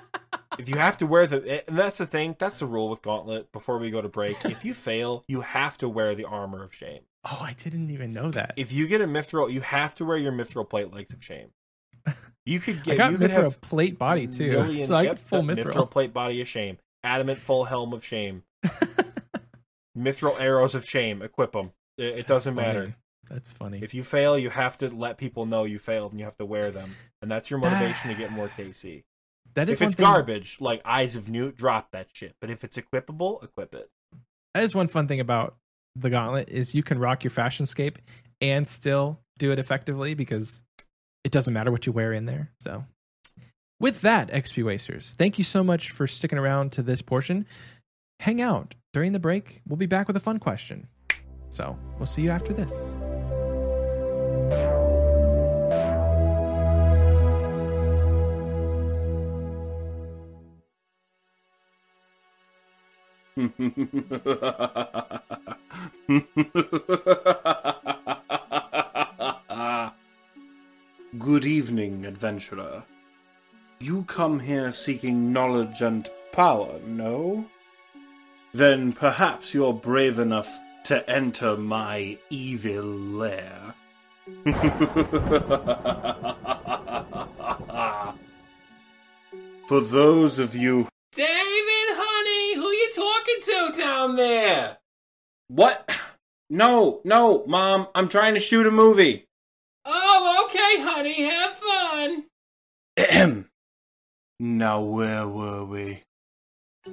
if 0.58 0.68
you 0.68 0.76
have 0.76 0.96
to 0.98 1.06
wear 1.06 1.26
the, 1.26 1.68
and 1.68 1.78
that's 1.78 1.98
the 1.98 2.06
thing, 2.06 2.36
that's 2.38 2.58
the 2.58 2.66
rule 2.66 2.88
with 2.88 3.02
Gauntlet. 3.02 3.52
Before 3.52 3.78
we 3.78 3.90
go 3.90 4.00
to 4.00 4.08
break, 4.08 4.44
if 4.44 4.64
you 4.64 4.74
fail, 4.74 5.24
you 5.26 5.40
have 5.40 5.78
to 5.78 5.88
wear 5.88 6.14
the 6.14 6.24
armor 6.24 6.62
of 6.62 6.74
shame. 6.74 7.00
oh, 7.24 7.40
I 7.42 7.52
didn't 7.54 7.90
even 7.90 8.12
know 8.12 8.30
that. 8.30 8.54
If 8.56 8.72
you 8.72 8.86
get 8.86 9.00
a 9.00 9.06
mithril, 9.06 9.52
you 9.52 9.60
have 9.60 9.94
to 9.96 10.04
wear 10.04 10.16
your 10.16 10.32
mithril 10.32 10.68
plate 10.68 10.92
legs 10.92 11.12
of 11.12 11.22
shame. 11.22 11.48
You 12.44 12.58
could 12.60 12.82
get 12.84 12.94
I 12.94 12.96
got 12.96 13.12
you 13.12 13.18
could 13.18 13.30
have 13.30 13.60
plate 13.60 13.98
body 13.98 14.26
too, 14.26 14.50
million- 14.50 14.86
so 14.86 14.96
I 14.96 15.04
got 15.06 15.18
full 15.18 15.42
that 15.42 15.58
mithril. 15.58 15.90
plate 15.90 16.12
body 16.12 16.40
of 16.40 16.48
shame, 16.48 16.78
adamant 17.04 17.38
full 17.40 17.64
helm 17.64 17.92
of 17.92 18.04
shame, 18.04 18.42
mithril 19.96 20.40
arrows 20.40 20.74
of 20.74 20.84
shame. 20.88 21.22
Equip 21.22 21.52
them. 21.52 21.72
It, 21.98 22.20
it 22.20 22.26
doesn't 22.26 22.54
Funny. 22.54 22.66
matter. 22.66 22.96
That's 23.30 23.52
funny. 23.52 23.78
If 23.82 23.94
you 23.94 24.02
fail, 24.02 24.36
you 24.36 24.50
have 24.50 24.76
to 24.78 24.88
let 24.90 25.16
people 25.16 25.46
know 25.46 25.64
you 25.64 25.78
failed, 25.78 26.10
and 26.12 26.18
you 26.18 26.24
have 26.24 26.36
to 26.38 26.44
wear 26.44 26.70
them, 26.70 26.96
and 27.22 27.30
that's 27.30 27.50
your 27.50 27.60
motivation 27.60 28.10
to 28.10 28.16
get 28.16 28.32
more 28.32 28.48
KC. 28.48 29.04
that 29.54 29.68
is 29.68 29.74
If 29.80 29.82
it's 29.88 29.94
thing- 29.96 30.04
garbage, 30.04 30.56
like 30.60 30.80
Eyes 30.84 31.14
of 31.14 31.28
Newt, 31.28 31.56
drop 31.56 31.90
that 31.92 32.08
shit. 32.12 32.34
But 32.40 32.50
if 32.50 32.64
it's 32.64 32.76
equipable, 32.76 33.42
equip 33.44 33.74
it. 33.74 33.90
That 34.54 34.64
is 34.64 34.74
one 34.74 34.88
fun 34.88 35.06
thing 35.08 35.20
about 35.20 35.56
the 35.94 36.10
gauntlet 36.10 36.48
is 36.48 36.74
you 36.74 36.82
can 36.82 36.98
rock 36.98 37.22
your 37.22 37.30
fashion 37.30 37.66
scape 37.66 37.98
and 38.40 38.66
still 38.66 39.20
do 39.38 39.52
it 39.52 39.58
effectively 39.58 40.14
because 40.14 40.60
it 41.22 41.30
doesn't 41.32 41.54
matter 41.54 41.70
what 41.70 41.86
you 41.86 41.92
wear 41.92 42.12
in 42.12 42.26
there. 42.26 42.50
So 42.60 42.84
with 43.78 44.00
that, 44.02 44.30
XP 44.30 44.64
Wasters, 44.64 45.14
thank 45.16 45.38
you 45.38 45.44
so 45.44 45.62
much 45.62 45.90
for 45.90 46.06
sticking 46.06 46.38
around 46.38 46.72
to 46.72 46.82
this 46.82 47.02
portion. 47.02 47.46
Hang 48.22 48.40
out 48.40 48.76
during 48.92 49.10
the 49.10 49.18
break. 49.18 49.62
We'll 49.66 49.76
be 49.76 49.86
back 49.86 50.06
with 50.06 50.16
a 50.16 50.20
fun 50.20 50.38
question. 50.38 50.86
So 51.50 51.76
we'll 51.98 52.06
see 52.06 52.22
you 52.22 52.30
after 52.30 52.52
this. 52.52 52.94
Good 71.18 71.44
evening, 71.44 72.06
adventurer. 72.06 72.84
You 73.80 74.04
come 74.04 74.38
here 74.38 74.70
seeking 74.70 75.32
knowledge 75.32 75.82
and 75.82 76.08
power, 76.30 76.78
no? 76.86 77.46
Then 78.54 78.92
perhaps 78.92 79.54
you're 79.54 79.72
brave 79.72 80.18
enough 80.18 80.60
to 80.84 81.08
enter 81.08 81.56
my 81.56 82.18
evil 82.28 82.84
lair. 82.84 83.74
For 89.68 89.80
those 89.80 90.38
of 90.38 90.54
you 90.54 90.86
David, 91.14 91.96
honey, 91.96 92.56
who 92.56 92.66
are 92.66 92.74
you 92.74 92.90
talking 92.94 93.40
to 93.42 93.72
down 93.78 94.16
there? 94.16 94.76
What? 95.48 95.90
No, 96.50 97.00
no, 97.04 97.44
Mom, 97.46 97.86
I'm 97.94 98.08
trying 98.08 98.34
to 98.34 98.40
shoot 98.40 98.66
a 98.66 98.70
movie. 98.70 99.26
Oh, 99.84 100.46
okay, 100.46 100.80
honey, 100.82 101.22
have 101.22 101.56
fun. 102.98 103.46
Now, 104.44 104.80
where 104.80 105.28
were 105.28 105.64
we? 105.64 106.02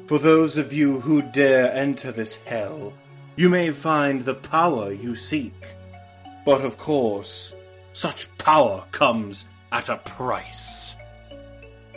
For 0.06 0.20
those 0.20 0.58
of 0.58 0.72
you 0.72 1.00
who 1.00 1.24
dare 1.24 1.74
enter 1.74 2.12
this 2.12 2.36
hell, 2.36 2.94
you 3.36 3.50
may 3.50 3.72
find 3.72 4.24
the 4.24 4.36
power 4.36 4.92
you 4.92 5.16
seek. 5.16 5.76
But 6.46 6.62
of 6.62 6.78
course, 6.78 7.56
such 7.94 8.36
power 8.38 8.84
comes 8.92 9.48
at 9.72 9.90
a 9.90 9.98
price. 9.98 10.96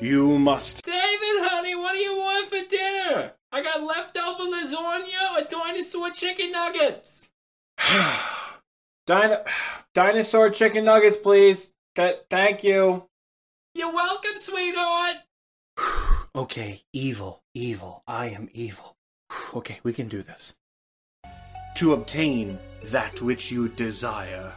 You 0.01 0.39
must. 0.39 0.83
David, 0.85 0.97
honey, 1.45 1.75
what 1.75 1.93
do 1.93 1.99
you 1.99 2.17
want 2.17 2.49
for 2.49 2.67
dinner? 2.67 3.33
I 3.53 3.63
got 3.63 3.83
leftover 3.83 4.45
lasagna 4.45 5.37
or 5.37 5.45
dinosaur 5.49 6.11
chicken 6.13 6.51
nuggets. 6.53 7.29
Dino- 9.07 9.45
dinosaur 9.95 10.49
chicken 10.49 10.85
nuggets, 10.85 11.19
please. 11.19 11.75
Th- 11.95 12.21
thank 12.31 12.65
you. 12.65 13.05
You're 13.75 13.93
welcome, 13.93 14.41
sweetheart. 14.41 15.17
Okay, 16.35 16.85
evil, 16.95 17.43
evil. 17.53 18.03
I 18.07 18.27
am 18.29 18.49
evil. 18.53 18.97
Okay, 19.55 19.81
we 19.83 19.93
can 19.93 20.09
do 20.09 20.23
this. 20.23 20.55
To 21.77 21.93
obtain 21.93 22.59
that 22.85 23.21
which 23.21 23.53
you 23.53 23.69
desire, 23.69 24.53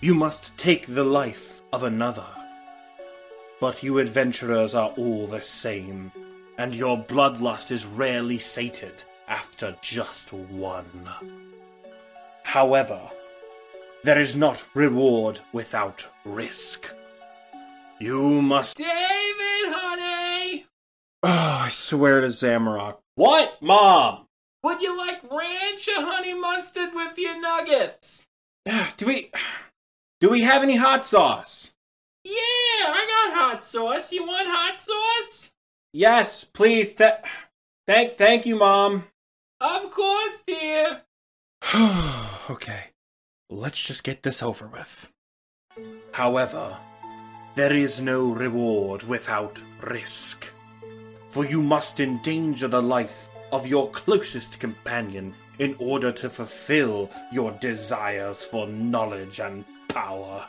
you 0.00 0.14
must 0.14 0.56
take 0.56 0.86
the 0.86 1.04
life 1.04 1.60
of 1.70 1.82
another. 1.82 2.26
But 3.60 3.82
you 3.82 3.98
adventurers 3.98 4.74
are 4.74 4.88
all 4.96 5.26
the 5.26 5.42
same, 5.42 6.10
and 6.56 6.74
your 6.74 6.96
bloodlust 6.96 7.70
is 7.70 7.84
rarely 7.84 8.38
sated 8.38 9.02
after 9.28 9.76
just 9.82 10.32
one. 10.32 11.08
However, 12.42 13.00
there 14.02 14.20
is 14.20 14.34
not 14.34 14.64
reward 14.72 15.40
without 15.52 16.08
risk. 16.24 16.90
You 17.98 18.40
must 18.40 18.78
David, 18.78 19.66
honey. 19.68 20.66
Oh, 21.22 21.28
I 21.64 21.68
swear 21.68 22.20
to 22.20 22.28
Zamorak. 22.28 22.96
What, 23.14 23.62
Mom? 23.62 24.26
Would 24.64 24.80
you 24.82 24.96
like 24.96 25.22
ranch 25.30 25.88
or 25.88 26.02
honey 26.04 26.34
mustard 26.34 26.90
with 26.94 27.16
your 27.18 27.40
nuggets? 27.40 28.26
Ah, 28.68 28.92
do 28.96 29.06
we 29.06 29.30
do 30.20 30.30
we 30.30 30.42
have 30.42 30.62
any 30.62 30.76
hot 30.76 31.04
sauce? 31.04 31.72
Yeah, 32.24 32.32
I 32.34 33.26
got 33.26 33.36
hot 33.36 33.64
sauce. 33.64 34.12
You 34.12 34.24
want 34.24 34.48
hot 34.48 34.80
sauce? 34.80 35.50
Yes, 35.92 36.44
please. 36.44 36.94
Th- 36.94 37.14
thank 37.86 38.16
thank 38.16 38.46
you, 38.46 38.56
Mom. 38.56 39.04
Of 39.60 39.90
course, 39.90 40.42
dear. 40.46 41.02
okay. 42.50 42.84
Let's 43.50 43.84
just 43.84 44.02
get 44.02 44.22
this 44.22 44.42
over 44.42 44.66
with. 44.66 45.08
However, 46.12 46.76
there 47.54 47.74
is 47.74 48.00
no 48.00 48.26
reward 48.26 49.02
without 49.02 49.60
risk. 49.82 50.46
For 51.32 51.46
you 51.46 51.62
must 51.62 51.98
endanger 51.98 52.68
the 52.68 52.82
life 52.82 53.30
of 53.52 53.66
your 53.66 53.88
closest 53.90 54.60
companion 54.60 55.34
in 55.58 55.74
order 55.78 56.12
to 56.12 56.28
fulfill 56.28 57.10
your 57.32 57.52
desires 57.52 58.44
for 58.44 58.66
knowledge 58.66 59.40
and 59.40 59.64
power. 59.88 60.46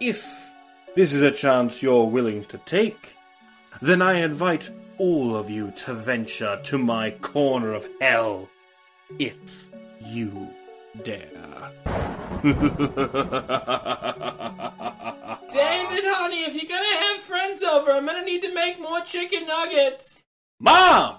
If 0.00 0.50
this 0.94 1.12
is 1.12 1.20
a 1.20 1.30
chance 1.30 1.82
you're 1.82 2.06
willing 2.06 2.46
to 2.46 2.56
take, 2.64 3.14
then 3.82 4.00
I 4.00 4.20
invite 4.20 4.70
all 4.96 5.36
of 5.36 5.50
you 5.50 5.70
to 5.84 5.92
venture 5.92 6.58
to 6.64 6.78
my 6.78 7.10
corner 7.10 7.74
of 7.74 7.86
hell 8.00 8.48
if 9.18 9.70
you 10.02 10.48
dare. 11.02 12.15
David, 12.46 12.54
honey, 16.04 16.44
if 16.44 16.54
you're 16.54 16.68
gonna 16.68 16.96
have 16.96 17.20
friends 17.22 17.60
over, 17.64 17.90
I'm 17.90 18.06
gonna 18.06 18.22
need 18.24 18.40
to 18.42 18.54
make 18.54 18.80
more 18.80 19.00
chicken 19.00 19.48
nuggets. 19.48 20.22
Mom! 20.60 21.18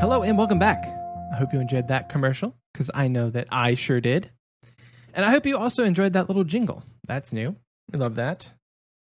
Hello 0.00 0.22
and 0.22 0.38
welcome 0.38 0.58
back. 0.58 0.86
I 1.30 1.36
hope 1.36 1.52
you 1.52 1.60
enjoyed 1.60 1.88
that 1.88 2.08
commercial 2.08 2.56
because 2.72 2.90
I 2.94 3.06
know 3.06 3.28
that 3.28 3.48
I 3.52 3.74
sure 3.74 4.00
did. 4.00 4.30
And 5.12 5.26
I 5.26 5.30
hope 5.30 5.44
you 5.44 5.58
also 5.58 5.84
enjoyed 5.84 6.14
that 6.14 6.26
little 6.26 6.42
jingle. 6.42 6.84
That's 7.06 7.34
new. 7.34 7.54
We 7.92 7.98
love 7.98 8.14
that. 8.14 8.48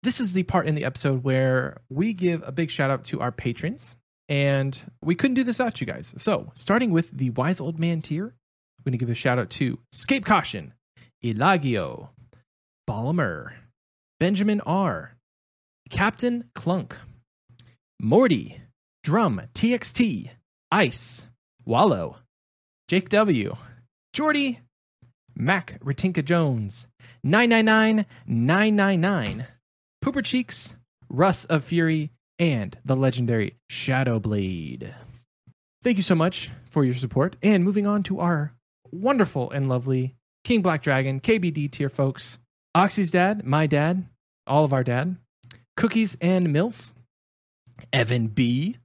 This 0.01 0.19
is 0.19 0.33
the 0.33 0.41
part 0.41 0.67
in 0.67 0.73
the 0.73 0.83
episode 0.83 1.23
where 1.23 1.81
we 1.91 2.13
give 2.13 2.41
a 2.43 2.51
big 2.51 2.71
shout 2.71 2.89
out 2.89 3.03
to 3.05 3.21
our 3.21 3.31
patrons. 3.31 3.93
And 4.27 4.75
we 5.03 5.13
couldn't 5.13 5.35
do 5.35 5.43
this 5.43 5.59
without 5.59 5.79
you 5.79 5.85
guys. 5.85 6.15
So, 6.17 6.51
starting 6.55 6.89
with 6.89 7.11
the 7.11 7.29
Wise 7.29 7.61
Old 7.61 7.77
Man 7.77 8.01
tier, 8.01 8.23
we're 8.25 8.83
going 8.83 8.93
to 8.93 8.97
give 8.97 9.11
a 9.11 9.13
shout 9.13 9.37
out 9.37 9.51
to 9.51 9.77
Scape 9.91 10.25
Caution, 10.25 10.73
Elagio, 11.23 12.09
Balmer, 12.87 13.53
Benjamin 14.19 14.61
R., 14.61 15.15
Captain 15.91 16.45
Clunk, 16.55 16.95
Morty, 18.01 18.61
Drum 19.03 19.43
TXT, 19.53 20.31
Ice, 20.71 21.23
Wallow, 21.65 22.17
Jake 22.87 23.09
W, 23.09 23.57
Jordy, 24.13 24.59
Mac 25.35 25.77
Retinka 25.83 26.23
Jones, 26.23 26.87
999999, 27.23 29.47
Pooper 30.01 30.23
Cheeks, 30.23 30.75
Russ 31.09 31.43
of 31.45 31.63
Fury, 31.65 32.11
and 32.39 32.77
the 32.85 32.95
legendary 32.95 33.57
Shadow 33.69 34.17
Blade. 34.19 34.95
Thank 35.83 35.97
you 35.97 36.03
so 36.03 36.15
much 36.15 36.49
for 36.69 36.85
your 36.85 36.93
support. 36.93 37.35
And 37.43 37.65
moving 37.65 37.85
on 37.85 38.01
to 38.03 38.21
our 38.21 38.53
wonderful 38.91 39.51
and 39.51 39.67
lovely 39.67 40.15
King 40.43 40.61
Black 40.61 40.83
Dragon, 40.83 41.19
KBD 41.19 41.69
tier 41.69 41.89
folks, 41.89 42.37
Oxy's 42.73 43.11
dad, 43.11 43.45
my 43.45 43.67
dad, 43.67 44.05
all 44.47 44.63
of 44.63 44.71
our 44.71 44.85
dad, 44.85 45.17
Cookies 45.75 46.15
and 46.21 46.47
MILF, 46.47 46.93
Evan 47.91 48.27
B, 48.27 48.77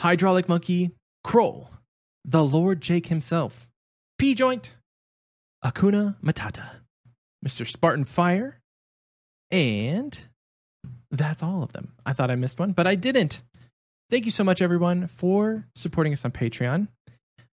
Hydraulic 0.00 0.48
Monkey, 0.48 0.90
Kroll, 1.24 1.70
the 2.24 2.44
Lord 2.44 2.80
Jake 2.80 3.06
himself, 3.06 3.66
P 4.18 4.34
Joint, 4.34 4.74
Akuna 5.64 6.16
Matata, 6.22 6.70
Mr. 7.44 7.66
Spartan 7.66 8.04
Fire, 8.04 8.58
and 9.50 10.16
that's 11.10 11.42
all 11.42 11.62
of 11.62 11.72
them. 11.72 11.92
I 12.06 12.12
thought 12.12 12.30
I 12.30 12.34
missed 12.36 12.58
one, 12.58 12.72
but 12.72 12.86
I 12.86 12.94
didn't. 12.94 13.42
Thank 14.10 14.24
you 14.24 14.30
so 14.30 14.44
much, 14.44 14.60
everyone, 14.60 15.06
for 15.06 15.66
supporting 15.76 16.12
us 16.12 16.24
on 16.24 16.32
Patreon. 16.32 16.88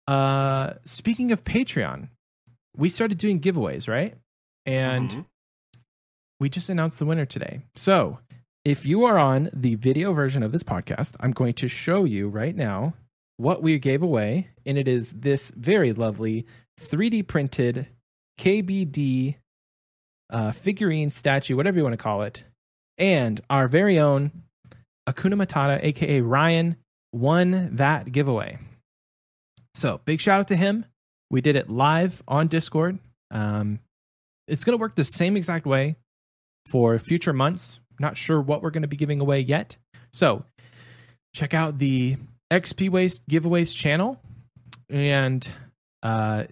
Uh, 0.07 0.73
speaking 0.85 1.31
of 1.31 1.43
Patreon, 1.43 2.09
we 2.77 2.89
started 2.89 3.17
doing 3.17 3.39
giveaways, 3.39 3.87
right? 3.87 4.15
And 4.65 5.09
Mhm. 5.09 5.25
we 6.39 6.49
just 6.49 6.69
announced 6.69 6.99
the 6.99 7.05
winner 7.05 7.25
today. 7.25 7.61
So 7.75 8.19
if 8.63 8.85
you 8.85 9.03
are 9.05 9.17
on 9.17 9.49
the 9.53 9.75
video 9.75 10.13
version 10.13 10.43
of 10.43 10.51
this 10.51 10.63
podcast, 10.63 11.15
I'm 11.19 11.31
going 11.31 11.53
to 11.55 11.67
show 11.67 12.03
you 12.03 12.27
right 12.29 12.55
now 12.55 12.93
what 13.37 13.61
we 13.61 13.77
gave 13.79 14.01
away. 14.01 14.49
And 14.65 14.77
it 14.77 14.87
is 14.87 15.11
this 15.11 15.51
very 15.55 15.93
lovely 15.93 16.45
3D 16.79 17.27
printed 17.27 17.87
KBD 18.39 19.35
uh, 20.29 20.51
figurine 20.51 21.11
statue, 21.11 21.55
whatever 21.55 21.77
you 21.77 21.83
want 21.83 21.93
to 21.93 21.97
call 21.97 22.23
it. 22.23 22.43
And 22.97 23.41
our 23.49 23.67
very 23.67 23.99
own 23.99 24.31
Akuna 25.07 25.35
Matata, 25.35 25.79
aka 25.83 26.21
Ryan, 26.21 26.77
won 27.13 27.75
that 27.75 28.11
giveaway. 28.11 28.57
So 29.75 30.01
big 30.05 30.21
shout 30.21 30.39
out 30.39 30.47
to 30.49 30.55
him. 30.55 30.85
We 31.29 31.41
did 31.41 31.55
it 31.55 31.69
live 31.69 32.23
on 32.27 32.47
Discord. 32.47 32.99
Um, 33.31 33.79
it's 34.47 34.63
going 34.63 34.77
to 34.77 34.81
work 34.81 34.95
the 34.95 35.03
same 35.03 35.35
exact 35.35 35.65
way 35.65 35.97
for 36.67 36.97
future 36.99 37.33
months. 37.33 37.79
Not 37.99 38.17
sure 38.17 38.41
what 38.41 38.61
we're 38.61 38.71
going 38.71 38.83
to 38.83 38.87
be 38.87 38.97
giving 38.97 39.19
away 39.19 39.39
yet. 39.39 39.75
So 40.13 40.45
check 41.33 41.53
out 41.53 41.77
the 41.77 42.17
XP 42.51 42.89
Waste 42.89 43.25
giveaways 43.27 43.75
channel 43.75 44.19
and 44.89 45.47
uh, 46.03 46.43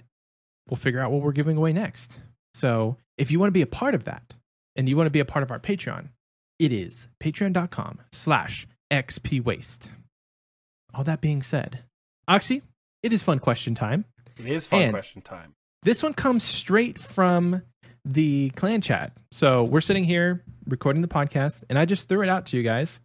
we'll 0.69 0.77
figure 0.77 0.99
out 0.99 1.11
what 1.11 1.21
we're 1.21 1.31
giving 1.31 1.57
away 1.57 1.73
next. 1.73 2.17
So 2.55 2.97
if 3.17 3.31
you 3.31 3.39
want 3.39 3.47
to 3.49 3.53
be 3.53 3.61
a 3.61 3.67
part 3.67 3.95
of 3.95 4.05
that 4.05 4.33
and 4.75 4.89
you 4.89 4.97
want 4.97 5.07
to 5.07 5.11
be 5.11 5.19
a 5.19 5.25
part 5.25 5.43
of 5.43 5.51
our 5.51 5.59
Patreon, 5.59 6.09
it 6.59 6.71
is 6.71 7.07
patreon.com 7.21 7.99
slash 8.11 8.67
XP 8.91 9.43
Waste. 9.43 9.89
All 10.93 11.03
that 11.03 11.21
being 11.21 11.41
said, 11.41 11.79
Oxy, 12.27 12.61
it 13.01 13.13
is 13.13 13.21
fun 13.23 13.39
question 13.39 13.75
time. 13.75 14.05
It 14.37 14.45
is 14.47 14.67
fun 14.67 14.81
And- 14.81 14.91
question 14.93 15.21
time. 15.21 15.53
This 15.83 16.01
one 16.01 16.13
comes 16.13 16.43
straight 16.45 16.97
from 16.97 17.61
the 18.05 18.51
clan 18.51 18.79
chat. 18.81 19.11
So 19.33 19.63
we're 19.65 19.81
sitting 19.81 20.05
here 20.05 20.41
recording 20.67 21.01
the 21.01 21.09
podcast, 21.09 21.63
and 21.69 21.77
I 21.77 21.83
just 21.83 22.07
threw 22.07 22.21
it 22.21 22.29
out 22.29 22.45
to 22.47 22.57
you 22.57 22.63
guys. 22.63 23.01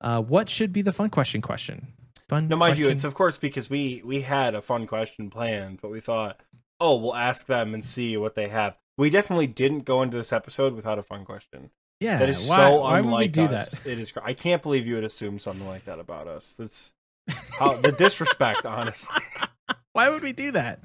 Uh, 0.00 0.20
what 0.20 0.48
should 0.50 0.72
be 0.72 0.82
the 0.82 0.92
fun 0.92 1.08
question? 1.10 1.40
Question. 1.40 1.86
Fun. 2.30 2.46
No, 2.46 2.54
mind 2.54 2.78
you, 2.78 2.88
it's 2.88 3.02
of 3.02 3.14
course 3.14 3.38
because 3.38 3.68
we 3.68 4.02
we 4.04 4.20
had 4.20 4.54
a 4.54 4.62
fun 4.62 4.86
question 4.86 5.30
planned, 5.30 5.80
but 5.82 5.90
we 5.90 5.98
thought, 5.98 6.40
oh, 6.78 6.94
we'll 6.94 7.16
ask 7.16 7.46
them 7.46 7.74
and 7.74 7.84
see 7.84 8.16
what 8.16 8.36
they 8.36 8.48
have. 8.48 8.76
We 8.96 9.10
definitely 9.10 9.48
didn't 9.48 9.80
go 9.80 10.00
into 10.00 10.16
this 10.16 10.32
episode 10.32 10.74
without 10.74 10.96
a 10.96 11.02
fun 11.02 11.24
question. 11.24 11.70
yeah. 11.98 12.18
That 12.18 12.28
is 12.28 12.46
why, 12.46 12.56
so 12.56 12.82
why 12.82 13.00
would 13.00 13.06
unlike 13.06 13.20
we 13.22 13.28
do 13.28 13.44
us. 13.46 13.72
that? 13.72 13.86
It 13.86 13.98
is. 13.98 14.12
I 14.22 14.34
can't 14.34 14.62
believe 14.62 14.86
you 14.86 14.94
would 14.94 15.02
assume 15.02 15.40
something 15.40 15.66
like 15.66 15.86
that 15.86 15.98
about 15.98 16.28
us. 16.28 16.54
That's 16.56 16.92
how 17.58 17.74
the 17.74 17.90
disrespect, 17.90 18.64
honestly. 18.64 19.22
Why 19.92 20.08
would 20.08 20.22
we 20.22 20.32
do 20.32 20.52
that? 20.52 20.78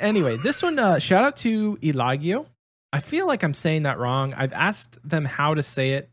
anyway, 0.00 0.36
this 0.38 0.60
one, 0.60 0.76
uh, 0.76 0.98
shout 0.98 1.22
out 1.22 1.36
to 1.38 1.76
Elagio. 1.76 2.46
I 2.92 2.98
feel 2.98 3.28
like 3.28 3.44
I'm 3.44 3.54
saying 3.54 3.84
that 3.84 3.98
wrong. 3.98 4.34
I've 4.34 4.52
asked 4.52 4.98
them 5.08 5.24
how 5.24 5.54
to 5.54 5.62
say 5.62 5.92
it, 5.92 6.10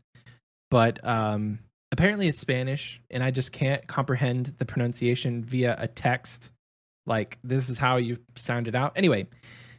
but 0.70 1.04
um, 1.04 1.58
apparently 1.92 2.26
it's 2.26 2.38
Spanish, 2.38 3.00
and 3.10 3.22
I 3.22 3.30
just 3.30 3.52
can't 3.52 3.86
comprehend 3.86 4.54
the 4.58 4.64
pronunciation 4.64 5.44
via 5.44 5.76
a 5.78 5.86
text. 5.86 6.50
Like, 7.06 7.38
this 7.44 7.68
is 7.68 7.78
how 7.78 7.98
you 7.98 8.18
sound 8.36 8.66
it 8.66 8.74
out. 8.74 8.92
Anyway, 8.96 9.28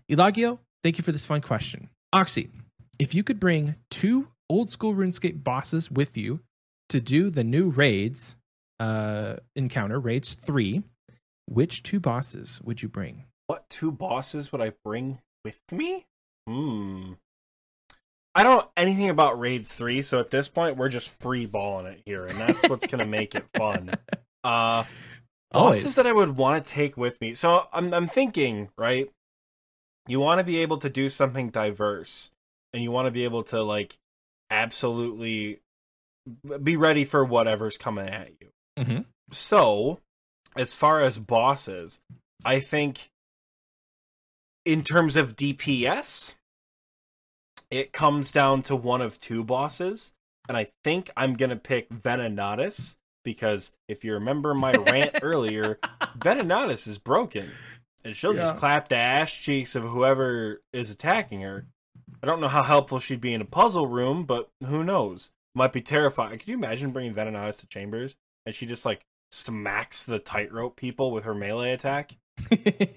Elagio, 0.10 0.60
thank 0.84 0.98
you 0.98 1.03
for 1.03 1.11
this 1.11 1.26
fun 1.26 1.41
question. 1.41 1.90
Oxy, 2.14 2.49
if 2.99 3.15
you 3.15 3.23
could 3.23 3.40
bring 3.40 3.76
two 3.90 4.27
old 4.49 4.69
school 4.69 4.94
RuneScape 4.94 5.44
bosses 5.44 5.90
with 5.90 6.15
you 6.15 6.41
to 6.90 7.02
do 7.02 7.30
the 7.30 7.44
new 7.44 7.69
raids 7.69 8.35
uh, 8.80 9.38
encounter, 9.56 9.99
raids 9.99 10.35
three, 10.35 10.84
which 11.48 11.81
two 11.84 11.99
bosses 11.99 12.61
would 12.64 12.81
you 12.81 12.90
bring? 12.90 13.26
What 13.48 13.68
two 13.69 13.91
bosses 13.91 14.52
would 14.52 14.61
I 14.61 14.73
bring 14.84 15.19
with 15.44 15.60
me? 15.72 16.06
Hmm. 16.48 17.14
I 18.36 18.44
don't 18.44 18.58
know 18.58 18.72
anything 18.76 19.10
about 19.10 19.40
raids 19.40 19.72
three, 19.72 20.02
so 20.02 20.20
at 20.20 20.32
this 20.32 20.48
point 20.48 20.78
we're 20.78 20.90
just 20.90 21.10
free 21.22 21.46
balling 21.46 21.86
it 21.86 22.02
here, 22.06 22.26
and 22.26 22.40
that's 22.40 22.68
what's 22.68 22.88
gonna 22.88 23.06
make 23.06 23.36
it 23.36 23.46
fun. 23.56 23.92
Uh 24.46 24.84
Always. 25.54 25.78
bosses 25.78 25.96
that 25.96 26.06
I 26.06 26.12
would 26.12 26.36
want 26.36 26.62
to 26.62 26.70
take 26.70 26.98
with 26.98 27.22
me. 27.22 27.34
So 27.34 27.66
I'm 27.72 27.94
I'm 27.94 28.08
thinking, 28.08 28.68
right? 28.78 29.10
you 30.08 30.20
want 30.20 30.40
to 30.40 30.44
be 30.44 30.60
able 30.60 30.78
to 30.78 30.90
do 30.90 31.10
something 31.10 31.50
diverse 31.50 32.32
and 32.74 32.84
you 32.84 32.92
want 32.92 33.08
to 33.08 33.12
be 33.12 33.24
able 33.24 33.44
to 33.44 33.62
like 33.62 33.98
absolutely 34.50 35.60
be 36.62 36.76
ready 36.76 37.06
for 37.06 37.24
whatever's 37.24 37.78
coming 37.78 38.08
at 38.08 38.32
you. 38.40 38.48
Mm-hmm. 38.78 39.02
So, 39.32 40.00
as 40.56 40.74
far 40.74 41.02
as 41.02 41.18
bosses, 41.18 42.00
I 42.46 42.60
think 42.60 43.10
in 44.66 44.84
terms 44.84 45.18
of 45.18 45.36
DPS, 45.36 46.34
it 47.74 47.91
comes 47.91 48.32
down 48.32 48.62
to 48.64 48.76
one 48.76 49.02
of 49.02 49.20
two 49.20 49.44
bosses, 49.44 50.12
and 50.48 50.56
I 50.58 50.68
think 50.84 51.10
I'm 51.18 51.34
gonna 51.34 51.56
pick 51.56 51.90
Venenatis 51.90 52.95
because 53.24 53.72
if 53.88 54.04
you 54.04 54.14
remember 54.14 54.54
my 54.54 54.74
rant 54.74 55.20
earlier, 55.22 55.80
Venenatis 56.18 56.88
is 56.88 56.98
broken, 56.98 57.50
and 58.04 58.16
she'll 58.16 58.36
Yeah. 58.36 58.41
just 58.44 58.58
clap 58.58 58.90
the 58.90 58.98
ass 58.98 59.34
cheeks 59.34 59.76
of 59.76 59.84
whoever 59.84 60.62
is 60.74 60.91
attacking 60.91 61.41
her. 61.41 61.66
I 62.22 62.26
don't 62.26 62.41
know 62.41 62.48
how 62.50 62.64
helpful 62.64 63.00
she'd 63.00 63.22
be 63.22 63.34
in 63.34 63.41
a 63.41 63.45
puzzle 63.45 63.88
room, 63.88 64.24
but 64.26 64.50
who 64.66 64.84
knows? 64.84 65.32
Might 65.56 65.74
be 65.74 65.82
terrifying. 65.82 66.38
Could 66.40 66.48
you 66.48 66.56
imagine 66.56 66.91
bringing 66.91 67.14
Venenatis 67.14 67.58
to 67.58 67.68
Chambers 67.68 68.16
and 68.45 68.54
she 68.56 68.66
just 68.66 68.86
like 68.86 69.06
smacks 69.32 70.04
the 70.04 70.20
tightrope 70.20 70.76
people 70.76 71.12
with 71.12 71.24
her 71.24 71.34
melee 71.36 71.72
attack 71.74 72.16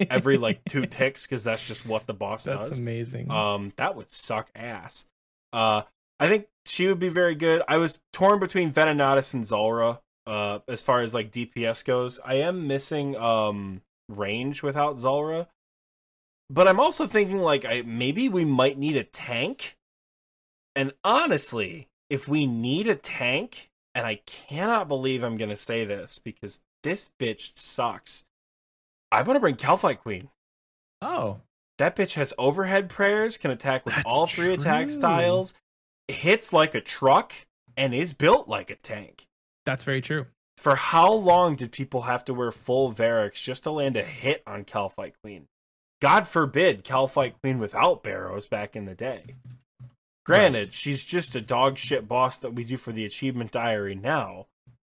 every 0.09 0.37
like 0.37 0.63
two 0.65 0.85
ticks 0.85 1.25
because 1.25 1.43
that's 1.43 1.65
just 1.65 1.85
what 1.85 2.07
the 2.07 2.13
boss 2.13 2.43
That's 2.43 2.69
does. 2.69 2.79
amazing. 2.79 3.31
Um, 3.31 3.73
that 3.77 3.95
would 3.95 4.09
suck 4.09 4.49
ass. 4.55 5.05
Uh, 5.53 5.83
I 6.19 6.27
think 6.27 6.47
she 6.65 6.87
would 6.87 6.99
be 6.99 7.09
very 7.09 7.35
good. 7.35 7.61
I 7.67 7.77
was 7.77 7.99
torn 8.13 8.39
between 8.39 8.71
Venenatis 8.71 9.33
and 9.33 9.45
Zulrah. 9.45 10.01
Uh, 10.25 10.59
as 10.67 10.81
far 10.81 11.01
as 11.01 11.13
like 11.13 11.31
DPS 11.31 11.85
goes, 11.85 12.19
I 12.25 12.35
am 12.35 12.67
missing 12.67 13.15
um 13.15 13.81
range 14.09 14.61
without 14.61 14.99
Zulrah, 14.99 15.47
but 16.49 16.67
I'm 16.67 16.79
also 16.79 17.07
thinking 17.07 17.39
like 17.39 17.63
I 17.63 17.83
maybe 17.85 18.27
we 18.27 18.43
might 18.43 18.77
need 18.77 18.97
a 18.97 19.03
tank. 19.03 19.77
And 20.75 20.93
honestly, 21.03 21.87
if 22.09 22.27
we 22.27 22.45
need 22.45 22.87
a 22.87 22.95
tank, 22.95 23.69
and 23.95 24.05
I 24.05 24.15
cannot 24.25 24.87
believe 24.87 25.23
I'm 25.23 25.37
gonna 25.37 25.57
say 25.57 25.85
this 25.85 26.19
because 26.19 26.59
this 26.83 27.09
bitch 27.19 27.57
sucks. 27.57 28.23
I 29.11 29.21
want 29.21 29.35
to 29.37 29.39
bring 29.39 29.55
Kalphite 29.55 30.01
Queen. 30.01 30.29
oh, 31.01 31.41
That 31.77 31.95
bitch 31.95 32.15
has 32.15 32.33
overhead 32.37 32.89
prayers, 32.89 33.37
can 33.37 33.51
attack 33.51 33.85
with 33.85 33.95
That's 33.95 34.05
all 34.05 34.27
three 34.27 34.53
attack 34.53 34.89
styles, 34.89 35.53
hits 36.07 36.51
like 36.51 36.75
a 36.75 36.81
truck, 36.81 37.33
and 37.75 37.93
is 37.93 38.13
built 38.13 38.47
like 38.47 38.69
a 38.69 38.75
tank. 38.75 39.25
that's 39.65 39.83
very 39.83 40.01
true. 40.01 40.25
For 40.57 40.75
how 40.75 41.13
long 41.13 41.55
did 41.55 41.71
people 41.71 42.01
have 42.03 42.25
to 42.25 42.33
wear 42.33 42.51
full 42.51 42.89
Verac's 42.89 43.41
just 43.41 43.63
to 43.63 43.71
land 43.71 43.95
a 43.95 44.01
hit 44.03 44.41
on 44.47 44.63
Kalphite 44.63 45.13
Queen? 45.21 45.45
God 46.01 46.27
forbid 46.27 46.83
Kalphite 46.83 47.39
Queen 47.41 47.59
without 47.59 48.01
Barrows 48.03 48.47
back 48.47 48.75
in 48.75 48.85
the 48.85 48.95
day. 48.95 49.35
Granted, 50.25 50.73
she's 50.73 51.03
just 51.03 51.35
a 51.35 51.41
dog 51.41 51.77
shit 51.77 52.07
boss 52.07 52.39
that 52.39 52.53
we 52.53 52.63
do 52.63 52.75
for 52.75 52.91
the 52.91 53.05
achievement 53.05 53.51
diary 53.51 53.95
now, 53.95 54.47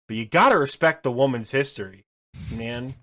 but 0.08 0.18
you 0.18 0.26
gotta 0.26 0.58
respect 0.58 1.04
the 1.04 1.12
woman's 1.12 1.52
history, 1.52 2.04
man. 2.52 2.96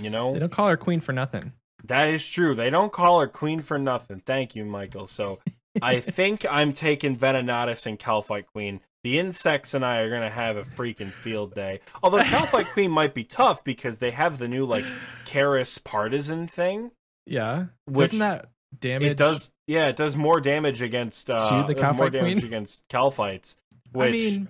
You 0.00 0.10
know? 0.10 0.32
They 0.32 0.38
don't 0.40 0.52
call 0.52 0.68
her 0.68 0.76
queen 0.76 1.00
for 1.00 1.12
nothing. 1.12 1.52
That 1.84 2.08
is 2.08 2.26
true. 2.26 2.54
They 2.54 2.70
don't 2.70 2.92
call 2.92 3.20
her 3.20 3.26
queen 3.28 3.60
for 3.60 3.78
nothing. 3.78 4.22
Thank 4.26 4.54
you, 4.56 4.64
Michael. 4.64 5.06
So 5.06 5.38
I 5.80 6.00
think 6.00 6.44
I'm 6.50 6.72
taking 6.72 7.16
Venenatis 7.16 7.86
and 7.86 7.98
Kalphite 7.98 8.46
Queen. 8.52 8.80
The 9.04 9.18
insects 9.20 9.72
and 9.72 9.84
I 9.84 9.98
are 9.98 10.10
gonna 10.10 10.30
have 10.30 10.56
a 10.56 10.64
freaking 10.64 11.12
field 11.12 11.54
day. 11.54 11.78
Although 12.02 12.24
Kalphite 12.24 12.66
Queen 12.72 12.90
might 12.90 13.14
be 13.14 13.22
tough 13.22 13.62
because 13.62 13.98
they 13.98 14.10
have 14.10 14.38
the 14.38 14.48
new 14.48 14.66
like 14.66 14.84
Keris 15.26 15.82
partisan 15.82 16.46
thing. 16.48 16.90
Yeah, 17.24 17.66
Which- 17.84 18.10
doesn't 18.10 18.18
that 18.26 18.48
damage? 18.80 19.08
It 19.10 19.16
does 19.16 19.52
yeah, 19.68 19.86
it 19.88 19.96
does 19.96 20.16
more 20.16 20.40
damage 20.40 20.82
against 20.82 21.30
uh 21.30 21.62
To 21.66 21.72
the 21.72 21.80
it 21.80 21.94
more 21.94 22.10
damage 22.10 22.38
Queen? 22.38 22.44
against 22.46 22.88
Kalphites. 22.88 23.54
Which 23.92 24.08
I 24.08 24.10
mean, 24.10 24.48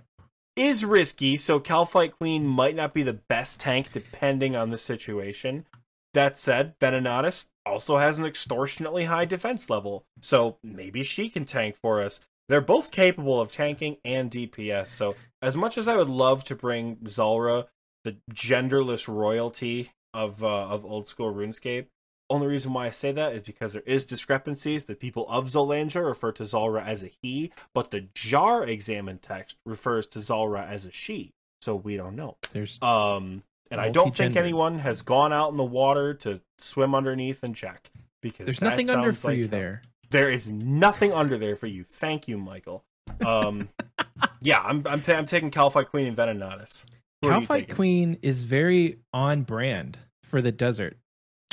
is 0.56 0.84
risky, 0.84 1.36
so 1.36 1.60
Kalphite 1.60 2.18
Queen 2.18 2.46
might 2.46 2.74
not 2.74 2.94
be 2.94 3.02
the 3.02 3.12
best 3.12 3.60
tank 3.60 3.92
depending 3.92 4.56
on 4.56 4.70
the 4.70 4.78
situation. 4.78 5.66
That 6.14 6.38
said, 6.38 6.78
Venenatis 6.78 7.46
also 7.66 7.98
has 7.98 8.18
an 8.18 8.24
extortionately 8.24 9.04
high 9.04 9.26
defense 9.26 9.68
level, 9.68 10.04
so 10.22 10.56
maybe 10.62 11.02
she 11.02 11.28
can 11.28 11.44
tank 11.44 11.76
for 11.76 12.02
us. 12.02 12.20
They're 12.48 12.60
both 12.60 12.90
capable 12.90 13.40
of 13.40 13.52
tanking 13.52 13.98
and 14.04 14.30
DPS, 14.30 14.88
so 14.88 15.14
as 15.42 15.56
much 15.56 15.76
as 15.76 15.86
I 15.86 15.96
would 15.96 16.08
love 16.08 16.44
to 16.44 16.54
bring 16.54 16.98
Zulrah, 17.06 17.66
the 18.04 18.16
genderless 18.32 19.08
royalty 19.08 19.92
of 20.14 20.42
uh, 20.42 20.68
of 20.68 20.86
old 20.86 21.08
school 21.08 21.34
RuneScape, 21.34 21.86
only 22.28 22.46
reason 22.46 22.72
why 22.72 22.86
I 22.86 22.90
say 22.90 23.12
that 23.12 23.34
is 23.34 23.42
because 23.42 23.72
there 23.72 23.82
is 23.86 24.04
discrepancies. 24.04 24.84
The 24.84 24.94
people 24.94 25.26
of 25.28 25.46
Zul-Andra 25.46 26.02
refer 26.02 26.32
to 26.32 26.44
Zulrah 26.44 26.84
as 26.84 27.02
a 27.02 27.10
he, 27.22 27.52
but 27.74 27.90
the 27.90 28.06
jar 28.14 28.64
examined 28.64 29.22
text 29.22 29.56
refers 29.64 30.06
to 30.08 30.20
Zulrah 30.20 30.66
as 30.66 30.84
a 30.84 30.92
she. 30.92 31.32
So 31.60 31.74
we 31.74 31.96
don't 31.96 32.16
know. 32.16 32.36
there's 32.52 32.80
Um, 32.82 33.42
and 33.70 33.80
I 33.80 33.88
don't 33.88 34.14
think 34.14 34.36
anyone 34.36 34.80
has 34.80 35.02
gone 35.02 35.32
out 35.32 35.50
in 35.50 35.56
the 35.56 35.64
water 35.64 36.14
to 36.14 36.40
swim 36.58 36.94
underneath 36.94 37.42
and 37.42 37.54
check 37.54 37.90
because 38.22 38.46
there's 38.46 38.60
nothing 38.60 38.90
under 38.90 39.12
for 39.12 39.28
like 39.28 39.38
you 39.38 39.48
there. 39.48 39.82
There 40.10 40.30
is 40.30 40.48
nothing 40.48 41.12
under 41.12 41.36
there 41.38 41.56
for 41.56 41.66
you. 41.66 41.84
Thank 41.84 42.28
you, 42.28 42.38
Michael. 42.38 42.84
Um, 43.24 43.70
yeah, 44.40 44.60
I'm 44.60 44.86
I'm 44.86 45.02
I'm 45.08 45.26
taking 45.26 45.50
Kalphite 45.50 45.90
Queen 45.90 46.06
and 46.06 46.16
Venenatis. 46.16 46.84
Who 47.22 47.30
Kalphite? 47.30 47.74
Queen 47.74 48.18
is 48.22 48.42
very 48.42 48.98
on 49.12 49.42
brand 49.42 49.98
for 50.22 50.40
the 50.40 50.52
desert. 50.52 50.96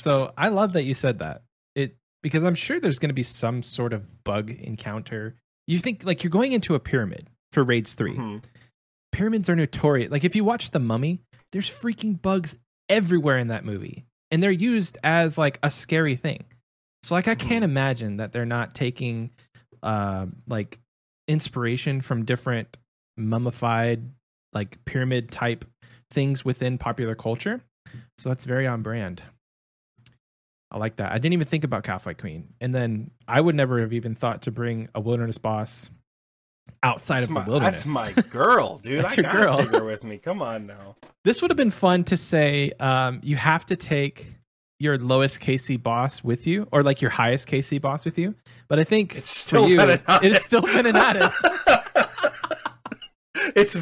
So 0.04 0.34
I 0.38 0.50
love 0.50 0.74
that 0.74 0.84
you 0.84 0.94
said 0.94 1.20
that. 1.20 1.44
It 1.76 1.96
because 2.22 2.44
I'm 2.44 2.56
sure 2.56 2.80
there's 2.80 3.00
going 3.00 3.10
to 3.10 3.14
be 3.14 3.24
some 3.24 3.64
sort 3.64 3.94
of 3.94 4.24
bug 4.26 4.50
encounter. 4.52 5.36
You 5.66 5.80
think 5.80 6.04
like 6.04 6.24
you're 6.24 6.32
going 6.32 6.52
into 6.52 6.76
a 6.76 6.80
pyramid 6.80 7.30
for 7.54 7.64
raids 7.64 7.94
3. 7.94 8.18
Mhm. 8.18 8.44
Pyramids 9.14 9.48
are 9.50 9.56
notorious. 9.56 10.12
Like 10.12 10.26
if 10.26 10.36
you 10.36 10.44
watch 10.44 10.72
The 10.72 10.80
Mummy, 10.80 11.22
there's 11.54 11.70
freaking 11.70 12.22
bugs 12.22 12.58
everywhere 12.90 13.38
in 13.38 13.48
that 13.48 13.64
movie. 13.64 14.06
And 14.30 14.44
they're 14.44 14.52
used 14.52 14.98
as 15.04 15.38
like 15.38 15.58
a 15.64 15.72
scary 15.72 16.16
thing. 16.18 16.44
So 17.04 17.16
like 17.16 17.28
I 17.30 17.36
can't 17.36 17.64
imagine 17.64 18.18
that 18.18 18.32
they're 18.34 18.46
not 18.46 18.74
taking 18.74 19.30
uh, 19.82 20.26
like 20.48 20.80
inspiration 21.28 22.02
from 22.02 22.26
different 22.26 22.76
mummified 23.16 24.10
like 24.54 24.84
pyramid 24.86 25.32
type 25.32 25.66
things 26.12 26.44
within 26.44 26.78
popular 26.78 27.16
culture. 27.16 27.62
So 28.18 28.30
that's 28.30 28.44
very 28.44 28.68
on 28.68 28.82
brand. 28.82 29.22
I 30.74 30.78
like 30.78 30.95
that. 30.98 31.12
I 31.12 31.16
didn't 31.16 31.34
even 31.34 31.48
think 31.48 31.64
about 31.64 31.84
Kalphite 31.84 32.18
Queen. 32.18 32.50
And 32.60 32.74
then 32.74 33.12
I 33.28 33.40
would 33.40 33.56
never 33.56 33.80
have 33.82 33.94
even 33.94 34.16
thought 34.16 34.41
to 34.44 34.52
bring 34.52 34.90
a 34.95 35.00
wilderness 35.00 35.38
boss 35.38 35.90
outside 36.82 37.18
That's 37.20 37.26
of 37.28 37.32
my, 37.32 37.44
the 37.44 37.52
wilderness. 37.52 37.84
that's 37.84 37.86
my 37.86 38.12
girl, 38.24 38.78
dude. 38.84 39.04
That's 39.06 39.18
I 39.18 39.22
your 39.22 39.32
girl. 39.32 39.58
take 39.58 39.70
her 39.70 39.84
with 39.84 40.04
me. 40.04 40.18
Come 40.18 40.41
on 40.41 40.66
now. 40.66 40.95
This 41.24 41.41
would 41.41 41.52
have 41.52 41.58
been 41.58 41.72
fun 41.72 42.04
to 42.06 42.18
say 42.18 42.72
um, 42.80 43.20
you 43.24 43.36
have 43.36 43.66
to 43.68 43.76
take 43.76 44.34
your 44.80 44.98
lowest 44.98 45.40
KC 45.40 45.82
boss 45.82 46.24
with 46.24 46.48
you 46.48 46.68
or 46.72 46.84
like 46.84 47.02
your 47.02 47.12
highest 47.12 47.48
KC 47.48 47.80
boss 47.80 48.04
with 48.04 48.18
you. 48.18 48.36
But 48.68 48.80
I 48.80 48.84
think 48.84 49.16
It's 49.16 49.30
still 49.30 49.70
you, 49.70 49.78
Venenatis. 49.78 50.20
it's 50.24 50.45
still 50.45 50.62
Venenatis. 50.64 51.32
it's. 53.56 53.76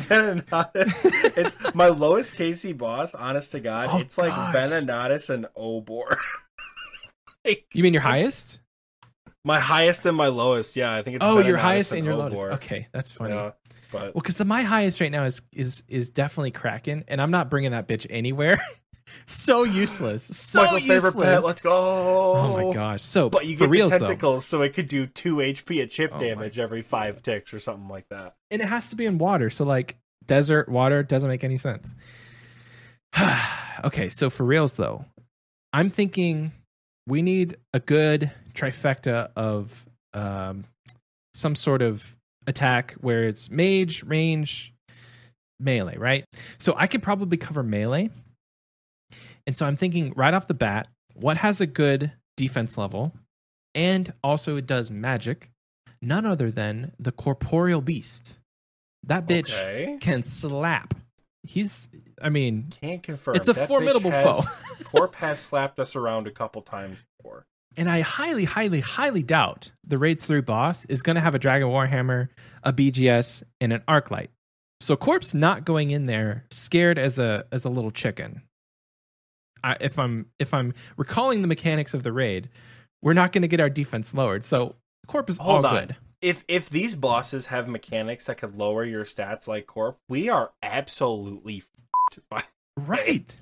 It's 1.37 1.75
my 1.75 1.87
lowest 1.87 2.35
KC 2.35 2.77
boss, 2.77 3.15
honest 3.15 3.51
to 3.53 3.59
God. 3.59 3.89
Oh, 3.91 3.97
it's 3.99 4.17
like 4.17 4.31
gosh. 4.33 4.53
Venenatis 4.55 5.29
and 5.29 5.47
Obor. 5.57 6.17
Like, 7.45 7.65
You 7.73 7.83
mean 7.83 7.93
your 7.93 8.01
highest? 8.01 8.59
My 9.43 9.59
highest 9.59 10.05
and 10.05 10.15
my 10.15 10.27
lowest, 10.27 10.75
yeah. 10.75 10.93
I 10.95 11.01
think 11.01 11.15
it's 11.15 11.25
Oh, 11.25 11.39
your 11.39 11.57
highest 11.57 11.91
and 11.91 12.05
your 12.05 12.15
lowest. 12.15 12.41
Okay, 12.41 12.87
that's 12.91 13.11
funny. 13.11 13.33
Yeah, 13.33 13.51
but 13.91 14.01
Well, 14.13 14.21
because 14.21 14.43
my 14.45 14.61
highest 14.61 15.01
right 15.01 15.11
now 15.11 15.25
is 15.25 15.41
is 15.51 15.83
is 15.87 16.09
definitely 16.11 16.51
Kraken, 16.51 17.03
and 17.07 17.19
I'm 17.21 17.31
not 17.31 17.49
bringing 17.49 17.71
that 17.71 17.87
bitch 17.87 18.05
anywhere. 18.09 18.61
so 19.25 19.63
useless. 19.63 20.23
So 20.25 20.61
Michael's 20.61 20.83
useless. 20.83 21.03
favorite 21.13 21.25
pet. 21.25 21.43
Let's 21.43 21.61
go. 21.63 21.71
oh 22.35 22.53
my 22.67 22.71
gosh. 22.73 23.01
So, 23.01 23.29
But 23.31 23.47
you 23.47 23.55
get 23.55 23.69
real 23.69 23.89
the 23.89 23.97
though, 23.97 24.05
tentacles, 24.05 24.45
so 24.45 24.61
it 24.61 24.73
could 24.75 24.87
do 24.87 25.07
two 25.07 25.37
HP 25.37 25.81
of 25.81 25.89
chip 25.89 26.11
Oh 26.13 26.19
damage 26.19 26.59
every 26.59 26.83
five 26.83 27.23
ticks 27.23 27.51
or 27.53 27.59
something 27.59 27.87
like 27.89 28.07
that. 28.09 28.35
and 28.51 28.61
it 28.61 28.67
has 28.67 28.89
to 28.89 28.95
be 28.95 29.07
in 29.07 29.17
water. 29.17 29.49
So 29.49 29.65
like 29.65 29.97
desert 30.27 30.69
water 30.69 31.01
doesn't 31.01 31.27
make 31.27 31.43
any 31.43 31.57
sense. 31.57 31.95
okay, 33.83 34.09
so 34.09 34.29
for 34.29 34.43
reals 34.45 34.77
though, 34.77 35.05
I'm 35.73 35.89
thinking 35.89 36.51
we 37.07 37.21
need 37.21 37.57
a 37.73 37.79
good 37.79 38.31
trifecta 38.53 39.29
of 39.35 39.85
um, 40.13 40.65
some 41.33 41.55
sort 41.55 41.81
of 41.81 42.15
attack 42.47 42.93
where 43.01 43.23
it's 43.23 43.49
mage, 43.49 44.03
range, 44.03 44.73
melee, 45.59 45.97
right? 45.97 46.25
So 46.59 46.73
I 46.77 46.87
could 46.87 47.01
probably 47.03 47.37
cover 47.37 47.63
melee. 47.63 48.09
And 49.47 49.55
so 49.57 49.65
I'm 49.65 49.75
thinking 49.77 50.13
right 50.15 50.33
off 50.33 50.47
the 50.47 50.53
bat, 50.53 50.87
what 51.13 51.37
has 51.37 51.59
a 51.61 51.65
good 51.65 52.11
defense 52.37 52.77
level 52.77 53.13
and 53.73 54.13
also 54.23 54.57
it 54.57 54.67
does 54.67 54.91
magic? 54.91 55.49
None 56.01 56.25
other 56.25 56.49
than 56.51 56.93
the 56.99 57.11
corporeal 57.11 57.81
beast. 57.81 58.33
That 59.03 59.27
bitch 59.27 59.51
Okay. 59.55 59.97
can 60.01 60.23
slap. 60.23 60.93
He's, 61.43 61.89
I 62.21 62.29
mean, 62.29 62.67
Can't 62.81 63.01
confirm. 63.01 63.35
It's 63.35 63.47
a 63.47 63.53
That 63.53 63.67
formidable 63.67 64.11
has- 64.11 64.45
foe. 64.45 64.51
Corp 64.83 65.15
has 65.15 65.39
slapped 65.39 65.79
us 65.79 65.95
around 65.95 66.27
a 66.27 66.31
couple 66.31 66.61
times 66.61 66.99
before. 67.17 67.45
And 67.77 67.89
I 67.89 68.01
highly, 68.01 68.43
highly, 68.45 68.81
highly 68.81 69.23
doubt 69.23 69.71
the 69.85 69.97
Raids 69.97 70.25
3 70.25 70.41
boss 70.41 70.85
is 70.85 71.01
going 71.01 71.15
to 71.15 71.21
have 71.21 71.33
a 71.35 71.39
Dragon 71.39 71.69
Warhammer, 71.69 72.27
a 72.63 72.73
BGS, 72.73 73.43
and 73.61 73.71
an 73.73 73.81
Arclight. 73.87 74.27
So 74.81 74.95
Corp's 74.97 75.33
not 75.33 75.63
going 75.63 75.91
in 75.91 76.05
there 76.05 76.45
scared 76.51 76.97
as 76.97 77.17
a 77.19 77.45
as 77.51 77.65
a 77.65 77.69
little 77.69 77.91
chicken. 77.91 78.41
I, 79.63 79.77
if 79.79 79.99
I'm 79.99 80.25
if 80.39 80.53
I'm 80.53 80.73
recalling 80.97 81.41
the 81.43 81.47
mechanics 81.47 81.93
of 81.93 82.01
the 82.03 82.11
raid, 82.11 82.49
we're 83.01 83.13
not 83.13 83.31
going 83.31 83.43
to 83.43 83.47
get 83.47 83.59
our 83.59 83.69
defense 83.69 84.13
lowered. 84.13 84.43
So 84.43 84.75
Corp 85.07 85.29
is 85.29 85.37
Hold 85.37 85.65
all 85.65 85.77
on. 85.77 85.85
good. 85.87 85.95
If 86.21 86.43
if 86.47 86.69
these 86.69 86.95
bosses 86.95 87.47
have 87.47 87.67
mechanics 87.67 88.27
that 88.27 88.37
could 88.37 88.55
lower 88.55 88.85
your 88.85 89.05
stats 89.05 89.47
like 89.47 89.65
Corp, 89.65 89.97
we 90.07 90.29
are 90.29 90.51
absolutely 90.61 91.57
f***ed 91.57 92.21
by 92.29 92.43
Right. 92.77 93.35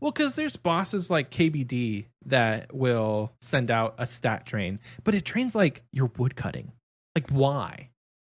Well, 0.00 0.10
because 0.10 0.34
there's 0.34 0.56
bosses 0.56 1.10
like 1.10 1.30
KBD 1.30 2.06
that 2.26 2.74
will 2.74 3.32
send 3.40 3.70
out 3.70 3.94
a 3.98 4.06
stat 4.06 4.44
drain, 4.44 4.78
but 5.04 5.14
it 5.14 5.24
drains 5.24 5.54
like 5.54 5.82
your 5.92 6.10
wood 6.18 6.36
cutting. 6.36 6.72
Like, 7.14 7.30
why? 7.30 7.90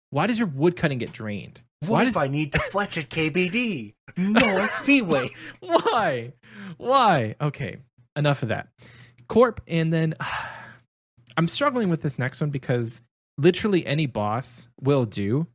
Why 0.09 0.27
does 0.27 0.39
your 0.39 0.47
wood 0.47 0.75
cutting 0.75 0.99
get 0.99 1.11
drained? 1.11 1.59
What 1.81 1.89
Why 1.89 2.01
if 2.01 2.07
does 2.07 2.17
I 2.17 2.27
need 2.27 2.51
to 2.53 2.59
fletch 2.59 2.97
at 2.97 3.09
KBD? 3.09 3.93
No 4.17 4.41
XP 4.41 5.01
wait. 5.03 5.31
why? 5.59 6.33
Why? 6.77 7.35
Okay, 7.39 7.77
enough 8.15 8.43
of 8.43 8.49
that. 8.49 8.67
Corp, 9.27 9.61
and 9.67 9.93
then 9.93 10.15
I'm 11.37 11.47
struggling 11.47 11.89
with 11.89 12.01
this 12.01 12.19
next 12.19 12.41
one 12.41 12.49
because 12.49 13.01
literally 13.39 13.85
any 13.85 14.05
boss 14.05 14.67
will 14.81 15.05
do, 15.05 15.47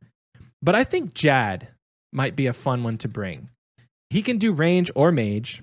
but 0.61 0.75
I 0.75 0.83
think 0.83 1.13
Jad 1.13 1.67
might 2.11 2.35
be 2.35 2.47
a 2.47 2.53
fun 2.53 2.83
one 2.83 2.97
to 2.99 3.07
bring. 3.07 3.49
He 4.09 4.21
can 4.21 4.37
do 4.37 4.53
range 4.53 4.89
or 4.95 5.11
mage 5.11 5.61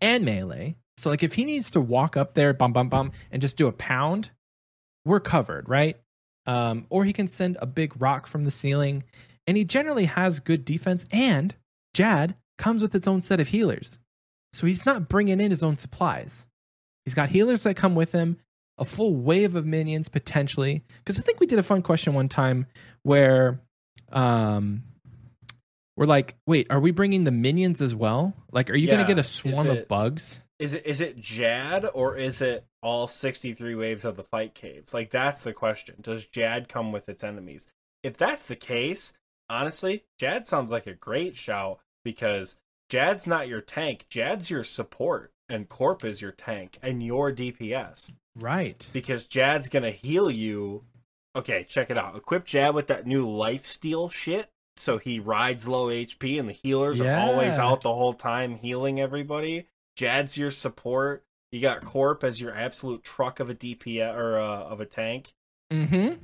and 0.00 0.24
melee. 0.24 0.76
So, 0.98 1.10
like, 1.10 1.22
if 1.22 1.34
he 1.34 1.44
needs 1.44 1.70
to 1.72 1.80
walk 1.80 2.16
up 2.16 2.34
there, 2.34 2.52
bum 2.54 2.72
bum 2.72 2.88
bum, 2.88 3.12
and 3.30 3.42
just 3.42 3.56
do 3.56 3.66
a 3.66 3.72
pound, 3.72 4.30
we're 5.04 5.20
covered, 5.20 5.68
right? 5.68 5.98
Um, 6.46 6.86
or 6.88 7.04
he 7.04 7.12
can 7.12 7.26
send 7.26 7.58
a 7.60 7.66
big 7.66 8.00
rock 8.00 8.26
from 8.26 8.44
the 8.44 8.50
ceiling, 8.50 9.04
and 9.46 9.56
he 9.56 9.64
generally 9.64 10.06
has 10.06 10.40
good 10.40 10.64
defense. 10.64 11.04
And 11.12 11.54
Jad 11.92 12.34
comes 12.56 12.80
with 12.80 12.94
its 12.94 13.06
own 13.06 13.20
set 13.20 13.40
of 13.40 13.48
healers, 13.48 13.98
so 14.54 14.66
he's 14.66 14.86
not 14.86 15.08
bringing 15.08 15.40
in 15.40 15.50
his 15.50 15.62
own 15.62 15.76
supplies. 15.76 16.46
He's 17.04 17.14
got 17.14 17.28
healers 17.28 17.62
that 17.64 17.76
come 17.76 17.94
with 17.94 18.12
him, 18.12 18.38
a 18.78 18.84
full 18.84 19.14
wave 19.16 19.54
of 19.56 19.64
minions 19.66 20.08
potentially. 20.08 20.82
Because 20.98 21.18
I 21.18 21.22
think 21.22 21.40
we 21.40 21.46
did 21.46 21.58
a 21.58 21.62
fun 21.62 21.82
question 21.82 22.14
one 22.14 22.28
time 22.28 22.66
where, 23.02 23.60
um, 24.12 24.82
we're 25.96 26.06
like, 26.06 26.36
wait, 26.46 26.66
are 26.68 26.80
we 26.80 26.90
bringing 26.90 27.24
the 27.24 27.30
minions 27.30 27.80
as 27.80 27.94
well? 27.94 28.34
Like, 28.52 28.68
are 28.70 28.76
you 28.76 28.86
Yeah, 28.88 28.96
gonna 28.96 29.06
get 29.08 29.18
a 29.18 29.24
swarm 29.24 29.66
it- 29.68 29.78
of 29.78 29.88
bugs? 29.88 30.40
Is 30.58 30.72
it 30.72 30.86
is 30.86 31.02
it 31.02 31.18
Jad 31.18 31.84
or 31.92 32.16
is 32.16 32.40
it 32.40 32.64
all 32.82 33.08
sixty 33.08 33.52
three 33.52 33.74
waves 33.74 34.06
of 34.06 34.16
the 34.16 34.22
fight 34.22 34.54
caves? 34.54 34.94
Like 34.94 35.10
that's 35.10 35.42
the 35.42 35.52
question. 35.52 35.96
Does 36.00 36.24
Jad 36.26 36.66
come 36.68 36.92
with 36.92 37.10
its 37.10 37.22
enemies? 37.22 37.66
If 38.02 38.16
that's 38.16 38.46
the 38.46 38.56
case, 38.56 39.12
honestly, 39.50 40.04
Jad 40.18 40.46
sounds 40.46 40.70
like 40.70 40.86
a 40.86 40.94
great 40.94 41.36
shout 41.36 41.80
because 42.04 42.56
Jad's 42.88 43.26
not 43.26 43.48
your 43.48 43.60
tank. 43.60 44.06
Jad's 44.08 44.48
your 44.50 44.64
support, 44.64 45.30
and 45.48 45.68
Corp 45.68 46.04
is 46.04 46.20
your 46.20 46.32
tank 46.32 46.78
and 46.82 47.02
your 47.02 47.32
DPS. 47.32 48.10
Right. 48.38 48.86
because 48.92 49.24
Jad's 49.24 49.68
gonna 49.68 49.90
heal 49.90 50.30
you. 50.30 50.82
Okay, 51.34 51.64
check 51.64 51.90
it 51.90 51.98
out. 51.98 52.16
Equip 52.16 52.44
Jad 52.44 52.74
with 52.74 52.86
that 52.88 53.06
new 53.06 53.28
life 53.28 53.64
steal 53.66 54.08
shit, 54.08 54.50
so 54.76 54.98
he 54.98 55.18
rides 55.20 55.68
low 55.68 55.88
HP, 55.88 56.38
and 56.38 56.48
the 56.48 56.52
healers 56.52 57.00
are 57.00 57.14
always 57.14 57.58
out 57.58 57.80
the 57.82 57.94
whole 57.94 58.14
time 58.14 58.56
healing 58.56 59.00
everybody. 59.00 59.68
Jad's 59.96 60.36
your 60.36 60.50
support. 60.50 61.24
You 61.52 61.60
got 61.60 61.84
Corp 61.84 62.24
as 62.24 62.40
your 62.40 62.54
absolute 62.54 63.02
truck 63.02 63.40
of 63.40 63.48
a 63.48 63.54
DPS 63.54 64.14
or 64.14 64.38
uh, 64.38 64.64
of 64.64 64.80
a 64.80 64.86
tank. 64.86 65.32
Mm-hmm. 65.72 66.14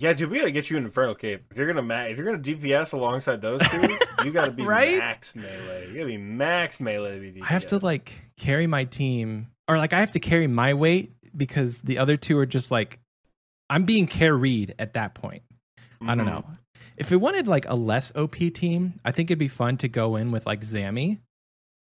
Yeah, 0.00 0.14
dude, 0.14 0.30
we 0.30 0.38
gotta 0.38 0.50
get 0.50 0.70
you 0.70 0.78
an 0.78 0.84
Infernal 0.84 1.14
Cape. 1.14 1.44
If 1.50 1.56
you're 1.58 1.66
gonna 1.66 1.82
ma- 1.82 2.04
if 2.04 2.16
you're 2.16 2.24
gonna 2.26 2.38
DPS 2.38 2.92
alongside 2.94 3.40
those 3.42 3.60
two, 3.68 3.98
you 4.24 4.30
gotta 4.32 4.50
be 4.50 4.62
Right? 4.66 4.96
max 4.98 5.34
melee. 5.36 5.88
You 5.88 5.94
gotta 5.94 6.06
be 6.06 6.16
max 6.16 6.80
melee 6.80 7.14
to 7.16 7.20
be 7.20 7.32
DPS. 7.40 7.44
I 7.44 7.46
have 7.48 7.66
to 7.68 7.78
like 7.78 8.12
carry 8.38 8.66
my 8.66 8.84
team, 8.84 9.48
or 9.68 9.76
like 9.76 9.92
I 9.92 10.00
have 10.00 10.12
to 10.12 10.20
carry 10.20 10.46
my 10.46 10.72
weight 10.74 11.12
because 11.36 11.82
the 11.82 11.98
other 11.98 12.16
two 12.16 12.38
are 12.38 12.46
just 12.46 12.70
like 12.70 12.98
I'm 13.68 13.84
being 13.84 14.06
carried 14.06 14.74
at 14.78 14.94
that 14.94 15.14
point. 15.14 15.42
I 16.00 16.14
don't 16.14 16.24
Mhm. 16.26 16.30
know. 16.30 16.44
If 16.96 17.12
it 17.12 17.16
wanted 17.16 17.46
like 17.46 17.66
a 17.68 17.74
less 17.76 18.10
OP 18.16 18.50
team, 18.50 18.94
I 19.04 19.12
think 19.12 19.30
it'd 19.30 19.38
be 19.38 19.48
fun 19.48 19.76
to 19.78 19.88
go 19.88 20.16
in 20.16 20.32
with 20.32 20.46
like 20.46 20.62
Zammy 20.62 21.18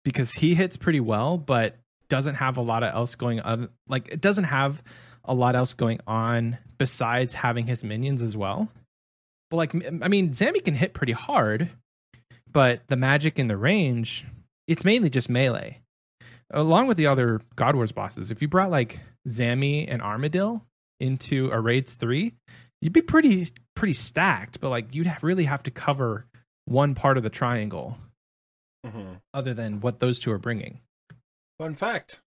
because 0.05 0.31
he 0.33 0.53
hits 0.53 0.77
pretty 0.77 0.99
well, 0.99 1.37
but 1.39 1.77
doesn't 2.09 2.35
have 2.35 2.57
a 2.57 2.61
lot 2.61 2.83
of 2.83 2.93
else 2.93 3.15
going 3.15 3.39
on. 3.39 3.69
Like 3.87 4.07
it 4.09 4.21
doesn't 4.21 4.43
have 4.45 4.83
a 5.25 5.33
lot 5.33 5.55
else 5.55 5.73
going 5.73 5.99
on 6.07 6.57
besides 6.77 7.33
having 7.33 7.67
his 7.67 7.83
minions 7.83 8.21
as 8.21 8.35
well. 8.35 8.69
But 9.49 9.57
like, 9.57 9.75
I 9.75 10.07
mean, 10.07 10.31
Zammy 10.31 10.63
can 10.63 10.73
hit 10.75 10.93
pretty 10.93 11.13
hard, 11.13 11.69
but 12.51 12.81
the 12.87 12.95
magic 12.95 13.37
and 13.39 13.49
the 13.49 13.57
range, 13.57 14.25
it's 14.67 14.83
mainly 14.83 15.09
just 15.09 15.29
melee. 15.29 15.79
Along 16.51 16.87
with 16.87 16.97
the 16.97 17.07
other 17.07 17.41
God 17.55 17.75
Wars 17.75 17.91
bosses, 17.91 18.31
if 18.31 18.41
you 18.41 18.47
brought 18.47 18.71
like 18.71 18.99
Zammy 19.27 19.85
and 19.91 20.01
Armadyl 20.01 20.61
into 20.99 21.49
a 21.51 21.59
raids 21.59 21.93
three, 21.95 22.33
you'd 22.81 22.93
be 22.93 23.01
pretty 23.01 23.47
pretty 23.75 23.93
stacked. 23.93 24.59
But 24.59 24.69
like, 24.69 24.93
you'd 24.93 25.07
have, 25.07 25.23
really 25.23 25.45
have 25.45 25.63
to 25.63 25.71
cover 25.71 26.25
one 26.65 26.95
part 26.95 27.17
of 27.17 27.23
the 27.23 27.29
triangle, 27.29 27.97
Mhm. 28.85 29.21
other 29.33 29.53
than 29.53 29.81
what 29.81 29.99
those 29.99 30.19
two 30.19 30.31
are 30.31 30.37
bringing. 30.37 30.79
Fun 31.59 31.73
fact. 31.75 32.21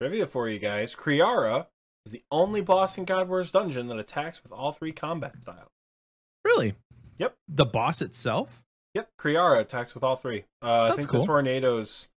Trivia 0.00 0.26
for 0.26 0.48
you 0.48 0.58
guys. 0.58 0.94
Kree'arra 0.94 1.66
is 2.06 2.12
the 2.12 2.22
only 2.30 2.60
boss 2.60 2.98
in 2.98 3.04
God 3.04 3.28
Wars 3.28 3.50
Dungeon 3.50 3.86
that 3.88 3.98
attacks 3.98 4.42
with 4.42 4.52
all 4.52 4.72
three 4.72 4.92
combat 4.92 5.42
styles. 5.42 5.70
Really? 6.44 6.74
Yep. 7.18 7.34
The 7.48 7.64
boss 7.64 8.02
itself? 8.02 8.62
Yep, 8.94 9.08
Kree'arra 9.20 9.60
attacks 9.60 9.94
with 9.94 10.04
all 10.04 10.16
three. 10.16 10.44
Uh, 10.62 10.90
I 10.92 10.96
think 10.96 11.08
cool. 11.08 11.20
the 11.22 11.26
tornadoes. 11.26 12.08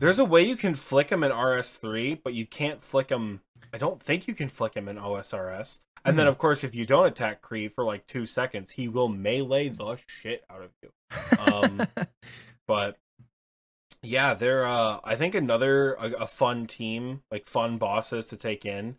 There's 0.00 0.18
a 0.18 0.24
way 0.24 0.42
you 0.42 0.56
can 0.56 0.74
flick 0.74 1.08
them 1.08 1.22
in 1.22 1.30
RS3, 1.30 2.18
but 2.22 2.34
you 2.34 2.44
can't 2.44 2.82
flick 2.82 3.08
them. 3.08 3.40
I 3.72 3.78
don't 3.78 4.02
think 4.02 4.26
you 4.26 4.34
can 4.34 4.48
flick 4.48 4.74
him 4.74 4.88
in 4.88 4.96
OSRS. 4.96 5.78
And 6.04 6.18
then, 6.18 6.26
Hmm. 6.26 6.30
of 6.30 6.38
course, 6.38 6.64
if 6.64 6.74
you 6.74 6.84
don't 6.84 7.06
attack 7.06 7.40
Kree 7.40 7.72
for 7.72 7.84
like 7.84 8.06
two 8.06 8.26
seconds, 8.26 8.72
he 8.72 8.88
will 8.88 9.08
melee 9.08 9.68
the 9.68 9.96
shit 10.06 10.44
out 10.50 10.62
of 10.62 10.70
you. 10.82 10.90
Um, 11.38 11.86
but 12.66 12.98
yeah, 14.02 14.34
they're 14.34 14.66
uh 14.66 14.98
I 15.04 15.14
think 15.14 15.36
another 15.36 15.94
a, 15.94 16.10
a 16.22 16.26
fun 16.26 16.66
team, 16.66 17.22
like 17.30 17.46
fun 17.46 17.78
bosses 17.78 18.26
to 18.28 18.36
take 18.36 18.66
in. 18.66 18.96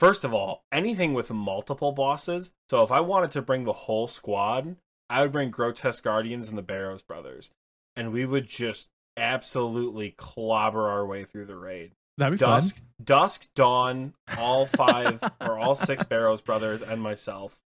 First 0.00 0.24
of 0.24 0.32
all, 0.34 0.64
anything 0.72 1.12
with 1.14 1.30
multiple 1.30 1.92
bosses. 1.92 2.52
So 2.70 2.82
if 2.82 2.90
I 2.90 3.00
wanted 3.00 3.30
to 3.32 3.42
bring 3.42 3.64
the 3.64 3.72
whole 3.74 4.08
squad, 4.08 4.76
I 5.10 5.20
would 5.22 5.30
bring 5.30 5.50
Grotesque 5.50 6.02
Guardians 6.02 6.48
and 6.48 6.56
the 6.56 6.62
Barrows 6.62 7.02
brothers, 7.02 7.50
and 7.94 8.10
we 8.10 8.24
would 8.24 8.46
just 8.48 8.88
absolutely 9.16 10.12
clobber 10.16 10.88
our 10.88 11.04
way 11.06 11.24
through 11.24 11.44
the 11.46 11.56
raid. 11.56 11.92
That'd 12.16 12.38
be 12.38 12.44
Dusk, 12.44 12.76
fun. 12.76 12.84
Dusk, 13.04 13.48
Dawn, 13.54 14.14
all 14.38 14.66
five 14.66 15.20
or 15.40 15.58
all 15.58 15.74
six 15.74 16.02
Barrows 16.04 16.40
brothers 16.42 16.80
and 16.82 17.02
myself, 17.02 17.58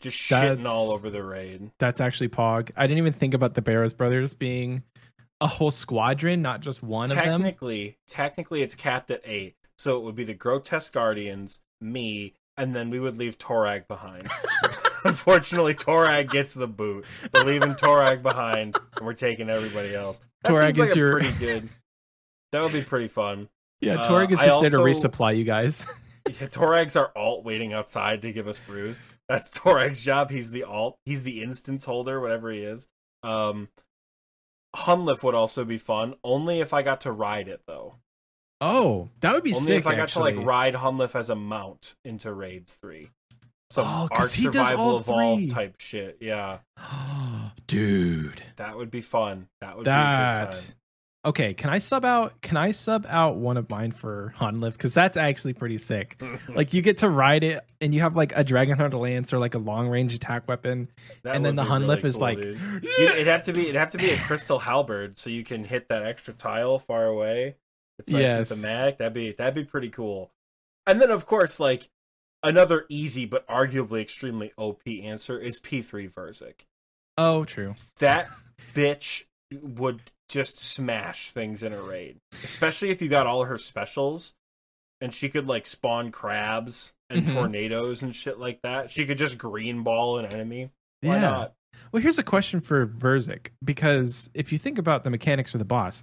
just 0.00 0.18
shitting 0.18 0.58
That's- 0.58 0.66
all 0.66 0.90
over 0.92 1.10
the 1.10 1.22
raid. 1.24 1.70
That's 1.78 2.00
actually 2.00 2.28
Pog. 2.28 2.70
I 2.76 2.82
didn't 2.86 2.98
even 2.98 3.12
think 3.12 3.34
about 3.34 3.54
the 3.54 3.62
Barrows 3.62 3.92
brothers 3.94 4.34
being 4.34 4.82
a 5.40 5.46
whole 5.46 5.70
squadron, 5.70 6.42
not 6.42 6.60
just 6.60 6.82
one 6.82 7.10
of 7.10 7.16
them. 7.18 7.42
technically, 7.42 7.98
technically, 8.06 8.62
it's 8.62 8.74
capped 8.74 9.10
at 9.10 9.20
eight, 9.24 9.54
so 9.78 9.96
it 9.98 10.02
would 10.04 10.14
be 10.14 10.24
the 10.24 10.34
grotesque 10.34 10.92
guardians, 10.92 11.60
me, 11.80 12.34
and 12.56 12.74
then 12.74 12.90
we 12.90 12.98
would 13.00 13.18
leave 13.18 13.38
Torag 13.38 13.86
behind. 13.86 14.28
Unfortunately, 15.04 15.74
Torag 15.74 16.30
gets 16.30 16.54
the 16.54 16.66
boot. 16.66 17.04
We're 17.32 17.44
leaving 17.44 17.74
Torag 17.74 18.22
behind, 18.22 18.76
and 18.96 19.06
we're 19.06 19.12
taking 19.14 19.48
everybody 19.50 19.94
else. 19.94 20.20
That 20.42 20.52
Torag 20.52 20.66
seems 20.76 20.78
like 20.78 20.88
is 20.90 20.94
a 20.94 20.98
your- 20.98 21.12
pretty 21.20 21.38
good. 21.38 21.68
That 22.52 22.62
would 22.62 22.72
be 22.72 22.82
pretty 22.82 23.08
fun. 23.08 23.48
Yeah, 23.80 24.00
Uh, 24.02 24.18
is 24.30 24.38
I 24.38 24.46
just 24.46 24.60
there 24.62 24.70
to 24.70 24.76
resupply 24.78 25.36
you 25.36 25.44
guys. 25.44 25.84
Yeah, 26.28 26.48
Torag's 26.48 26.96
our 26.96 27.12
alt 27.14 27.44
waiting 27.44 27.72
outside 27.72 28.22
to 28.22 28.32
give 28.32 28.48
us 28.48 28.58
brews. 28.58 28.98
That's 29.28 29.48
Torag's 29.56 30.02
job. 30.02 30.30
He's 30.30 30.50
the 30.50 30.64
alt. 30.64 30.98
He's 31.04 31.22
the 31.22 31.40
instance 31.42 31.84
holder, 31.84 32.20
whatever 32.20 32.50
he 32.50 32.60
is. 32.62 32.88
Um, 33.22 33.68
Hunllef 34.74 35.22
would 35.22 35.34
also 35.36 35.64
be 35.64 35.78
fun, 35.78 36.14
only 36.24 36.60
if 36.60 36.72
I 36.72 36.82
got 36.82 37.00
to 37.02 37.12
ride 37.12 37.46
it 37.46 37.62
though. 37.66 37.96
Oh, 38.60 39.08
that 39.20 39.34
would 39.34 39.44
be 39.44 39.52
Only 39.54 39.66
sick. 39.66 39.78
if 39.80 39.86
I 39.86 39.94
got 39.96 40.04
actually. 40.04 40.32
to 40.32 40.38
like 40.38 40.46
ride 40.46 40.74
Hunllef 40.74 41.14
as 41.14 41.28
a 41.30 41.34
mount 41.34 41.94
into 42.04 42.32
raids 42.32 42.72
three. 42.80 43.10
Some 43.70 43.84
Oh, 43.86 44.08
'cause 44.12 44.32
he 44.32 44.44
does 44.44 44.68
survival 44.68 44.84
all 44.84 44.96
evolve 44.98 45.38
three. 45.40 45.48
type 45.48 45.74
shit. 45.80 46.18
Yeah, 46.20 46.58
Dude. 47.66 48.42
that 48.56 48.76
would 48.76 48.90
be 48.90 49.00
fun. 49.00 49.48
That 49.60 49.76
would 49.76 49.84
be 49.84 49.90
a 49.90 49.92
That 49.92 50.50
good 50.52 50.56
time. 50.60 50.64
okay. 51.26 51.54
Can 51.54 51.70
I 51.70 51.78
sub 51.78 52.04
out? 52.04 52.40
Can 52.42 52.56
I 52.56 52.70
sub 52.70 53.04
out 53.08 53.36
one 53.36 53.56
of 53.56 53.68
mine 53.68 53.90
for 53.92 54.32
Hunllef? 54.38 54.72
Because 54.72 54.94
that's 54.94 55.16
actually 55.16 55.52
pretty 55.54 55.78
sick. 55.78 56.22
like 56.48 56.72
you 56.72 56.80
get 56.80 56.98
to 56.98 57.08
ride 57.10 57.42
it, 57.42 57.64
and 57.80 57.92
you 57.92 58.00
have 58.02 58.14
like 58.16 58.36
a 58.36 58.44
Dragonheart 58.44 58.98
lance 58.98 59.32
or 59.32 59.38
like 59.38 59.54
a 59.54 59.58
long 59.58 59.88
range 59.88 60.14
attack 60.14 60.46
weapon, 60.48 60.88
That 61.24 61.34
and 61.34 61.44
then 61.44 61.56
the 61.56 61.62
be 61.64 61.68
really 61.68 61.86
Hunllef 61.96 62.04
is 62.04 62.14
cool, 62.14 62.22
like, 62.22 62.40
dude. 62.40 62.84
It'd 63.00 63.26
have 63.26 63.42
to 63.44 63.52
be 63.52 63.62
it'd 63.62 63.74
have 63.74 63.90
to 63.90 63.98
be 63.98 64.10
a 64.10 64.16
crystal 64.18 64.60
halberd 64.60 65.16
so 65.18 65.28
you 65.28 65.42
can 65.44 65.64
hit 65.64 65.88
that 65.88 66.06
extra 66.06 66.32
tile 66.32 66.78
far 66.78 67.04
away. 67.06 67.56
It's 67.98 68.10
nice 68.10 68.22
Yes. 68.22 68.48
thematic. 68.50 68.98
That'd 68.98 69.14
be 69.14 69.32
that'd 69.32 69.54
be 69.54 69.64
pretty 69.64 69.88
cool. 69.90 70.30
And 70.86 71.00
then, 71.00 71.10
of 71.10 71.26
course, 71.26 71.58
like 71.58 71.88
another 72.42 72.86
easy 72.88 73.24
but 73.26 73.46
arguably 73.48 74.00
extremely 74.02 74.52
OP 74.56 74.82
answer 75.02 75.38
is 75.38 75.58
P3 75.60 76.12
Verzik. 76.12 76.60
Oh, 77.18 77.44
true. 77.44 77.74
That 77.98 78.28
bitch 78.74 79.24
would 79.62 80.10
just 80.28 80.58
smash 80.58 81.30
things 81.30 81.62
in 81.62 81.72
a 81.72 81.80
raid, 81.80 82.18
especially 82.44 82.90
if 82.90 83.00
you 83.00 83.08
got 83.08 83.26
all 83.26 83.44
her 83.44 83.58
specials, 83.58 84.34
and 85.00 85.14
she 85.14 85.28
could 85.28 85.46
like 85.46 85.66
spawn 85.66 86.10
crabs 86.12 86.92
and 87.08 87.26
Mhm. 87.26 87.32
tornadoes 87.32 88.02
and 88.02 88.14
shit 88.14 88.38
like 88.38 88.60
that. 88.62 88.90
She 88.90 89.06
could 89.06 89.18
just 89.18 89.38
green 89.38 89.82
ball 89.82 90.18
an 90.18 90.26
enemy. 90.26 90.70
Why 91.00 91.14
Yeah. 91.16 91.20
not? 91.30 91.54
Well, 91.92 92.02
here's 92.02 92.18
a 92.18 92.22
question 92.24 92.60
for 92.60 92.86
Verzik 92.86 93.48
because 93.64 94.28
if 94.34 94.50
you 94.52 94.58
think 94.58 94.78
about 94.78 95.04
the 95.04 95.10
mechanics 95.10 95.52
for 95.52 95.58
the 95.58 95.64
boss, 95.64 96.02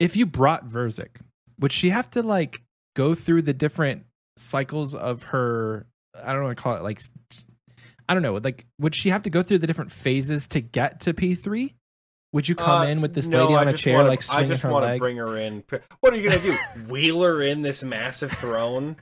if 0.00 0.16
you 0.16 0.26
brought 0.26 0.66
Verzik, 0.66 1.20
would 1.60 1.72
she 1.72 1.90
have 1.90 2.10
to 2.12 2.22
like 2.22 2.62
go 2.96 3.14
through 3.14 3.42
the 3.42 3.52
different 3.52 4.04
cycles 4.36 4.94
of 4.96 5.22
her? 5.24 5.86
I 6.20 6.32
don't 6.32 6.42
want 6.42 6.56
to 6.56 6.62
call 6.62 6.74
it 6.76 6.82
like, 6.82 7.00
I 8.08 8.14
don't 8.14 8.22
know. 8.22 8.34
Like, 8.34 8.66
would 8.80 8.94
she 8.96 9.10
have 9.10 9.22
to 9.22 9.30
go 9.30 9.42
through 9.44 9.58
the 9.58 9.66
different 9.68 9.92
phases 9.92 10.48
to 10.48 10.60
get 10.60 11.00
to 11.02 11.14
P 11.14 11.34
three? 11.36 11.74
Would 12.32 12.48
you 12.48 12.54
come 12.54 12.82
Uh, 12.82 12.86
in 12.86 13.00
with 13.00 13.12
this 13.14 13.26
no, 13.26 13.44
lady 13.46 13.54
on 13.56 13.68
a 13.68 13.72
chair, 13.76 13.96
wanna- 13.98 14.08
like 14.08 14.22
I 14.30 14.44
just 14.44 14.62
her 14.62 14.70
want 14.70 14.86
to 14.92 14.98
bring 14.98 15.16
her 15.16 15.36
in. 15.36 15.64
What 16.00 16.12
are 16.12 16.16
you 16.16 16.28
gonna 16.28 16.42
do? 16.42 16.56
Wheel 16.88 17.22
her 17.22 17.42
in 17.42 17.62
this 17.62 17.82
massive 17.82 18.32
throne? 18.32 18.96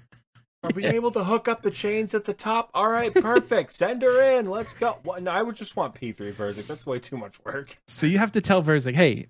Are 0.65 0.71
we 0.75 0.83
Yes. 0.83 0.95
able 0.95 1.11
to 1.13 1.23
hook 1.23 1.47
up 1.47 1.63
the 1.63 1.71
chains 1.71 2.15
at 2.15 2.25
the 2.25 2.33
top? 2.35 2.69
All 2.75 2.89
right, 2.91 3.15
perfect. 3.15 3.73
Send 3.73 4.03
her 4.03 4.21
in. 4.39 4.51
Let's 4.51 4.73
go. 4.73 4.99
No, 5.21 5.31
I 5.31 5.43
would 5.43 5.55
just 5.55 5.77
want 5.77 5.95
P3 5.95 6.33
Verzik. 6.35 6.67
That's 6.67 6.85
way 6.85 6.99
too 6.99 7.17
much 7.17 7.37
work. 7.45 7.79
So 7.87 8.07
you 8.09 8.19
have 8.19 8.33
to 8.33 8.41
tell 8.41 8.61
Verzik, 8.63 8.95
hey, 8.97 9.29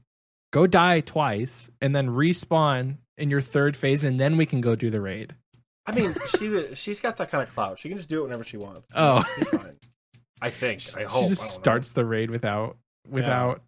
go 0.53 0.67
die 0.67 1.01
twice 1.01 1.69
and 1.81 1.95
then 1.95 2.09
respawn 2.09 2.99
in 3.17 3.31
your 3.31 3.41
third 3.41 3.77
phase, 3.77 4.05
and 4.05 4.19
then 4.21 4.37
we 4.37 4.47
can 4.47 4.61
go 4.61 4.75
do 4.77 4.91
the 4.91 5.01
raid. 5.01 5.35
I 5.87 5.93
mean, 5.93 6.15
she 6.39 6.67
she's 6.75 7.01
got 7.01 7.17
that 7.17 7.31
kind 7.31 7.43
of 7.47 7.55
clout. 7.55 7.79
She 7.79 7.89
can 7.89 7.97
just 7.99 8.09
do 8.09 8.21
it 8.21 8.25
whenever 8.25 8.45
she 8.45 8.57
wants. 8.57 8.87
Oh. 8.95 9.25
I 10.41 10.51
think. 10.51 10.83
I 10.97 11.03
hope. 11.05 11.25
she 11.25 11.29
just 11.31 11.43
don't 11.43 11.49
know. 11.57 11.61
starts 11.63 11.91
the 11.93 12.05
raid 12.05 12.31
without 12.31 12.77
without 13.09 13.63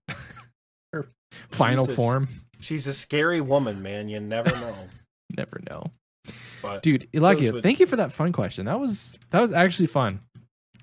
her 0.92 1.08
final 1.48 1.86
Jesus. 1.86 1.96
form. 1.96 2.28
She's 2.60 2.86
a 2.86 2.94
scary 2.94 3.40
woman, 3.40 3.82
man. 3.82 4.08
You 4.08 4.20
never 4.20 4.50
know. 4.50 4.74
Never 5.36 5.60
know, 5.70 5.86
But 6.60 6.82
dude. 6.82 7.06
Elagio, 7.12 7.52
with- 7.54 7.62
thank 7.62 7.78
you 7.78 7.86
for 7.86 7.94
that 7.96 8.12
fun 8.12 8.32
question. 8.32 8.66
That 8.66 8.80
was 8.80 9.16
that 9.30 9.40
was 9.40 9.52
actually 9.52 9.86
fun. 9.86 10.20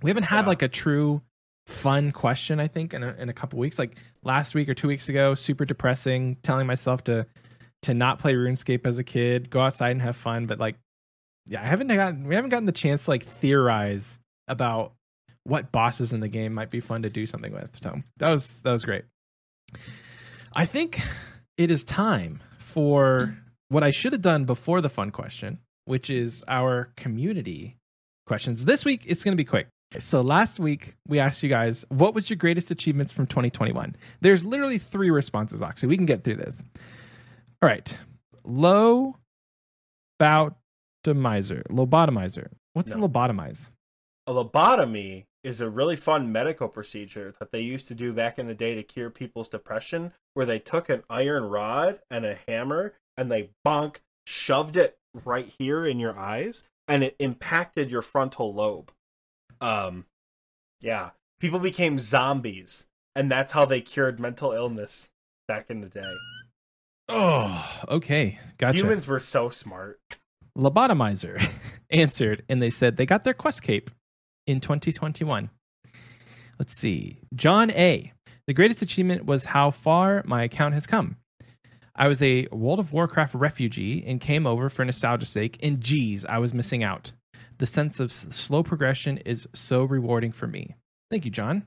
We 0.02 0.10
haven't 0.10 0.24
had 0.24 0.41
Yeah. 0.45 0.48
like 0.48 0.61
a 0.61 0.69
true 0.69 1.22
fun 1.68 2.11
question. 2.11 2.60
I 2.60 2.68
think 2.68 2.94
in 2.94 3.03
a, 3.03 3.14
in 3.19 3.30
a 3.30 3.34
couple 3.34 3.60
weeks, 3.60 3.77
like 3.77 3.98
last 4.23 4.56
week 4.56 4.69
or 4.69 4.73
two 4.73 4.88
weeks 4.88 5.10
ago, 5.10 5.35
super 5.35 5.65
depressing. 5.65 6.38
Telling 6.41 6.65
myself 6.65 7.03
to 7.06 7.27
to 7.84 7.94
not 7.94 8.19
play 8.19 8.34
RuneScape 8.34 8.88
as 8.88 8.98
a 8.98 9.03
kid, 9.03 9.49
go 9.49 9.61
outside 9.61 9.91
and 9.91 10.02
have 10.02 10.15
fun. 10.15 10.48
But 10.48 10.60
like, 10.60 10.76
yeah, 11.45 11.61
I 11.61 11.65
haven't 11.65 11.88
gotten 11.88 12.27
we 12.27 12.35
haven't 12.35 12.49
gotten 12.49 12.65
the 12.65 12.72
chance 12.72 13.06
to 13.06 13.11
like 13.11 13.26
theorize 13.26 14.18
about 14.48 14.94
what 15.44 15.72
bosses 15.72 16.14
in 16.14 16.19
the 16.19 16.27
game 16.27 16.53
might 16.53 16.72
be 16.72 16.80
fun 16.80 17.03
to 17.03 17.10
do 17.10 17.26
something 17.26 17.53
with. 17.53 17.77
So 17.81 18.02
that 18.18 18.30
was 18.30 18.60
that 18.64 18.72
was 18.72 18.84
great. 18.84 19.03
I 20.53 20.65
think 20.65 21.02
it 21.57 21.69
is 21.69 21.84
time 21.84 22.41
for 22.60 23.38
what 23.69 23.84
I 23.84 23.91
should 23.91 24.14
have 24.14 24.22
done 24.22 24.45
before 24.45 24.81
the 24.81 24.89
fun 24.89 25.11
question, 25.11 25.60
which 25.85 26.10
is 26.10 26.44
our 26.48 26.91
community 26.95 27.77
questions. 28.26 28.65
This 28.65 28.85
week 28.85 29.03
it's 29.06 29.23
going 29.23 29.34
to 29.34 29.41
be 29.41 29.45
quick. 29.45 29.68
So 30.00 30.22
last 30.22 30.60
week 30.60 30.96
we 31.08 31.20
asked 31.20 31.42
you 31.44 31.50
guys 31.50 31.86
what 31.90 32.14
was 32.14 32.30
your 32.30 32.38
greatest 32.38 32.72
achievements 32.72 33.12
from 33.14 33.26
2021. 33.28 33.96
There's 34.22 34.44
literally 34.46 34.78
three 34.78 35.10
responses. 35.10 35.62
Actually, 35.62 35.90
we 35.90 35.98
can 35.98 36.06
get 36.06 36.24
through 36.24 36.36
this. 36.36 36.62
All 37.62 37.70
right, 37.70 37.98
low 38.44 39.16
lobotomizer. 40.22 41.64
Lobotomizer. 41.70 42.50
What's 42.74 42.94
No. 42.94 43.06
a 43.06 43.10
lobotomize? 43.10 43.72
a 44.30 44.34
lobotomy 44.34 45.24
is 45.42 45.62
a 45.62 45.70
really 45.70 45.96
fun 45.96 46.30
medical 46.34 46.68
procedure 46.68 47.34
that 47.40 47.54
they 47.54 47.62
used 47.62 47.88
to 47.88 47.96
do 47.96 48.12
back 48.12 48.38
in 48.38 48.46
the 48.48 48.54
day 48.54 48.76
to 48.76 48.84
cure 48.84 49.10
people's 49.10 49.48
depression, 49.48 50.12
where 50.34 50.46
they 50.46 50.60
took 50.60 50.90
an 50.90 51.02
iron 51.10 51.46
rod 51.46 52.02
and 52.12 52.26
a 52.26 52.38
hammer 52.46 52.94
and 53.16 53.32
they 53.32 53.52
bonk, 53.66 54.00
shoved 54.26 54.76
it 54.76 54.98
right 55.14 55.54
here 55.58 55.86
in 55.86 55.98
your 55.98 56.20
eyes, 56.20 56.66
and 56.90 57.06
it 57.06 57.16
impacted 57.20 57.90
your 57.90 58.02
frontal 58.02 58.54
lobe. 58.54 58.92
Um, 59.62 60.06
yeah, 60.82 61.12
people 61.40 61.60
became 61.60 62.00
zombies, 62.00 62.86
and 63.16 63.30
that's 63.30 63.52
how 63.52 63.66
they 63.66 63.82
cured 63.82 64.20
mental 64.20 64.52
illness 64.52 65.10
back 65.48 65.70
in 65.70 65.82
the 65.82 65.90
day. 65.90 66.14
Oh, 67.10 67.84
okay, 67.88 68.40
gotcha. 68.58 68.78
Humans 68.78 69.08
were 69.08 69.20
so 69.20 69.50
smart. 69.50 70.00
Lobotomizer 70.58 71.50
answered, 71.90 72.44
and 72.50 72.62
they 72.62 72.70
said 72.70 72.98
they 72.98 73.06
got 73.06 73.24
their 73.24 73.34
quest 73.34 73.62
cape 73.62 73.92
in 74.46 74.60
2021. 74.60 75.50
Let's 76.60 76.74
see. 76.74 77.20
John 77.36 77.72
A. 77.72 78.12
The 78.48 78.54
greatest 78.54 78.82
achievement 78.82 79.26
was 79.26 79.46
how 79.46 79.72
far 79.72 80.24
my 80.26 80.44
account 80.44 80.74
has 80.74 80.88
come. 80.88 81.18
I 81.96 82.08
was 82.08 82.22
a 82.22 82.48
World 82.52 82.80
of 82.80 82.94
Warcraft 82.94 83.36
refugee 83.36 84.04
and 84.06 84.22
came 84.22 84.46
over 84.46 84.70
for 84.70 84.86
nostalgia's 84.86 85.30
sake, 85.30 85.58
and 85.62 85.82
geez, 85.82 86.26
I 86.26 86.38
was 86.38 86.54
missing 86.54 86.84
out. 86.84 87.12
The 87.58 87.66
sense 87.66 88.00
of 88.00 88.12
slow 88.12 88.64
progression 88.64 89.18
is 89.20 89.48
so 89.54 89.84
rewarding 89.84 90.32
for 90.32 90.48
me. 90.48 90.76
Thank 91.10 91.26
you, 91.26 91.32
John. 91.32 91.66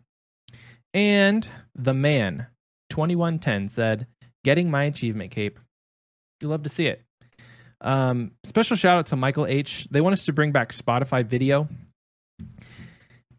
And 0.95 1.49
the 1.75 1.95
man, 1.95 2.47
2110, 2.91 3.69
said, 3.69 4.07
Getting 4.45 4.71
my 4.71 4.85
achievement 4.85 5.33
cape. 5.33 5.59
You 6.41 6.49
love 6.49 6.62
to 6.62 6.71
see 6.71 6.87
it. 6.87 7.03
Um, 7.83 8.33
special 8.45 8.77
shout 8.77 8.99
out 8.99 9.07
to 9.07 9.17
Michael 9.17 9.47
H. 9.47 9.87
They 9.91 10.01
want 10.01 10.15
us 10.15 10.25
to 10.27 10.33
bring 10.33 10.53
back 10.53 10.73
Spotify 10.73 11.25
video. 11.25 11.69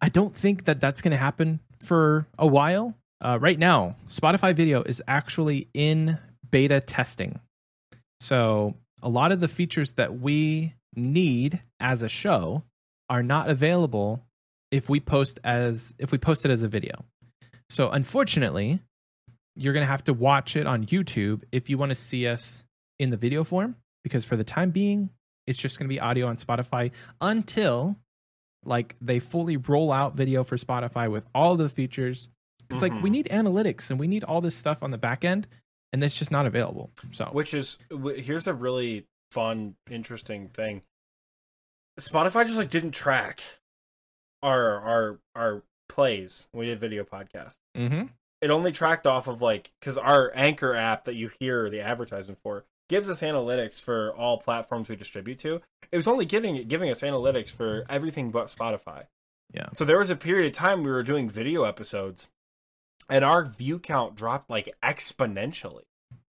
I 0.02 0.10
don't 0.10 0.36
think 0.36 0.65
that 0.65 0.80
that's 0.80 1.02
going 1.02 1.11
to 1.11 1.18
happen 1.18 1.60
for 1.82 2.28
a 2.38 2.48
while. 2.48 2.95
Uh, 3.23 3.38
right 3.40 3.57
now, 3.57 3.95
Spotify 4.10 4.56
video 4.56 4.84
is 4.84 5.02
actually 5.07 5.69
in 5.73 6.18
beta 6.49 6.82
testing. 6.82 7.40
So 8.19 8.76
a 9.02 9.10
lot 9.10 9.32
of 9.32 9.40
the 9.40 9.48
features 9.48 9.94
that 9.94 10.19
we 10.19 10.73
need 10.95 11.61
as 11.80 12.01
a 12.01 12.09
show 12.09 12.63
are 13.09 13.23
not 13.23 13.49
available 13.49 14.23
if 14.72 14.89
we 14.89 14.99
post 14.99 15.39
as 15.43 15.93
if 15.99 16.11
we 16.11 16.18
post 16.18 16.45
it 16.45 16.51
as 16.51 16.63
a 16.63 16.68
video. 16.68 17.05
So 17.69 17.89
unfortunately, 17.89 18.80
you're 19.55 19.73
going 19.73 19.85
to 19.85 19.91
have 19.91 20.03
to 20.05 20.13
watch 20.13 20.55
it 20.55 20.65
on 20.65 20.85
YouTube 20.85 21.43
if 21.51 21.69
you 21.69 21.77
want 21.77 21.89
to 21.89 21.95
see 21.95 22.27
us 22.27 22.63
in 22.99 23.09
the 23.09 23.18
video 23.18 23.43
form 23.43 23.76
because 24.03 24.23
for 24.26 24.35
the 24.38 24.43
time 24.43 24.72
being, 24.72 25.09
it's 25.47 25.57
just 25.57 25.77
going 25.77 25.88
to 25.89 25.93
be 25.93 25.99
audio 25.99 26.27
on 26.27 26.38
Spotify 26.38 26.91
until 27.19 27.95
like 28.63 28.95
they 29.01 29.19
fully 29.19 29.57
roll 29.57 29.91
out 29.91 30.15
video 30.15 30.43
for 30.43 30.55
Spotify 30.57 31.09
with 31.11 31.23
all 31.34 31.55
the 31.55 31.68
features. 31.68 32.30
It's 32.69 32.81
like 32.81 32.93
we 33.01 33.09
Mhm. 33.09 33.13
need 33.13 33.27
analytics 33.31 33.89
and 33.89 33.99
we 33.99 34.07
need 34.07 34.23
all 34.23 34.39
this 34.39 34.55
stuff 34.55 34.81
on 34.84 34.91
the 34.91 34.97
back 34.97 35.26
end, 35.26 35.47
and 35.91 36.01
it's 36.03 36.15
just 36.15 36.31
not 36.31 36.45
available. 36.45 36.91
So 37.11 37.26
Which 37.34 37.53
is 37.53 37.77
here's 37.89 38.47
a 38.47 38.53
really 38.53 39.05
fun, 39.32 39.76
interesting 39.90 40.49
thing. 40.49 40.84
Spotify 41.99 42.45
just 42.45 42.58
like 42.58 42.70
didn't 42.70 42.91
track 42.91 43.41
our 44.41 44.80
our 44.80 45.20
our 45.36 45.64
plays 45.90 46.48
when 46.52 46.62
we 46.62 46.66
did 46.68 46.80
video 46.80 47.03
podcast. 47.03 47.60
hmm 47.76 48.03
It 48.41 48.49
only 48.49 48.72
tracked 48.72 49.06
off 49.06 49.28
of 49.28 49.41
like 49.41 49.72
because 49.80 49.98
our 49.98 50.32
Anchor 50.34 50.76
app 50.76 51.03
that 51.06 51.16
you 51.16 51.32
hear 51.40 51.70
the 51.70 51.82
advertisement 51.82 52.40
for 52.41 52.66
gives 52.90 53.10
us 53.10 53.22
analytics 53.22 53.80
for 53.82 54.14
all 54.16 54.38
platforms 54.38 54.90
we 54.90 54.95
distribute 54.95 55.40
to. 55.40 55.62
It 55.91 55.98
was 55.98 56.08
only 56.08 56.26
giving 56.26 56.68
giving 56.68 56.90
us 56.90 57.02
analytics 57.02 57.49
for 57.49 57.86
everything 57.90 58.32
but 58.32 58.48
Spotify. 58.48 59.06
Yeah. 59.53 59.68
So 59.74 59.84
there 59.86 59.99
was 59.99 60.10
a 60.10 60.16
period 60.16 60.48
of 60.48 60.53
time 60.58 60.84
we 60.84 60.91
were 60.91 61.03
doing 61.03 61.30
video 61.30 61.64
episodes, 61.64 62.30
and 63.10 63.26
our 63.26 63.44
view 63.44 63.80
count 63.80 64.16
dropped 64.16 64.49
like 64.49 64.74
exponentially 64.84 65.84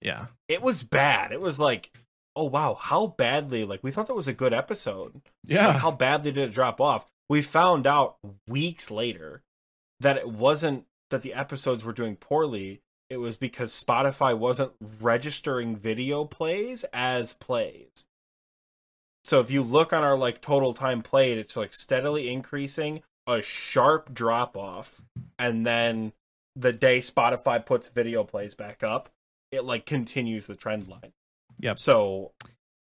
yeah, 0.03 0.27
it 0.49 0.63
was 0.63 0.83
bad. 0.83 1.33
It 1.33 1.41
was 1.41 1.59
like, 1.61 1.91
oh 2.37 2.45
wow, 2.45 2.75
how 2.75 3.09
badly 3.09 3.65
like 3.65 3.83
we 3.83 3.91
thought 3.91 4.07
that 4.07 4.15
was 4.15 4.29
a 4.29 4.33
good 4.33 4.53
episode. 4.53 5.21
yeah, 5.47 5.69
Like, 5.69 5.77
how 5.77 5.91
badly 5.91 6.33
did 6.33 6.49
it 6.51 6.55
drop 6.55 6.81
off? 6.81 7.07
We 7.29 7.43
found 7.43 7.87
out 7.87 8.17
weeks 8.49 8.91
later 8.91 9.43
that 10.01 10.17
it 10.17 10.29
wasn't 10.29 10.87
that 11.11 11.23
the 11.23 11.35
episodes 11.35 11.85
were 11.85 11.93
doing 11.93 12.17
poorly. 12.17 12.81
It 13.09 13.19
was 13.19 13.37
because 13.37 13.73
Spotify 13.73 14.37
wasn't 14.37 14.73
registering 15.01 15.77
video 15.77 16.25
plays 16.25 16.85
as 16.93 17.33
plays. 17.35 18.07
So 19.25 19.41
if 19.41 19.51
you 19.51 19.63
look 19.63 19.93
on 19.93 20.03
our 20.03 20.17
like 20.17 20.41
total 20.41 20.75
time 20.75 21.03
played, 21.03 21.39
it's 21.39 21.57
like 21.57 21.75
steadily 21.75 22.33
increasing, 22.33 23.03
a 23.27 23.43
sharp 23.43 24.15
drop 24.15 24.57
off, 24.57 25.03
and 25.39 25.67
then 25.67 26.13
the 26.57 26.73
day 26.73 26.99
Spotify 27.01 27.65
puts 27.65 27.89
video 27.89 28.25
plays 28.25 28.55
back 28.55 28.83
up, 28.83 29.11
it 29.53 29.65
like 29.65 29.87
continues 29.87 30.47
the 30.47 30.57
trend 30.57 30.89
line. 30.89 31.13
Yep. 31.61 31.79
So 31.79 32.33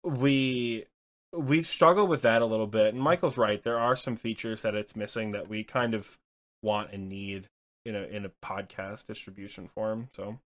we 0.04 0.84
we've 1.32 1.66
struggled 1.66 2.08
with 2.08 2.22
that 2.22 2.42
a 2.42 2.46
little 2.46 2.66
bit, 2.66 2.94
and 2.94 3.02
Michael's 3.02 3.36
right. 3.36 3.62
There 3.62 3.78
are 3.78 3.96
some 3.96 4.16
features 4.16 4.62
that 4.62 4.74
it's 4.74 4.96
missing 4.96 5.32
that 5.32 5.48
we 5.48 5.64
kind 5.64 5.94
of 5.94 6.18
want 6.62 6.92
and 6.92 7.08
need 7.08 7.48
in 7.84 7.94
a 7.94 8.02
in 8.02 8.24
a 8.24 8.30
podcast 8.44 9.04
distribution 9.06 9.68
form. 9.68 10.08
So 10.14 10.38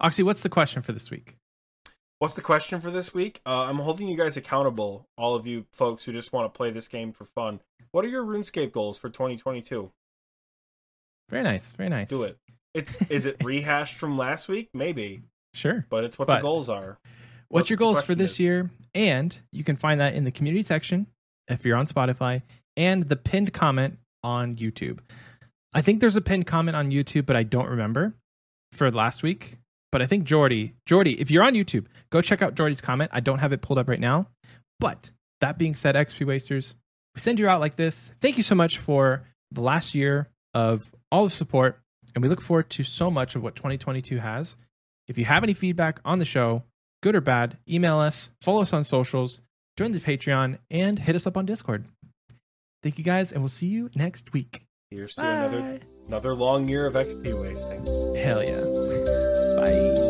Oxy, 0.00 0.22
what's 0.22 0.42
the 0.42 0.48
question 0.48 0.82
for 0.82 0.92
this 0.92 1.10
week? 1.10 1.36
What's 2.20 2.34
the 2.34 2.42
question 2.42 2.80
for 2.80 2.90
this 2.90 3.12
week? 3.12 3.40
Uh, 3.44 3.64
I'm 3.64 3.78
holding 3.78 4.08
you 4.08 4.16
guys 4.16 4.36
accountable, 4.36 5.06
all 5.18 5.34
of 5.34 5.46
you 5.46 5.66
folks 5.74 6.04
who 6.04 6.12
just 6.12 6.32
want 6.32 6.52
to 6.52 6.56
play 6.56 6.70
this 6.70 6.88
game 6.88 7.12
for 7.12 7.24
fun. 7.24 7.60
What 7.92 8.04
are 8.04 8.08
your 8.08 8.24
RuneScape 8.24 8.72
goals 8.72 8.96
for 8.98 9.10
2022? 9.10 9.90
Very 11.28 11.42
nice. 11.42 11.72
Very 11.72 11.88
nice. 11.90 12.08
Do 12.08 12.22
it. 12.22 12.38
It's 12.72 13.00
is 13.10 13.26
it 13.26 13.36
rehashed 13.44 13.96
from 13.96 14.16
last 14.16 14.48
week? 14.48 14.68
Maybe, 14.72 15.22
Sure. 15.54 15.86
but 15.90 16.04
it's 16.04 16.18
what 16.18 16.28
the 16.28 16.38
goals 16.38 16.68
are. 16.68 16.98
What's 17.48 17.70
your 17.70 17.76
goals 17.76 18.02
for 18.02 18.14
this 18.14 18.32
is. 18.32 18.40
year? 18.40 18.70
And 18.94 19.36
you 19.52 19.64
can 19.64 19.76
find 19.76 20.00
that 20.00 20.14
in 20.14 20.24
the 20.24 20.30
community 20.30 20.62
section 20.62 21.06
if 21.48 21.64
you're 21.64 21.76
on 21.76 21.86
Spotify 21.86 22.42
and 22.76 23.08
the 23.08 23.16
pinned 23.16 23.52
comment 23.52 23.98
on 24.22 24.56
YouTube. 24.56 25.00
I 25.72 25.82
think 25.82 26.00
there's 26.00 26.16
a 26.16 26.20
pinned 26.20 26.46
comment 26.46 26.76
on 26.76 26.90
YouTube, 26.90 27.26
but 27.26 27.36
I 27.36 27.42
don't 27.42 27.68
remember 27.68 28.14
for 28.72 28.90
last 28.90 29.22
week. 29.22 29.58
But 29.90 30.02
I 30.02 30.06
think 30.06 30.24
Jordy, 30.24 30.74
Jordy, 30.86 31.20
if 31.20 31.30
you're 31.30 31.44
on 31.44 31.54
YouTube, 31.54 31.86
go 32.10 32.20
check 32.20 32.42
out 32.42 32.56
Jordy's 32.56 32.80
comment. 32.80 33.10
I 33.12 33.20
don't 33.20 33.38
have 33.38 33.52
it 33.52 33.62
pulled 33.62 33.78
up 33.78 33.88
right 33.88 34.00
now. 34.00 34.26
But 34.80 35.10
that 35.40 35.56
being 35.56 35.74
said, 35.74 35.94
XP 35.94 36.26
Wasters, 36.26 36.74
we 37.14 37.20
send 37.20 37.38
you 37.38 37.48
out 37.48 37.60
like 37.60 37.76
this. 37.76 38.10
Thank 38.20 38.36
you 38.36 38.42
so 38.42 38.56
much 38.56 38.78
for 38.78 39.24
the 39.52 39.60
last 39.60 39.94
year 39.94 40.28
of 40.52 40.92
all 41.12 41.24
the 41.24 41.30
support. 41.30 41.80
And 42.14 42.22
we 42.22 42.28
look 42.28 42.40
forward 42.40 42.70
to 42.70 42.82
so 42.82 43.10
much 43.10 43.36
of 43.36 43.42
what 43.42 43.54
2022 43.54 44.18
has. 44.18 44.56
If 45.06 45.16
you 45.16 45.24
have 45.26 45.44
any 45.44 45.54
feedback 45.54 46.00
on 46.04 46.18
the 46.18 46.24
show, 46.24 46.64
good 47.04 47.14
or 47.14 47.20
bad, 47.20 47.58
email 47.68 47.98
us, 47.98 48.30
follow 48.40 48.62
us 48.62 48.72
on 48.72 48.82
socials, 48.82 49.42
join 49.76 49.92
the 49.92 50.00
Patreon, 50.00 50.56
and 50.70 50.98
hit 50.98 51.14
us 51.14 51.26
up 51.26 51.36
on 51.36 51.44
Discord. 51.44 51.84
Thank 52.82 52.96
you 52.96 53.04
guys, 53.04 53.30
and 53.30 53.42
we'll 53.42 53.50
see 53.50 53.66
you 53.66 53.90
next 53.94 54.32
week. 54.32 54.62
Here's 54.90 55.14
to 55.16 55.20
another 55.20 55.80
another 56.06 56.34
long 56.34 56.66
year 56.66 56.86
of 56.86 56.94
XP 56.94 57.38
wasting. 57.38 57.84
Hell 58.16 58.42
yeah. 58.42 58.60
Bye. 59.94 60.03